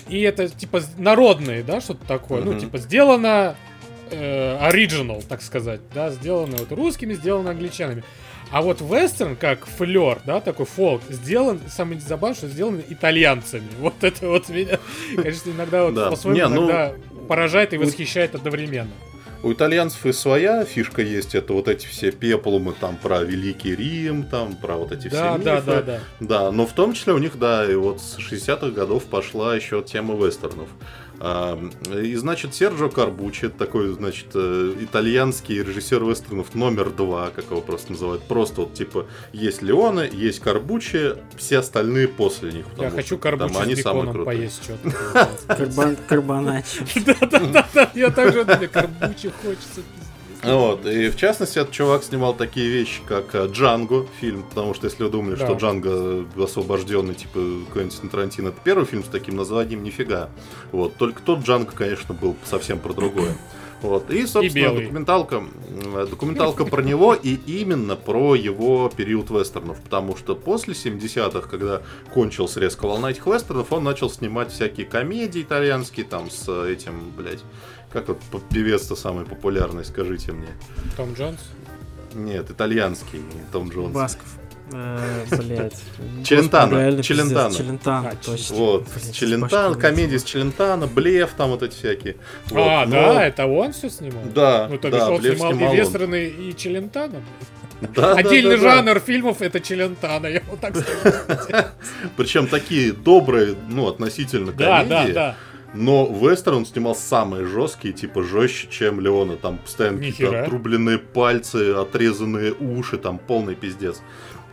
И 0.08 0.22
это, 0.22 0.48
типа, 0.48 0.82
народные, 0.98 1.64
да, 1.64 1.82
что-то 1.82 2.08
такое. 2.08 2.42
Ну, 2.42 2.52
Мгм. 2.52 2.62
типа, 2.62 2.78
сделано 2.78 3.56
оригинал, 4.12 5.22
так 5.28 5.42
сказать, 5.42 5.82
да, 5.94 6.10
сделано 6.12 6.58
вот 6.58 6.72
русскими, 6.72 7.14
сделано 7.14 7.52
англичанами. 7.52 8.04
А 8.50 8.62
вот 8.62 8.80
вестерн, 8.80 9.36
как 9.36 9.66
флер, 9.66 10.20
да, 10.26 10.40
такой 10.40 10.66
фолк, 10.66 11.02
сделан, 11.10 11.60
самое 11.68 12.00
забавное, 12.00 12.36
что 12.38 12.48
сделан 12.48 12.82
итальянцами. 12.90 13.68
Вот 13.80 13.96
это 14.04 14.30
вот 14.30 14.48
меня, 14.50 14.80
конечно, 15.16 15.50
иногда 15.52 15.84
вот 15.86 15.94
Да. 15.96 16.10
по-своему 16.10 16.38
Не, 16.40 16.48
ну, 16.48 16.58
иногда 16.62 16.94
поражает 17.28 17.74
и 17.74 17.78
восхищает 17.78 18.36
одновременно. 18.36 18.92
У 19.44 19.54
итальянцев 19.54 20.04
и 20.06 20.14
своя 20.14 20.66
фишка 20.66 21.02
есть, 21.04 21.36
это 21.36 21.54
вот 21.54 21.68
эти 21.68 21.86
все 21.86 22.12
пеплумы 22.12 22.74
там 22.74 22.96
про 22.98 23.22
Великий 23.22 23.76
Рим, 23.76 24.24
там 24.24 24.56
про 24.56 24.78
вот 24.78 24.92
эти 24.92 25.10
Да, 25.10 25.36
все 25.36 25.44
да, 25.44 25.56
мифы. 25.56 25.66
да, 25.68 25.82
да. 25.82 26.00
Да, 26.20 26.52
но 26.52 26.66
в 26.66 26.74
том 26.74 26.94
числе 26.94 27.14
у 27.14 27.20
них, 27.20 27.38
да, 27.38 27.64
и 27.70 27.76
вот 27.76 28.02
с 28.02 28.18
60-х 28.18 28.70
годов 28.72 29.04
пошла 29.06 29.56
еще 29.56 29.84
тема 29.84 30.16
вестернов. 30.16 30.70
И, 31.20 32.16
значит, 32.16 32.54
Серджо 32.54 32.90
Карбучи, 32.90 33.46
это 33.46 33.58
такой, 33.58 33.94
значит, 33.94 34.28
э, 34.36 34.76
итальянский 34.82 35.62
режиссер 35.64 36.04
вестернов 36.04 36.54
номер 36.54 36.90
два, 36.92 37.30
как 37.30 37.46
его 37.46 37.62
просто 37.62 37.94
называют. 37.94 38.24
Просто 38.24 38.62
вот, 38.62 38.74
типа, 38.74 39.08
есть 39.34 39.62
Леоне, 39.62 40.10
есть 40.12 40.40
Карбучи, 40.40 41.16
все 41.36 41.60
остальные 41.60 42.08
после 42.08 42.52
них. 42.52 42.66
Я 42.78 42.92
хочу 42.92 43.18
карбучи 43.18 43.54
там 43.54 43.62
они 43.62 43.76
с 43.76 43.80
беконом 43.80 44.14
крутые. 44.14 44.26
поесть 44.26 44.64
что-то. 44.64 45.30
Карбон... 45.48 45.98
Карбоначи. 46.08 46.84
Да-да-да, 47.06 47.92
я 47.96 48.10
также 48.12 48.44
мне 48.44 48.68
карбучи 48.68 49.32
хочется. 49.42 49.82
Вот, 50.56 50.86
и 50.86 51.10
в 51.10 51.16
частности, 51.18 51.60
этот 51.60 51.74
чувак 51.74 52.04
снимал 52.04 52.34
такие 52.34 52.68
вещи, 52.70 53.02
как 53.08 53.34
э, 53.36 53.48
Джанго 53.52 54.06
фильм, 54.20 54.44
потому 54.44 54.74
что 54.74 54.86
если 54.88 55.04
вы 55.04 55.10
думали, 55.10 55.36
Да. 55.36 55.46
что 55.46 55.56
Джанго 55.58 56.26
освобожденный, 56.42 57.16
типа 57.16 57.40
Квентин 57.74 58.10
Тарантино, 58.10 58.50
это 58.50 58.58
первый 58.64 58.86
фильм 58.86 59.04
с 59.04 59.08
таким 59.08 59.36
названием, 59.36 59.84
нифига. 59.84 60.30
Вот, 60.72 60.96
только 60.96 61.22
тот 61.22 61.40
Джанго, 61.40 61.72
конечно, 61.72 62.14
был 62.14 62.36
совсем 62.46 62.80
про 62.80 62.94
другое. 62.94 63.36
Вот. 63.80 64.10
И, 64.10 64.26
собственно, 64.26 64.64
белый. 64.70 64.86
документалка, 64.86 65.36
м, 65.36 66.08
документалка 66.10 66.66
про 66.66 66.82
него 66.82 67.14
и 67.14 67.36
именно 67.36 67.96
про 67.96 68.34
его 68.34 68.90
период 68.90 69.30
вестернов. 69.30 69.80
Потому 69.82 70.18
что 70.18 70.34
после 70.36 70.74
70-х, 70.74 71.48
когда 71.48 71.84
кончился 72.12 72.60
резко 72.60 72.88
волна 72.88 73.12
этих 73.12 73.28
вестернов, 73.28 73.72
он 73.72 73.84
начал 73.84 74.10
снимать 74.10 74.52
всякие 74.52 74.88
комедии 74.88 75.44
итальянские, 75.44 76.08
там, 76.08 76.32
с 76.32 76.50
этим, 76.66 77.12
блядь, 77.16 77.44
как 77.92 78.08
вот 78.10 78.44
певец-то 78.50 78.96
самый 78.96 79.26
популярный, 79.26 79.86
скажите 79.86 80.32
мне. 80.32 80.50
Том 80.96 81.14
Джонс. 81.14 81.40
Нет, 82.14 82.50
итальянский, 82.50 83.22
Том 83.52 83.70
Джонс. 83.70 83.94
Басков. 83.94 84.26
Э, 84.74 85.24
Блять. 85.38 85.82
Челентано, 86.26 86.78
реально 86.78 87.04
Челентано. 87.04 87.56
Челентано, 87.56 88.10
А, 88.10 88.16
точно. 88.16 88.56
Вот, 88.56 88.88
Челентано, 89.14 89.76
комедии 89.76 90.18
с. 90.18 90.24
Челентано, 90.24 90.88
Блеф, 90.88 91.32
там 91.38 91.52
вот 91.52 91.64
эти 91.64 91.74
всякие. 91.76 92.18
А, 92.52 92.86
да, 92.86 93.26
это 93.26 93.46
он 93.46 93.72
все 93.72 93.90
снимал? 93.90 94.24
Да, 94.36 94.68
Ну, 94.70 94.78
то 94.78 94.90
бишь 94.90 95.00
да, 95.00 95.10
он 95.10 95.22
снимал 95.22 95.52
и 95.74 95.78
вестерны, 95.78 96.26
и 96.28 96.56
Челентано. 96.56 97.22
Да, 97.80 97.88
да, 97.96 98.14
Отдельный 98.16 98.58
да, 98.58 98.64
да. 98.64 98.76
жанр 98.78 99.00
фильмов 99.00 99.44
это 99.44 99.60
Челентано, 99.60 100.26
я 100.26 100.42
вот 100.50 100.60
так 100.60 100.76
скажу. 100.76 101.68
Причем 102.18 102.48
такие 102.48 102.92
добрые, 102.92 103.56
ну, 103.70 103.88
относительно 103.88 104.52
Да, 104.52 104.80
комедии. 104.84 105.14
да, 105.14 105.14
да. 105.14 105.36
Но 105.74 106.08
вестерн 106.08 106.58
он 106.58 106.66
снимал 106.66 106.96
самые 106.96 107.46
жесткие, 107.46 107.94
типа 107.94 108.24
жестче, 108.24 108.68
чем 108.70 109.00
Леона. 109.00 109.36
Там 109.38 109.58
постоянно 109.58 110.00
какие-то 110.00 110.44
отрубленные 110.44 110.98
пальцы, 110.98 111.74
отрезанные 111.74 112.54
уши, 112.54 112.98
там 112.98 113.20
полный 113.20 113.56
пиздец. 113.56 114.02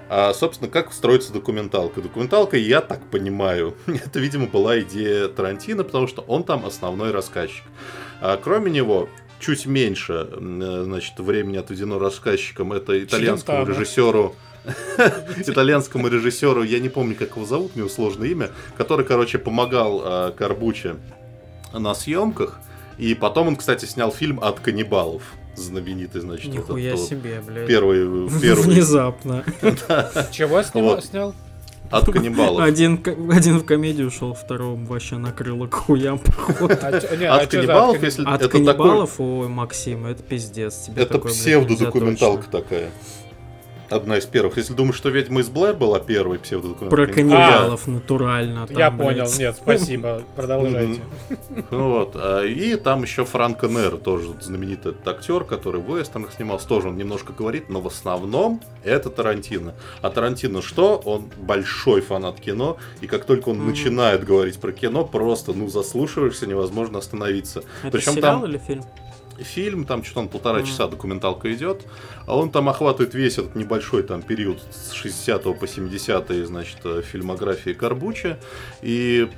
А, 0.09 0.35
собственно, 0.35 0.71
как 0.71 0.93
строится 0.93 1.33
документалка? 1.33 2.03
Документалка, 2.03 2.57
я 2.57 2.81
так 2.81 3.01
понимаю, 3.11 3.75
это, 3.87 4.19
видимо, 4.21 4.47
была 4.47 4.81
идея 4.81 5.29
Тарантино, 5.29 5.83
потому 5.85 6.07
что 6.07 6.23
он 6.23 6.45
там 6.45 6.67
основной 6.67 7.11
рассказчик. 7.11 7.65
А, 8.21 8.37
кроме 8.37 8.71
него, 8.71 9.09
чуть 9.41 9.67
меньше, 9.67 10.29
э, 10.31 10.83
значит, 10.85 11.19
времени 11.19 11.57
отведено 11.57 11.99
рассказчикам. 11.99 12.73
Это 12.73 13.03
итальянскому 13.03 13.59
Челентано. 13.59 13.81
режиссеру, 13.81 14.35
итальянскому 15.39 16.09
режиссеру, 16.09 16.63
я 16.63 16.79
не 16.81 16.89
помню, 16.89 17.15
как 17.15 17.37
его 17.37 17.47
зовут, 17.47 17.73
у 17.75 17.79
него 17.79 17.89
сложное 17.89 18.29
имя, 18.29 18.51
который, 18.77 19.05
короче, 19.05 19.39
помогал 19.39 20.03
э, 20.05 20.33
Карбуче 20.33 20.97
на 21.73 21.95
съемках. 21.95 22.61
И 22.97 23.15
потом 23.15 23.49
он, 23.49 23.57
кстати, 23.57 23.85
снял 23.85 24.13
фильм 24.13 24.41
от 24.41 24.61
каннибалов. 24.61 25.23
Знаменитый, 25.57 26.21
значит, 26.21 26.47
вот 26.47 26.55
Нихуя 26.55 26.89
этот 26.89 27.01
вот 27.01 27.09
себе, 27.09 27.41
блядь. 27.47 27.69
Первый, 27.69 28.29
первый 28.41 28.65
Внезапно. 28.65 29.45
Чего 30.33 30.63
снял? 30.63 31.35
от 31.91 32.11
каннибалов. 32.11 32.63
Один, 32.63 33.01
один 33.31 33.59
в 33.59 33.65
комедию 33.65 34.09
ушел, 34.09 34.35
второму 34.35 34.87
вообще 34.87 35.17
накрыло 35.17 35.67
к 35.67 35.75
хуям 35.75 36.19
походу. 36.19 36.75
А 36.81 36.89
а 36.89 37.37
От 37.37 37.51
каннибалов, 37.51 37.97
канни- 37.99 38.05
если 38.05 38.23
От 38.23 38.29
это 38.29 38.49
такой... 38.49 38.65
каннибалов, 38.65 39.21
ой, 39.21 39.49
Максим, 39.49 40.07
это 40.07 40.23
пиздец. 40.23 40.87
Тебе 40.87 41.03
Это 41.03 41.19
псевдодокументалка 41.19 42.51
такая. 42.51 42.91
Одна 43.95 44.19
из 44.19 44.27
первых. 44.27 44.57
Если 44.57 44.73
думаешь, 44.75 44.97
что 44.97 45.09
«Ведьма 45.09 45.41
из 45.41 45.49
Блэр» 45.49 45.75
была 45.77 46.01
первой 46.01 46.41
псевдодокументалкой. 46.41 47.07
Про 47.07 47.15
каннибалов 47.15 47.87
натурально. 47.87 48.67
там, 48.67 48.77
Я 48.77 48.91
блядь. 48.91 49.07
понял, 49.09 49.27
нет, 49.39 49.57
спасибо, 49.57 50.23
продолжайте. 50.35 51.01
Ну 51.71 51.91
Вот. 51.91 52.13
а, 52.17 52.43
И 52.45 52.75
там 52.75 53.03
еще 53.03 53.25
Франко 53.25 53.69
Нер, 53.69 53.97
тоже 53.99 54.35
знаменитый 54.41 54.93
этот 54.93 55.07
актер, 55.07 55.45
который 55.45 55.81
в 55.81 55.97
вестернах 55.97 56.33
снимался, 56.33 56.67
тоже 56.67 56.89
он 56.89 56.97
немножко 56.97 57.33
говорит, 57.33 57.69
но 57.69 57.81
в 57.81 57.87
основном 57.87 58.61
это 58.83 59.11
Тарантино. 59.11 59.75
А 60.03 60.11
Тарантино 60.11 60.61
что? 60.61 60.97
Он 61.05 61.31
большой 61.37 62.01
фанат 62.01 62.41
кино, 62.41 62.79
и 63.01 63.07
как 63.07 63.25
только 63.25 63.51
он 63.51 63.65
начинает 63.65 64.25
говорить 64.25 64.59
про 64.59 64.73
кино, 64.73 65.05
просто, 65.05 65.53
ну, 65.53 65.69
заслушиваешься, 65.69 66.47
невозможно 66.49 66.99
остановиться. 66.99 67.63
Это 67.85 67.93
Причем 67.99 68.15
сериал 68.15 68.41
там- 68.41 68.51
или 68.51 68.59
фильм? 68.59 68.83
Фильм, 69.39 69.85
там 69.85 70.05
что-то 70.05 70.21
он 70.21 70.29
полтора 70.29 70.59
Мгм. 70.59 70.67
часа 70.67 70.87
документалка 70.87 71.53
идет, 71.53 71.83
а 72.27 72.37
он 72.37 72.51
там 72.51 72.69
охватывает 72.69 73.15
весь 73.15 73.39
этот 73.39 73.55
небольшой 73.55 74.03
там 74.03 74.23
период 74.23 74.61
с 74.71 74.93
60 74.93 75.59
по 75.59 75.67
70 75.67 76.47
значит, 76.47 76.79
э, 76.85 77.03
фильмографии 77.03 77.73
Карбуча. 77.73 78.39
И 78.83 79.29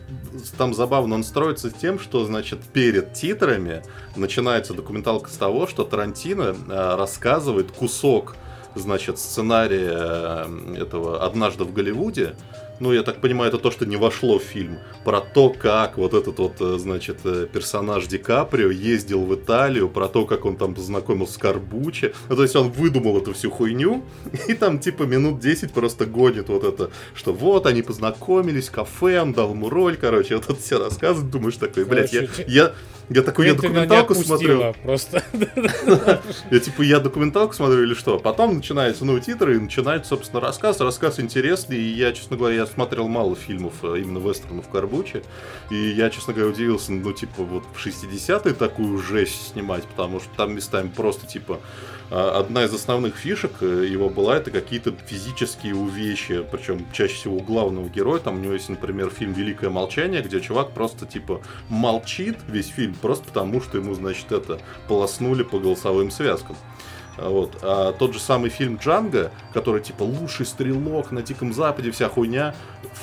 там 0.58 0.74
забавно 0.74 1.14
он 1.14 1.24
строится 1.24 1.70
тем, 1.70 1.98
что, 1.98 2.24
значит, 2.24 2.60
перед 2.72 3.14
титрами 3.14 3.82
начинается 4.16 4.74
документалка 4.74 5.30
с 5.30 5.36
того, 5.36 5.66
что 5.66 5.84
Тарантино 5.84 6.54
э, 6.68 6.96
рассказывает 6.96 7.70
кусок 7.72 8.36
значит, 8.74 9.18
сценария 9.18 9.90
э, 9.92 10.76
этого 10.82 11.24
«Однажды 11.24 11.64
в 11.64 11.72
Голливуде», 11.72 12.36
ну, 12.80 12.92
я 12.92 13.02
так 13.02 13.20
понимаю, 13.20 13.48
это 13.48 13.58
то, 13.58 13.70
что 13.70 13.86
не 13.86 13.96
вошло 13.96 14.38
в 14.38 14.42
фильм, 14.42 14.78
про 15.04 15.20
то, 15.20 15.50
как 15.50 15.96
вот 15.98 16.14
этот 16.14 16.38
вот, 16.38 16.60
э, 16.60 16.78
значит, 16.78 17.18
э, 17.24 17.46
персонаж 17.50 18.06
Ди 18.06 18.18
Каприо 18.18 18.70
ездил 18.70 19.24
в 19.24 19.34
Италию, 19.34 19.88
про 19.88 20.08
то, 20.08 20.26
как 20.26 20.44
он 20.44 20.56
там 20.56 20.74
познакомился 20.74 21.34
с 21.34 21.38
Карбучи. 21.38 22.12
Ну, 22.28 22.36
то 22.36 22.42
есть 22.42 22.56
он 22.56 22.70
выдумал 22.70 23.18
эту 23.18 23.32
всю 23.32 23.50
хуйню, 23.50 24.04
и 24.48 24.54
там 24.54 24.78
типа 24.78 25.04
минут 25.04 25.40
10 25.40 25.72
просто 25.72 26.06
гонит 26.06 26.48
вот 26.48 26.64
это, 26.64 26.90
что 27.14 27.32
вот 27.32 27.66
они 27.66 27.82
познакомились, 27.82 28.70
кафе, 28.70 29.20
он 29.20 29.32
дал 29.32 29.50
ему 29.50 29.68
роль, 29.70 29.96
короче, 29.96 30.36
вот 30.36 30.44
это 30.50 30.60
все 30.60 30.78
рассказывает, 30.78 31.30
думаешь 31.30 31.56
такой, 31.56 31.84
блядь, 31.84 32.12
я, 32.12 32.26
я, 32.46 32.72
я 33.08 33.22
такой, 33.22 33.46
я 33.46 33.54
документалку 33.54 34.14
смотрю. 34.14 34.74
Просто. 34.82 35.22
Я 36.50 36.58
типа, 36.58 36.82
я 36.82 37.00
документалку 37.00 37.54
смотрю 37.54 37.82
или 37.84 37.94
что? 37.94 38.18
Потом 38.18 38.56
начинается, 38.56 39.04
ну, 39.04 39.18
титры, 39.18 39.56
и 39.56 39.58
начинается, 39.58 40.10
собственно, 40.10 40.40
рассказ. 40.40 40.80
Рассказ 40.80 41.20
интересный, 41.20 41.76
и 41.76 41.88
я, 41.88 42.12
честно 42.12 42.36
говоря, 42.36 42.56
я 42.56 42.66
смотрел 42.66 43.08
мало 43.08 43.36
фильмов 43.36 43.74
э, 43.82 44.00
именно 44.00 44.18
вестернов 44.18 44.68
Карбучи, 44.68 45.22
и 45.70 45.76
я, 45.76 46.10
честно 46.10 46.32
говоря, 46.32 46.50
удивился, 46.50 46.92
ну, 46.92 47.12
типа, 47.12 47.42
вот 47.42 47.64
в 47.74 47.84
60-е 47.84 48.54
такую 48.54 48.98
жесть 48.98 49.52
снимать, 49.52 49.84
потому 49.84 50.20
что 50.20 50.28
там 50.36 50.54
местами 50.54 50.90
просто, 50.94 51.26
типа, 51.26 51.60
а, 52.10 52.38
одна 52.38 52.64
из 52.64 52.72
основных 52.72 53.16
фишек 53.16 53.52
э, 53.60 53.86
его 53.88 54.08
была 54.08 54.36
это 54.36 54.50
какие-то 54.50 54.94
физические 55.06 55.74
увечья, 55.74 56.42
причем 56.42 56.86
чаще 56.92 57.14
всего 57.14 57.36
у 57.36 57.40
главного 57.40 57.88
героя. 57.88 58.20
Там 58.20 58.36
у 58.36 58.38
него 58.38 58.52
есть, 58.52 58.68
например, 58.68 59.10
фильм 59.10 59.32
«Великое 59.32 59.70
молчание», 59.70 60.22
где 60.22 60.40
чувак 60.40 60.72
просто 60.72 61.06
типа 61.06 61.40
молчит 61.68 62.38
весь 62.46 62.68
фильм, 62.68 62.95
просто 63.00 63.24
потому 63.26 63.60
что 63.60 63.78
ему, 63.78 63.94
значит, 63.94 64.32
это 64.32 64.60
полоснули 64.88 65.42
по 65.42 65.58
голосовым 65.58 66.10
связкам. 66.10 66.56
Вот. 67.16 67.58
А 67.62 67.92
тот 67.92 68.12
же 68.12 68.20
самый 68.20 68.50
фильм 68.50 68.76
Джанго, 68.76 69.32
который 69.52 69.80
типа 69.80 70.02
лучший 70.02 70.44
стрелок 70.44 71.12
на 71.12 71.22
Диком 71.22 71.52
Западе, 71.52 71.90
вся 71.90 72.08
хуйня, 72.08 72.54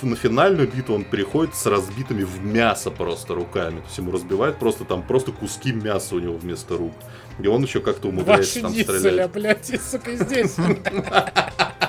на 0.01 0.15
финальную 0.15 0.67
битву 0.67 0.95
он 0.95 1.03
переходит 1.03 1.55
с 1.55 1.65
разбитыми 1.65 2.23
в 2.23 2.43
мясо 2.43 2.91
просто 2.91 3.33
руками. 3.33 3.79
То 3.79 3.85
есть 3.85 3.97
ему 3.97 4.11
разбивают 4.11 4.57
просто 4.57 4.85
там 4.85 5.03
просто 5.03 5.31
куски 5.31 5.71
мяса 5.71 6.15
у 6.15 6.19
него 6.19 6.37
вместо 6.37 6.77
рук. 6.77 6.93
И 7.39 7.47
он 7.47 7.63
еще 7.63 7.79
как-то 7.79 8.09
умудряется 8.09 8.61
там 8.61 8.71
стрелять. 8.71 9.31
блядь, 9.31 9.69
и, 9.69 9.77
сука, 9.77 10.15
здесь. 10.15 10.55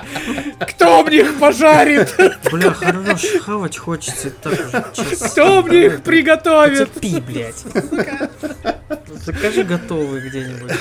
Кто 0.59 1.03
мне 1.03 1.19
их 1.19 1.39
пожарит? 1.39 2.15
Бля, 2.51 2.71
хорош, 2.71 3.25
хавать 3.41 3.77
хочется 3.77 4.29
так 4.29 4.53
уже. 4.53 5.15
Кто 5.29 5.61
мне 5.63 5.85
их 5.87 6.03
приготовит? 6.03 6.91
Пи, 6.99 7.19
блядь. 7.19 7.63
Закажи 9.25 9.63
готовый 9.63 10.21
где-нибудь. 10.21 10.71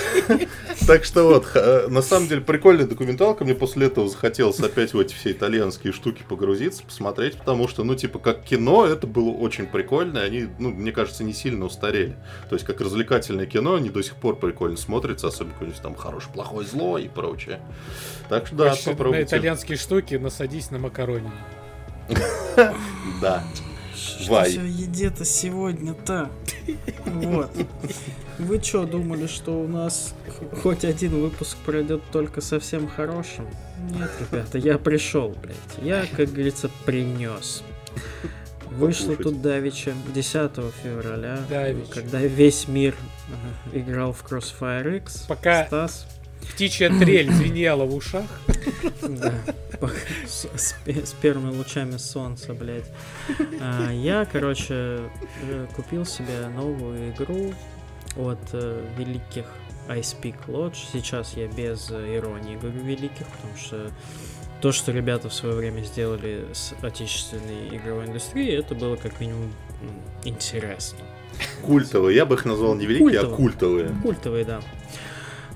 Так 0.86 1.04
что 1.04 1.24
вот, 1.24 1.54
на 1.88 2.02
самом 2.02 2.28
деле 2.28 2.42
прикольная 2.42 2.86
документалка. 2.86 3.44
Мне 3.44 3.54
после 3.54 3.86
этого 3.86 4.06
захотелось 4.06 4.60
опять 4.60 4.92
в 4.92 5.00
эти 5.00 5.14
все 5.14 5.32
итальянские 5.32 5.94
штуки 5.94 6.22
погрузиться, 6.28 6.82
посмотреть, 6.82 7.38
потому 7.38 7.68
что, 7.68 7.84
ну, 7.84 7.94
типа, 7.94 8.18
как 8.18 8.42
кино, 8.42 8.84
это 8.84 9.06
было 9.06 9.30
очень 9.30 9.66
прикольно. 9.66 10.18
и 10.18 10.22
Они, 10.22 10.48
ну, 10.58 10.70
мне 10.70 10.92
кажется, 10.92 11.24
не 11.24 11.32
сильно 11.32 11.64
устарели. 11.64 12.16
То 12.50 12.56
есть, 12.56 12.66
как 12.66 12.82
развлекательное 12.82 13.46
кино, 13.46 13.76
они 13.76 13.88
до 13.88 14.02
сих 14.02 14.16
пор 14.16 14.36
прикольно 14.36 14.76
смотрятся, 14.76 15.28
особенно 15.28 15.54
какой-нибудь 15.54 15.80
там 15.80 15.94
хороший, 15.94 16.30
плохой, 16.32 16.66
зло 16.66 16.98
и 16.98 17.08
прочее. 17.08 17.60
Так 18.28 18.46
что 18.46 18.56
да, 18.56 18.64
Короче, 18.64 18.90
попробуйте. 18.90 19.22
На 19.22 19.26
итальянские 19.26 19.78
штуки 19.78 20.16
насадись 20.16 20.70
на 20.70 20.78
макарони. 20.78 21.30
Да. 23.20 23.42
Что 24.04 24.32
Вай. 24.32 24.50
все 24.50 24.64
еде-то 24.64 25.24
сегодня-то? 25.24 26.30
Вот. 27.04 27.50
Вы 28.38 28.60
что, 28.62 28.84
думали, 28.84 29.26
что 29.26 29.60
у 29.60 29.68
нас 29.68 30.14
хоть 30.62 30.84
один 30.84 31.20
выпуск 31.20 31.56
пройдет 31.64 32.02
только 32.12 32.40
совсем 32.40 32.88
хорошим? 32.88 33.46
Нет, 33.90 34.10
ребята, 34.20 34.58
я 34.58 34.78
пришел, 34.78 35.34
блядь. 35.42 35.56
Я, 35.82 36.04
как 36.16 36.30
говорится, 36.32 36.70
принес. 36.84 37.62
Вышло 38.70 39.10
Покушать. 39.12 39.22
тут 39.34 39.42
Давича 39.42 39.92
10 40.14 40.50
февраля, 40.82 41.38
Давич. 41.48 41.88
когда 41.90 42.20
весь 42.20 42.66
мир 42.66 42.96
играл 43.72 44.12
в 44.12 44.24
Crossfire 44.24 44.96
X. 44.96 45.26
Пока- 45.28 45.66
Стас, 45.66 46.06
Птичья 46.52 46.88
трель 46.98 47.32
звенела 47.32 47.84
в 47.84 47.94
ушах. 47.94 48.26
Да, 49.02 49.32
с, 50.26 50.46
с 50.54 50.74
пе- 50.84 51.04
с 51.04 51.12
первыми 51.12 51.54
лучами 51.56 51.96
солнца, 51.96 52.54
блядь. 52.54 52.90
А, 53.60 53.90
я, 53.92 54.24
короче, 54.24 55.00
э, 55.42 55.66
купил 55.74 56.04
себе 56.06 56.48
новую 56.54 57.10
игру 57.10 57.52
от 58.16 58.38
э, 58.52 58.84
великих 58.96 59.44
Ice 59.88 60.14
Peak 60.22 60.36
Lodge. 60.46 60.76
Сейчас 60.92 61.34
я 61.36 61.48
без 61.48 61.90
э, 61.90 62.16
иронии 62.16 62.56
говорю 62.56 62.80
великих, 62.82 63.26
потому 63.26 63.56
что 63.56 63.90
то, 64.60 64.72
что 64.72 64.92
ребята 64.92 65.28
в 65.28 65.34
свое 65.34 65.54
время 65.56 65.82
сделали 65.82 66.46
с 66.52 66.72
отечественной 66.80 67.68
игровой 67.76 68.06
индустрией, 68.06 68.56
это 68.58 68.74
было 68.74 68.96
как 68.96 69.20
минимум 69.20 69.52
интересно. 70.24 70.98
Культовые. 71.62 72.16
Я 72.16 72.24
бы 72.26 72.36
их 72.36 72.44
назвал 72.44 72.74
не 72.74 72.86
великие, 72.86 73.20
а 73.20 73.24
Культовые. 73.26 73.88
культовые. 73.88 74.02
Культовые, 74.02 74.44
да. 74.44 74.60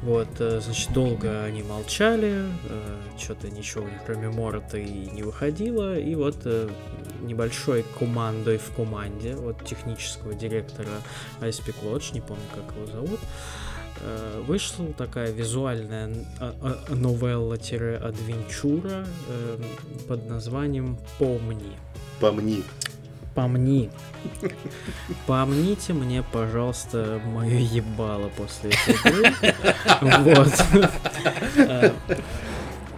Вот, 0.02 0.28
э, 0.38 0.60
значит, 0.60 0.92
долго 0.92 1.44
они 1.44 1.62
молчали, 1.62 2.44
что-то 3.18 3.50
ничего 3.50 3.84
у 3.84 3.88
них 3.88 3.98
кроме 4.06 4.30
Морота 4.30 4.78
и 4.78 5.10
не 5.10 5.22
выходило, 5.22 5.98
и 5.98 6.14
вот 6.14 6.36
э, 6.44 6.68
небольшой 7.20 7.84
командой 7.98 8.58
в 8.58 8.72
команде, 8.74 9.34
вот 9.34 9.64
технического 9.64 10.34
директора 10.34 10.88
ISP 11.40 11.74
Lodge, 11.82 12.14
не 12.14 12.20
помню, 12.20 12.44
как 12.54 12.64
его 12.76 12.86
зовут, 12.86 13.18
э, 14.00 14.42
вышла 14.46 14.86
такая 14.92 15.32
визуальная 15.32 16.10
а- 16.40 16.54
а- 16.62 16.78
новелла-адвенчура 16.94 19.04
э, 19.28 19.58
под 20.06 20.28
названием 20.28 20.96
«Помни». 21.18 21.76
Помни. 22.20 22.62
Помни. 23.38 23.88
Помните 25.28 25.92
мне, 25.92 26.24
пожалуйста, 26.24 27.20
мое 27.24 27.58
ебало 27.60 28.30
после 28.36 28.70
этой 28.70 28.94
игры. 28.94 29.32
Вот. 30.00 30.52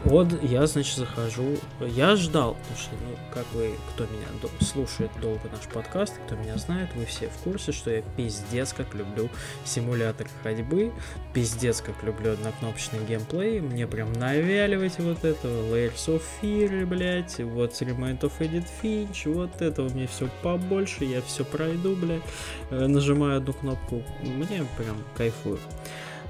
Вот 0.04 0.28
я, 0.42 0.66
значит, 0.66 0.96
захожу. 0.96 1.56
Я 1.80 2.16
ждал, 2.16 2.54
потому 2.54 2.78
что, 2.78 2.90
ну, 2.92 3.16
как 3.34 3.44
вы, 3.52 3.74
кто 3.90 4.04
меня 4.04 4.26
до- 4.40 4.64
слушает 4.64 5.10
долго 5.20 5.42
наш 5.54 5.66
подкаст, 5.72 6.14
кто 6.24 6.36
меня 6.36 6.56
знает, 6.56 6.88
вы 6.94 7.04
все 7.04 7.28
в 7.28 7.36
курсе, 7.44 7.72
что 7.72 7.90
я 7.90 8.00
пиздец 8.16 8.72
как 8.72 8.94
люблю 8.94 9.28
симулятор 9.64 10.26
ходьбы, 10.42 10.90
пиздец 11.34 11.82
как 11.82 12.02
люблю 12.02 12.32
однокнопочный 12.32 13.04
геймплей, 13.04 13.60
мне 13.60 13.86
прям 13.86 14.12
навяливайте 14.14 15.02
вот 15.02 15.22
этого 15.24 15.74
Layers 15.74 16.06
of 16.06 16.22
Fear, 16.40 16.86
блядь, 16.86 17.38
вот 17.38 17.72
Remain 17.72 18.18
of 18.20 18.32
Edith 18.38 18.68
Finch, 18.82 19.30
вот 19.30 19.60
этого 19.60 19.90
мне 19.90 20.06
все 20.06 20.30
побольше, 20.42 21.04
я 21.04 21.20
все 21.20 21.44
пройду, 21.44 21.94
блядь, 21.94 22.22
Э, 22.70 22.86
нажимаю 22.86 23.38
одну 23.38 23.52
кнопку, 23.52 24.02
мне 24.22 24.64
прям 24.76 24.96
кайфую. 25.16 25.58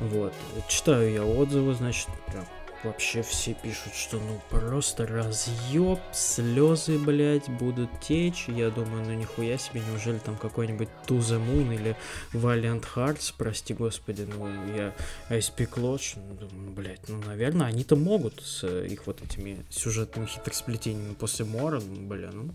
Вот, 0.01 0.33
читаю 0.69 1.13
я 1.13 1.23
отзывы, 1.23 1.75
значит, 1.75 2.09
прям 2.27 2.47
вообще 2.85 3.23
все 3.23 3.55
пишут, 3.55 3.95
что 3.95 4.19
ну 4.19 4.41
просто 4.51 5.07
разъеб, 5.07 5.99
слезы, 6.13 6.99
блядь, 6.99 7.49
будут 7.49 7.91
течь. 8.01 8.49
Я 8.49 8.71
думаю, 8.71 9.05
ну 9.05 9.15
нихуя 9.15 9.59
себе, 9.59 9.83
неужели 9.89 10.19
там 10.19 10.37
какой-нибудь 10.37 10.89
To 11.07 11.19
The 11.19 11.45
Moon 11.45 11.75
или 11.75 11.97
Valiant 12.33 12.85
Hearts, 12.95 13.35
прости 13.37 13.75
господи, 13.75 14.23
ну 14.23 14.49
я 14.75 14.95
Ice 15.31 15.53
Peak 15.57 15.75
Lodge, 15.75 16.17
ну, 16.17 16.35
думаю, 16.35 16.71
блядь, 16.71 17.09
ну 17.09 17.21
наверное, 17.25 17.67
они-то 17.67 17.97
могут 17.97 18.41
с 18.43 18.65
э, 18.65 18.87
их 18.87 19.07
вот 19.07 19.23
этими 19.23 19.65
сюжетными 19.71 20.27
хитросплетениями 20.27 21.15
после 21.15 21.45
Мора, 21.45 21.81
ну, 21.81 22.07
бля, 22.07 22.31
ну 22.33 22.55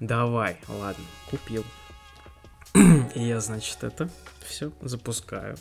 давай, 0.00 0.58
ладно, 0.68 1.04
купил. 1.30 1.64
И 3.14 3.22
я, 3.22 3.40
значит, 3.40 3.82
это 3.82 4.10
все 4.44 4.70
запускаю. 4.82 5.56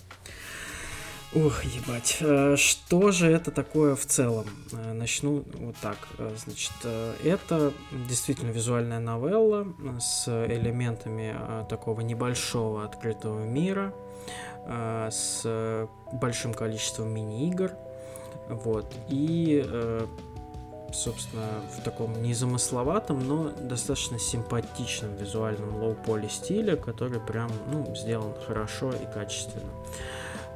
Ух, 1.34 1.64
ебать. 1.65 2.18
Э, 2.22 2.56
Что 2.56 3.11
же 3.11 3.30
это 3.30 3.52
такое 3.52 3.95
в 3.95 4.06
целом? 4.06 4.45
Э, 4.72 4.93
Начну 4.93 5.43
вот 5.56 5.76
так. 5.81 5.97
Э, 6.18 6.34
Значит, 6.38 6.72
это 7.23 7.73
действительно 8.07 8.52
визуальная 8.52 8.99
новелла 8.99 9.68
с 9.99 10.27
элементами 10.47 11.35
такого 11.68 12.02
небольшого 12.02 12.85
открытого 12.85 13.43
мира, 13.43 13.93
с 14.68 15.88
большим 16.14 16.53
количеством 16.53 17.10
мини-игр. 17.14 17.72
Вот. 18.49 18.91
И 19.10 19.64
собственно, 20.93 21.61
в 21.77 21.84
таком 21.84 22.22
незамысловатом, 22.22 23.27
но 23.27 23.49
достаточно 23.49 24.18
симпатичном 24.18 25.15
визуальном 25.18 25.76
лоу-поле 25.76 26.30
стиле, 26.30 26.77
который 26.77 27.19
прям, 27.19 27.52
ну, 27.72 27.93
сделан 27.95 28.34
хорошо 28.47 28.91
и 28.93 29.06
качественно. 29.14 29.69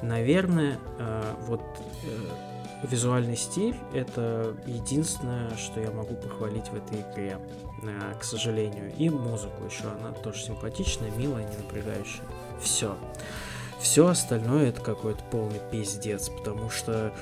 Наверное, 0.01 0.79
э, 0.97 1.33
вот 1.41 1.61
э, 2.03 2.87
визуальный 2.87 3.35
стиль 3.35 3.75
это 3.93 4.55
единственное, 4.65 5.55
что 5.57 5.81
я 5.81 5.91
могу 5.91 6.15
похвалить 6.15 6.69
в 6.69 6.75
этой 6.75 7.01
игре, 7.01 7.37
э, 7.83 8.13
к 8.19 8.23
сожалению. 8.23 8.93
И 8.97 9.09
музыку 9.09 9.65
еще, 9.65 9.89
она 9.99 10.11
тоже 10.11 10.41
симпатичная, 10.41 11.11
милая, 11.11 11.43
не 11.43 11.57
напрягающая. 11.57 12.23
Все. 12.61 12.95
Все 13.79 14.07
остальное 14.07 14.69
это 14.69 14.81
какой-то 14.81 15.23
полный 15.31 15.61
пиздец, 15.71 16.27
потому 16.29 16.69
что 16.69 17.13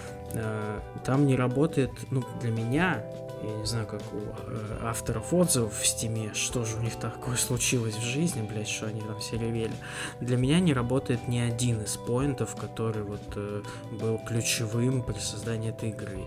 там 1.05 1.25
не 1.25 1.35
работает, 1.37 1.91
ну, 2.11 2.23
для 2.41 2.51
меня 2.51 3.03
я 3.43 3.53
не 3.55 3.65
знаю, 3.65 3.85
как 3.87 4.01
у 4.13 4.17
э, 4.51 4.77
авторов 4.83 5.33
отзывов 5.33 5.77
в 5.77 5.85
стиме, 5.85 6.31
что 6.33 6.65
же 6.65 6.77
у 6.77 6.81
них 6.81 6.95
такое 6.95 7.35
случилось 7.35 7.95
в 7.95 8.03
жизни, 8.03 8.41
блядь, 8.41 8.67
что 8.67 8.87
они 8.87 9.01
там 9.01 9.19
все 9.19 9.37
ревели. 9.37 9.73
Для 10.21 10.37
меня 10.37 10.59
не 10.59 10.73
работает 10.73 11.27
ни 11.27 11.37
один 11.39 11.81
из 11.81 11.97
поинтов, 11.97 12.55
который 12.55 13.03
вот 13.03 13.21
э, 13.35 13.61
был 13.99 14.19
ключевым 14.27 15.03
при 15.03 15.19
создании 15.19 15.69
этой 15.69 15.89
игры. 15.89 16.19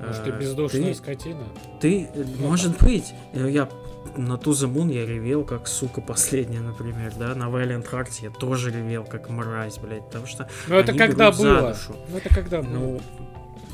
Может, 0.00 0.24
ты 0.24 0.30
Э, 0.30 0.38
бездушная 0.40 0.82
ты- 0.84 0.94
скотина? 0.94 1.44
Ты, 1.80 2.08
э, 2.14 2.24
может 2.38 2.78
быть, 2.82 3.12
э, 3.32 3.48
я 3.50 3.68
на 4.16 4.34
To 4.34 4.50
The 4.52 4.72
Moon 4.72 4.92
я 4.92 5.06
ревел, 5.06 5.44
как 5.44 5.66
сука 5.66 6.00
последняя, 6.00 6.60
например, 6.60 7.12
да, 7.18 7.34
на 7.34 7.44
Valiant 7.44 7.88
Hearts 7.90 8.18
я 8.22 8.30
тоже 8.30 8.70
ревел, 8.70 9.04
как 9.04 9.28
мразь, 9.28 9.78
блядь, 9.78 10.04
потому 10.06 10.26
что 10.26 10.48
Ну 10.68 10.76
это 10.76 10.92
когда 10.92 11.32
за 11.32 11.42
было? 11.42 11.76
Ну 12.08 12.16
это 12.18 12.28
когда 12.34 12.62
было? 12.62 12.70
Ну, 12.70 13.00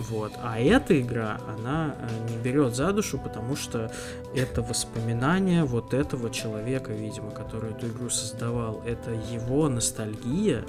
вот. 0.09 0.33
А 0.43 0.59
эта 0.59 1.01
игра, 1.01 1.39
она 1.49 1.95
э, 1.99 2.31
не 2.31 2.37
берет 2.39 2.75
за 2.75 2.93
душу, 2.93 3.19
потому 3.19 3.57
что 3.57 3.91
это 4.35 4.63
воспоминание 4.63 5.65
вот 5.65 5.95
этого 5.95 6.31
человека, 6.31 6.93
видимо, 6.93 7.31
который 7.31 7.71
эту 7.71 7.89
игру 7.89 8.11
создавал. 8.11 8.83
Это 8.87 9.11
его 9.11 9.69
ностальгия, 9.69 10.65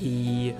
и 0.00 0.54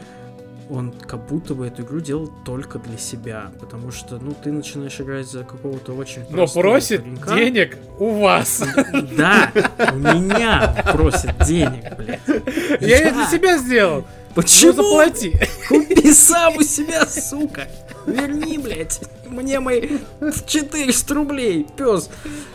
он 0.70 0.93
как 0.93 1.27
будто 1.27 1.55
бы 1.55 1.66
эту 1.66 1.82
игру 1.82 2.01
делал 2.01 2.31
только 2.44 2.78
для 2.78 2.97
себя, 2.97 3.51
потому 3.60 3.90
что, 3.90 4.19
ну, 4.19 4.32
ты 4.32 4.51
начинаешь 4.52 4.98
играть 5.01 5.28
за 5.28 5.44
какого-то 5.44 5.93
очень 5.93 6.23
Но 6.31 6.47
просит 6.47 7.02
паренька. 7.02 7.35
денег 7.35 7.78
у 7.98 8.10
вас. 8.20 8.62
Да, 9.16 9.52
у 9.93 9.97
меня 9.98 10.82
просит 10.93 11.39
денег, 11.44 11.97
блядь. 11.97 12.20
Я 12.81 13.12
для 13.12 13.27
себя 13.27 13.59
сделал. 13.59 14.05
Ну 14.35 14.43
Почему? 14.43 14.73
заплати. 14.73 15.39
Купи 15.69 16.13
сам 16.13 16.57
у 16.57 16.63
себя, 16.63 17.07
сука. 17.07 17.69
Верни, 18.07 18.59
блядь, 18.59 19.01
мне 19.27 19.61
мои 19.61 19.99
400 20.47 21.15
рублей, 21.15 21.67
пес. 21.77 22.11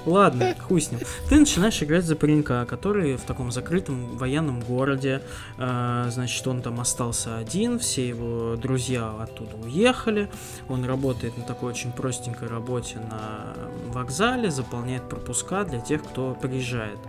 Ладно, 0.05 0.55
хуй 0.67 0.81
с 0.81 0.91
ним. 0.91 0.99
Ты 1.29 1.39
начинаешь 1.39 1.81
играть 1.81 2.03
за 2.03 2.15
паренька, 2.15 2.65
который 2.65 3.15
в 3.15 3.21
таком 3.21 3.51
закрытом 3.51 4.17
военном 4.17 4.59
городе. 4.61 5.21
э, 5.57 6.07
значит, 6.09 6.45
он 6.47 6.61
там 6.61 6.79
остался 6.79 7.37
один, 7.37 7.79
все 7.79 8.07
его 8.07 8.55
друзья 8.55 9.13
оттуда 9.21 9.55
уехали. 9.55 10.29
Он 10.69 10.83
работает 10.85 11.37
на 11.37 11.43
такой 11.43 11.71
очень 11.71 11.91
простенькой 11.91 12.47
работе 12.47 12.99
на 12.99 13.53
вокзале, 13.91 14.51
заполняет 14.51 15.07
пропуска 15.09 15.63
для 15.63 15.79
тех, 15.79 16.03
кто 16.03 16.33
приезжает. 16.33 16.99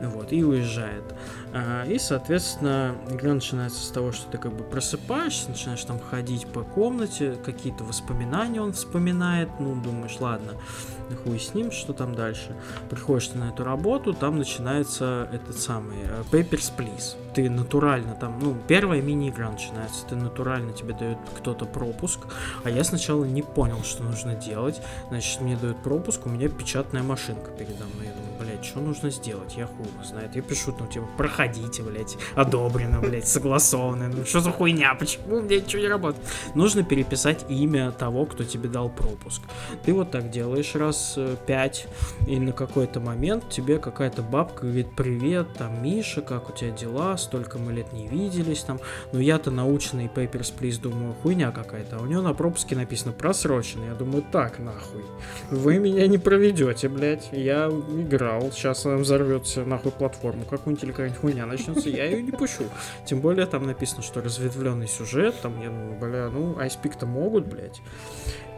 Вот, 0.00 0.32
и 0.32 0.44
уезжает. 0.44 1.04
А, 1.52 1.84
И, 1.84 1.98
соответственно, 1.98 2.96
игра 3.10 3.34
начинается 3.34 3.84
с 3.84 3.88
того, 3.90 4.12
что 4.12 4.30
ты 4.30 4.38
как 4.38 4.52
бы 4.52 4.64
просыпаешься, 4.64 5.50
начинаешь 5.50 5.84
там 5.84 5.98
ходить 6.00 6.46
по 6.46 6.62
комнате, 6.62 7.36
какие-то 7.44 7.84
воспоминания 7.84 8.60
он 8.60 8.72
вспоминает, 8.72 9.48
ну, 9.58 9.74
думаешь, 9.74 10.16
ладно, 10.20 10.52
хуй 11.24 11.38
с 11.38 11.54
ним, 11.54 11.70
что 11.70 11.92
там 11.92 12.14
дальше. 12.14 12.56
Приходишь 12.90 13.28
ты 13.28 13.38
на 13.38 13.50
эту 13.50 13.64
работу, 13.64 14.14
там 14.14 14.38
начинается 14.38 15.28
этот 15.32 15.58
самый 15.58 15.98
э, 16.02 16.22
Papers, 16.30 16.72
Please. 16.76 17.16
Ты 17.34 17.50
натурально 17.50 18.14
там, 18.14 18.38
ну, 18.40 18.56
первая 18.68 19.02
мини-игра 19.02 19.50
начинается, 19.50 20.06
ты 20.06 20.14
натурально 20.14 20.72
тебе 20.72 20.94
дает 20.94 21.18
кто-то 21.36 21.64
пропуск, 21.64 22.20
а 22.62 22.70
я 22.70 22.84
сначала 22.84 23.24
не 23.24 23.42
понял, 23.42 23.82
что 23.82 24.04
нужно 24.04 24.34
делать. 24.34 24.80
Значит, 25.08 25.40
мне 25.40 25.56
дают 25.56 25.82
пропуск, 25.82 26.26
у 26.26 26.28
меня 26.28 26.48
печатная 26.48 27.02
машинка 27.02 27.50
передо 27.50 27.84
мной. 27.86 28.06
Я 28.06 28.12
думаю, 28.12 28.38
блядь, 28.38 28.64
что 28.64 28.80
нужно 28.80 29.10
сделать? 29.10 29.56
Я 29.56 29.66
хуй 29.66 29.86
знает. 30.04 30.36
Я 30.36 30.42
пишу, 30.42 30.74
ну, 30.78 30.86
типа, 30.86 31.06
проходите, 31.16 31.82
блядь, 31.82 32.16
одобрено, 32.34 33.00
блядь, 33.00 33.26
согласовано. 33.26 34.08
Ну, 34.08 34.24
что 34.24 34.40
за 34.40 34.52
хуйня? 34.52 34.94
Почему 34.94 35.38
у 35.38 35.42
меня 35.42 35.60
ничего 35.60 35.82
не 35.82 35.88
работает? 35.88 36.24
Нужно 36.54 36.84
переписать 36.84 37.44
имя 37.48 37.90
того, 37.90 38.26
кто 38.26 38.44
тебе 38.44 38.68
дал 38.68 38.88
пропуск. 38.88 39.42
Ты 39.84 39.92
вот 39.92 40.10
так 40.10 40.30
делаешь 40.30 40.74
раз 40.74 40.93
э, 41.16 41.36
пять, 41.46 41.86
и 42.26 42.38
на 42.38 42.52
какой-то 42.52 43.00
момент 43.00 43.48
тебе 43.50 43.78
какая-то 43.78 44.22
бабка 44.22 44.62
говорит, 44.62 44.88
привет, 44.96 45.48
там, 45.58 45.82
Миша, 45.82 46.22
как 46.22 46.50
у 46.50 46.52
тебя 46.52 46.70
дела? 46.70 47.16
Столько 47.16 47.58
мы 47.58 47.72
лет 47.72 47.92
не 47.92 48.08
виделись, 48.08 48.60
там. 48.60 48.80
Но 49.12 49.20
я-то 49.20 49.50
наученный 49.50 50.06
Papers, 50.06 50.52
Please, 50.58 50.80
думаю, 50.80 51.14
хуйня 51.22 51.50
какая-то. 51.50 51.96
А 51.96 52.02
у 52.02 52.06
него 52.06 52.22
на 52.22 52.34
пропуске 52.34 52.76
написано 52.76 53.12
просроченный. 53.12 53.88
Я 53.88 53.94
думаю, 53.94 54.24
так, 54.30 54.58
нахуй. 54.58 55.04
Вы 55.50 55.78
меня 55.78 56.06
не 56.06 56.18
проведете, 56.18 56.88
блядь. 56.88 57.28
Я 57.32 57.68
играл, 57.68 58.50
сейчас 58.52 58.86
она 58.86 58.96
взорвется 58.96 59.64
нахуй 59.64 59.92
платформу, 59.92 60.44
какую-нибудь 60.44 60.84
или 60.84 60.90
какая-нибудь 60.90 61.20
хуйня 61.20 61.46
начнется, 61.46 61.88
я 61.88 62.04
ее 62.06 62.22
не 62.22 62.30
пущу. 62.32 62.64
Тем 63.06 63.20
более 63.20 63.46
там 63.46 63.66
написано, 63.66 64.02
что 64.02 64.20
разветвленный 64.20 64.88
сюжет, 64.88 65.34
там 65.42 65.60
я 65.60 65.70
бля, 65.70 66.28
ну, 66.28 66.58
айспик-то 66.58 67.06
могут, 67.06 67.46
блядь. 67.46 67.80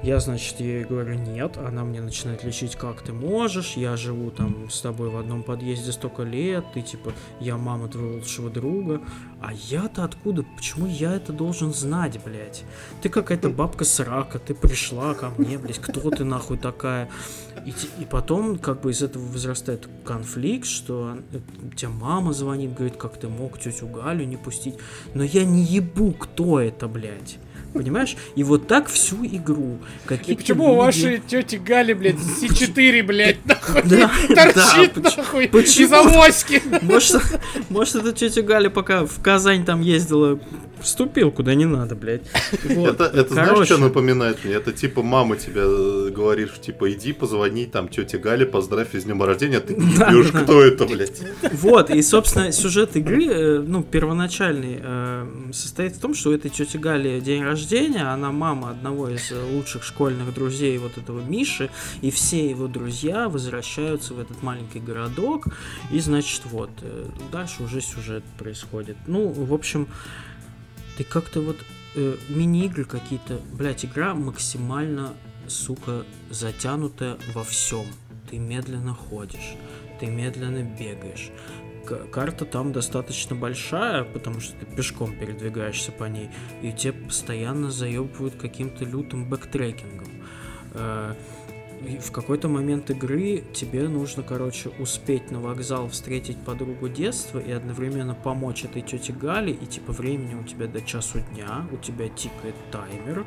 Я, 0.03 0.21
значит, 0.21 0.61
ей 0.61 0.85
говорю, 0.85 1.15
нет, 1.15 1.57
она 1.57 1.83
мне 1.83 2.01
начинает 2.01 2.45
лечить, 2.45 2.77
как 2.77 3.01
ты 3.01 3.13
можешь, 3.13 3.77
я 3.77 3.97
живу 3.97 4.31
там 4.31 4.71
с 4.71 4.81
тобой 4.81 5.09
в 5.09 5.17
одном 5.17 5.43
подъезде 5.43 5.91
столько 5.91 6.23
лет, 6.23 6.65
ты 6.75 6.83
типа, 6.83 7.13
я 7.41 7.57
мама 7.57 7.89
твоего 7.89 8.17
лучшего 8.17 8.51
друга, 8.51 9.01
а 9.41 9.53
я-то 9.53 10.05
откуда, 10.05 10.45
почему 10.57 10.87
я 10.87 11.15
это 11.15 11.33
должен 11.33 11.73
знать, 11.73 12.21
блядь? 12.25 12.65
Ты 13.01 13.09
какая-то 13.09 13.49
бабка 13.49 13.85
срака, 13.85 14.39
ты 14.39 14.55
пришла 14.55 15.15
ко 15.15 15.31
мне, 15.39 15.59
блядь, 15.59 15.79
кто 15.79 16.11
ты 16.11 16.25
нахуй 16.25 16.59
такая? 16.59 17.09
И, 17.65 17.73
и 17.99 18.05
потом 18.05 18.59
как 18.59 18.83
бы 18.83 18.91
из 18.91 19.03
этого 19.03 19.25
возрастает 19.25 19.89
конфликт, 20.05 20.67
что 20.67 21.17
тебе 21.75 21.89
мама 21.89 22.33
звонит, 22.33 22.75
говорит, 22.75 22.97
как 22.97 23.17
ты 23.17 23.29
мог 23.29 23.59
тетю 23.59 23.89
Галю 23.89 24.25
не 24.25 24.37
пустить. 24.37 24.77
Но 25.15 25.25
я 25.25 25.45
не 25.45 25.63
ебу, 25.63 26.13
кто 26.13 26.61
это, 26.61 26.87
блядь. 26.87 27.39
Понимаешь? 27.77 28.17
И 28.35 28.43
вот 28.43 28.67
так 28.67 28.89
всю 28.89 29.25
игру. 29.25 29.79
И 30.05 30.09
Какие-то 30.09 30.41
почему 30.43 30.67
люди- 30.69 30.77
вашей 30.79 31.19
тети 31.19 31.57
Гали, 31.57 31.93
блядь, 31.93 32.17
С4, 32.17 33.03
блядь, 33.03 33.45
нахуй, 33.47 33.83
Да, 33.85 34.11
торчит, 34.29 34.93
да, 34.97 35.11
нахуй, 35.17 35.49
почему? 35.49 35.87
из 35.87 35.93
авоськи? 35.93 36.63
Может, 36.83 37.23
может, 37.69 37.95
эта 37.97 38.13
тетя 38.13 38.43
Галя, 38.43 38.71
пока 38.71 39.05
в 39.07 39.21
Казань 39.23 39.65
там 39.65 39.81
ездила, 39.81 40.39
вступил 40.81 41.31
куда 41.31 41.55
не 41.55 41.65
надо, 41.67 41.95
блядь. 41.95 42.23
Вот. 42.77 42.95
Это, 42.95 43.05
это 43.05 43.33
знаешь, 43.33 43.51
Короче, 43.51 43.75
что 43.75 43.83
напоминает 43.83 44.45
мне? 44.45 44.55
Это 44.55 44.73
типа 44.73 45.03
мама 45.03 45.37
тебе 45.37 45.63
э, 45.65 46.11
говорит, 46.11 46.61
типа, 46.61 46.93
иди 46.93 47.13
позвони 47.13 47.67
там 47.67 47.89
тете 47.89 48.19
Гале, 48.19 48.45
поздравь 48.45 48.95
с 48.95 49.05
днем 49.05 49.23
рождения, 49.23 49.59
а 49.59 49.61
ты 49.61 49.75
не 49.75 49.97
Да, 49.99 50.11
да. 50.11 50.43
кто 50.43 50.63
это, 50.63 50.87
блядь. 50.87 51.23
Вот, 51.53 51.91
и, 51.91 52.03
собственно, 52.03 52.53
сюжет 52.53 52.97
игры, 52.97 53.27
э, 53.27 53.59
ну, 53.61 53.83
первоначальный, 53.83 54.81
э, 54.83 55.27
состоит 55.53 55.97
в 55.97 56.01
том, 56.01 56.15
что 56.15 56.31
у 56.31 56.33
этой 56.33 56.51
тети 56.51 56.77
Гали 56.77 57.21
день 57.21 57.43
рождения, 57.43 58.13
она 58.13 58.33
мама 58.33 58.71
одного 58.71 59.09
из 59.09 59.33
лучших 59.53 59.85
школьных 59.85 60.35
друзей 60.35 60.77
вот 60.79 60.99
этого 60.99 61.21
Миши, 61.21 61.71
и 62.03 62.11
все 62.11 62.49
его 62.49 62.67
друзья 62.67 63.29
возвращаются 63.29 64.15
в 64.15 64.21
этот 64.21 64.43
маленький 64.43 64.81
городок, 64.81 65.47
и, 65.91 66.01
значит, 66.01 66.43
вот, 66.45 66.71
э, 66.83 67.07
дальше 67.33 67.63
уже 67.63 67.81
сюжет 67.81 68.25
происходит. 68.39 68.97
Ну, 69.07 69.29
в 69.29 69.53
общем, 69.53 69.89
ты 70.97 71.05
как-то 71.05 71.41
вот 71.41 71.57
э, 71.95 72.17
мини-игры 72.29 72.85
какие-то, 72.85 73.41
блядь, 73.53 73.85
игра 73.85 74.15
максимально, 74.15 75.15
сука, 75.49 76.05
затянутая 76.31 77.17
во 77.35 77.45
всем. 77.45 77.87
Ты 78.31 78.39
медленно 78.39 78.95
ходишь, 78.95 79.55
ты 80.01 80.07
медленно 80.07 80.63
бегаешь. 80.63 81.31
К- 81.87 82.07
Карта 82.11 82.45
там 82.45 82.73
достаточно 82.73 83.37
большая, 83.37 84.03
потому 84.03 84.41
что 84.41 84.55
ты 84.57 84.67
пешком 84.67 85.17
передвигаешься 85.17 85.93
по 85.93 86.05
ней, 86.05 86.31
и 86.63 86.73
тебя 86.73 86.93
постоянно 87.07 87.71
заебывают 87.71 88.35
каким-то 88.35 88.85
лютым 88.85 89.29
backtracking 89.29 89.93
ом. 89.93 90.09
Э, 90.75 91.15
и 91.87 91.99
в 91.99 92.11
какой-то 92.13 92.49
момент 92.49 92.91
игры 92.91 93.45
тебе 93.53 93.89
нужно, 93.89 94.23
короче, 94.23 94.71
успеть 94.79 95.31
на 95.31 95.41
вокзал 95.41 95.89
встретить 95.89 96.37
подругу 96.39 96.89
детства 96.89 97.39
и 97.39 97.51
одновременно 97.53 98.15
помочь 98.15 98.65
этой 98.65 98.83
тете 98.83 99.13
Гале, 99.13 99.53
и 99.53 99.67
типа 99.67 99.93
времени 99.93 100.35
у 100.35 100.45
тебя 100.45 100.67
до 100.67 100.81
часу 100.83 101.21
дня, 101.33 101.67
у 101.73 101.77
тебя 101.77 102.09
тикает 102.09 102.55
таймер, 102.71 103.27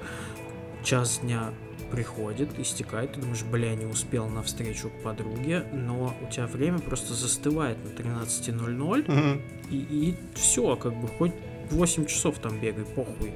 час 0.84 1.19
дня 1.23 1.52
приходит, 1.91 2.60
истекает, 2.60 3.14
ты 3.14 3.22
думаешь, 3.22 3.44
бля, 3.44 3.73
не 3.76 3.86
успел 3.86 4.27
на 4.27 4.44
встречу 4.44 4.90
к 4.90 5.03
подруге, 5.03 5.65
но 5.73 6.14
у 6.22 6.31
тебя 6.31 6.45
время 6.45 6.80
просто 6.80 7.14
застывает 7.14 7.77
на 7.84 7.90
13.00, 7.90 9.11
Мгм. 9.11 9.41
и, 9.72 9.76
и 9.76 10.15
все, 10.36 10.76
как 10.76 10.94
бы, 10.94 11.07
хоть 11.07 11.34
8 11.72 12.06
часов 12.06 12.40
там 12.40 12.60
бегай, 12.60 12.86
похуй. 12.86 13.31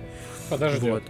Подождет. 0.49 0.81
Вот. 0.83 1.03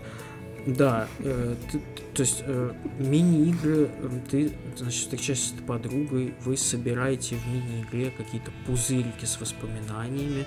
Да, 0.65 1.07
э, 1.19 1.55
ты- 1.71 1.81
то 2.13 2.21
есть 2.21 2.43
э, 2.45 2.71
мини-игры, 2.99 3.89
ты, 4.29 4.53
значит, 4.77 5.01
встречаешься 5.01 5.49
с 5.49 5.61
подругой, 5.67 6.33
вы 6.45 6.55
собираете 6.55 7.35
в 7.35 7.47
мини-игре 7.47 8.11
какие-то 8.11 8.51
пузырики 8.65 9.25
с 9.25 9.39
воспоминаниями, 9.41 10.45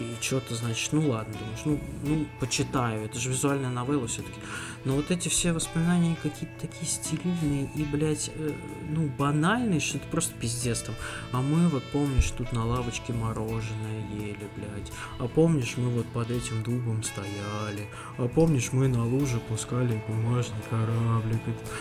и 0.00 0.16
что-то, 0.20 0.54
значит, 0.54 0.92
ну 0.92 1.08
ладно, 1.08 1.34
думаешь, 1.38 1.60
ну, 1.64 1.80
ну, 2.02 2.26
почитаю, 2.40 3.04
это 3.04 3.18
же 3.18 3.30
визуальная 3.30 3.70
новелла 3.70 4.06
все-таки. 4.06 4.38
Но 4.84 4.94
вот 4.96 5.10
эти 5.10 5.28
все 5.28 5.52
воспоминания 5.52 6.16
какие-то 6.22 6.60
такие 6.60 6.86
стерильные 6.86 7.70
и, 7.74 7.84
блядь, 7.84 8.30
э, 8.34 8.52
ну, 8.90 9.08
банальные, 9.18 9.80
что 9.80 9.98
это 9.98 10.06
просто 10.08 10.34
пиздец 10.34 10.80
там. 10.82 10.94
А 11.32 11.40
мы 11.40 11.68
вот, 11.68 11.84
помнишь, 11.84 12.30
тут 12.36 12.52
на 12.52 12.66
лавочке 12.66 13.12
мороженое 13.12 14.04
ели, 14.12 14.46
блядь. 14.56 14.92
А 15.18 15.26
помнишь, 15.26 15.74
мы 15.76 15.88
вот 15.88 16.06
под 16.06 16.30
этим 16.30 16.62
дубом 16.62 17.02
стояли. 17.02 17.88
А 18.18 18.28
помнишь, 18.28 18.72
мы 18.72 18.88
на 18.88 19.06
луже 19.06 19.40
запускали 19.44 20.00
бумажный 20.08 20.56
кораблик. 20.70 21.40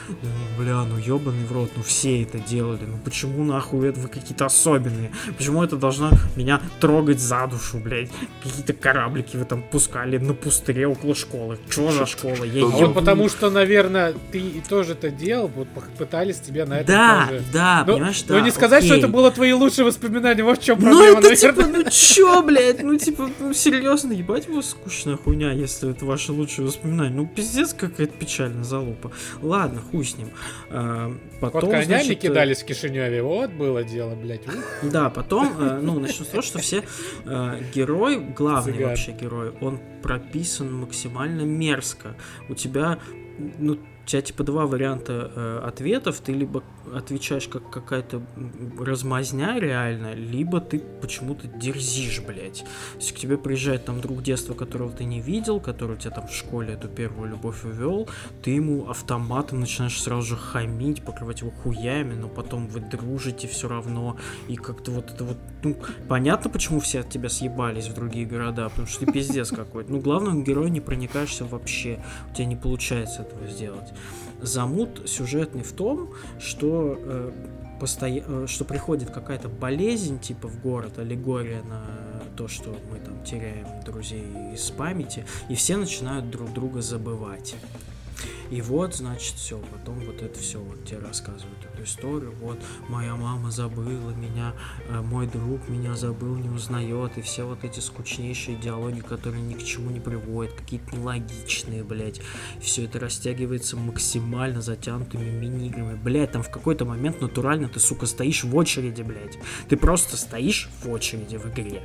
Ну, 0.10 0.30
бля, 0.58 0.84
ну 0.84 0.98
ебаный 0.98 1.46
в 1.46 1.52
рот, 1.52 1.72
ну 1.76 1.84
все 1.84 2.24
это 2.24 2.40
делали. 2.40 2.86
Ну 2.86 2.98
почему 3.04 3.44
нахуй 3.44 3.88
это 3.88 4.00
вы 4.00 4.08
какие-то 4.08 4.46
особенные? 4.46 5.12
Почему 5.38 5.64
это 5.64 5.78
должно 5.78 6.12
меня 6.36 6.62
трогать 6.80 7.20
за 7.20 7.48
душу, 7.48 7.80
блядь? 7.80 8.03
Какие-то 8.44 8.74
кораблики 8.74 9.38
вы 9.38 9.46
там 9.46 9.62
пускали 9.64 10.18
на 10.18 10.34
пустыре 10.34 10.88
около 10.88 11.16
школы. 11.16 11.58
Чё 11.70 11.92
за 11.92 12.06
школа? 12.06 12.44
Я 12.44 12.62
Ну, 12.62 12.80
ебу. 12.80 12.94
потому 12.94 13.30
что, 13.30 13.50
наверное, 13.50 14.14
ты 14.32 14.40
и 14.40 14.62
тоже 14.68 14.94
это 14.94 15.10
делал, 15.10 15.48
вот 15.56 15.68
пытались 15.98 16.40
тебя 16.40 16.66
на 16.66 16.80
это 16.80 16.88
Да, 16.88 17.26
тоже... 17.28 17.44
да, 17.54 17.84
Ну, 17.88 17.94
понимаешь, 17.94 18.24
ну, 18.28 18.36
да, 18.36 18.42
не 18.42 18.52
сказать, 18.52 18.84
что 18.84 18.94
окей. 18.94 19.04
это 19.04 19.12
было 19.14 19.32
твои 19.32 19.54
лучшие 19.54 19.86
воспоминания, 19.86 20.44
вот 20.44 20.60
в 20.60 20.64
чем 20.64 20.80
Ну 20.80 20.90
проблема, 20.92 21.20
это 21.20 21.36
типа, 21.36 21.62
наверное. 21.62 21.84
ну 21.86 21.90
чё, 21.92 22.44
блядь, 22.44 22.84
ну 22.84 22.98
типа, 22.98 23.30
ну 23.40 23.54
серьезно, 23.54 24.14
ебать 24.14 24.48
его 24.48 24.62
скучная 24.62 25.18
хуйня, 25.18 25.52
если 25.52 25.92
это 25.92 26.06
ваши 26.06 26.32
лучшие 26.32 26.66
воспоминания. 26.66 27.16
Ну 27.16 27.28
пиздец, 27.28 27.74
какая-то 27.74 28.14
печальная 28.18 28.64
залупа. 28.64 29.12
Ладно, 29.42 29.82
хуй 29.92 30.06
с 30.06 30.18
ним. 30.18 30.30
А, 30.70 31.14
Вот 31.42 31.54
потом, 31.54 31.72
конями 31.72 31.86
значит, 31.86 32.12
э, 32.12 32.16
кидались 32.16 32.62
в 32.62 32.66
Кишиневе, 32.66 33.22
вот 33.24 33.52
было 33.52 33.84
дело, 33.84 34.16
блядь. 34.16 34.42
Да, 34.82 35.10
потом, 35.10 35.54
э, 35.60 35.80
ну, 35.82 36.00
начну 36.00 36.26
с 36.26 36.30
того, 36.30 36.42
что 36.42 36.60
все 36.60 36.84
э, 37.26 37.60
герой, 37.94 38.20
главный 38.20 38.74
Цыган. 38.74 38.90
вообще 38.90 39.12
герой, 39.12 39.54
он 39.62 39.80
прописан 40.02 40.74
максимально 40.74 41.42
мерзко. 41.42 42.16
У 42.50 42.56
тебя, 42.56 43.00
ну, 43.60 43.78
у 44.04 44.06
тебя 44.06 44.22
типа 44.22 44.44
два 44.44 44.66
варианта 44.66 45.32
э, 45.34 45.62
ответов. 45.66 46.20
Ты 46.20 46.34
либо 46.34 46.64
отвечаешь 46.94 47.48
как 47.48 47.70
какая-то 47.70 48.22
размазня 48.78 49.58
реально, 49.60 50.14
либо 50.14 50.60
ты 50.60 50.80
почему-то 50.80 51.48
дерзишь, 51.48 52.22
блядь. 52.22 52.60
То 52.60 53.00
есть 53.00 53.14
к 53.14 53.20
тебе 53.20 53.38
приезжает 53.38 53.86
там 53.86 54.02
друг 54.02 54.22
детства, 54.22 54.54
которого 54.54 54.92
ты 54.92 55.06
не 55.06 55.22
видел, 55.22 55.60
который 55.60 55.98
тебя 55.98 56.12
там 56.12 56.28
в 56.28 56.34
школе 56.34 56.74
эту 56.74 56.90
первую 56.90 57.30
любовь 57.30 57.64
увел, 57.64 58.10
ты 58.42 58.52
ему 58.52 58.90
автоматом 58.90 59.62
начинаешь 59.62 60.02
сразу 60.02 60.22
же 60.22 60.38
хамить, 60.38 61.04
покрывать 61.04 61.42
его 61.42 61.52
хуями, 61.52 62.14
но 62.14 62.28
потом 62.28 62.68
вы 62.68 62.82
дружите 62.82 63.48
все 63.48 63.68
равно, 63.68 64.18
и 64.48 64.56
как-то 64.56 64.92
вот 64.92 65.12
это 65.12 65.24
вот, 65.24 65.38
ну, 65.64 65.78
понятно, 66.08 66.50
почему 66.50 66.80
все 66.80 67.02
от 67.02 67.10
тебя 67.10 67.30
съебались 67.30 67.88
в 67.88 67.94
другие 67.94 68.26
города, 68.26 68.68
потому 68.70 68.88
что 68.88 69.06
ты 69.06 69.12
пиздец 69.12 69.50
какой-то. 69.50 69.92
Ну, 69.92 70.00
главного 70.00 70.42
героя 70.42 70.70
не 70.70 70.82
проникаешься 70.82 71.46
вообще, 71.46 72.04
у 72.32 72.36
тебя 72.36 72.46
не 72.46 72.56
получается 72.56 73.22
этого 73.22 73.48
сделать. 73.48 73.93
Замут 74.42 75.04
сюжетный 75.10 75.64
в 75.64 75.72
том, 75.72 76.14
что 76.40 76.98
э, 76.98 77.32
постоя- 77.80 78.24
э, 78.26 78.48
что 78.48 78.66
приходит 78.66 79.10
какая-то 79.10 79.50
болезнь 79.50 80.20
типа 80.20 80.48
в 80.48 80.62
город, 80.62 81.00
аллегория 81.00 81.62
на 81.64 81.86
то, 82.36 82.48
что 82.48 82.76
мы 82.92 83.00
там 83.00 83.24
теряем 83.24 83.68
друзей 83.86 84.26
из 84.54 84.70
памяти, 84.72 85.26
и 85.50 85.56
все 85.56 85.78
начинают 85.78 86.30
друг 86.30 86.52
друга 86.54 86.82
забывать. 86.82 87.56
И 88.50 88.62
вот, 88.62 88.96
значит, 88.96 89.36
все, 89.36 89.60
потом 89.72 90.00
вот 90.06 90.22
это 90.22 90.40
все 90.40 90.60
вот 90.60 90.86
тебе 90.86 91.00
рассказывают 91.00 91.58
эту 91.84 91.86
историю. 91.86 92.34
Вот 92.42 92.60
моя 92.88 93.16
мама 93.16 93.52
забыла 93.52 94.12
меня, 94.12 94.54
э, 94.88 95.02
мой 95.02 95.28
друг 95.28 95.68
меня 95.70 95.96
забыл, 95.96 96.36
не 96.36 96.50
узнает, 96.50 97.18
и 97.18 97.22
все 97.22 97.44
вот 97.44 97.64
эти 97.64 97.80
скучнейшие 97.80 98.58
диалоги, 98.58 99.02
которые 99.02 99.42
ни 99.42 99.54
к 99.54 99.64
чему 99.64 99.92
не 99.92 100.00
приводят, 100.00 100.54
какие-то 100.54 100.96
нелогичные, 100.96 101.84
блядь. 101.84 102.22
Все 102.60 102.86
это 102.86 103.00
растягивается 103.00 103.78
максимально 103.78 104.62
затянутыми 104.62 105.30
мини-играми. 105.30 105.96
Блядь, 105.96 106.32
там 106.32 106.44
в 106.44 106.50
какой-то 106.50 106.86
момент 106.86 107.22
натурально 107.22 107.70
ты, 107.70 107.80
сука, 107.80 108.06
стоишь 108.06 108.44
в 108.44 108.56
очереди, 108.56 109.02
блядь. 109.02 109.38
Ты 109.68 109.78
просто 109.78 110.18
стоишь 110.18 110.70
в 110.84 110.90
очереди 110.90 111.38
в 111.38 111.48
игре. 111.50 111.84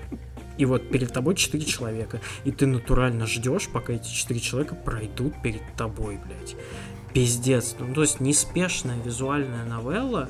И 0.58 0.64
вот 0.64 0.90
перед 0.90 1.12
тобой 1.12 1.36
четыре 1.36 1.64
человека. 1.64 2.20
И 2.44 2.50
ты 2.50 2.66
натурально 2.66 3.26
ждешь, 3.26 3.68
пока 3.68 3.92
эти 3.92 4.08
четыре 4.08 4.40
человека 4.40 4.74
пройдут 4.74 5.40
перед 5.40 5.62
тобой, 5.76 6.18
блядь. 6.18 6.56
Пиздец. 7.12 7.74
Ну, 7.78 7.94
то 7.94 8.02
есть 8.02 8.20
неспешная 8.20 9.00
визуальная 9.02 9.64
новелла, 9.64 10.28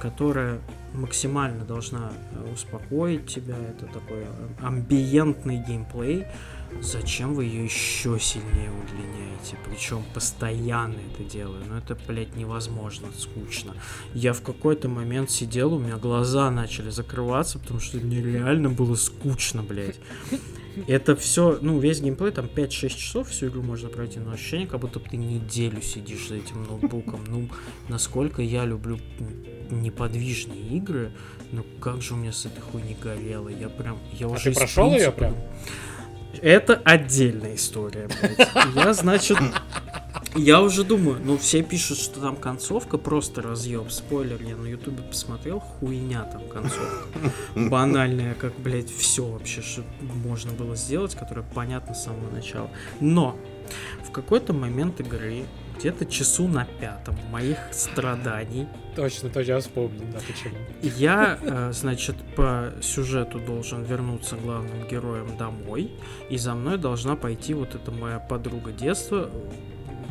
которая 0.00 0.60
максимально 0.94 1.64
должна 1.64 2.10
э, 2.32 2.52
успокоить 2.52 3.26
тебя. 3.26 3.56
Это 3.56 3.86
такой 3.86 4.26
амбиентный 4.60 5.58
геймплей. 5.58 6.26
Зачем 6.80 7.34
вы 7.34 7.44
ее 7.44 7.64
еще 7.64 8.18
сильнее 8.20 8.70
удлиняете? 8.70 9.56
Причем 9.68 10.04
постоянно 10.14 10.96
это 11.12 11.24
делаю. 11.24 11.64
Но 11.68 11.78
это, 11.78 11.96
блядь, 12.06 12.36
невозможно, 12.36 13.08
скучно. 13.16 13.74
Я 14.14 14.32
в 14.32 14.42
какой-то 14.42 14.88
момент 14.88 15.30
сидел, 15.30 15.74
у 15.74 15.78
меня 15.78 15.96
глаза 15.96 16.50
начали 16.50 16.90
закрываться, 16.90 17.58
потому 17.58 17.80
что 17.80 17.98
мне 17.98 18.22
реально 18.22 18.70
было 18.70 18.94
скучно, 18.94 19.62
блядь. 19.62 19.98
Это 20.86 21.16
все, 21.16 21.58
ну, 21.60 21.78
весь 21.78 22.00
геймплей, 22.00 22.32
там 22.32 22.46
5-6 22.46 22.88
часов, 22.88 23.28
всю 23.28 23.48
игру 23.48 23.62
можно 23.62 23.88
пройти, 23.88 24.18
но 24.18 24.32
ощущение, 24.32 24.66
как 24.66 24.80
будто 24.80 24.98
бы 24.98 25.08
ты 25.08 25.16
неделю 25.16 25.82
сидишь 25.82 26.28
за 26.28 26.36
этим 26.36 26.64
ноутбуком. 26.64 27.24
Ну, 27.26 27.48
насколько 27.88 28.42
я 28.42 28.64
люблю 28.64 28.98
неподвижные 29.70 30.60
игры, 30.76 31.12
ну, 31.52 31.64
как 31.80 32.02
же 32.02 32.14
у 32.14 32.16
меня 32.16 32.32
с 32.32 32.46
этой 32.46 32.60
хуйней 32.60 32.96
горело. 33.00 33.48
Я 33.48 33.68
прям, 33.68 33.98
я 34.12 34.26
А 34.26 34.30
уже 34.30 34.50
ты 34.50 34.56
прошел 34.56 34.92
ее 34.92 35.12
прям? 35.12 35.36
Это 36.40 36.80
отдельная 36.84 37.56
история, 37.56 38.08
блядь. 38.08 38.48
Я, 38.74 38.94
значит, 38.94 39.38
я 40.34 40.60
уже 40.62 40.84
думаю, 40.84 41.20
ну 41.24 41.36
все 41.36 41.62
пишут, 41.62 41.98
что 41.98 42.20
там 42.20 42.36
концовка 42.36 42.98
просто 42.98 43.42
разъеб. 43.42 43.90
Спойлер, 43.90 44.40
я 44.42 44.56
на 44.56 44.66
ютубе 44.66 45.02
посмотрел, 45.02 45.60
хуйня 45.60 46.24
там 46.24 46.48
концовка. 46.48 47.08
Банальная, 47.56 48.34
как, 48.34 48.58
блядь, 48.58 48.90
все 48.90 49.24
вообще, 49.26 49.62
что 49.62 49.82
можно 50.00 50.52
было 50.52 50.76
сделать, 50.76 51.14
которое 51.14 51.42
понятно 51.54 51.94
с 51.94 52.04
самого 52.04 52.30
начала. 52.30 52.70
Но 53.00 53.36
в 54.06 54.10
какой-то 54.10 54.52
момент 54.52 55.00
игры, 55.00 55.44
где-то 55.78 56.06
часу 56.06 56.46
на 56.46 56.64
пятом 56.64 57.16
моих 57.30 57.58
страданий, 57.72 58.68
Точно, 58.96 59.30
точно, 59.30 59.52
я 59.52 59.60
вспомнил, 59.60 60.04
да, 60.12 60.18
почему. 60.18 60.56
я, 60.82 61.38
э, 61.40 61.72
значит, 61.72 62.16
по 62.34 62.72
сюжету 62.82 63.38
должен 63.38 63.84
вернуться 63.84 64.36
главным 64.36 64.86
героем 64.88 65.36
домой, 65.38 65.92
и 66.28 66.36
за 66.36 66.54
мной 66.54 66.76
должна 66.76 67.14
пойти 67.14 67.54
вот 67.54 67.74
эта 67.74 67.92
моя 67.92 68.18
подруга 68.18 68.72
детства. 68.72 69.30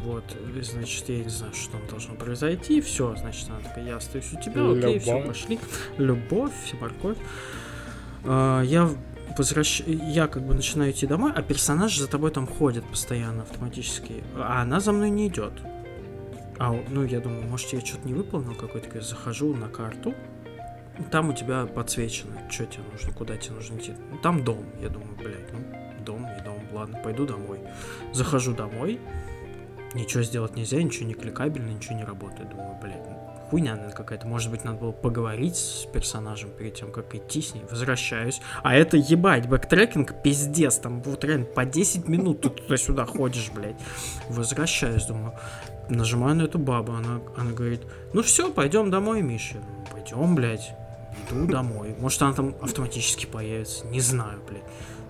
Вот, 0.03 0.23
значит, 0.61 1.09
я 1.09 1.23
не 1.23 1.29
знаю, 1.29 1.53
что 1.53 1.73
там 1.73 1.81
должно 1.89 2.15
произойти. 2.15 2.81
Все, 2.81 3.15
значит, 3.15 3.49
она 3.49 3.59
такая, 3.59 3.85
я 3.85 3.97
остаюсь 3.97 4.31
у 4.33 4.41
тебя, 4.41 4.69
окей, 4.69 4.99
все, 4.99 5.11
Любовь. 5.11 5.27
пошли. 5.27 5.59
Любовь, 5.97 6.53
все 6.63 6.77
морковь. 6.77 7.17
А, 8.23 8.61
я 8.61 8.89
возвращ... 9.37 9.81
я 9.85 10.27
как 10.27 10.43
бы 10.43 10.53
начинаю 10.53 10.91
идти 10.91 11.07
домой, 11.07 11.31
а 11.35 11.41
персонаж 11.41 11.97
за 11.97 12.07
тобой 12.07 12.31
там 12.31 12.47
ходит 12.47 12.85
постоянно 12.85 13.43
автоматически, 13.43 14.23
а 14.35 14.61
она 14.61 14.79
за 14.79 14.91
мной 14.91 15.09
не 15.09 15.27
идет. 15.27 15.53
А, 16.57 16.77
ну, 16.89 17.03
я 17.05 17.19
думаю, 17.19 17.43
может, 17.43 17.71
я 17.73 17.79
что-то 17.79 18.07
не 18.07 18.13
выполнил 18.13 18.55
какой-то, 18.55 18.89
я 18.93 19.01
захожу 19.01 19.53
на 19.55 19.69
карту, 19.69 20.13
там 21.11 21.29
у 21.29 21.33
тебя 21.33 21.65
подсвечено, 21.65 22.33
что 22.49 22.65
тебе 22.65 22.83
нужно, 22.91 23.13
куда 23.13 23.37
тебе 23.37 23.55
нужно 23.55 23.77
идти. 23.77 23.93
Там 24.21 24.43
дом, 24.43 24.65
я 24.81 24.89
думаю, 24.89 25.15
блядь, 25.17 25.53
ну, 25.53 25.59
дом 26.05 26.27
и 26.37 26.43
дом, 26.43 26.61
ладно, 26.73 26.99
пойду 27.01 27.25
домой. 27.25 27.59
Захожу 28.11 28.53
домой, 28.53 28.99
ничего 29.93 30.23
сделать 30.23 30.55
нельзя, 30.55 30.81
ничего 30.81 31.07
не 31.07 31.13
кликабельно, 31.13 31.69
ничего 31.69 31.95
не 31.95 32.03
работает. 32.03 32.49
Думаю, 32.49 32.77
блядь, 32.81 33.05
хуйня 33.49 33.77
какая-то. 33.95 34.27
Может 34.27 34.51
быть, 34.51 34.63
надо 34.63 34.77
было 34.77 34.91
поговорить 34.91 35.55
с 35.55 35.85
персонажем 35.85 36.49
перед 36.51 36.75
тем, 36.75 36.91
как 36.91 37.13
идти 37.15 37.41
с 37.41 37.53
ней. 37.53 37.63
Возвращаюсь. 37.69 38.41
А 38.63 38.75
это 38.75 38.97
ебать, 38.97 39.47
backtracking 39.47 40.21
пиздец. 40.21 40.77
Там 40.77 41.01
вот 41.01 41.23
реально 41.23 41.45
по 41.45 41.65
10 41.65 42.07
минут 42.07 42.41
ты 42.41 42.49
туда-сюда 42.49 43.05
ходишь, 43.05 43.51
блядь. 43.51 43.79
Возвращаюсь, 44.29 45.05
думаю. 45.05 45.33
Нажимаю 45.89 46.35
на 46.35 46.43
эту 46.43 46.59
бабу, 46.59 46.93
она, 46.93 47.19
она 47.35 47.51
говорит, 47.51 47.81
ну 48.13 48.21
все, 48.21 48.51
пойдем 48.51 48.91
домой, 48.91 49.21
Миша. 49.23 49.57
Пойдем, 49.91 50.35
блядь. 50.35 50.75
Иду 51.31 51.47
домой. 51.47 51.95
Может, 51.99 52.21
она 52.21 52.33
там 52.33 52.55
автоматически 52.61 53.25
появится. 53.25 53.87
Не 53.87 53.99
знаю, 53.99 54.39
блядь. 54.47 54.63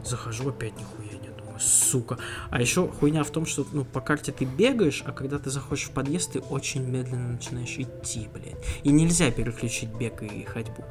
Захожу, 0.06 0.50
опять 0.50 0.74
нихуя 0.78 1.20
нет. 1.22 1.29
Сука. 1.60 2.18
А 2.50 2.62
еще 2.62 2.88
хуйня 2.88 3.24
в 3.24 3.32
том, 3.32 3.46
что 3.46 3.66
ну, 3.72 3.86
по 3.86 4.02
карте 4.02 4.32
ты 4.32 4.46
бегаешь, 4.46 5.04
а 5.06 5.12
когда 5.12 5.40
ты 5.40 5.50
заходишь 5.50 5.86
в 5.86 5.92
подъезд, 5.92 6.34
ты 6.34 6.40
очень 6.40 6.84
медленно 6.84 7.34
начинаешь 7.34 7.78
идти, 7.78 8.30
блядь. 8.34 8.58
И 8.84 8.92
нельзя 8.92 9.32
переключить 9.32 9.90
бег 9.90 10.24
и 10.24 10.44
ходьбу. 10.44 10.84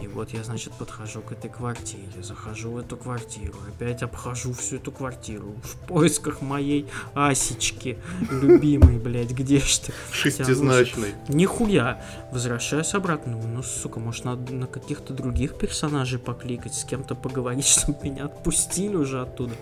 И 0.00 0.06
вот 0.06 0.30
я, 0.30 0.42
значит, 0.42 0.72
подхожу 0.74 1.20
к 1.20 1.32
этой 1.32 1.50
квартире, 1.50 2.22
захожу 2.22 2.72
в 2.72 2.78
эту 2.78 2.96
квартиру, 2.96 3.54
опять 3.68 4.02
обхожу 4.02 4.52
всю 4.52 4.76
эту 4.76 4.92
квартиру 4.92 5.54
в 5.62 5.86
поисках 5.86 6.40
моей 6.40 6.86
Асечки, 7.14 7.98
любимой, 8.30 8.98
блядь, 8.98 9.30
где 9.32 9.58
ж 9.58 9.78
ты? 9.78 9.92
Шестизначный. 10.12 11.14
Нихуя. 11.28 12.02
Возвращаюсь 12.32 12.94
обратно. 12.94 13.36
Ну, 13.36 13.62
сука, 13.62 14.00
может, 14.00 14.24
надо 14.24 14.52
на 14.52 14.66
каких-то 14.66 15.12
других 15.12 15.56
персонажей 15.58 16.18
покликать, 16.18 16.74
с 16.74 16.84
кем-то 16.84 17.14
поговорить, 17.14 17.66
чтобы 17.66 17.98
меня 18.02 18.24
отпустили 18.26 18.96
уже 18.96 19.20
оттуда. 19.20 19.54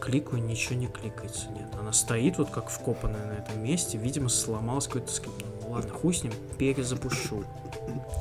Кликаю, 0.00 0.42
ничего 0.42 0.76
не 0.76 0.88
кликается, 0.88 1.48
нет. 1.50 1.68
Она 1.78 1.92
стоит 1.92 2.38
вот 2.38 2.50
как 2.50 2.68
вкопанная 2.68 3.26
на 3.26 3.32
этом 3.32 3.62
месте. 3.62 3.98
Видимо, 3.98 4.28
сломалась 4.28 4.86
какой-то 4.86 5.12
скрипт. 5.12 5.44
Ну, 5.62 5.70
ладно, 5.70 5.90
хуй 5.90 6.14
с 6.14 6.22
ним, 6.22 6.32
перезапущу. 6.58 7.44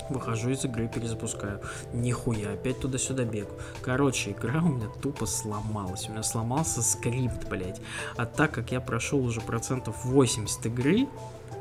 Выхожу 0.10 0.50
из 0.50 0.64
игры, 0.66 0.88
перезапускаю. 0.88 1.62
Нихуя, 1.94 2.54
опять 2.54 2.80
туда-сюда 2.80 3.24
бегу. 3.24 3.52
Короче, 3.82 4.32
игра 4.32 4.62
у 4.62 4.70
меня 4.70 4.88
тупо 5.02 5.26
сломалась. 5.26 6.08
У 6.08 6.12
меня 6.12 6.24
сломался 6.24 6.82
скрипт, 6.82 7.48
блядь. 7.50 7.82
А 8.16 8.26
так 8.26 8.52
как 8.52 8.72
я 8.72 8.80
прошел 8.80 9.24
уже 9.24 9.42
процентов 9.42 10.06
80 10.06 10.66
игры, 10.68 11.08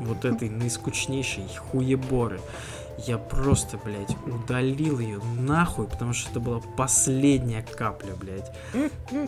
вот 0.00 0.24
этой 0.24 0.50
наискучнейшей 0.50 1.46
хуеборы, 1.70 2.40
я 2.98 3.18
просто, 3.18 3.78
блядь, 3.78 4.16
удалил 4.26 4.98
ее 4.98 5.20
нахуй, 5.38 5.86
потому 5.86 6.12
что 6.12 6.30
это 6.30 6.40
была 6.40 6.60
последняя 6.76 7.62
капля, 7.62 8.14
блядь. 8.14 8.52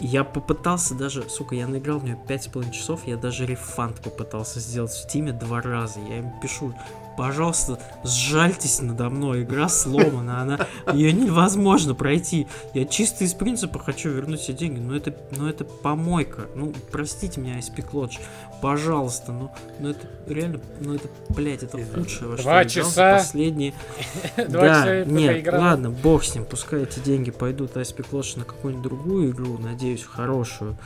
Я 0.00 0.24
попытался 0.24 0.94
даже, 0.94 1.28
сука, 1.28 1.54
я 1.54 1.66
наиграл 1.66 1.98
в 1.98 2.04
нее 2.04 2.18
5,5 2.28 2.70
часов, 2.70 3.06
я 3.06 3.16
даже 3.16 3.46
рефанд 3.46 4.00
попытался 4.00 4.60
сделать 4.60 4.92
в 4.92 5.08
Тиме 5.08 5.32
два 5.32 5.60
раза. 5.60 6.00
Я 6.00 6.18
им 6.18 6.32
пишу, 6.40 6.74
пожалуйста, 7.18 7.80
сжальтесь 8.04 8.80
надо 8.80 9.10
мной, 9.10 9.42
игра 9.42 9.68
сломана, 9.68 10.40
она, 10.40 10.66
ее 10.94 11.12
невозможно 11.12 11.92
пройти. 11.92 12.46
Я 12.74 12.84
чисто 12.84 13.24
из 13.24 13.34
принципа 13.34 13.80
хочу 13.80 14.10
вернуть 14.10 14.38
все 14.38 14.52
деньги, 14.52 14.78
но 14.78 14.94
это, 14.96 15.12
но 15.36 15.50
это 15.50 15.64
помойка. 15.64 16.46
Ну, 16.54 16.72
простите 16.92 17.40
меня, 17.40 17.58
Epic 17.58 17.90
Lodge, 17.90 18.20
пожалуйста, 18.62 19.32
ну, 19.32 19.50
ну 19.80 19.90
это 19.90 20.06
реально, 20.28 20.60
ну 20.80 20.94
это, 20.94 21.08
блядь, 21.30 21.64
это 21.64 21.76
худшее, 21.92 22.28
во 22.28 22.36
что 22.36 22.44
Два 22.44 22.60
я 22.60 22.68
часа. 22.68 23.16
последние... 23.16 23.74
Два 24.36 24.46
Да, 24.46 24.74
часа 24.84 25.04
нет, 25.06 25.48
ладно, 25.52 25.90
бог 25.90 26.22
с 26.22 26.36
ним, 26.36 26.44
пускай 26.44 26.84
эти 26.84 27.00
деньги 27.00 27.32
пойдут 27.32 27.76
Epic 27.76 28.06
Lodge 28.12 28.38
на 28.38 28.44
какую-нибудь 28.44 28.84
другую 28.84 29.30
игру, 29.32 29.58
надеюсь, 29.58 30.04
хорошую. 30.04 30.78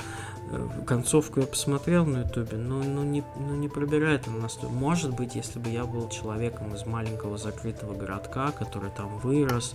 Концовку 0.86 1.40
я 1.40 1.46
посмотрел 1.46 2.04
на 2.04 2.18
ютубе, 2.20 2.56
но 2.56 2.82
ну, 2.82 3.02
не, 3.02 3.24
ну, 3.38 3.54
не 3.54 3.68
пробирает 3.68 4.28
она 4.28 4.38
настолько. 4.38 4.74
Может 4.74 5.14
быть, 5.14 5.34
если 5.34 5.58
бы 5.58 5.70
я 5.70 5.84
был 5.84 6.08
человеком 6.08 6.74
из 6.74 6.84
маленького 6.84 7.38
закрытого 7.38 7.94
городка, 7.94 8.52
который 8.52 8.90
там 8.90 9.18
вырос, 9.18 9.74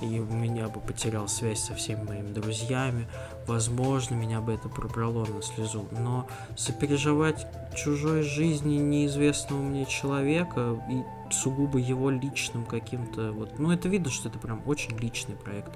и 0.00 0.20
у 0.20 0.32
меня 0.32 0.68
бы 0.68 0.80
потерял 0.80 1.28
связь 1.28 1.60
со 1.60 1.74
всеми 1.74 2.04
моими 2.04 2.32
друзьями, 2.32 3.06
возможно, 3.46 4.14
меня 4.14 4.40
бы 4.40 4.52
это 4.52 4.68
пробрало 4.68 5.26
на 5.26 5.42
слезу. 5.42 5.86
Но 5.90 6.26
сопереживать 6.56 7.46
чужой 7.74 8.22
жизни 8.22 8.76
неизвестного 8.76 9.60
мне 9.60 9.84
человека 9.84 10.78
и 10.90 11.02
сугубо 11.32 11.78
его 11.78 12.10
личным 12.10 12.64
каким-то 12.64 13.32
вот, 13.32 13.58
ну 13.58 13.72
это 13.72 13.88
видно, 13.88 14.10
что 14.10 14.28
это 14.28 14.38
прям 14.38 14.62
очень 14.66 14.96
личный 14.98 15.34
проект. 15.34 15.72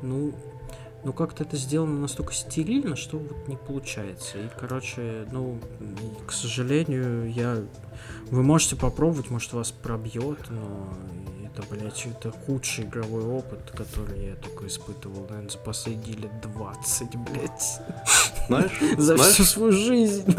Ну, 0.00 0.32
ну 1.04 1.12
как-то 1.12 1.44
это 1.44 1.56
сделано 1.56 2.00
настолько 2.00 2.32
стерильно, 2.32 2.96
что 2.96 3.18
вот 3.18 3.48
не 3.48 3.56
получается. 3.56 4.38
И, 4.38 4.48
короче, 4.58 5.26
ну, 5.32 5.58
к 6.26 6.32
сожалению, 6.32 7.30
я... 7.30 7.62
Вы 8.30 8.42
можете 8.42 8.76
попробовать, 8.76 9.30
может, 9.30 9.52
вас 9.52 9.72
пробьет, 9.72 10.38
но 10.48 10.92
это, 11.44 11.62
блядь, 11.68 12.06
это 12.06 12.30
худший 12.30 12.84
игровой 12.84 13.24
опыт, 13.24 13.72
который 13.76 14.28
я 14.28 14.36
только 14.36 14.66
испытывал, 14.66 15.26
наверное, 15.28 15.50
за 15.50 15.58
последние 15.58 16.16
лет 16.16 16.40
20, 16.40 17.16
блядь. 17.16 17.80
Знаешь, 18.46 18.80
За 18.96 19.16
знаешь, 19.16 19.34
всю 19.34 19.44
свою 19.44 19.72
жизнь. 19.72 20.34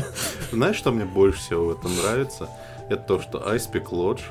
знаешь, 0.52 0.76
что 0.76 0.92
мне 0.92 1.04
больше 1.04 1.38
всего 1.38 1.66
в 1.66 1.78
этом 1.78 1.96
нравится? 1.96 2.48
Это 2.90 3.02
то, 3.02 3.20
что 3.20 3.38
Icepeak 3.54 3.90
Lodge 3.90 4.22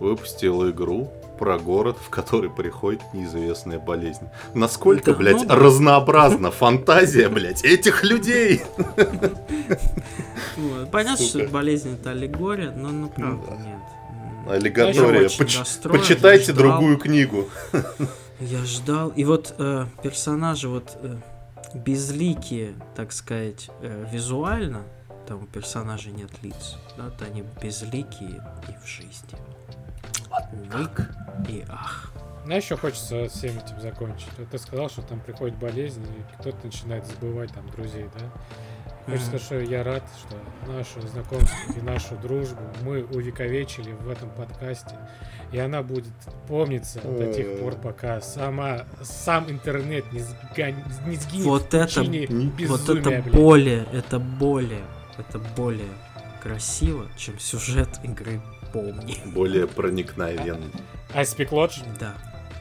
выпустила 0.00 0.70
игру 0.70 1.10
про 1.36 1.58
город, 1.58 1.96
в 2.04 2.10
который 2.10 2.50
приходит 2.50 3.02
неизвестная 3.12 3.78
болезнь. 3.78 4.28
Насколько, 4.54 5.12
Да, 5.12 5.18
блядь, 5.18 5.44
ну 5.46 5.54
разнообразна 5.54 6.50
фантазия, 6.50 7.28
блядь, 7.28 7.64
этих 7.64 8.04
людей! 8.04 8.62
Вот. 10.56 10.90
Понятно, 10.90 11.24
что 11.24 11.46
болезнь 11.48 11.94
это 11.94 12.10
аллегория, 12.10 12.70
но 12.70 12.88
ну 12.88 13.08
правда 13.08 13.46
Да. 13.50 13.56
нет. 13.56 13.78
Расстроен, 15.58 15.98
Почитайте 15.98 16.52
другую 16.52 16.98
книгу. 16.98 17.48
Я 18.40 18.64
ждал. 18.64 19.08
И 19.10 19.24
вот 19.24 19.54
э, 19.58 19.86
персонажи 20.02 20.68
вот 20.68 20.96
э, 21.02 21.16
безликие, 21.74 22.74
так 22.94 23.12
сказать, 23.12 23.70
э, 23.80 24.06
визуально, 24.12 24.82
там 25.26 25.42
у 25.42 25.46
персонажей 25.46 26.12
нет 26.12 26.30
лиц, 26.42 26.76
да, 26.96 27.10
то 27.10 27.24
они 27.24 27.42
безликие 27.60 28.42
и 28.68 28.84
в 28.84 28.86
жизни. 28.86 29.36
Увы 30.52 30.88
и 31.48 31.64
ах. 31.68 32.12
Знаешь, 32.44 32.64
еще 32.64 32.76
хочется 32.76 33.28
всем 33.28 33.58
этим 33.58 33.80
закончить. 33.80 34.28
Вот 34.38 34.48
ты 34.50 34.58
сказал, 34.58 34.88
что 34.88 35.02
там 35.02 35.18
приходит 35.20 35.56
болезнь, 35.58 36.04
и 36.04 36.40
кто-то 36.40 36.58
начинает 36.64 37.04
забывать 37.06 37.52
там 37.52 37.68
друзей, 37.70 38.06
да? 38.18 38.26
Хочется 39.06 39.26
сказать, 39.26 39.42
что 39.42 39.60
я 39.60 39.84
рад, 39.84 40.02
что 40.18 40.36
наше 40.72 41.00
знакомство 41.08 41.72
и 41.76 41.80
нашу 41.80 42.16
дружбу 42.16 42.60
мы 42.82 43.04
увековечили 43.04 43.92
в 43.92 44.08
этом 44.08 44.30
подкасте. 44.30 44.96
И 45.52 45.58
она 45.58 45.82
будет 45.82 46.12
помниться 46.48 47.00
до 47.00 47.32
тех 47.32 47.60
пор, 47.60 47.74
пока 47.76 48.20
сама, 48.20 48.84
сам 49.02 49.48
интернет 49.48 50.12
не, 50.12 50.20
сгань- 50.20 50.82
не 51.06 51.16
сгинет 51.16 51.46
Вот 51.46 51.62
в 51.70 51.74
это- 51.74 52.00
не- 52.04 52.26
Вот 52.26 52.54
безумия, 52.56 53.00
это 53.00 53.22
блядь. 53.22 53.34
более, 53.34 53.86
это 53.92 54.18
более, 54.18 54.84
это 55.18 55.38
более 55.56 55.86
красиво, 56.42 57.06
чем 57.16 57.38
сюжет 57.38 57.88
игры 58.02 58.40
Помни. 58.72 59.18
Более 59.26 59.66
проникновенный. 59.66 60.70
Icepeak 61.14 61.48
Lodge, 61.50 61.82
Да. 61.98 62.14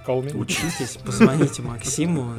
call 0.05 0.23
me. 0.23 0.35
Учитесь, 0.37 0.97
позвоните 1.03 1.61
Максиму. 1.61 2.35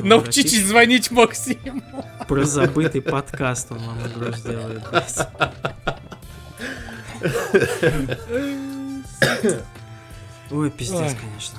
Научитесь 0.00 0.64
звонить 0.66 1.10
Максиму. 1.10 1.82
Про 2.26 2.44
забытый 2.44 3.02
подкаст 3.02 3.70
он 3.72 3.78
вам 3.78 3.98
игру 4.06 4.32
сделает. 4.32 4.82
Ой, 10.50 10.70
пиздец, 10.70 11.14
конечно. 11.20 11.58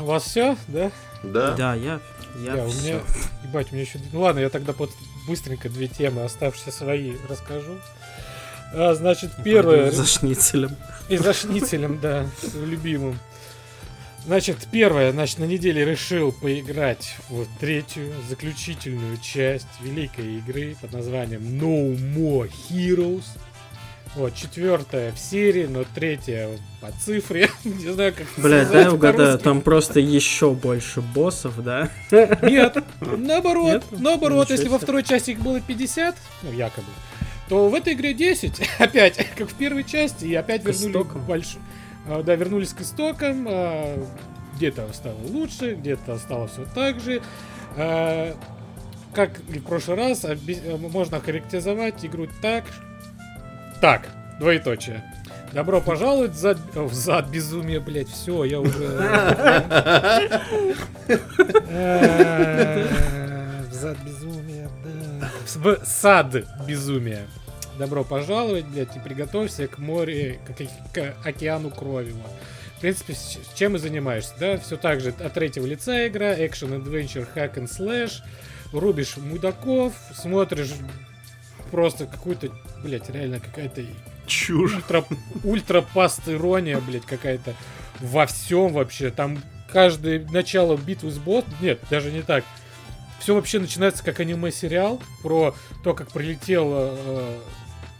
У 0.00 0.04
вас 0.06 0.24
все, 0.24 0.56
да? 0.68 0.90
Да? 1.22 1.52
Да, 1.54 1.74
я, 1.74 2.00
я 2.42 2.56
Да, 2.56 2.64
у 2.64 2.68
все. 2.68 2.80
меня, 2.94 3.00
ебать, 3.44 3.68
у 3.70 3.74
меня 3.74 3.84
еще... 3.84 4.00
Ну 4.12 4.20
ладно, 4.22 4.40
я 4.40 4.50
тогда 4.50 4.72
под 4.72 4.90
быстренько 5.28 5.68
две 5.68 5.86
темы, 5.86 6.24
оставшиеся 6.24 6.72
свои, 6.72 7.14
расскажу. 7.28 7.74
А, 8.76 8.94
значит, 8.94 9.30
первое... 9.44 9.90
За 9.90 10.04
шницелем. 10.04 10.76
И 11.08 11.16
за 11.16 11.32
шницелем, 11.32 12.00
да, 12.00 12.26
любимым. 12.54 13.18
Значит, 14.26 14.56
первое, 14.72 15.12
значит, 15.12 15.38
на 15.38 15.44
неделе 15.44 15.84
решил 15.84 16.32
поиграть 16.32 17.14
в 17.28 17.46
третью, 17.60 18.10
заключительную 18.28 19.18
часть 19.18 19.68
великой 19.82 20.38
игры 20.38 20.76
под 20.80 20.92
названием 20.94 21.42
No 21.42 21.94
More 21.94 22.50
Heroes. 22.70 23.24
Вот, 24.14 24.34
четвертая 24.34 25.12
в 25.12 25.18
серии, 25.18 25.66
но 25.66 25.84
третья 25.94 26.48
по 26.80 26.90
цифре. 26.92 27.50
Не 27.64 27.92
знаю, 27.92 28.14
как 28.14 28.26
сказать 28.28 28.70
дай 28.70 28.88
угадаю, 28.88 29.38
там 29.38 29.60
просто 29.60 30.00
еще 30.00 30.52
больше 30.52 31.02
боссов, 31.02 31.62
да? 31.62 31.90
Нет, 32.10 32.82
наоборот, 33.00 33.82
Нет? 33.90 34.00
наоборот, 34.00 34.44
Ничего 34.48 34.56
если 34.56 34.68
во 34.68 34.78
второй 34.78 35.02
части 35.02 35.32
их 35.32 35.40
было 35.40 35.60
50, 35.60 36.16
ну, 36.44 36.52
якобы, 36.52 36.86
то 37.48 37.68
в 37.68 37.74
этой 37.74 37.92
игре 37.94 38.14
10, 38.14 38.60
опять, 38.78 39.16
как 39.36 39.48
в 39.48 39.54
первой 39.54 39.84
части, 39.84 40.24
и 40.26 40.34
опять 40.34 40.62
К 40.62 40.66
вернули 40.68 40.90
истокам. 40.90 41.22
больш- 41.26 41.58
а, 42.08 42.22
Да, 42.22 42.34
вернулись 42.34 42.72
к 42.72 42.80
истокам, 42.80 43.46
а, 43.48 44.02
где-то 44.56 44.86
стало 44.92 45.16
лучше, 45.28 45.74
где-то 45.74 46.18
стало 46.18 46.46
все 46.48 46.64
так 46.74 47.00
же. 47.00 47.20
А, 47.76 48.34
Как 49.14 49.30
и 49.48 49.58
в 49.58 49.64
прошлый 49.64 49.96
раз, 49.96 50.24
э, 50.24 50.36
можно 50.76 51.20
характеризовать 51.20 52.04
игру 52.04 52.26
так, 52.42 52.64
так, 53.80 54.08
двоеточие. 54.40 55.02
Добро 55.52 55.80
пожаловать 55.80 56.32
в 56.32 56.36
зад, 56.36 56.58
о, 56.74 56.82
в 56.82 56.94
зад 56.94 57.28
безумия, 57.28 57.78
блять, 57.78 58.08
все, 58.08 58.42
я 58.44 58.58
уже... 58.60 58.82
Э, 61.68 62.88
В 63.70 63.72
зад 63.74 63.96
безумия, 64.04 64.44
да. 64.44 64.53
В 65.54 65.78
сад 65.84 66.34
безумия. 66.66 67.26
Добро 67.78 68.04
пожаловать, 68.04 68.66
блядь, 68.66 68.96
и 68.96 69.00
приготовься 69.00 69.66
к 69.66 69.78
морю, 69.78 70.36
к, 70.46 70.94
к- 70.94 71.14
океану 71.24 71.70
крови. 71.70 72.14
В 72.76 72.80
принципе, 72.80 73.16
чем 73.54 73.76
и 73.76 73.78
занимаешься, 73.78 74.34
да? 74.38 74.58
Все 74.58 74.76
так 74.76 75.00
же 75.00 75.08
от 75.18 75.32
третьего 75.34 75.66
лица 75.66 76.06
игра, 76.06 76.34
экшен, 76.34 76.72
adventure, 76.74 77.26
hack 77.34 77.54
and 77.54 77.68
slash. 77.68 78.22
Рубишь 78.72 79.16
мудаков, 79.16 79.92
смотришь 80.14 80.72
просто 81.70 82.06
какую-то, 82.06 82.48
блядь, 82.82 83.08
реально 83.10 83.40
какая-то 83.40 83.82
Чушь. 84.26 84.74
ультра, 84.74 85.04
ультра 85.42 85.84
паст 85.94 86.28
ирония, 86.28 86.80
блядь, 86.80 87.06
какая-то 87.06 87.54
во 88.00 88.26
всем 88.26 88.72
вообще. 88.72 89.10
Там 89.10 89.42
каждое 89.72 90.24
начало 90.30 90.76
битвы 90.76 91.10
с 91.10 91.18
бот, 91.18 91.44
нет, 91.60 91.80
даже 91.90 92.10
не 92.12 92.22
так. 92.22 92.44
Все 93.20 93.34
вообще 93.34 93.58
начинается 93.58 94.04
как 94.04 94.20
аниме-сериал 94.20 95.00
про 95.22 95.54
то, 95.82 95.94
как 95.94 96.10
прилетел 96.10 96.70
э, 96.72 97.38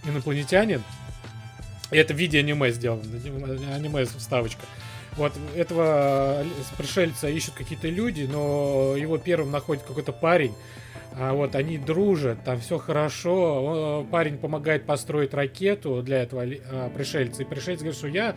инопланетянин. 0.04 0.82
И 1.90 1.96
это 1.96 2.14
в 2.14 2.16
виде 2.16 2.38
аниме 2.38 2.70
сделано, 2.72 3.02
аниме 3.74 4.04
вставочка. 4.04 4.62
Вот 5.16 5.32
этого 5.54 6.42
э, 6.42 6.46
пришельца 6.76 7.28
ищут 7.28 7.54
какие-то 7.54 7.88
люди, 7.88 8.28
но 8.30 8.96
его 8.96 9.16
первым 9.18 9.50
находит 9.50 9.84
какой-то 9.84 10.12
парень. 10.12 10.54
А 11.16 11.32
вот 11.32 11.54
они 11.54 11.78
дружат, 11.78 12.42
там 12.44 12.60
все 12.60 12.78
хорошо. 12.78 14.04
Парень 14.10 14.36
помогает 14.36 14.84
построить 14.84 15.32
ракету 15.32 16.02
для 16.02 16.22
этого 16.22 16.42
а, 16.42 16.90
пришельца. 16.90 17.42
И 17.42 17.44
пришелец 17.44 17.78
говорит, 17.78 17.96
что 17.96 18.08
я, 18.08 18.34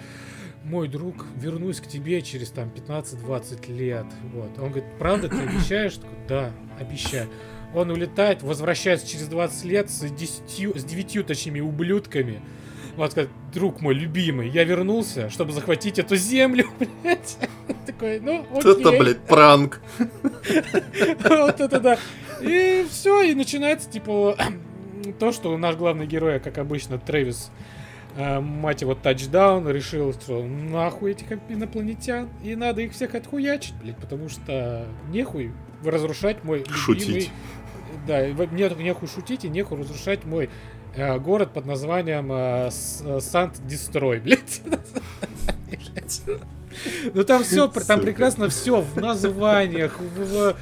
мой 0.63 0.87
друг, 0.87 1.25
вернусь 1.35 1.79
к 1.79 1.87
тебе 1.87 2.21
через 2.21 2.49
там 2.49 2.69
15-20 2.75 3.71
лет. 3.71 4.05
Вот. 4.33 4.57
Он 4.59 4.69
говорит, 4.69 4.85
правда, 4.99 5.29
ты 5.29 5.37
обещаешь? 5.37 5.95
Такой, 5.95 6.17
да, 6.27 6.51
обещаю. 6.79 7.27
Он 7.73 7.91
улетает, 7.91 8.43
возвращается 8.43 9.07
через 9.07 9.27
20 9.27 9.65
лет 9.65 9.89
с 9.89 10.09
10, 10.09 10.77
с 10.77 10.83
9 10.83 11.25
точнее 11.25 11.63
ублюдками. 11.63 12.41
Вот 12.95 13.13
как 13.13 13.29
друг 13.53 13.81
мой 13.81 13.93
любимый, 13.93 14.49
я 14.49 14.63
вернулся, 14.63 15.29
чтобы 15.29 15.51
захватить 15.51 15.99
эту 15.99 16.15
землю, 16.15 16.67
блядь. 17.03 17.37
Такой, 17.85 18.19
ну, 18.19 18.45
окей. 18.51 18.81
Это, 18.81 18.91
блядь, 18.91 19.19
пранк. 19.19 19.81
Вот 21.29 21.61
это 21.61 21.79
да. 21.79 21.97
И 22.41 22.85
все, 22.89 23.21
и 23.21 23.35
начинается, 23.35 23.89
типа, 23.89 24.35
то, 25.19 25.31
что 25.31 25.55
наш 25.57 25.75
главный 25.75 26.07
герой, 26.07 26.39
как 26.39 26.57
обычно, 26.57 26.97
Трэвис, 26.97 27.51
э, 28.17 28.39
мать 28.39 28.81
его, 28.81 28.95
тачдаун, 28.95 29.69
решил, 29.69 30.13
что 30.13 30.43
нахуй 30.43 31.11
этих 31.11 31.27
инопланетян, 31.47 32.29
и 32.43 32.55
надо 32.55 32.81
их 32.81 32.91
всех 32.91 33.15
отхуячить, 33.15 33.75
блядь, 33.81 33.97
потому 33.97 34.27
что 34.27 34.85
нехуй 35.09 35.53
разрушать 35.83 36.43
мой 36.43 36.59
любимый... 36.59 36.77
Шутить. 36.77 37.31
Да, 38.05 38.21
мне 38.51 38.69
нехуй 38.79 39.07
шутить 39.07 39.45
и 39.45 39.49
нехуй 39.49 39.79
разрушать 39.79 40.25
мой 40.25 40.49
э, 40.95 41.19
город 41.19 41.53
под 41.53 41.65
названием 41.65 42.31
э, 42.31 42.69
э, 42.69 43.19
Сант-Дестрой, 43.19 44.19
блядь. 44.21 44.61
Ну 47.13 47.23
там 47.23 47.43
все, 47.43 47.67
там 47.67 48.01
прекрасно 48.01 48.49
все 48.49 48.81
в 48.81 48.97
названиях, 48.97 49.99
в, 49.99 50.55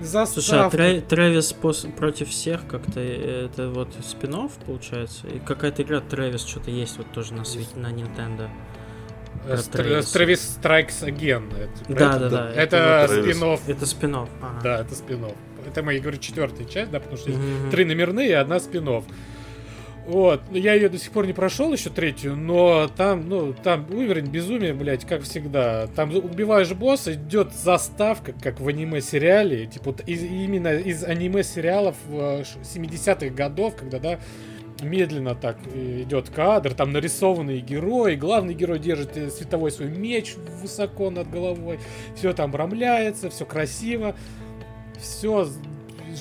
в 0.00 0.04
заставках. 0.04 0.44
Слушай, 0.44 0.66
а 0.66 1.00
Тра- 1.00 1.00
Трэвис 1.08 1.54
пос- 1.60 1.90
против 1.92 2.28
всех 2.30 2.66
как-то 2.66 3.00
э, 3.00 3.46
это 3.46 3.70
вот 3.70 3.88
спин 4.02 4.48
получается? 4.66 5.26
И 5.28 5.38
какая-то 5.38 5.82
игра 5.82 6.00
Трэвис 6.00 6.44
что-то 6.44 6.70
есть 6.70 6.96
вот 6.98 7.10
тоже 7.12 7.34
на 7.34 7.44
свете, 7.44 7.70
на 7.76 7.92
Nintendo. 7.92 8.48
Э. 9.46 9.56
Трэвис 10.12 10.58
Strikes 10.62 11.02
Again. 11.06 11.52
Это, 11.56 11.94
Да, 11.94 12.16
это- 12.16 12.18
да, 12.18 12.28
да. 12.28 12.52
Это 12.52 13.06
Трэвис. 13.08 13.36
спин 13.36 13.74
Это 13.76 13.86
спин 13.86 14.14
ага. 14.16 14.28
Да, 14.62 14.80
это 14.80 14.94
спин 14.94 15.24
Это 15.66 15.82
мы, 15.82 15.94
я 15.94 16.00
говорю, 16.00 16.18
четвертая 16.18 16.66
часть, 16.66 16.90
да, 16.90 17.00
потому 17.00 17.16
что 17.18 17.30
три 17.70 17.84
номерные 17.84 18.28
и 18.30 18.32
одна 18.32 18.58
спин 18.60 18.88
Вот, 20.06 20.40
я 20.50 20.74
ее 20.74 20.88
до 20.88 20.98
сих 20.98 21.12
пор 21.12 21.26
не 21.26 21.32
прошел 21.32 21.72
еще 21.72 21.90
третью, 21.90 22.34
но 22.34 22.88
там, 22.96 23.28
ну, 23.28 23.52
там 23.52 23.86
уровень 23.92 24.26
безумия, 24.26 24.74
блядь, 24.74 25.04
как 25.04 25.22
всегда. 25.22 25.86
Там 25.94 26.10
убиваешь 26.14 26.72
босса, 26.72 27.12
идет 27.14 27.52
заставка, 27.52 28.32
как 28.32 28.60
в 28.60 28.66
аниме-сериале, 28.66 29.66
типа 29.66 29.94
из- 30.06 30.24
именно 30.24 30.74
из 30.74 31.04
аниме-сериалов 31.04 31.94
э, 32.10 32.42
ш- 32.44 32.58
70-х 32.62 33.28
годов, 33.34 33.76
когда, 33.76 33.98
да, 34.00 34.18
медленно 34.82 35.34
так 35.34 35.58
э, 35.74 36.02
идет 36.02 36.30
кадр, 36.30 36.74
там 36.74 36.90
нарисованные 36.92 37.60
герои, 37.60 38.16
главный 38.16 38.54
герой 38.54 38.78
держит 38.80 39.16
э, 39.16 39.30
световой 39.30 39.70
свой 39.70 39.90
меч 39.90 40.34
высоко 40.60 41.10
над 41.10 41.30
головой, 41.30 41.78
все 42.16 42.32
там 42.32 42.50
обрамляется, 42.50 43.30
все 43.30 43.44
красиво, 43.44 44.16
все, 44.98 45.46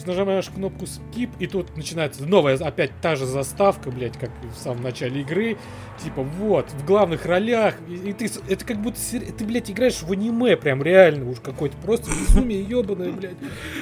нажимаешь 0.06 0.49
кнопку 0.49 0.86
skip, 0.86 1.30
и 1.40 1.48
тут 1.48 1.76
начинается 1.76 2.26
новая, 2.26 2.57
опять 2.57 2.91
та 3.02 3.16
же 3.16 3.26
заставка, 3.26 3.91
блядь, 3.91 4.18
как 4.18 4.32
в 4.44 4.57
самом 4.57 4.84
начале 4.84 5.22
игры, 5.22 5.57
типа 6.03 6.24
вот, 6.24 6.70
в 6.72 6.86
главных 6.86 7.26
ролях, 7.26 7.76
и, 7.88 8.10
и 8.10 8.14
ты, 8.14 8.30
это 8.48 8.66
как 8.66 8.82
будто, 8.82 8.99
ты, 9.11 9.45
блядь, 9.45 9.70
играешь 9.70 10.02
в 10.02 10.11
аниме, 10.11 10.57
прям 10.57 10.82
реально 10.82 11.30
уж 11.30 11.40
какой-то, 11.40 11.76
просто 11.78 12.10
безумие 12.10 12.61
ебаное, 12.61 13.11
блядь. 13.11 13.38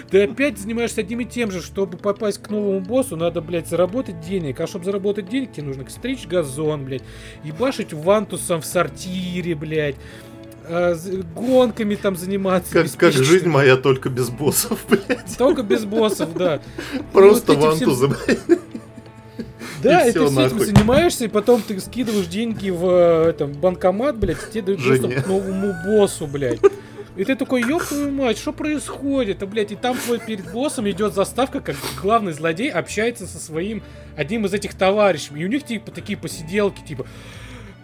Ты 0.10 0.24
опять 0.24 0.58
занимаешься 0.58 1.02
одним 1.02 1.22
и 1.22 1.26
тем 1.26 1.52
же, 1.52 1.62
чтобы 1.62 1.98
попасть 1.98 2.42
к 2.42 2.50
новому 2.50 2.80
боссу, 2.82 3.16
надо, 3.16 3.42
блядь, 3.42 3.68
заработать 3.68 4.20
денег. 4.22 4.60
А 4.60 4.68
чтобы 4.68 4.86
заработать 4.86 5.30
денег, 5.30 5.52
тебе 5.52 5.68
нужно 5.68 5.88
стричь 5.90 6.28
газон, 6.28 6.86
блядь, 6.86 7.04
ебашить 7.44 7.94
вантусом 7.94 8.62
в 8.62 8.66
сортире, 8.66 9.56
блядь, 9.56 9.96
з- 10.96 11.24
гонками 11.36 11.96
там 11.96 12.16
заниматься. 12.16 12.72
Как, 12.74 12.92
как 12.98 13.14
жизнь 13.14 13.48
моя, 13.48 13.78
только 13.78 14.10
без 14.10 14.30
боссов, 14.30 14.80
блядь. 14.90 15.38
Только 15.38 15.64
без 15.64 15.86
боссов, 15.86 16.34
да. 16.36 16.62
Просто 17.14 17.54
вот 17.54 17.76
всем- 17.76 17.90
вантузы, 17.90 18.08
блядь. 18.08 18.40
Да, 19.84 20.06
И 20.06 20.10
и, 20.10 20.12
ты 20.12 20.20
всё 20.20 20.28
всё 20.30 20.42
этим 20.48 20.58
нахуй. 20.58 20.66
занимаешься, 20.66 21.26
и 21.26 21.28
потом 21.28 21.62
ты 21.62 21.80
скидываешь 21.80 22.26
деньги 22.26 22.72
в 22.72 22.84
э, 22.90 23.30
этом, 23.30 23.52
банкомат, 23.54 24.18
блядь, 24.18 24.38
и 24.50 24.52
тебе 24.52 24.62
дают 24.76 24.80
доступ 24.84 25.12
Жене. 25.12 25.22
к 25.22 25.28
новому 25.28 25.74
боссу, 25.86 26.26
блядь. 26.26 26.60
И 27.16 27.24
ты 27.24 27.36
такой, 27.36 27.62
ёб 27.62 27.84
твою 27.84 28.10
мать, 28.12 28.40
что 28.40 28.54
происходит? 28.54 29.44
А, 29.44 29.46
блядь, 29.46 29.72
и 29.72 29.76
там 29.76 29.96
твой 29.98 30.18
перед 30.20 30.52
боссом 30.52 30.90
идет 30.90 31.14
заставка, 31.14 31.62
как 31.62 31.76
главный 32.02 32.34
злодей 32.34 32.72
общается 32.72 33.28
со 33.28 33.38
своим 33.38 33.84
одним 34.16 34.46
из 34.48 34.54
этих 34.56 34.74
товарищей. 34.74 35.30
И 35.36 35.46
у 35.46 35.48
них 35.48 35.64
типа 35.64 35.92
такие 35.92 36.18
посиделки, 36.18 36.82
типа, 36.82 37.06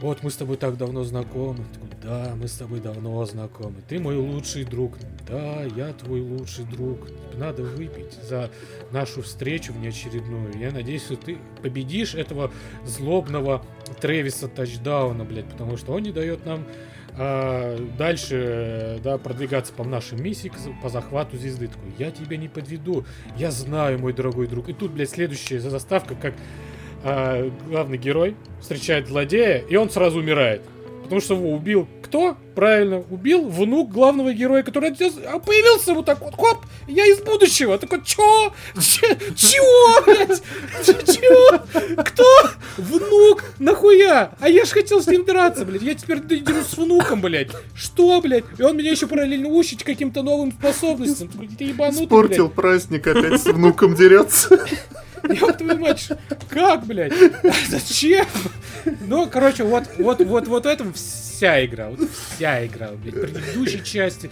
вот 0.04 0.22
мы 0.22 0.32
с 0.32 0.36
тобой 0.36 0.58
так 0.58 0.78
давно 0.78 1.06
знакомы. 1.06 1.64
Да, 2.02 2.34
мы 2.36 2.50
с 2.50 2.54
тобой 2.54 2.82
давно 2.82 3.24
знакомы. 3.26 3.76
Ты 3.88 4.00
мой 4.00 4.18
лучший 4.18 4.66
друг. 4.66 4.98
Да, 5.26 5.64
я 5.64 5.94
твой 5.94 6.20
лучший 6.20 6.66
друг. 6.66 7.08
Надо 7.38 7.64
выпить 7.64 8.14
за 8.22 8.52
нашу 8.92 9.22
встречу 9.22 9.72
внеочередную. 9.72 10.58
Я 10.60 10.72
надеюсь, 10.72 11.06
что 11.06 11.16
ты 11.16 11.38
победишь 11.62 12.16
этого 12.16 12.52
злобного 12.86 13.66
Тревиса 14.02 14.50
тачдауна, 14.50 15.24
блядь, 15.24 15.46
потому 15.46 15.78
что 15.78 15.94
он 15.94 16.04
не 16.04 16.12
дает 16.12 16.46
нам 16.46 16.66
а, 17.18 17.78
дальше, 17.98 19.00
да, 19.04 19.18
продвигаться 19.18 19.72
по 19.72 19.86
нашей 19.86 20.20
миссии 20.20 20.52
по 20.82 20.90
захвату 20.90 21.38
звезды. 21.38 21.70
Такой, 21.70 21.94
я 21.98 22.12
тебя 22.12 22.36
не 22.36 22.50
подведу, 22.50 23.06
я 23.38 23.52
знаю, 23.52 24.00
мой 24.00 24.12
дорогой 24.12 24.48
друг. 24.48 24.68
И 24.68 24.74
тут, 24.74 24.92
блядь, 24.92 25.12
следующая 25.12 25.62
заставка, 25.62 26.16
как 26.16 26.34
а, 27.04 27.50
главный 27.70 27.98
герой 27.98 28.36
встречает 28.62 29.08
злодея, 29.08 29.64
и 29.70 29.76
он 29.76 29.90
сразу 29.90 30.20
умирает. 30.20 30.62
Потому 31.04 31.20
что 31.22 31.34
его 31.36 31.52
убил 31.52 31.88
кто? 32.02 32.38
Правильно, 32.56 33.04
убил 33.10 33.50
внук 33.50 33.92
главного 33.92 34.34
героя, 34.34 34.62
который 34.62 34.90
а 34.92 35.40
появился 35.40 35.96
вот 35.96 36.06
так 36.06 36.22
вот, 36.22 36.36
хоп, 36.36 36.64
я 36.88 37.08
из 37.08 37.20
будущего. 37.22 37.78
Такой, 37.80 38.04
чё? 38.06 38.54
Ч- 38.80 39.18
Чего, 39.36 40.06
блядь? 40.06 40.42
Чего? 40.86 42.04
Кто? 42.04 42.24
Внук? 42.78 43.44
Нахуя? 43.58 44.32
А 44.40 44.48
я 44.48 44.64
ж 44.64 44.70
хотел 44.70 45.02
с 45.02 45.08
ним 45.08 45.26
драться, 45.26 45.66
блядь. 45.66 45.82
Я 45.82 45.96
теперь 45.96 46.22
дерусь 46.22 46.68
с 46.68 46.78
внуком, 46.78 47.20
блядь. 47.20 47.50
Что, 47.76 48.22
блядь? 48.22 48.46
И 48.60 48.62
он 48.62 48.78
меня 48.78 48.92
еще 48.92 49.08
параллельно 49.08 49.50
учит 49.50 49.84
каким-то 49.84 50.22
новым 50.22 50.52
способностям. 50.52 51.30
Ты 51.30 51.64
ебанутый, 51.66 52.06
блядь. 52.06 52.12
Испортил 52.12 52.50
праздник, 52.50 53.08
опять 53.08 53.42
с 53.42 53.46
внуком 53.46 53.96
дерется. 53.96 54.64
Ёб 55.30 55.58
твою 55.58 55.80
мать, 55.80 56.10
как, 56.50 56.86
блядь? 56.86 57.14
Зачем? 57.70 58.26
Ну, 59.02 59.30
короче, 59.30 59.64
вот, 59.64 59.86
вот, 59.98 60.20
вот, 60.22 60.48
вот 60.48 60.66
в 60.66 60.68
этом 60.68 60.94
вся 60.94 61.66
игра. 61.66 61.90
Вот 61.90 62.10
вся 62.12 62.66
игра, 62.66 62.92
блядь. 62.92 63.22
Предыдущей 63.22 63.84
части, 63.84 64.30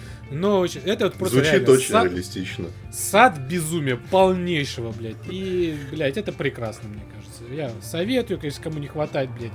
части. 0.67 0.81
Это 0.85 1.05
вот 1.05 1.13
просто 1.15 1.35
Звучит 1.35 1.53
реально 1.53 1.71
очень 1.71 1.89
сад, 1.91 2.05
реалистично. 2.05 2.65
сад 2.91 3.37
безумия 3.39 3.97
полнейшего, 4.11 4.91
блядь. 4.91 5.15
И, 5.29 5.77
блядь, 5.91 6.17
это 6.17 6.31
прекрасно, 6.31 6.89
мне 6.89 7.03
кажется. 7.13 7.43
Я 7.53 7.71
советую, 7.81 8.39
если 8.43 8.61
кому 8.61 8.79
не 8.79 8.87
хватает, 8.87 9.29
блядь, 9.31 9.51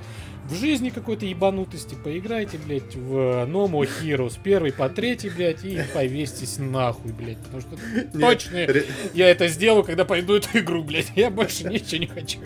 в 0.50 0.54
жизни 0.54 0.90
какой-то 0.90 1.26
ебанутости, 1.26 1.94
поиграйте, 2.02 2.58
блядь, 2.58 2.94
в 2.94 3.12
No 3.46 3.68
More 3.70 3.88
Heroes 4.02 4.38
первый 4.42 4.72
по 4.72 4.88
третий, 4.88 5.30
блядь, 5.30 5.64
и 5.64 5.80
повесьтесь 5.94 6.58
нахуй, 6.58 7.12
блядь. 7.12 7.38
Потому 7.38 7.60
что 7.62 7.76
Не, 8.14 8.20
точно 8.20 8.66
ре- 8.66 8.86
я 9.14 9.28
это 9.30 9.48
сделаю, 9.48 9.84
когда 9.84 10.04
пойду 10.04 10.34
эту 10.34 10.58
игру, 10.58 10.82
блядь. 10.84 11.12
Я 11.16 11.30
больше 11.30 11.64
ничего 11.68 11.98
не 11.98 12.06
хочу. 12.06 12.38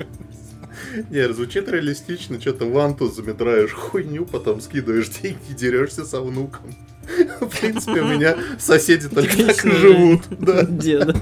Не, 1.11 1.33
звучит 1.33 1.69
реалистично, 1.69 2.41
что-то 2.41 2.65
вантузами 2.65 3.33
драешь 3.33 3.73
хуйню, 3.73 4.25
потом 4.25 4.61
скидываешь 4.61 5.09
деньги, 5.09 5.53
дерешься 5.57 6.05
со 6.05 6.21
внуком. 6.21 6.75
В 7.41 7.49
принципе, 7.49 8.01
у 8.03 8.09
меня 8.09 8.37
соседи 8.59 9.09
только 9.09 9.37
так 9.47 9.65
и 9.65 9.71
живут. 9.71 10.23
Да. 10.39 10.63
Деда. 10.65 11.15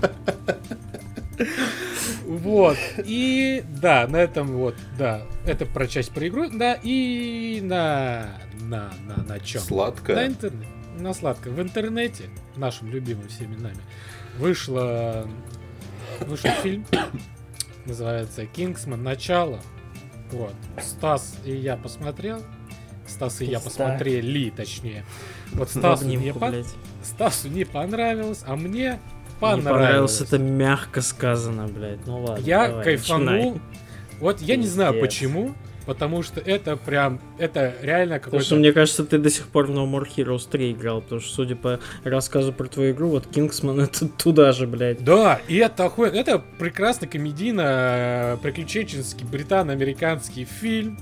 Вот. 2.28 2.76
И 3.06 3.64
да, 3.80 4.06
на 4.06 4.18
этом 4.18 4.48
вот, 4.48 4.74
да, 4.98 5.22
это 5.46 5.64
про 5.64 5.86
часть 5.88 6.12
про 6.12 6.28
игру, 6.28 6.50
да, 6.52 6.78
и 6.82 7.60
на 7.62 8.38
на 8.60 8.92
на 9.06 9.22
на 9.22 9.40
чем? 9.40 9.62
На 9.62 9.66
Сладко. 9.66 10.26
интернете. 10.26 10.68
На 10.98 11.14
сладко. 11.14 11.48
В 11.48 11.62
интернете, 11.62 12.24
нашим 12.56 12.90
любимым 12.90 13.28
всеми 13.28 13.54
нами, 13.56 13.78
вышло 14.36 15.26
вышел 16.26 16.50
фильм, 16.62 16.84
называется 17.86 18.44
Кингсман. 18.44 19.02
Начало. 19.02 19.60
Вот. 20.30 20.54
Стас 20.82 21.36
и 21.46 21.56
я 21.56 21.76
посмотрел. 21.76 22.42
Стас 23.06 23.40
и 23.40 23.46
я 23.46 23.58
посмотрели, 23.58 24.50
точнее. 24.50 25.06
Вот 25.52 25.70
Стасу 25.70 26.04
не, 26.04 26.32
по-. 26.32 26.52
Стасу 27.02 27.48
не 27.48 27.64
понравилось, 27.64 28.42
а 28.46 28.54
мне 28.54 29.00
Понравилось. 29.40 29.64
понравилось, 29.64 30.20
это 30.20 30.38
мягко 30.38 31.00
сказано, 31.00 31.66
блядь. 31.68 32.06
Ну 32.06 32.22
ладно. 32.22 32.42
Я 32.44 32.68
давай, 32.68 32.84
кайфанул. 32.84 33.24
начинай. 33.26 33.60
Вот 34.20 34.40
я 34.40 34.56
не 34.56 34.66
знаю 34.66 34.92
Пиздец. 34.94 35.08
почему. 35.08 35.54
потому 35.86 36.22
что 36.22 36.40
это 36.40 36.76
прям, 36.76 37.18
это 37.38 37.72
реально 37.80 38.18
Потому 38.18 38.40
что 38.40 38.50
какой-то... 38.50 38.60
мне 38.60 38.72
кажется, 38.72 39.04
ты 39.06 39.16
до 39.16 39.30
сих 39.30 39.46
пор 39.46 39.68
в 39.68 39.70
No 39.70 39.90
More 39.90 40.06
Heroes 40.16 40.46
3 40.50 40.72
играл, 40.72 41.00
потому 41.00 41.22
что, 41.22 41.32
судя 41.32 41.56
по 41.56 41.80
рассказу 42.04 42.52
про 42.52 42.66
твою 42.66 42.92
игру, 42.92 43.08
вот 43.08 43.26
Кингсман 43.26 43.80
это 43.80 44.06
туда 44.06 44.52
же, 44.52 44.66
блядь. 44.66 45.02
Да, 45.02 45.40
и 45.48 45.56
это 45.56 45.86
охуенно. 45.86 46.16
Это 46.16 46.42
прекрасно 46.58 47.06
комедийно-приключенческий 47.06 49.24
британо-американский 49.24 50.44
фильм 50.44 50.98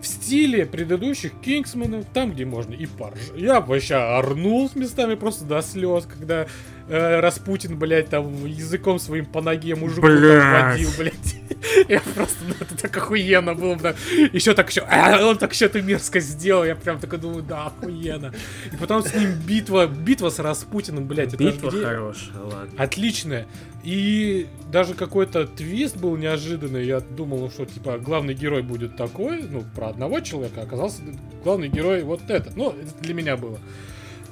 в 0.00 0.06
стиле 0.06 0.64
предыдущих 0.64 1.32
Кингсменов, 1.40 2.06
там, 2.14 2.32
где 2.32 2.44
можно 2.44 2.72
и 2.74 2.86
порж. 2.86 3.18
Я 3.36 3.60
вообще 3.60 3.96
орнул 3.96 4.68
с 4.70 4.74
местами 4.74 5.14
просто 5.14 5.44
до 5.44 5.60
слез, 5.60 6.06
когда 6.06 6.46
э, 6.90 7.20
Распутин, 7.20 7.78
блядь, 7.78 8.08
там 8.08 8.44
языком 8.44 8.98
своим 8.98 9.24
по 9.24 9.40
ноге 9.40 9.74
мужику 9.76 10.02
там 10.02 10.16
Блядь. 10.18 10.72
водил, 10.72 10.90
блядь. 10.98 11.36
Я 11.88 12.00
просто, 12.00 12.38
ну, 12.46 12.54
это 12.60 12.76
так 12.76 12.96
охуенно 12.96 13.54
было, 13.54 13.76
да. 13.76 13.94
Еще 14.32 14.54
так 14.54 14.70
еще, 14.70 14.82
а, 14.82 15.26
он 15.26 15.38
так 15.38 15.54
что-то 15.54 15.80
мерзко 15.82 16.20
сделал, 16.20 16.64
я 16.64 16.74
прям 16.74 16.98
такой 16.98 17.18
думаю, 17.18 17.42
да, 17.42 17.66
охуенно. 17.66 18.32
И 18.72 18.76
потом 18.76 19.02
с 19.02 19.14
ним 19.14 19.32
битва, 19.46 19.86
битва 19.86 20.30
с 20.30 20.38
Распутиным, 20.38 21.06
блядь. 21.06 21.34
это 21.34 21.44
Битва 21.44 21.70
хорошая, 21.70 22.42
ладно. 22.42 22.70
Отличная. 22.78 23.46
И 23.82 24.46
даже 24.70 24.94
какой-то 24.94 25.46
твист 25.46 25.96
был 25.96 26.16
неожиданный. 26.16 26.84
Я 26.84 27.00
думал, 27.00 27.50
что 27.50 27.64
типа 27.64 27.98
главный 27.98 28.34
герой 28.34 28.62
будет 28.62 28.96
такой, 28.96 29.42
ну, 29.42 29.64
про 29.74 29.88
одного 29.88 30.20
человека, 30.20 30.60
а 30.60 30.64
оказался 30.64 31.02
главный 31.42 31.68
герой 31.68 32.02
вот 32.02 32.28
этот. 32.28 32.56
Ну, 32.56 32.70
это 32.70 33.02
для 33.02 33.14
меня 33.14 33.36
было. 33.36 33.58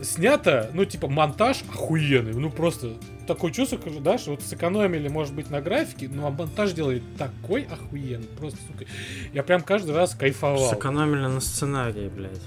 Снято, 0.02 0.70
ну, 0.72 0.84
типа, 0.84 1.08
монтаж 1.08 1.62
охуенный. 1.68 2.34
Ну, 2.34 2.50
просто 2.50 2.94
такое 3.26 3.52
чувство, 3.52 3.78
да, 4.00 4.18
что 4.18 4.32
вот 4.32 4.42
сэкономили, 4.42 5.08
может 5.08 5.34
быть, 5.34 5.50
на 5.50 5.60
графике, 5.60 6.08
но 6.08 6.30
монтаж 6.30 6.72
делали 6.72 7.02
такой 7.16 7.62
охуенный. 7.62 8.28
Просто, 8.38 8.58
сука. 8.66 8.84
Я 9.32 9.42
прям 9.42 9.62
каждый 9.62 9.94
раз 9.94 10.14
кайфовал. 10.14 10.70
Сэкономили 10.70 11.26
на 11.26 11.40
сценарии, 11.40 12.08
блядь. 12.08 12.42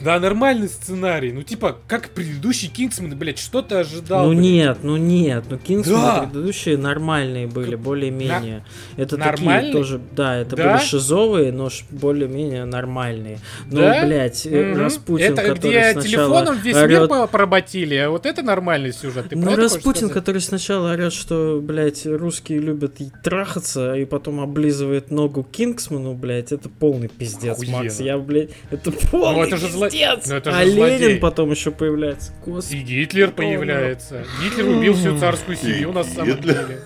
Да, 0.00 0.20
нормальный 0.20 0.68
сценарий. 0.68 1.32
Ну, 1.32 1.42
типа, 1.42 1.76
как 1.88 2.10
предыдущий 2.10 2.68
Кингсмен, 2.68 3.16
блядь, 3.18 3.38
что 3.38 3.62
ты 3.62 3.74
ожидал? 3.76 4.24
ну 4.26 4.30
блядь? 4.30 4.40
нет, 4.42 4.78
ну 4.82 4.96
нет, 4.96 5.44
ну 5.50 5.58
Кингсманы 5.58 6.02
Да. 6.02 6.22
предыдущие 6.22 6.76
нормальные 6.78 7.46
были, 7.48 7.74
более-менее. 7.74 8.64
Это 8.96 9.16
Нормальные? 9.16 9.56
такие 9.58 9.72
тоже, 9.72 10.00
да, 10.12 10.36
это 10.36 10.54
Да? 10.56 10.72
были 10.74 10.82
шизовые, 10.84 11.52
но 11.52 11.68
более-менее 11.90 12.64
нормальные. 12.64 13.38
Ну, 13.70 13.80
Да? 13.80 14.04
блядь, 14.06 14.46
Мгм. 14.46 14.76
Распутин, 14.78 15.32
Это 15.32 15.42
который 15.42 15.58
где 15.70 15.92
сначала 15.92 16.02
телефоном 16.44 16.58
весь 16.62 16.76
мир 16.76 16.84
орёт- 17.02 17.08
по- 17.08 17.26
поработили, 17.26 17.94
а 17.96 18.10
вот 18.10 18.24
это 18.26 18.42
нормальный 18.42 18.92
сюжет. 18.92 19.28
Ты 19.30 19.36
ну, 19.36 19.56
Распутин, 19.56 20.10
который 20.10 20.40
сначала 20.40 20.92
орет, 20.92 21.12
что, 21.12 21.60
блядь, 21.62 22.06
русские 22.06 22.60
любят 22.60 23.00
и 23.00 23.10
трахаться, 23.24 23.94
и 23.94 24.04
потом 24.04 24.40
облизывает 24.40 25.10
ногу 25.10 25.42
Кингсману, 25.42 26.14
блядь, 26.14 26.52
это 26.52 26.68
полный 26.68 27.08
пиздец, 27.08 27.54
Охуенно. 27.58 27.78
Макс. 27.84 28.00
Я, 28.00 28.18
блядь, 28.18 28.50
это 28.70 28.92
полный 28.92 29.55
это 29.56 29.66
же 29.66 29.72
зло-. 29.72 29.88
Ну, 30.26 30.34
это 30.34 30.50
же 30.50 30.56
а 30.56 30.66
злодей. 30.66 30.98
Ленин 30.98 31.20
потом 31.20 31.50
еще 31.50 31.70
появляется. 31.70 32.32
Господи. 32.44 32.76
И 32.76 32.82
Гитлер 32.82 33.30
появляется. 33.30 34.24
Гитлер 34.42 34.68
убил 34.68 34.94
всю 34.94 35.18
царскую 35.18 35.56
семью 35.56 35.92
на 35.92 36.04
самом 36.04 36.40
деле. 36.40 36.80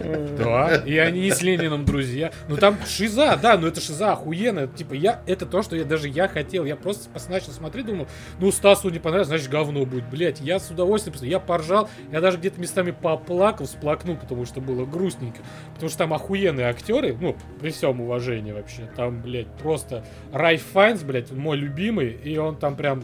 Да, 0.00 0.82
и 0.84 0.96
они 0.96 1.30
с 1.30 1.42
Лениным 1.42 1.84
друзья. 1.84 2.32
Ну 2.48 2.56
там 2.56 2.76
шиза, 2.86 3.38
да, 3.40 3.56
ну 3.58 3.66
это 3.66 3.80
шиза 3.80 4.12
охуенно. 4.12 4.66
Типа 4.66 4.94
я, 4.94 5.22
это 5.26 5.46
то, 5.46 5.62
что 5.62 5.76
я 5.76 5.84
даже 5.84 6.08
я 6.08 6.28
хотел. 6.28 6.64
Я 6.64 6.76
просто 6.76 7.08
начал 7.28 7.52
смотреть, 7.52 7.86
думал, 7.86 8.06
ну 8.38 8.50
Стасу 8.50 8.90
не 8.90 8.98
понравилось, 8.98 9.28
значит 9.28 9.48
говно 9.48 9.84
будет. 9.84 10.08
Блять, 10.08 10.40
я 10.40 10.58
с 10.58 10.70
удовольствием. 10.70 11.16
Я 11.22 11.40
поржал, 11.40 11.88
я 12.12 12.20
даже 12.20 12.38
где-то 12.38 12.60
местами 12.60 12.90
поплакал, 12.90 13.66
всплакнул, 13.66 14.16
потому 14.16 14.46
что 14.46 14.60
было 14.60 14.84
грустненько. 14.86 15.42
Потому 15.74 15.88
что 15.88 15.98
там 15.98 16.14
охуенные 16.14 16.66
актеры, 16.66 17.16
ну, 17.20 17.36
при 17.60 17.70
всем 17.70 18.00
уважении 18.00 18.52
вообще. 18.52 18.88
Там, 18.96 19.20
блядь, 19.20 19.52
просто 19.56 20.04
Райф 20.32 20.62
Файнс, 20.72 21.02
блядь, 21.02 21.30
мой 21.30 21.56
любимый, 21.56 22.10
и 22.12 22.36
он 22.38 22.56
там 22.56 22.76
прям 22.76 23.02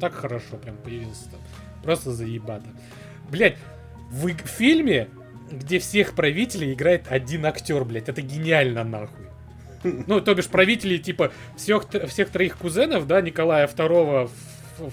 так 0.00 0.12
хорошо 0.14 0.56
прям 0.56 0.76
появился 0.76 1.30
там. 1.30 1.40
Просто 1.82 2.12
заебато. 2.12 2.66
Блядь, 3.30 3.56
в 4.10 4.28
фильме, 4.46 5.08
где 5.50 5.78
всех 5.78 6.14
правителей 6.14 6.72
играет 6.72 7.04
один 7.08 7.46
актер, 7.46 7.84
блядь, 7.84 8.08
это 8.08 8.22
гениально 8.22 8.84
нахуй. 8.84 9.26
Ну, 9.82 10.20
то 10.20 10.34
бишь 10.34 10.46
правителей, 10.48 10.98
типа, 10.98 11.32
всех, 11.56 11.86
всех 12.08 12.30
троих 12.30 12.56
кузенов, 12.58 13.06
да, 13.06 13.20
Николая 13.20 13.66
II, 13.68 14.28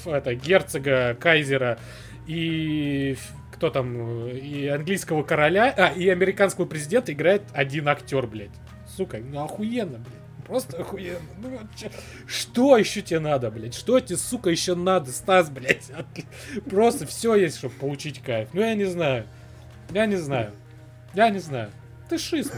это, 0.05 0.35
герцога, 0.35 1.15
кайзера 1.19 1.79
и 2.27 3.17
кто 3.51 3.69
там, 3.69 4.27
и 4.27 4.67
английского 4.67 5.23
короля, 5.23 5.73
а, 5.77 5.87
и 5.93 6.09
американского 6.09 6.65
президента 6.65 7.13
играет 7.13 7.43
один 7.53 7.87
актер, 7.87 8.27
блядь. 8.27 8.51
Сука, 8.97 9.17
ну 9.19 9.43
охуенно, 9.43 9.99
блядь. 9.99 10.45
Просто 10.45 10.77
охуенно. 10.77 11.19
Ну, 11.41 11.57
чё- 11.75 11.89
что 12.27 12.77
еще 12.77 13.01
тебе 13.01 13.19
надо, 13.19 13.49
блядь? 13.49 13.73
Что 13.73 13.99
тебе, 13.99 14.17
сука, 14.17 14.49
еще 14.49 14.75
надо, 14.75 15.11
Стас, 15.11 15.49
блядь? 15.49 15.89
Просто 16.69 17.05
все 17.07 17.35
есть, 17.35 17.57
чтобы 17.57 17.73
получить 17.75 18.21
кайф. 18.21 18.49
Ну, 18.53 18.61
я 18.61 18.75
не 18.75 18.85
знаю. 18.85 19.25
Я 19.93 20.05
не 20.05 20.15
знаю. 20.15 20.51
Я 21.13 21.29
не 21.29 21.39
знаю. 21.39 21.69
Ты 22.09 22.17
шиз. 22.17 22.51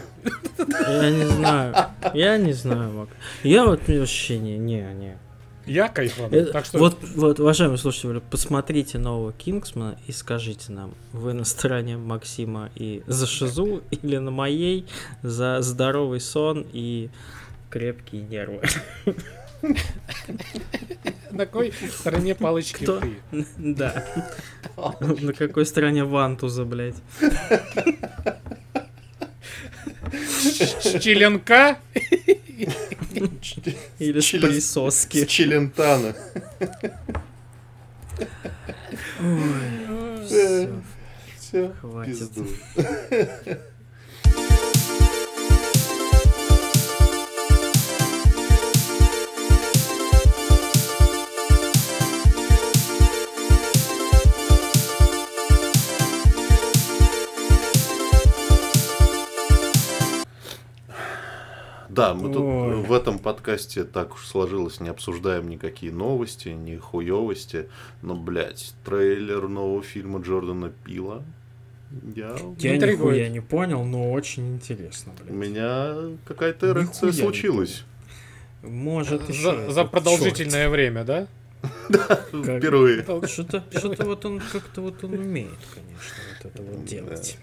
Я 0.58 1.10
не 1.12 1.26
знаю. 1.26 1.76
Я 2.14 2.38
не 2.38 2.54
знаю, 2.54 2.92
Мак. 2.94 3.10
Я 3.44 3.66
вот 3.66 3.88
вообще 3.88 4.40
не, 4.40 4.58
не, 4.58 4.82
не. 4.94 5.18
Я 5.66 5.88
кайфанул. 5.90 6.32
Э, 6.32 6.46
Так 6.46 6.66
что 6.66 6.78
Вот, 6.78 6.98
вот, 7.16 7.40
уважаемые 7.40 7.78
слушатели, 7.78 8.22
посмотрите 8.30 8.98
нового 9.00 9.34
Кингсмана 9.34 9.98
и 10.08 10.12
скажите 10.12 10.72
нам, 10.72 10.94
вы 11.12 11.34
на 11.34 11.44
стороне 11.44 11.98
Максима 11.98 12.70
и 12.76 13.04
за 13.08 13.26
шизу 13.26 13.82
или 13.90 14.18
на 14.18 14.32
моей 14.32 14.86
за 15.24 15.62
здоровый 15.62 16.20
сон 16.22 16.66
и 16.72 17.10
крепкие 17.70 18.22
нервы. 18.22 18.62
на 21.32 21.46
какой 21.46 21.72
стороне 21.72 22.36
палочки 22.36 22.84
Кто? 22.84 23.00
ты? 23.00 23.46
Да. 23.58 24.06
На 25.00 25.34
какой 25.34 25.66
стороне 25.66 26.04
вантуза, 26.04 26.66
блядь? 26.66 26.96
Челенка? 31.02 31.78
Или 34.00 34.20
с 34.20 34.32
присоски. 34.32 35.24
С 35.24 35.28
Челентана. 35.28 36.16
Всё, 40.26 40.70
Все, 41.38 41.74
Хватит. 41.82 42.32
Да, 61.96 62.14
мы 62.14 62.34
тут 62.34 62.44
Ой. 62.44 62.76
в 62.82 62.92
этом 62.92 63.20
подкасте 63.20 63.86
так 63.86 64.16
уж 64.16 64.28
сложилось, 64.28 64.82
не 64.82 64.90
обсуждаем 64.90 65.48
никакие 65.48 65.94
новости, 65.94 66.50
ни 66.50 66.76
хуевости. 66.76 67.70
Но, 68.02 68.16
блядь, 68.16 68.74
трейлер 68.84 69.48
нового 69.48 69.82
фильма 69.82 70.20
Джордана 70.20 70.72
Пила. 70.84 71.24
Я... 72.14 72.36
Я 72.58 72.78
нихуя 72.78 73.30
не 73.30 73.40
понял, 73.40 73.86
но 73.86 74.12
очень 74.12 74.56
интересно, 74.56 75.14
У 75.22 75.24
блядь. 75.24 75.36
меня 75.36 76.18
какая-то 76.26 76.72
эрекция 76.72 77.14
случилась. 77.14 77.86
Может 78.62 79.30
еще. 79.30 79.42
За, 79.42 79.72
за 79.72 79.86
продолжительное 79.86 80.70
время, 80.70 81.06
да? 81.06 81.28
Впервые. 82.28 83.04
Что-то, 83.26 83.64
что-то 83.72 84.06
вот 84.06 84.26
он 84.26 84.42
как-то 84.52 84.82
вот 84.82 85.02
он 85.06 85.14
умеет, 85.14 85.50
конечно, 85.74 86.16
вот 86.44 86.52
это 86.52 86.62
вот 86.62 86.86
делать. 86.86 87.38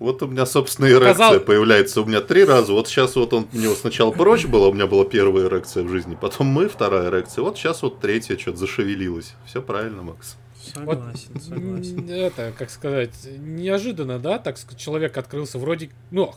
Вот 0.00 0.22
у 0.22 0.26
меня, 0.26 0.46
собственно, 0.46 0.86
эрекция 0.86 1.12
Показал- 1.14 1.40
появляется 1.40 2.00
у 2.00 2.06
меня 2.06 2.20
три 2.22 2.44
раза. 2.44 2.72
Вот 2.72 2.88
сейчас 2.88 3.14
вот 3.16 3.32
он 3.34 3.46
у 3.52 3.56
него 3.56 3.74
сначала 3.74 4.10
прочь 4.10 4.46
была, 4.46 4.68
у 4.68 4.72
меня 4.72 4.86
была 4.86 5.04
первая 5.04 5.46
эрекция 5.46 5.84
в 5.84 5.88
жизни, 5.88 6.16
потом 6.20 6.48
мы, 6.48 6.68
вторая 6.68 7.10
эрекция. 7.10 7.42
Вот 7.42 7.56
сейчас 7.58 7.82
вот 7.82 8.00
третья 8.00 8.36
что-то 8.38 8.56
зашевелилась. 8.56 9.34
Все 9.46 9.60
правильно, 9.62 10.02
Макс. 10.02 10.36
Согласен, 10.74 11.40
согласен. 11.40 11.98
М, 12.00 12.10
Это, 12.10 12.52
как 12.56 12.70
сказать, 12.70 13.14
неожиданно, 13.38 14.18
да, 14.18 14.38
так 14.38 14.56
человек 14.76 15.16
открылся. 15.16 15.58
Вроде, 15.58 15.90
ну, 16.10 16.32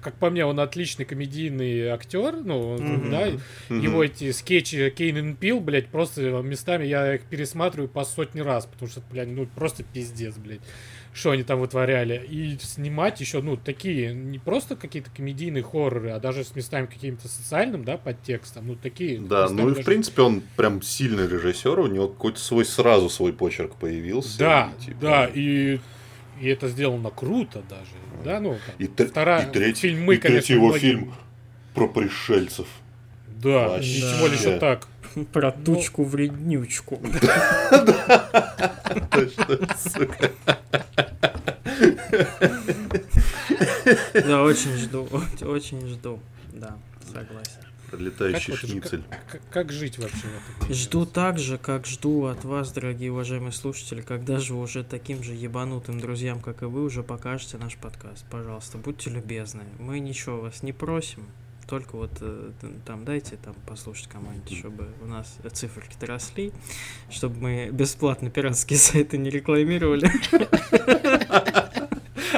как 0.00 0.14
по 0.14 0.30
мне, 0.30 0.44
он 0.46 0.58
отличный 0.60 1.04
комедийный 1.04 1.88
актер, 1.88 2.36
ну, 2.44 2.78
Мгм. 2.78 3.10
да, 3.10 3.26
Мгм. 3.68 3.80
его 3.80 4.04
эти 4.04 4.30
скетчи 4.32 4.90
Кейн 4.90 5.34
Пил, 5.36 5.60
блядь, 5.60 5.88
просто 5.88 6.20
местами 6.42 6.84
я 6.84 7.16
их 7.16 7.22
пересматриваю 7.22 7.88
по 7.88 8.04
сотни 8.04 8.40
раз, 8.40 8.66
потому 8.66 8.88
что, 8.90 9.02
блядь, 9.10 9.28
ну, 9.28 9.46
просто 9.54 9.82
пиздец, 9.82 10.34
блядь. 10.36 10.60
Что 11.14 11.30
они 11.30 11.44
там 11.44 11.60
вытворяли. 11.60 12.26
И 12.28 12.58
снимать 12.60 13.20
еще, 13.20 13.40
ну, 13.40 13.56
такие, 13.56 14.12
не 14.12 14.40
просто 14.40 14.74
какие-то 14.74 15.10
комедийные 15.16 15.62
хорроры, 15.62 16.10
а 16.10 16.18
даже 16.18 16.42
с 16.42 16.56
местами 16.56 16.86
каким-то 16.86 17.28
социальным, 17.28 17.84
да, 17.84 17.96
подтекстом, 17.96 18.66
ну, 18.66 18.74
такие. 18.74 19.20
Да, 19.20 19.48
ну 19.48 19.68
и 19.68 19.72
в 19.72 19.74
даже- 19.76 19.84
принципе 19.84 20.22
он 20.22 20.42
прям 20.56 20.82
сильный 20.82 21.28
режиссер, 21.28 21.78
у 21.78 21.86
него 21.86 22.08
какой-то 22.08 22.40
свой 22.40 22.64
сразу 22.64 23.08
свой 23.08 23.32
почерк 23.32 23.76
появился. 23.76 24.38
Да, 24.40 24.72
и, 24.80 24.84
типа, 24.86 24.96
да, 25.00 25.30
и, 25.32 25.78
и 26.40 26.48
это 26.48 26.66
сделано 26.68 27.10
круто 27.10 27.62
даже, 27.70 28.24
да, 28.24 28.40
ну, 28.40 28.56
там, 28.66 28.74
И, 28.78 28.86
вторая- 28.88 29.48
и 29.48 29.52
третий, 29.52 29.80
фильм 29.82 30.02
«Мы», 30.04 30.16
и 30.16 30.18
третий 30.18 30.28
конечно, 30.34 30.52
его 30.54 30.66
многим- 30.66 30.80
фильм 30.80 31.14
про 31.74 31.88
пришельцев. 31.88 32.66
Да, 33.28 33.68
Вообще. 33.68 33.88
и 33.98 34.00
тем 34.00 34.18
более 34.20 34.36
еще 34.38 34.58
так. 34.58 34.88
Про 35.32 35.52
тучку 35.52 36.04
вреднючку. 36.04 37.00
Точно, 39.10 39.68
сука. 39.78 40.30
Да, 44.14 44.42
очень 44.42 44.76
жду, 44.76 45.08
очень 45.42 45.86
жду. 45.88 46.20
Да, 46.52 46.76
согласен. 47.06 47.60
Летающий 47.92 48.52
Как 48.52 48.60
шницель. 48.60 49.02
Как, 49.30 49.40
как 49.50 49.72
жить 49.72 49.98
вообще? 49.98 50.26
Жду 50.68 51.06
так 51.06 51.38
же, 51.38 51.58
как 51.58 51.86
жду 51.86 52.24
от 52.24 52.44
вас, 52.44 52.72
дорогие 52.72 53.12
уважаемые 53.12 53.52
слушатели, 53.52 54.00
когда 54.00 54.40
же 54.40 54.54
уже 54.54 54.82
таким 54.82 55.22
же 55.22 55.32
ебанутым 55.32 56.00
друзьям, 56.00 56.40
как 56.40 56.62
и 56.62 56.64
вы, 56.64 56.82
уже 56.82 57.04
покажете 57.04 57.56
наш 57.56 57.76
подкаст. 57.76 58.24
Пожалуйста, 58.30 58.78
будьте 58.78 59.10
любезны. 59.10 59.62
Мы 59.78 60.00
ничего 60.00 60.40
вас 60.40 60.64
не 60.64 60.72
просим. 60.72 61.24
Только 61.68 61.96
вот 61.96 62.10
э, 62.20 62.50
там 62.84 63.04
дайте 63.04 63.36
там 63.36 63.54
послушать 63.66 64.08
кому-нибудь, 64.08 64.58
чтобы 64.58 64.88
у 65.02 65.06
нас 65.06 65.36
циферки-то 65.52 66.06
росли, 66.06 66.52
чтобы 67.10 67.38
мы 67.40 67.70
бесплатно 67.72 68.30
пиратские 68.30 68.78
сайты 68.78 69.16
не 69.16 69.30
рекламировали. 69.30 70.10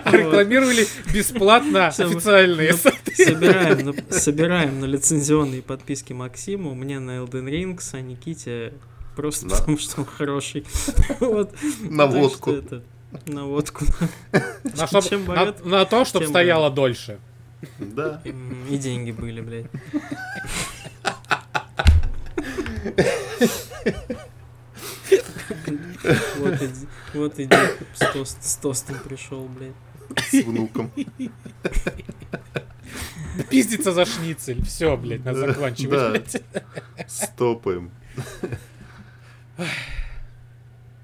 А 0.04 0.16
рекламировали 0.16 0.86
бесплатно 1.12 1.88
официальные 1.88 2.72
ну, 2.72 2.78
сайты. 2.78 3.24
Собираем 3.24 3.84
на, 3.84 3.94
собираем 4.10 4.80
на 4.80 4.84
лицензионные 4.84 5.62
подписки 5.62 6.12
Максиму, 6.12 6.74
мне 6.74 7.00
на 7.00 7.18
Elden 7.18 7.48
Rings, 7.48 7.90
а 7.92 8.00
Никите 8.00 8.74
просто 9.16 9.48
Да. 9.48 9.56
потому, 9.56 9.78
что 9.78 10.02
он 10.02 10.06
хороший. 10.06 10.64
Вот. 11.20 11.52
На 11.80 12.06
водку. 12.06 12.52
это, 12.52 12.82
На 13.26 13.44
водку. 13.44 13.84
На, 14.32 14.86
чтоб- 14.86 15.64
на- 15.64 15.84
то, 15.84 16.04
чтобы 16.04 16.26
стояло 16.26 16.70
дольше. 16.70 17.18
Да. 17.78 18.22
И 18.24 18.76
деньги 18.78 19.12
были, 19.12 19.40
блядь. 19.40 19.66
Вот 26.38 26.62
и, 26.62 26.68
вот 27.14 27.38
и 27.38 27.44
с, 27.94 28.12
тост- 28.12 28.42
с 28.42 28.56
тостом 28.56 28.98
пришел, 29.00 29.46
блядь. 29.48 29.74
С 30.30 30.44
внуком. 30.44 30.90
Пиздится 33.50 33.92
за 33.92 34.04
шницель. 34.04 34.64
Все, 34.64 34.96
блядь, 34.96 35.24
надо 35.24 35.46
заканчивать, 35.48 35.90
да. 35.98 36.10
блядь. 36.10 36.42
Стопаем. 37.10 37.90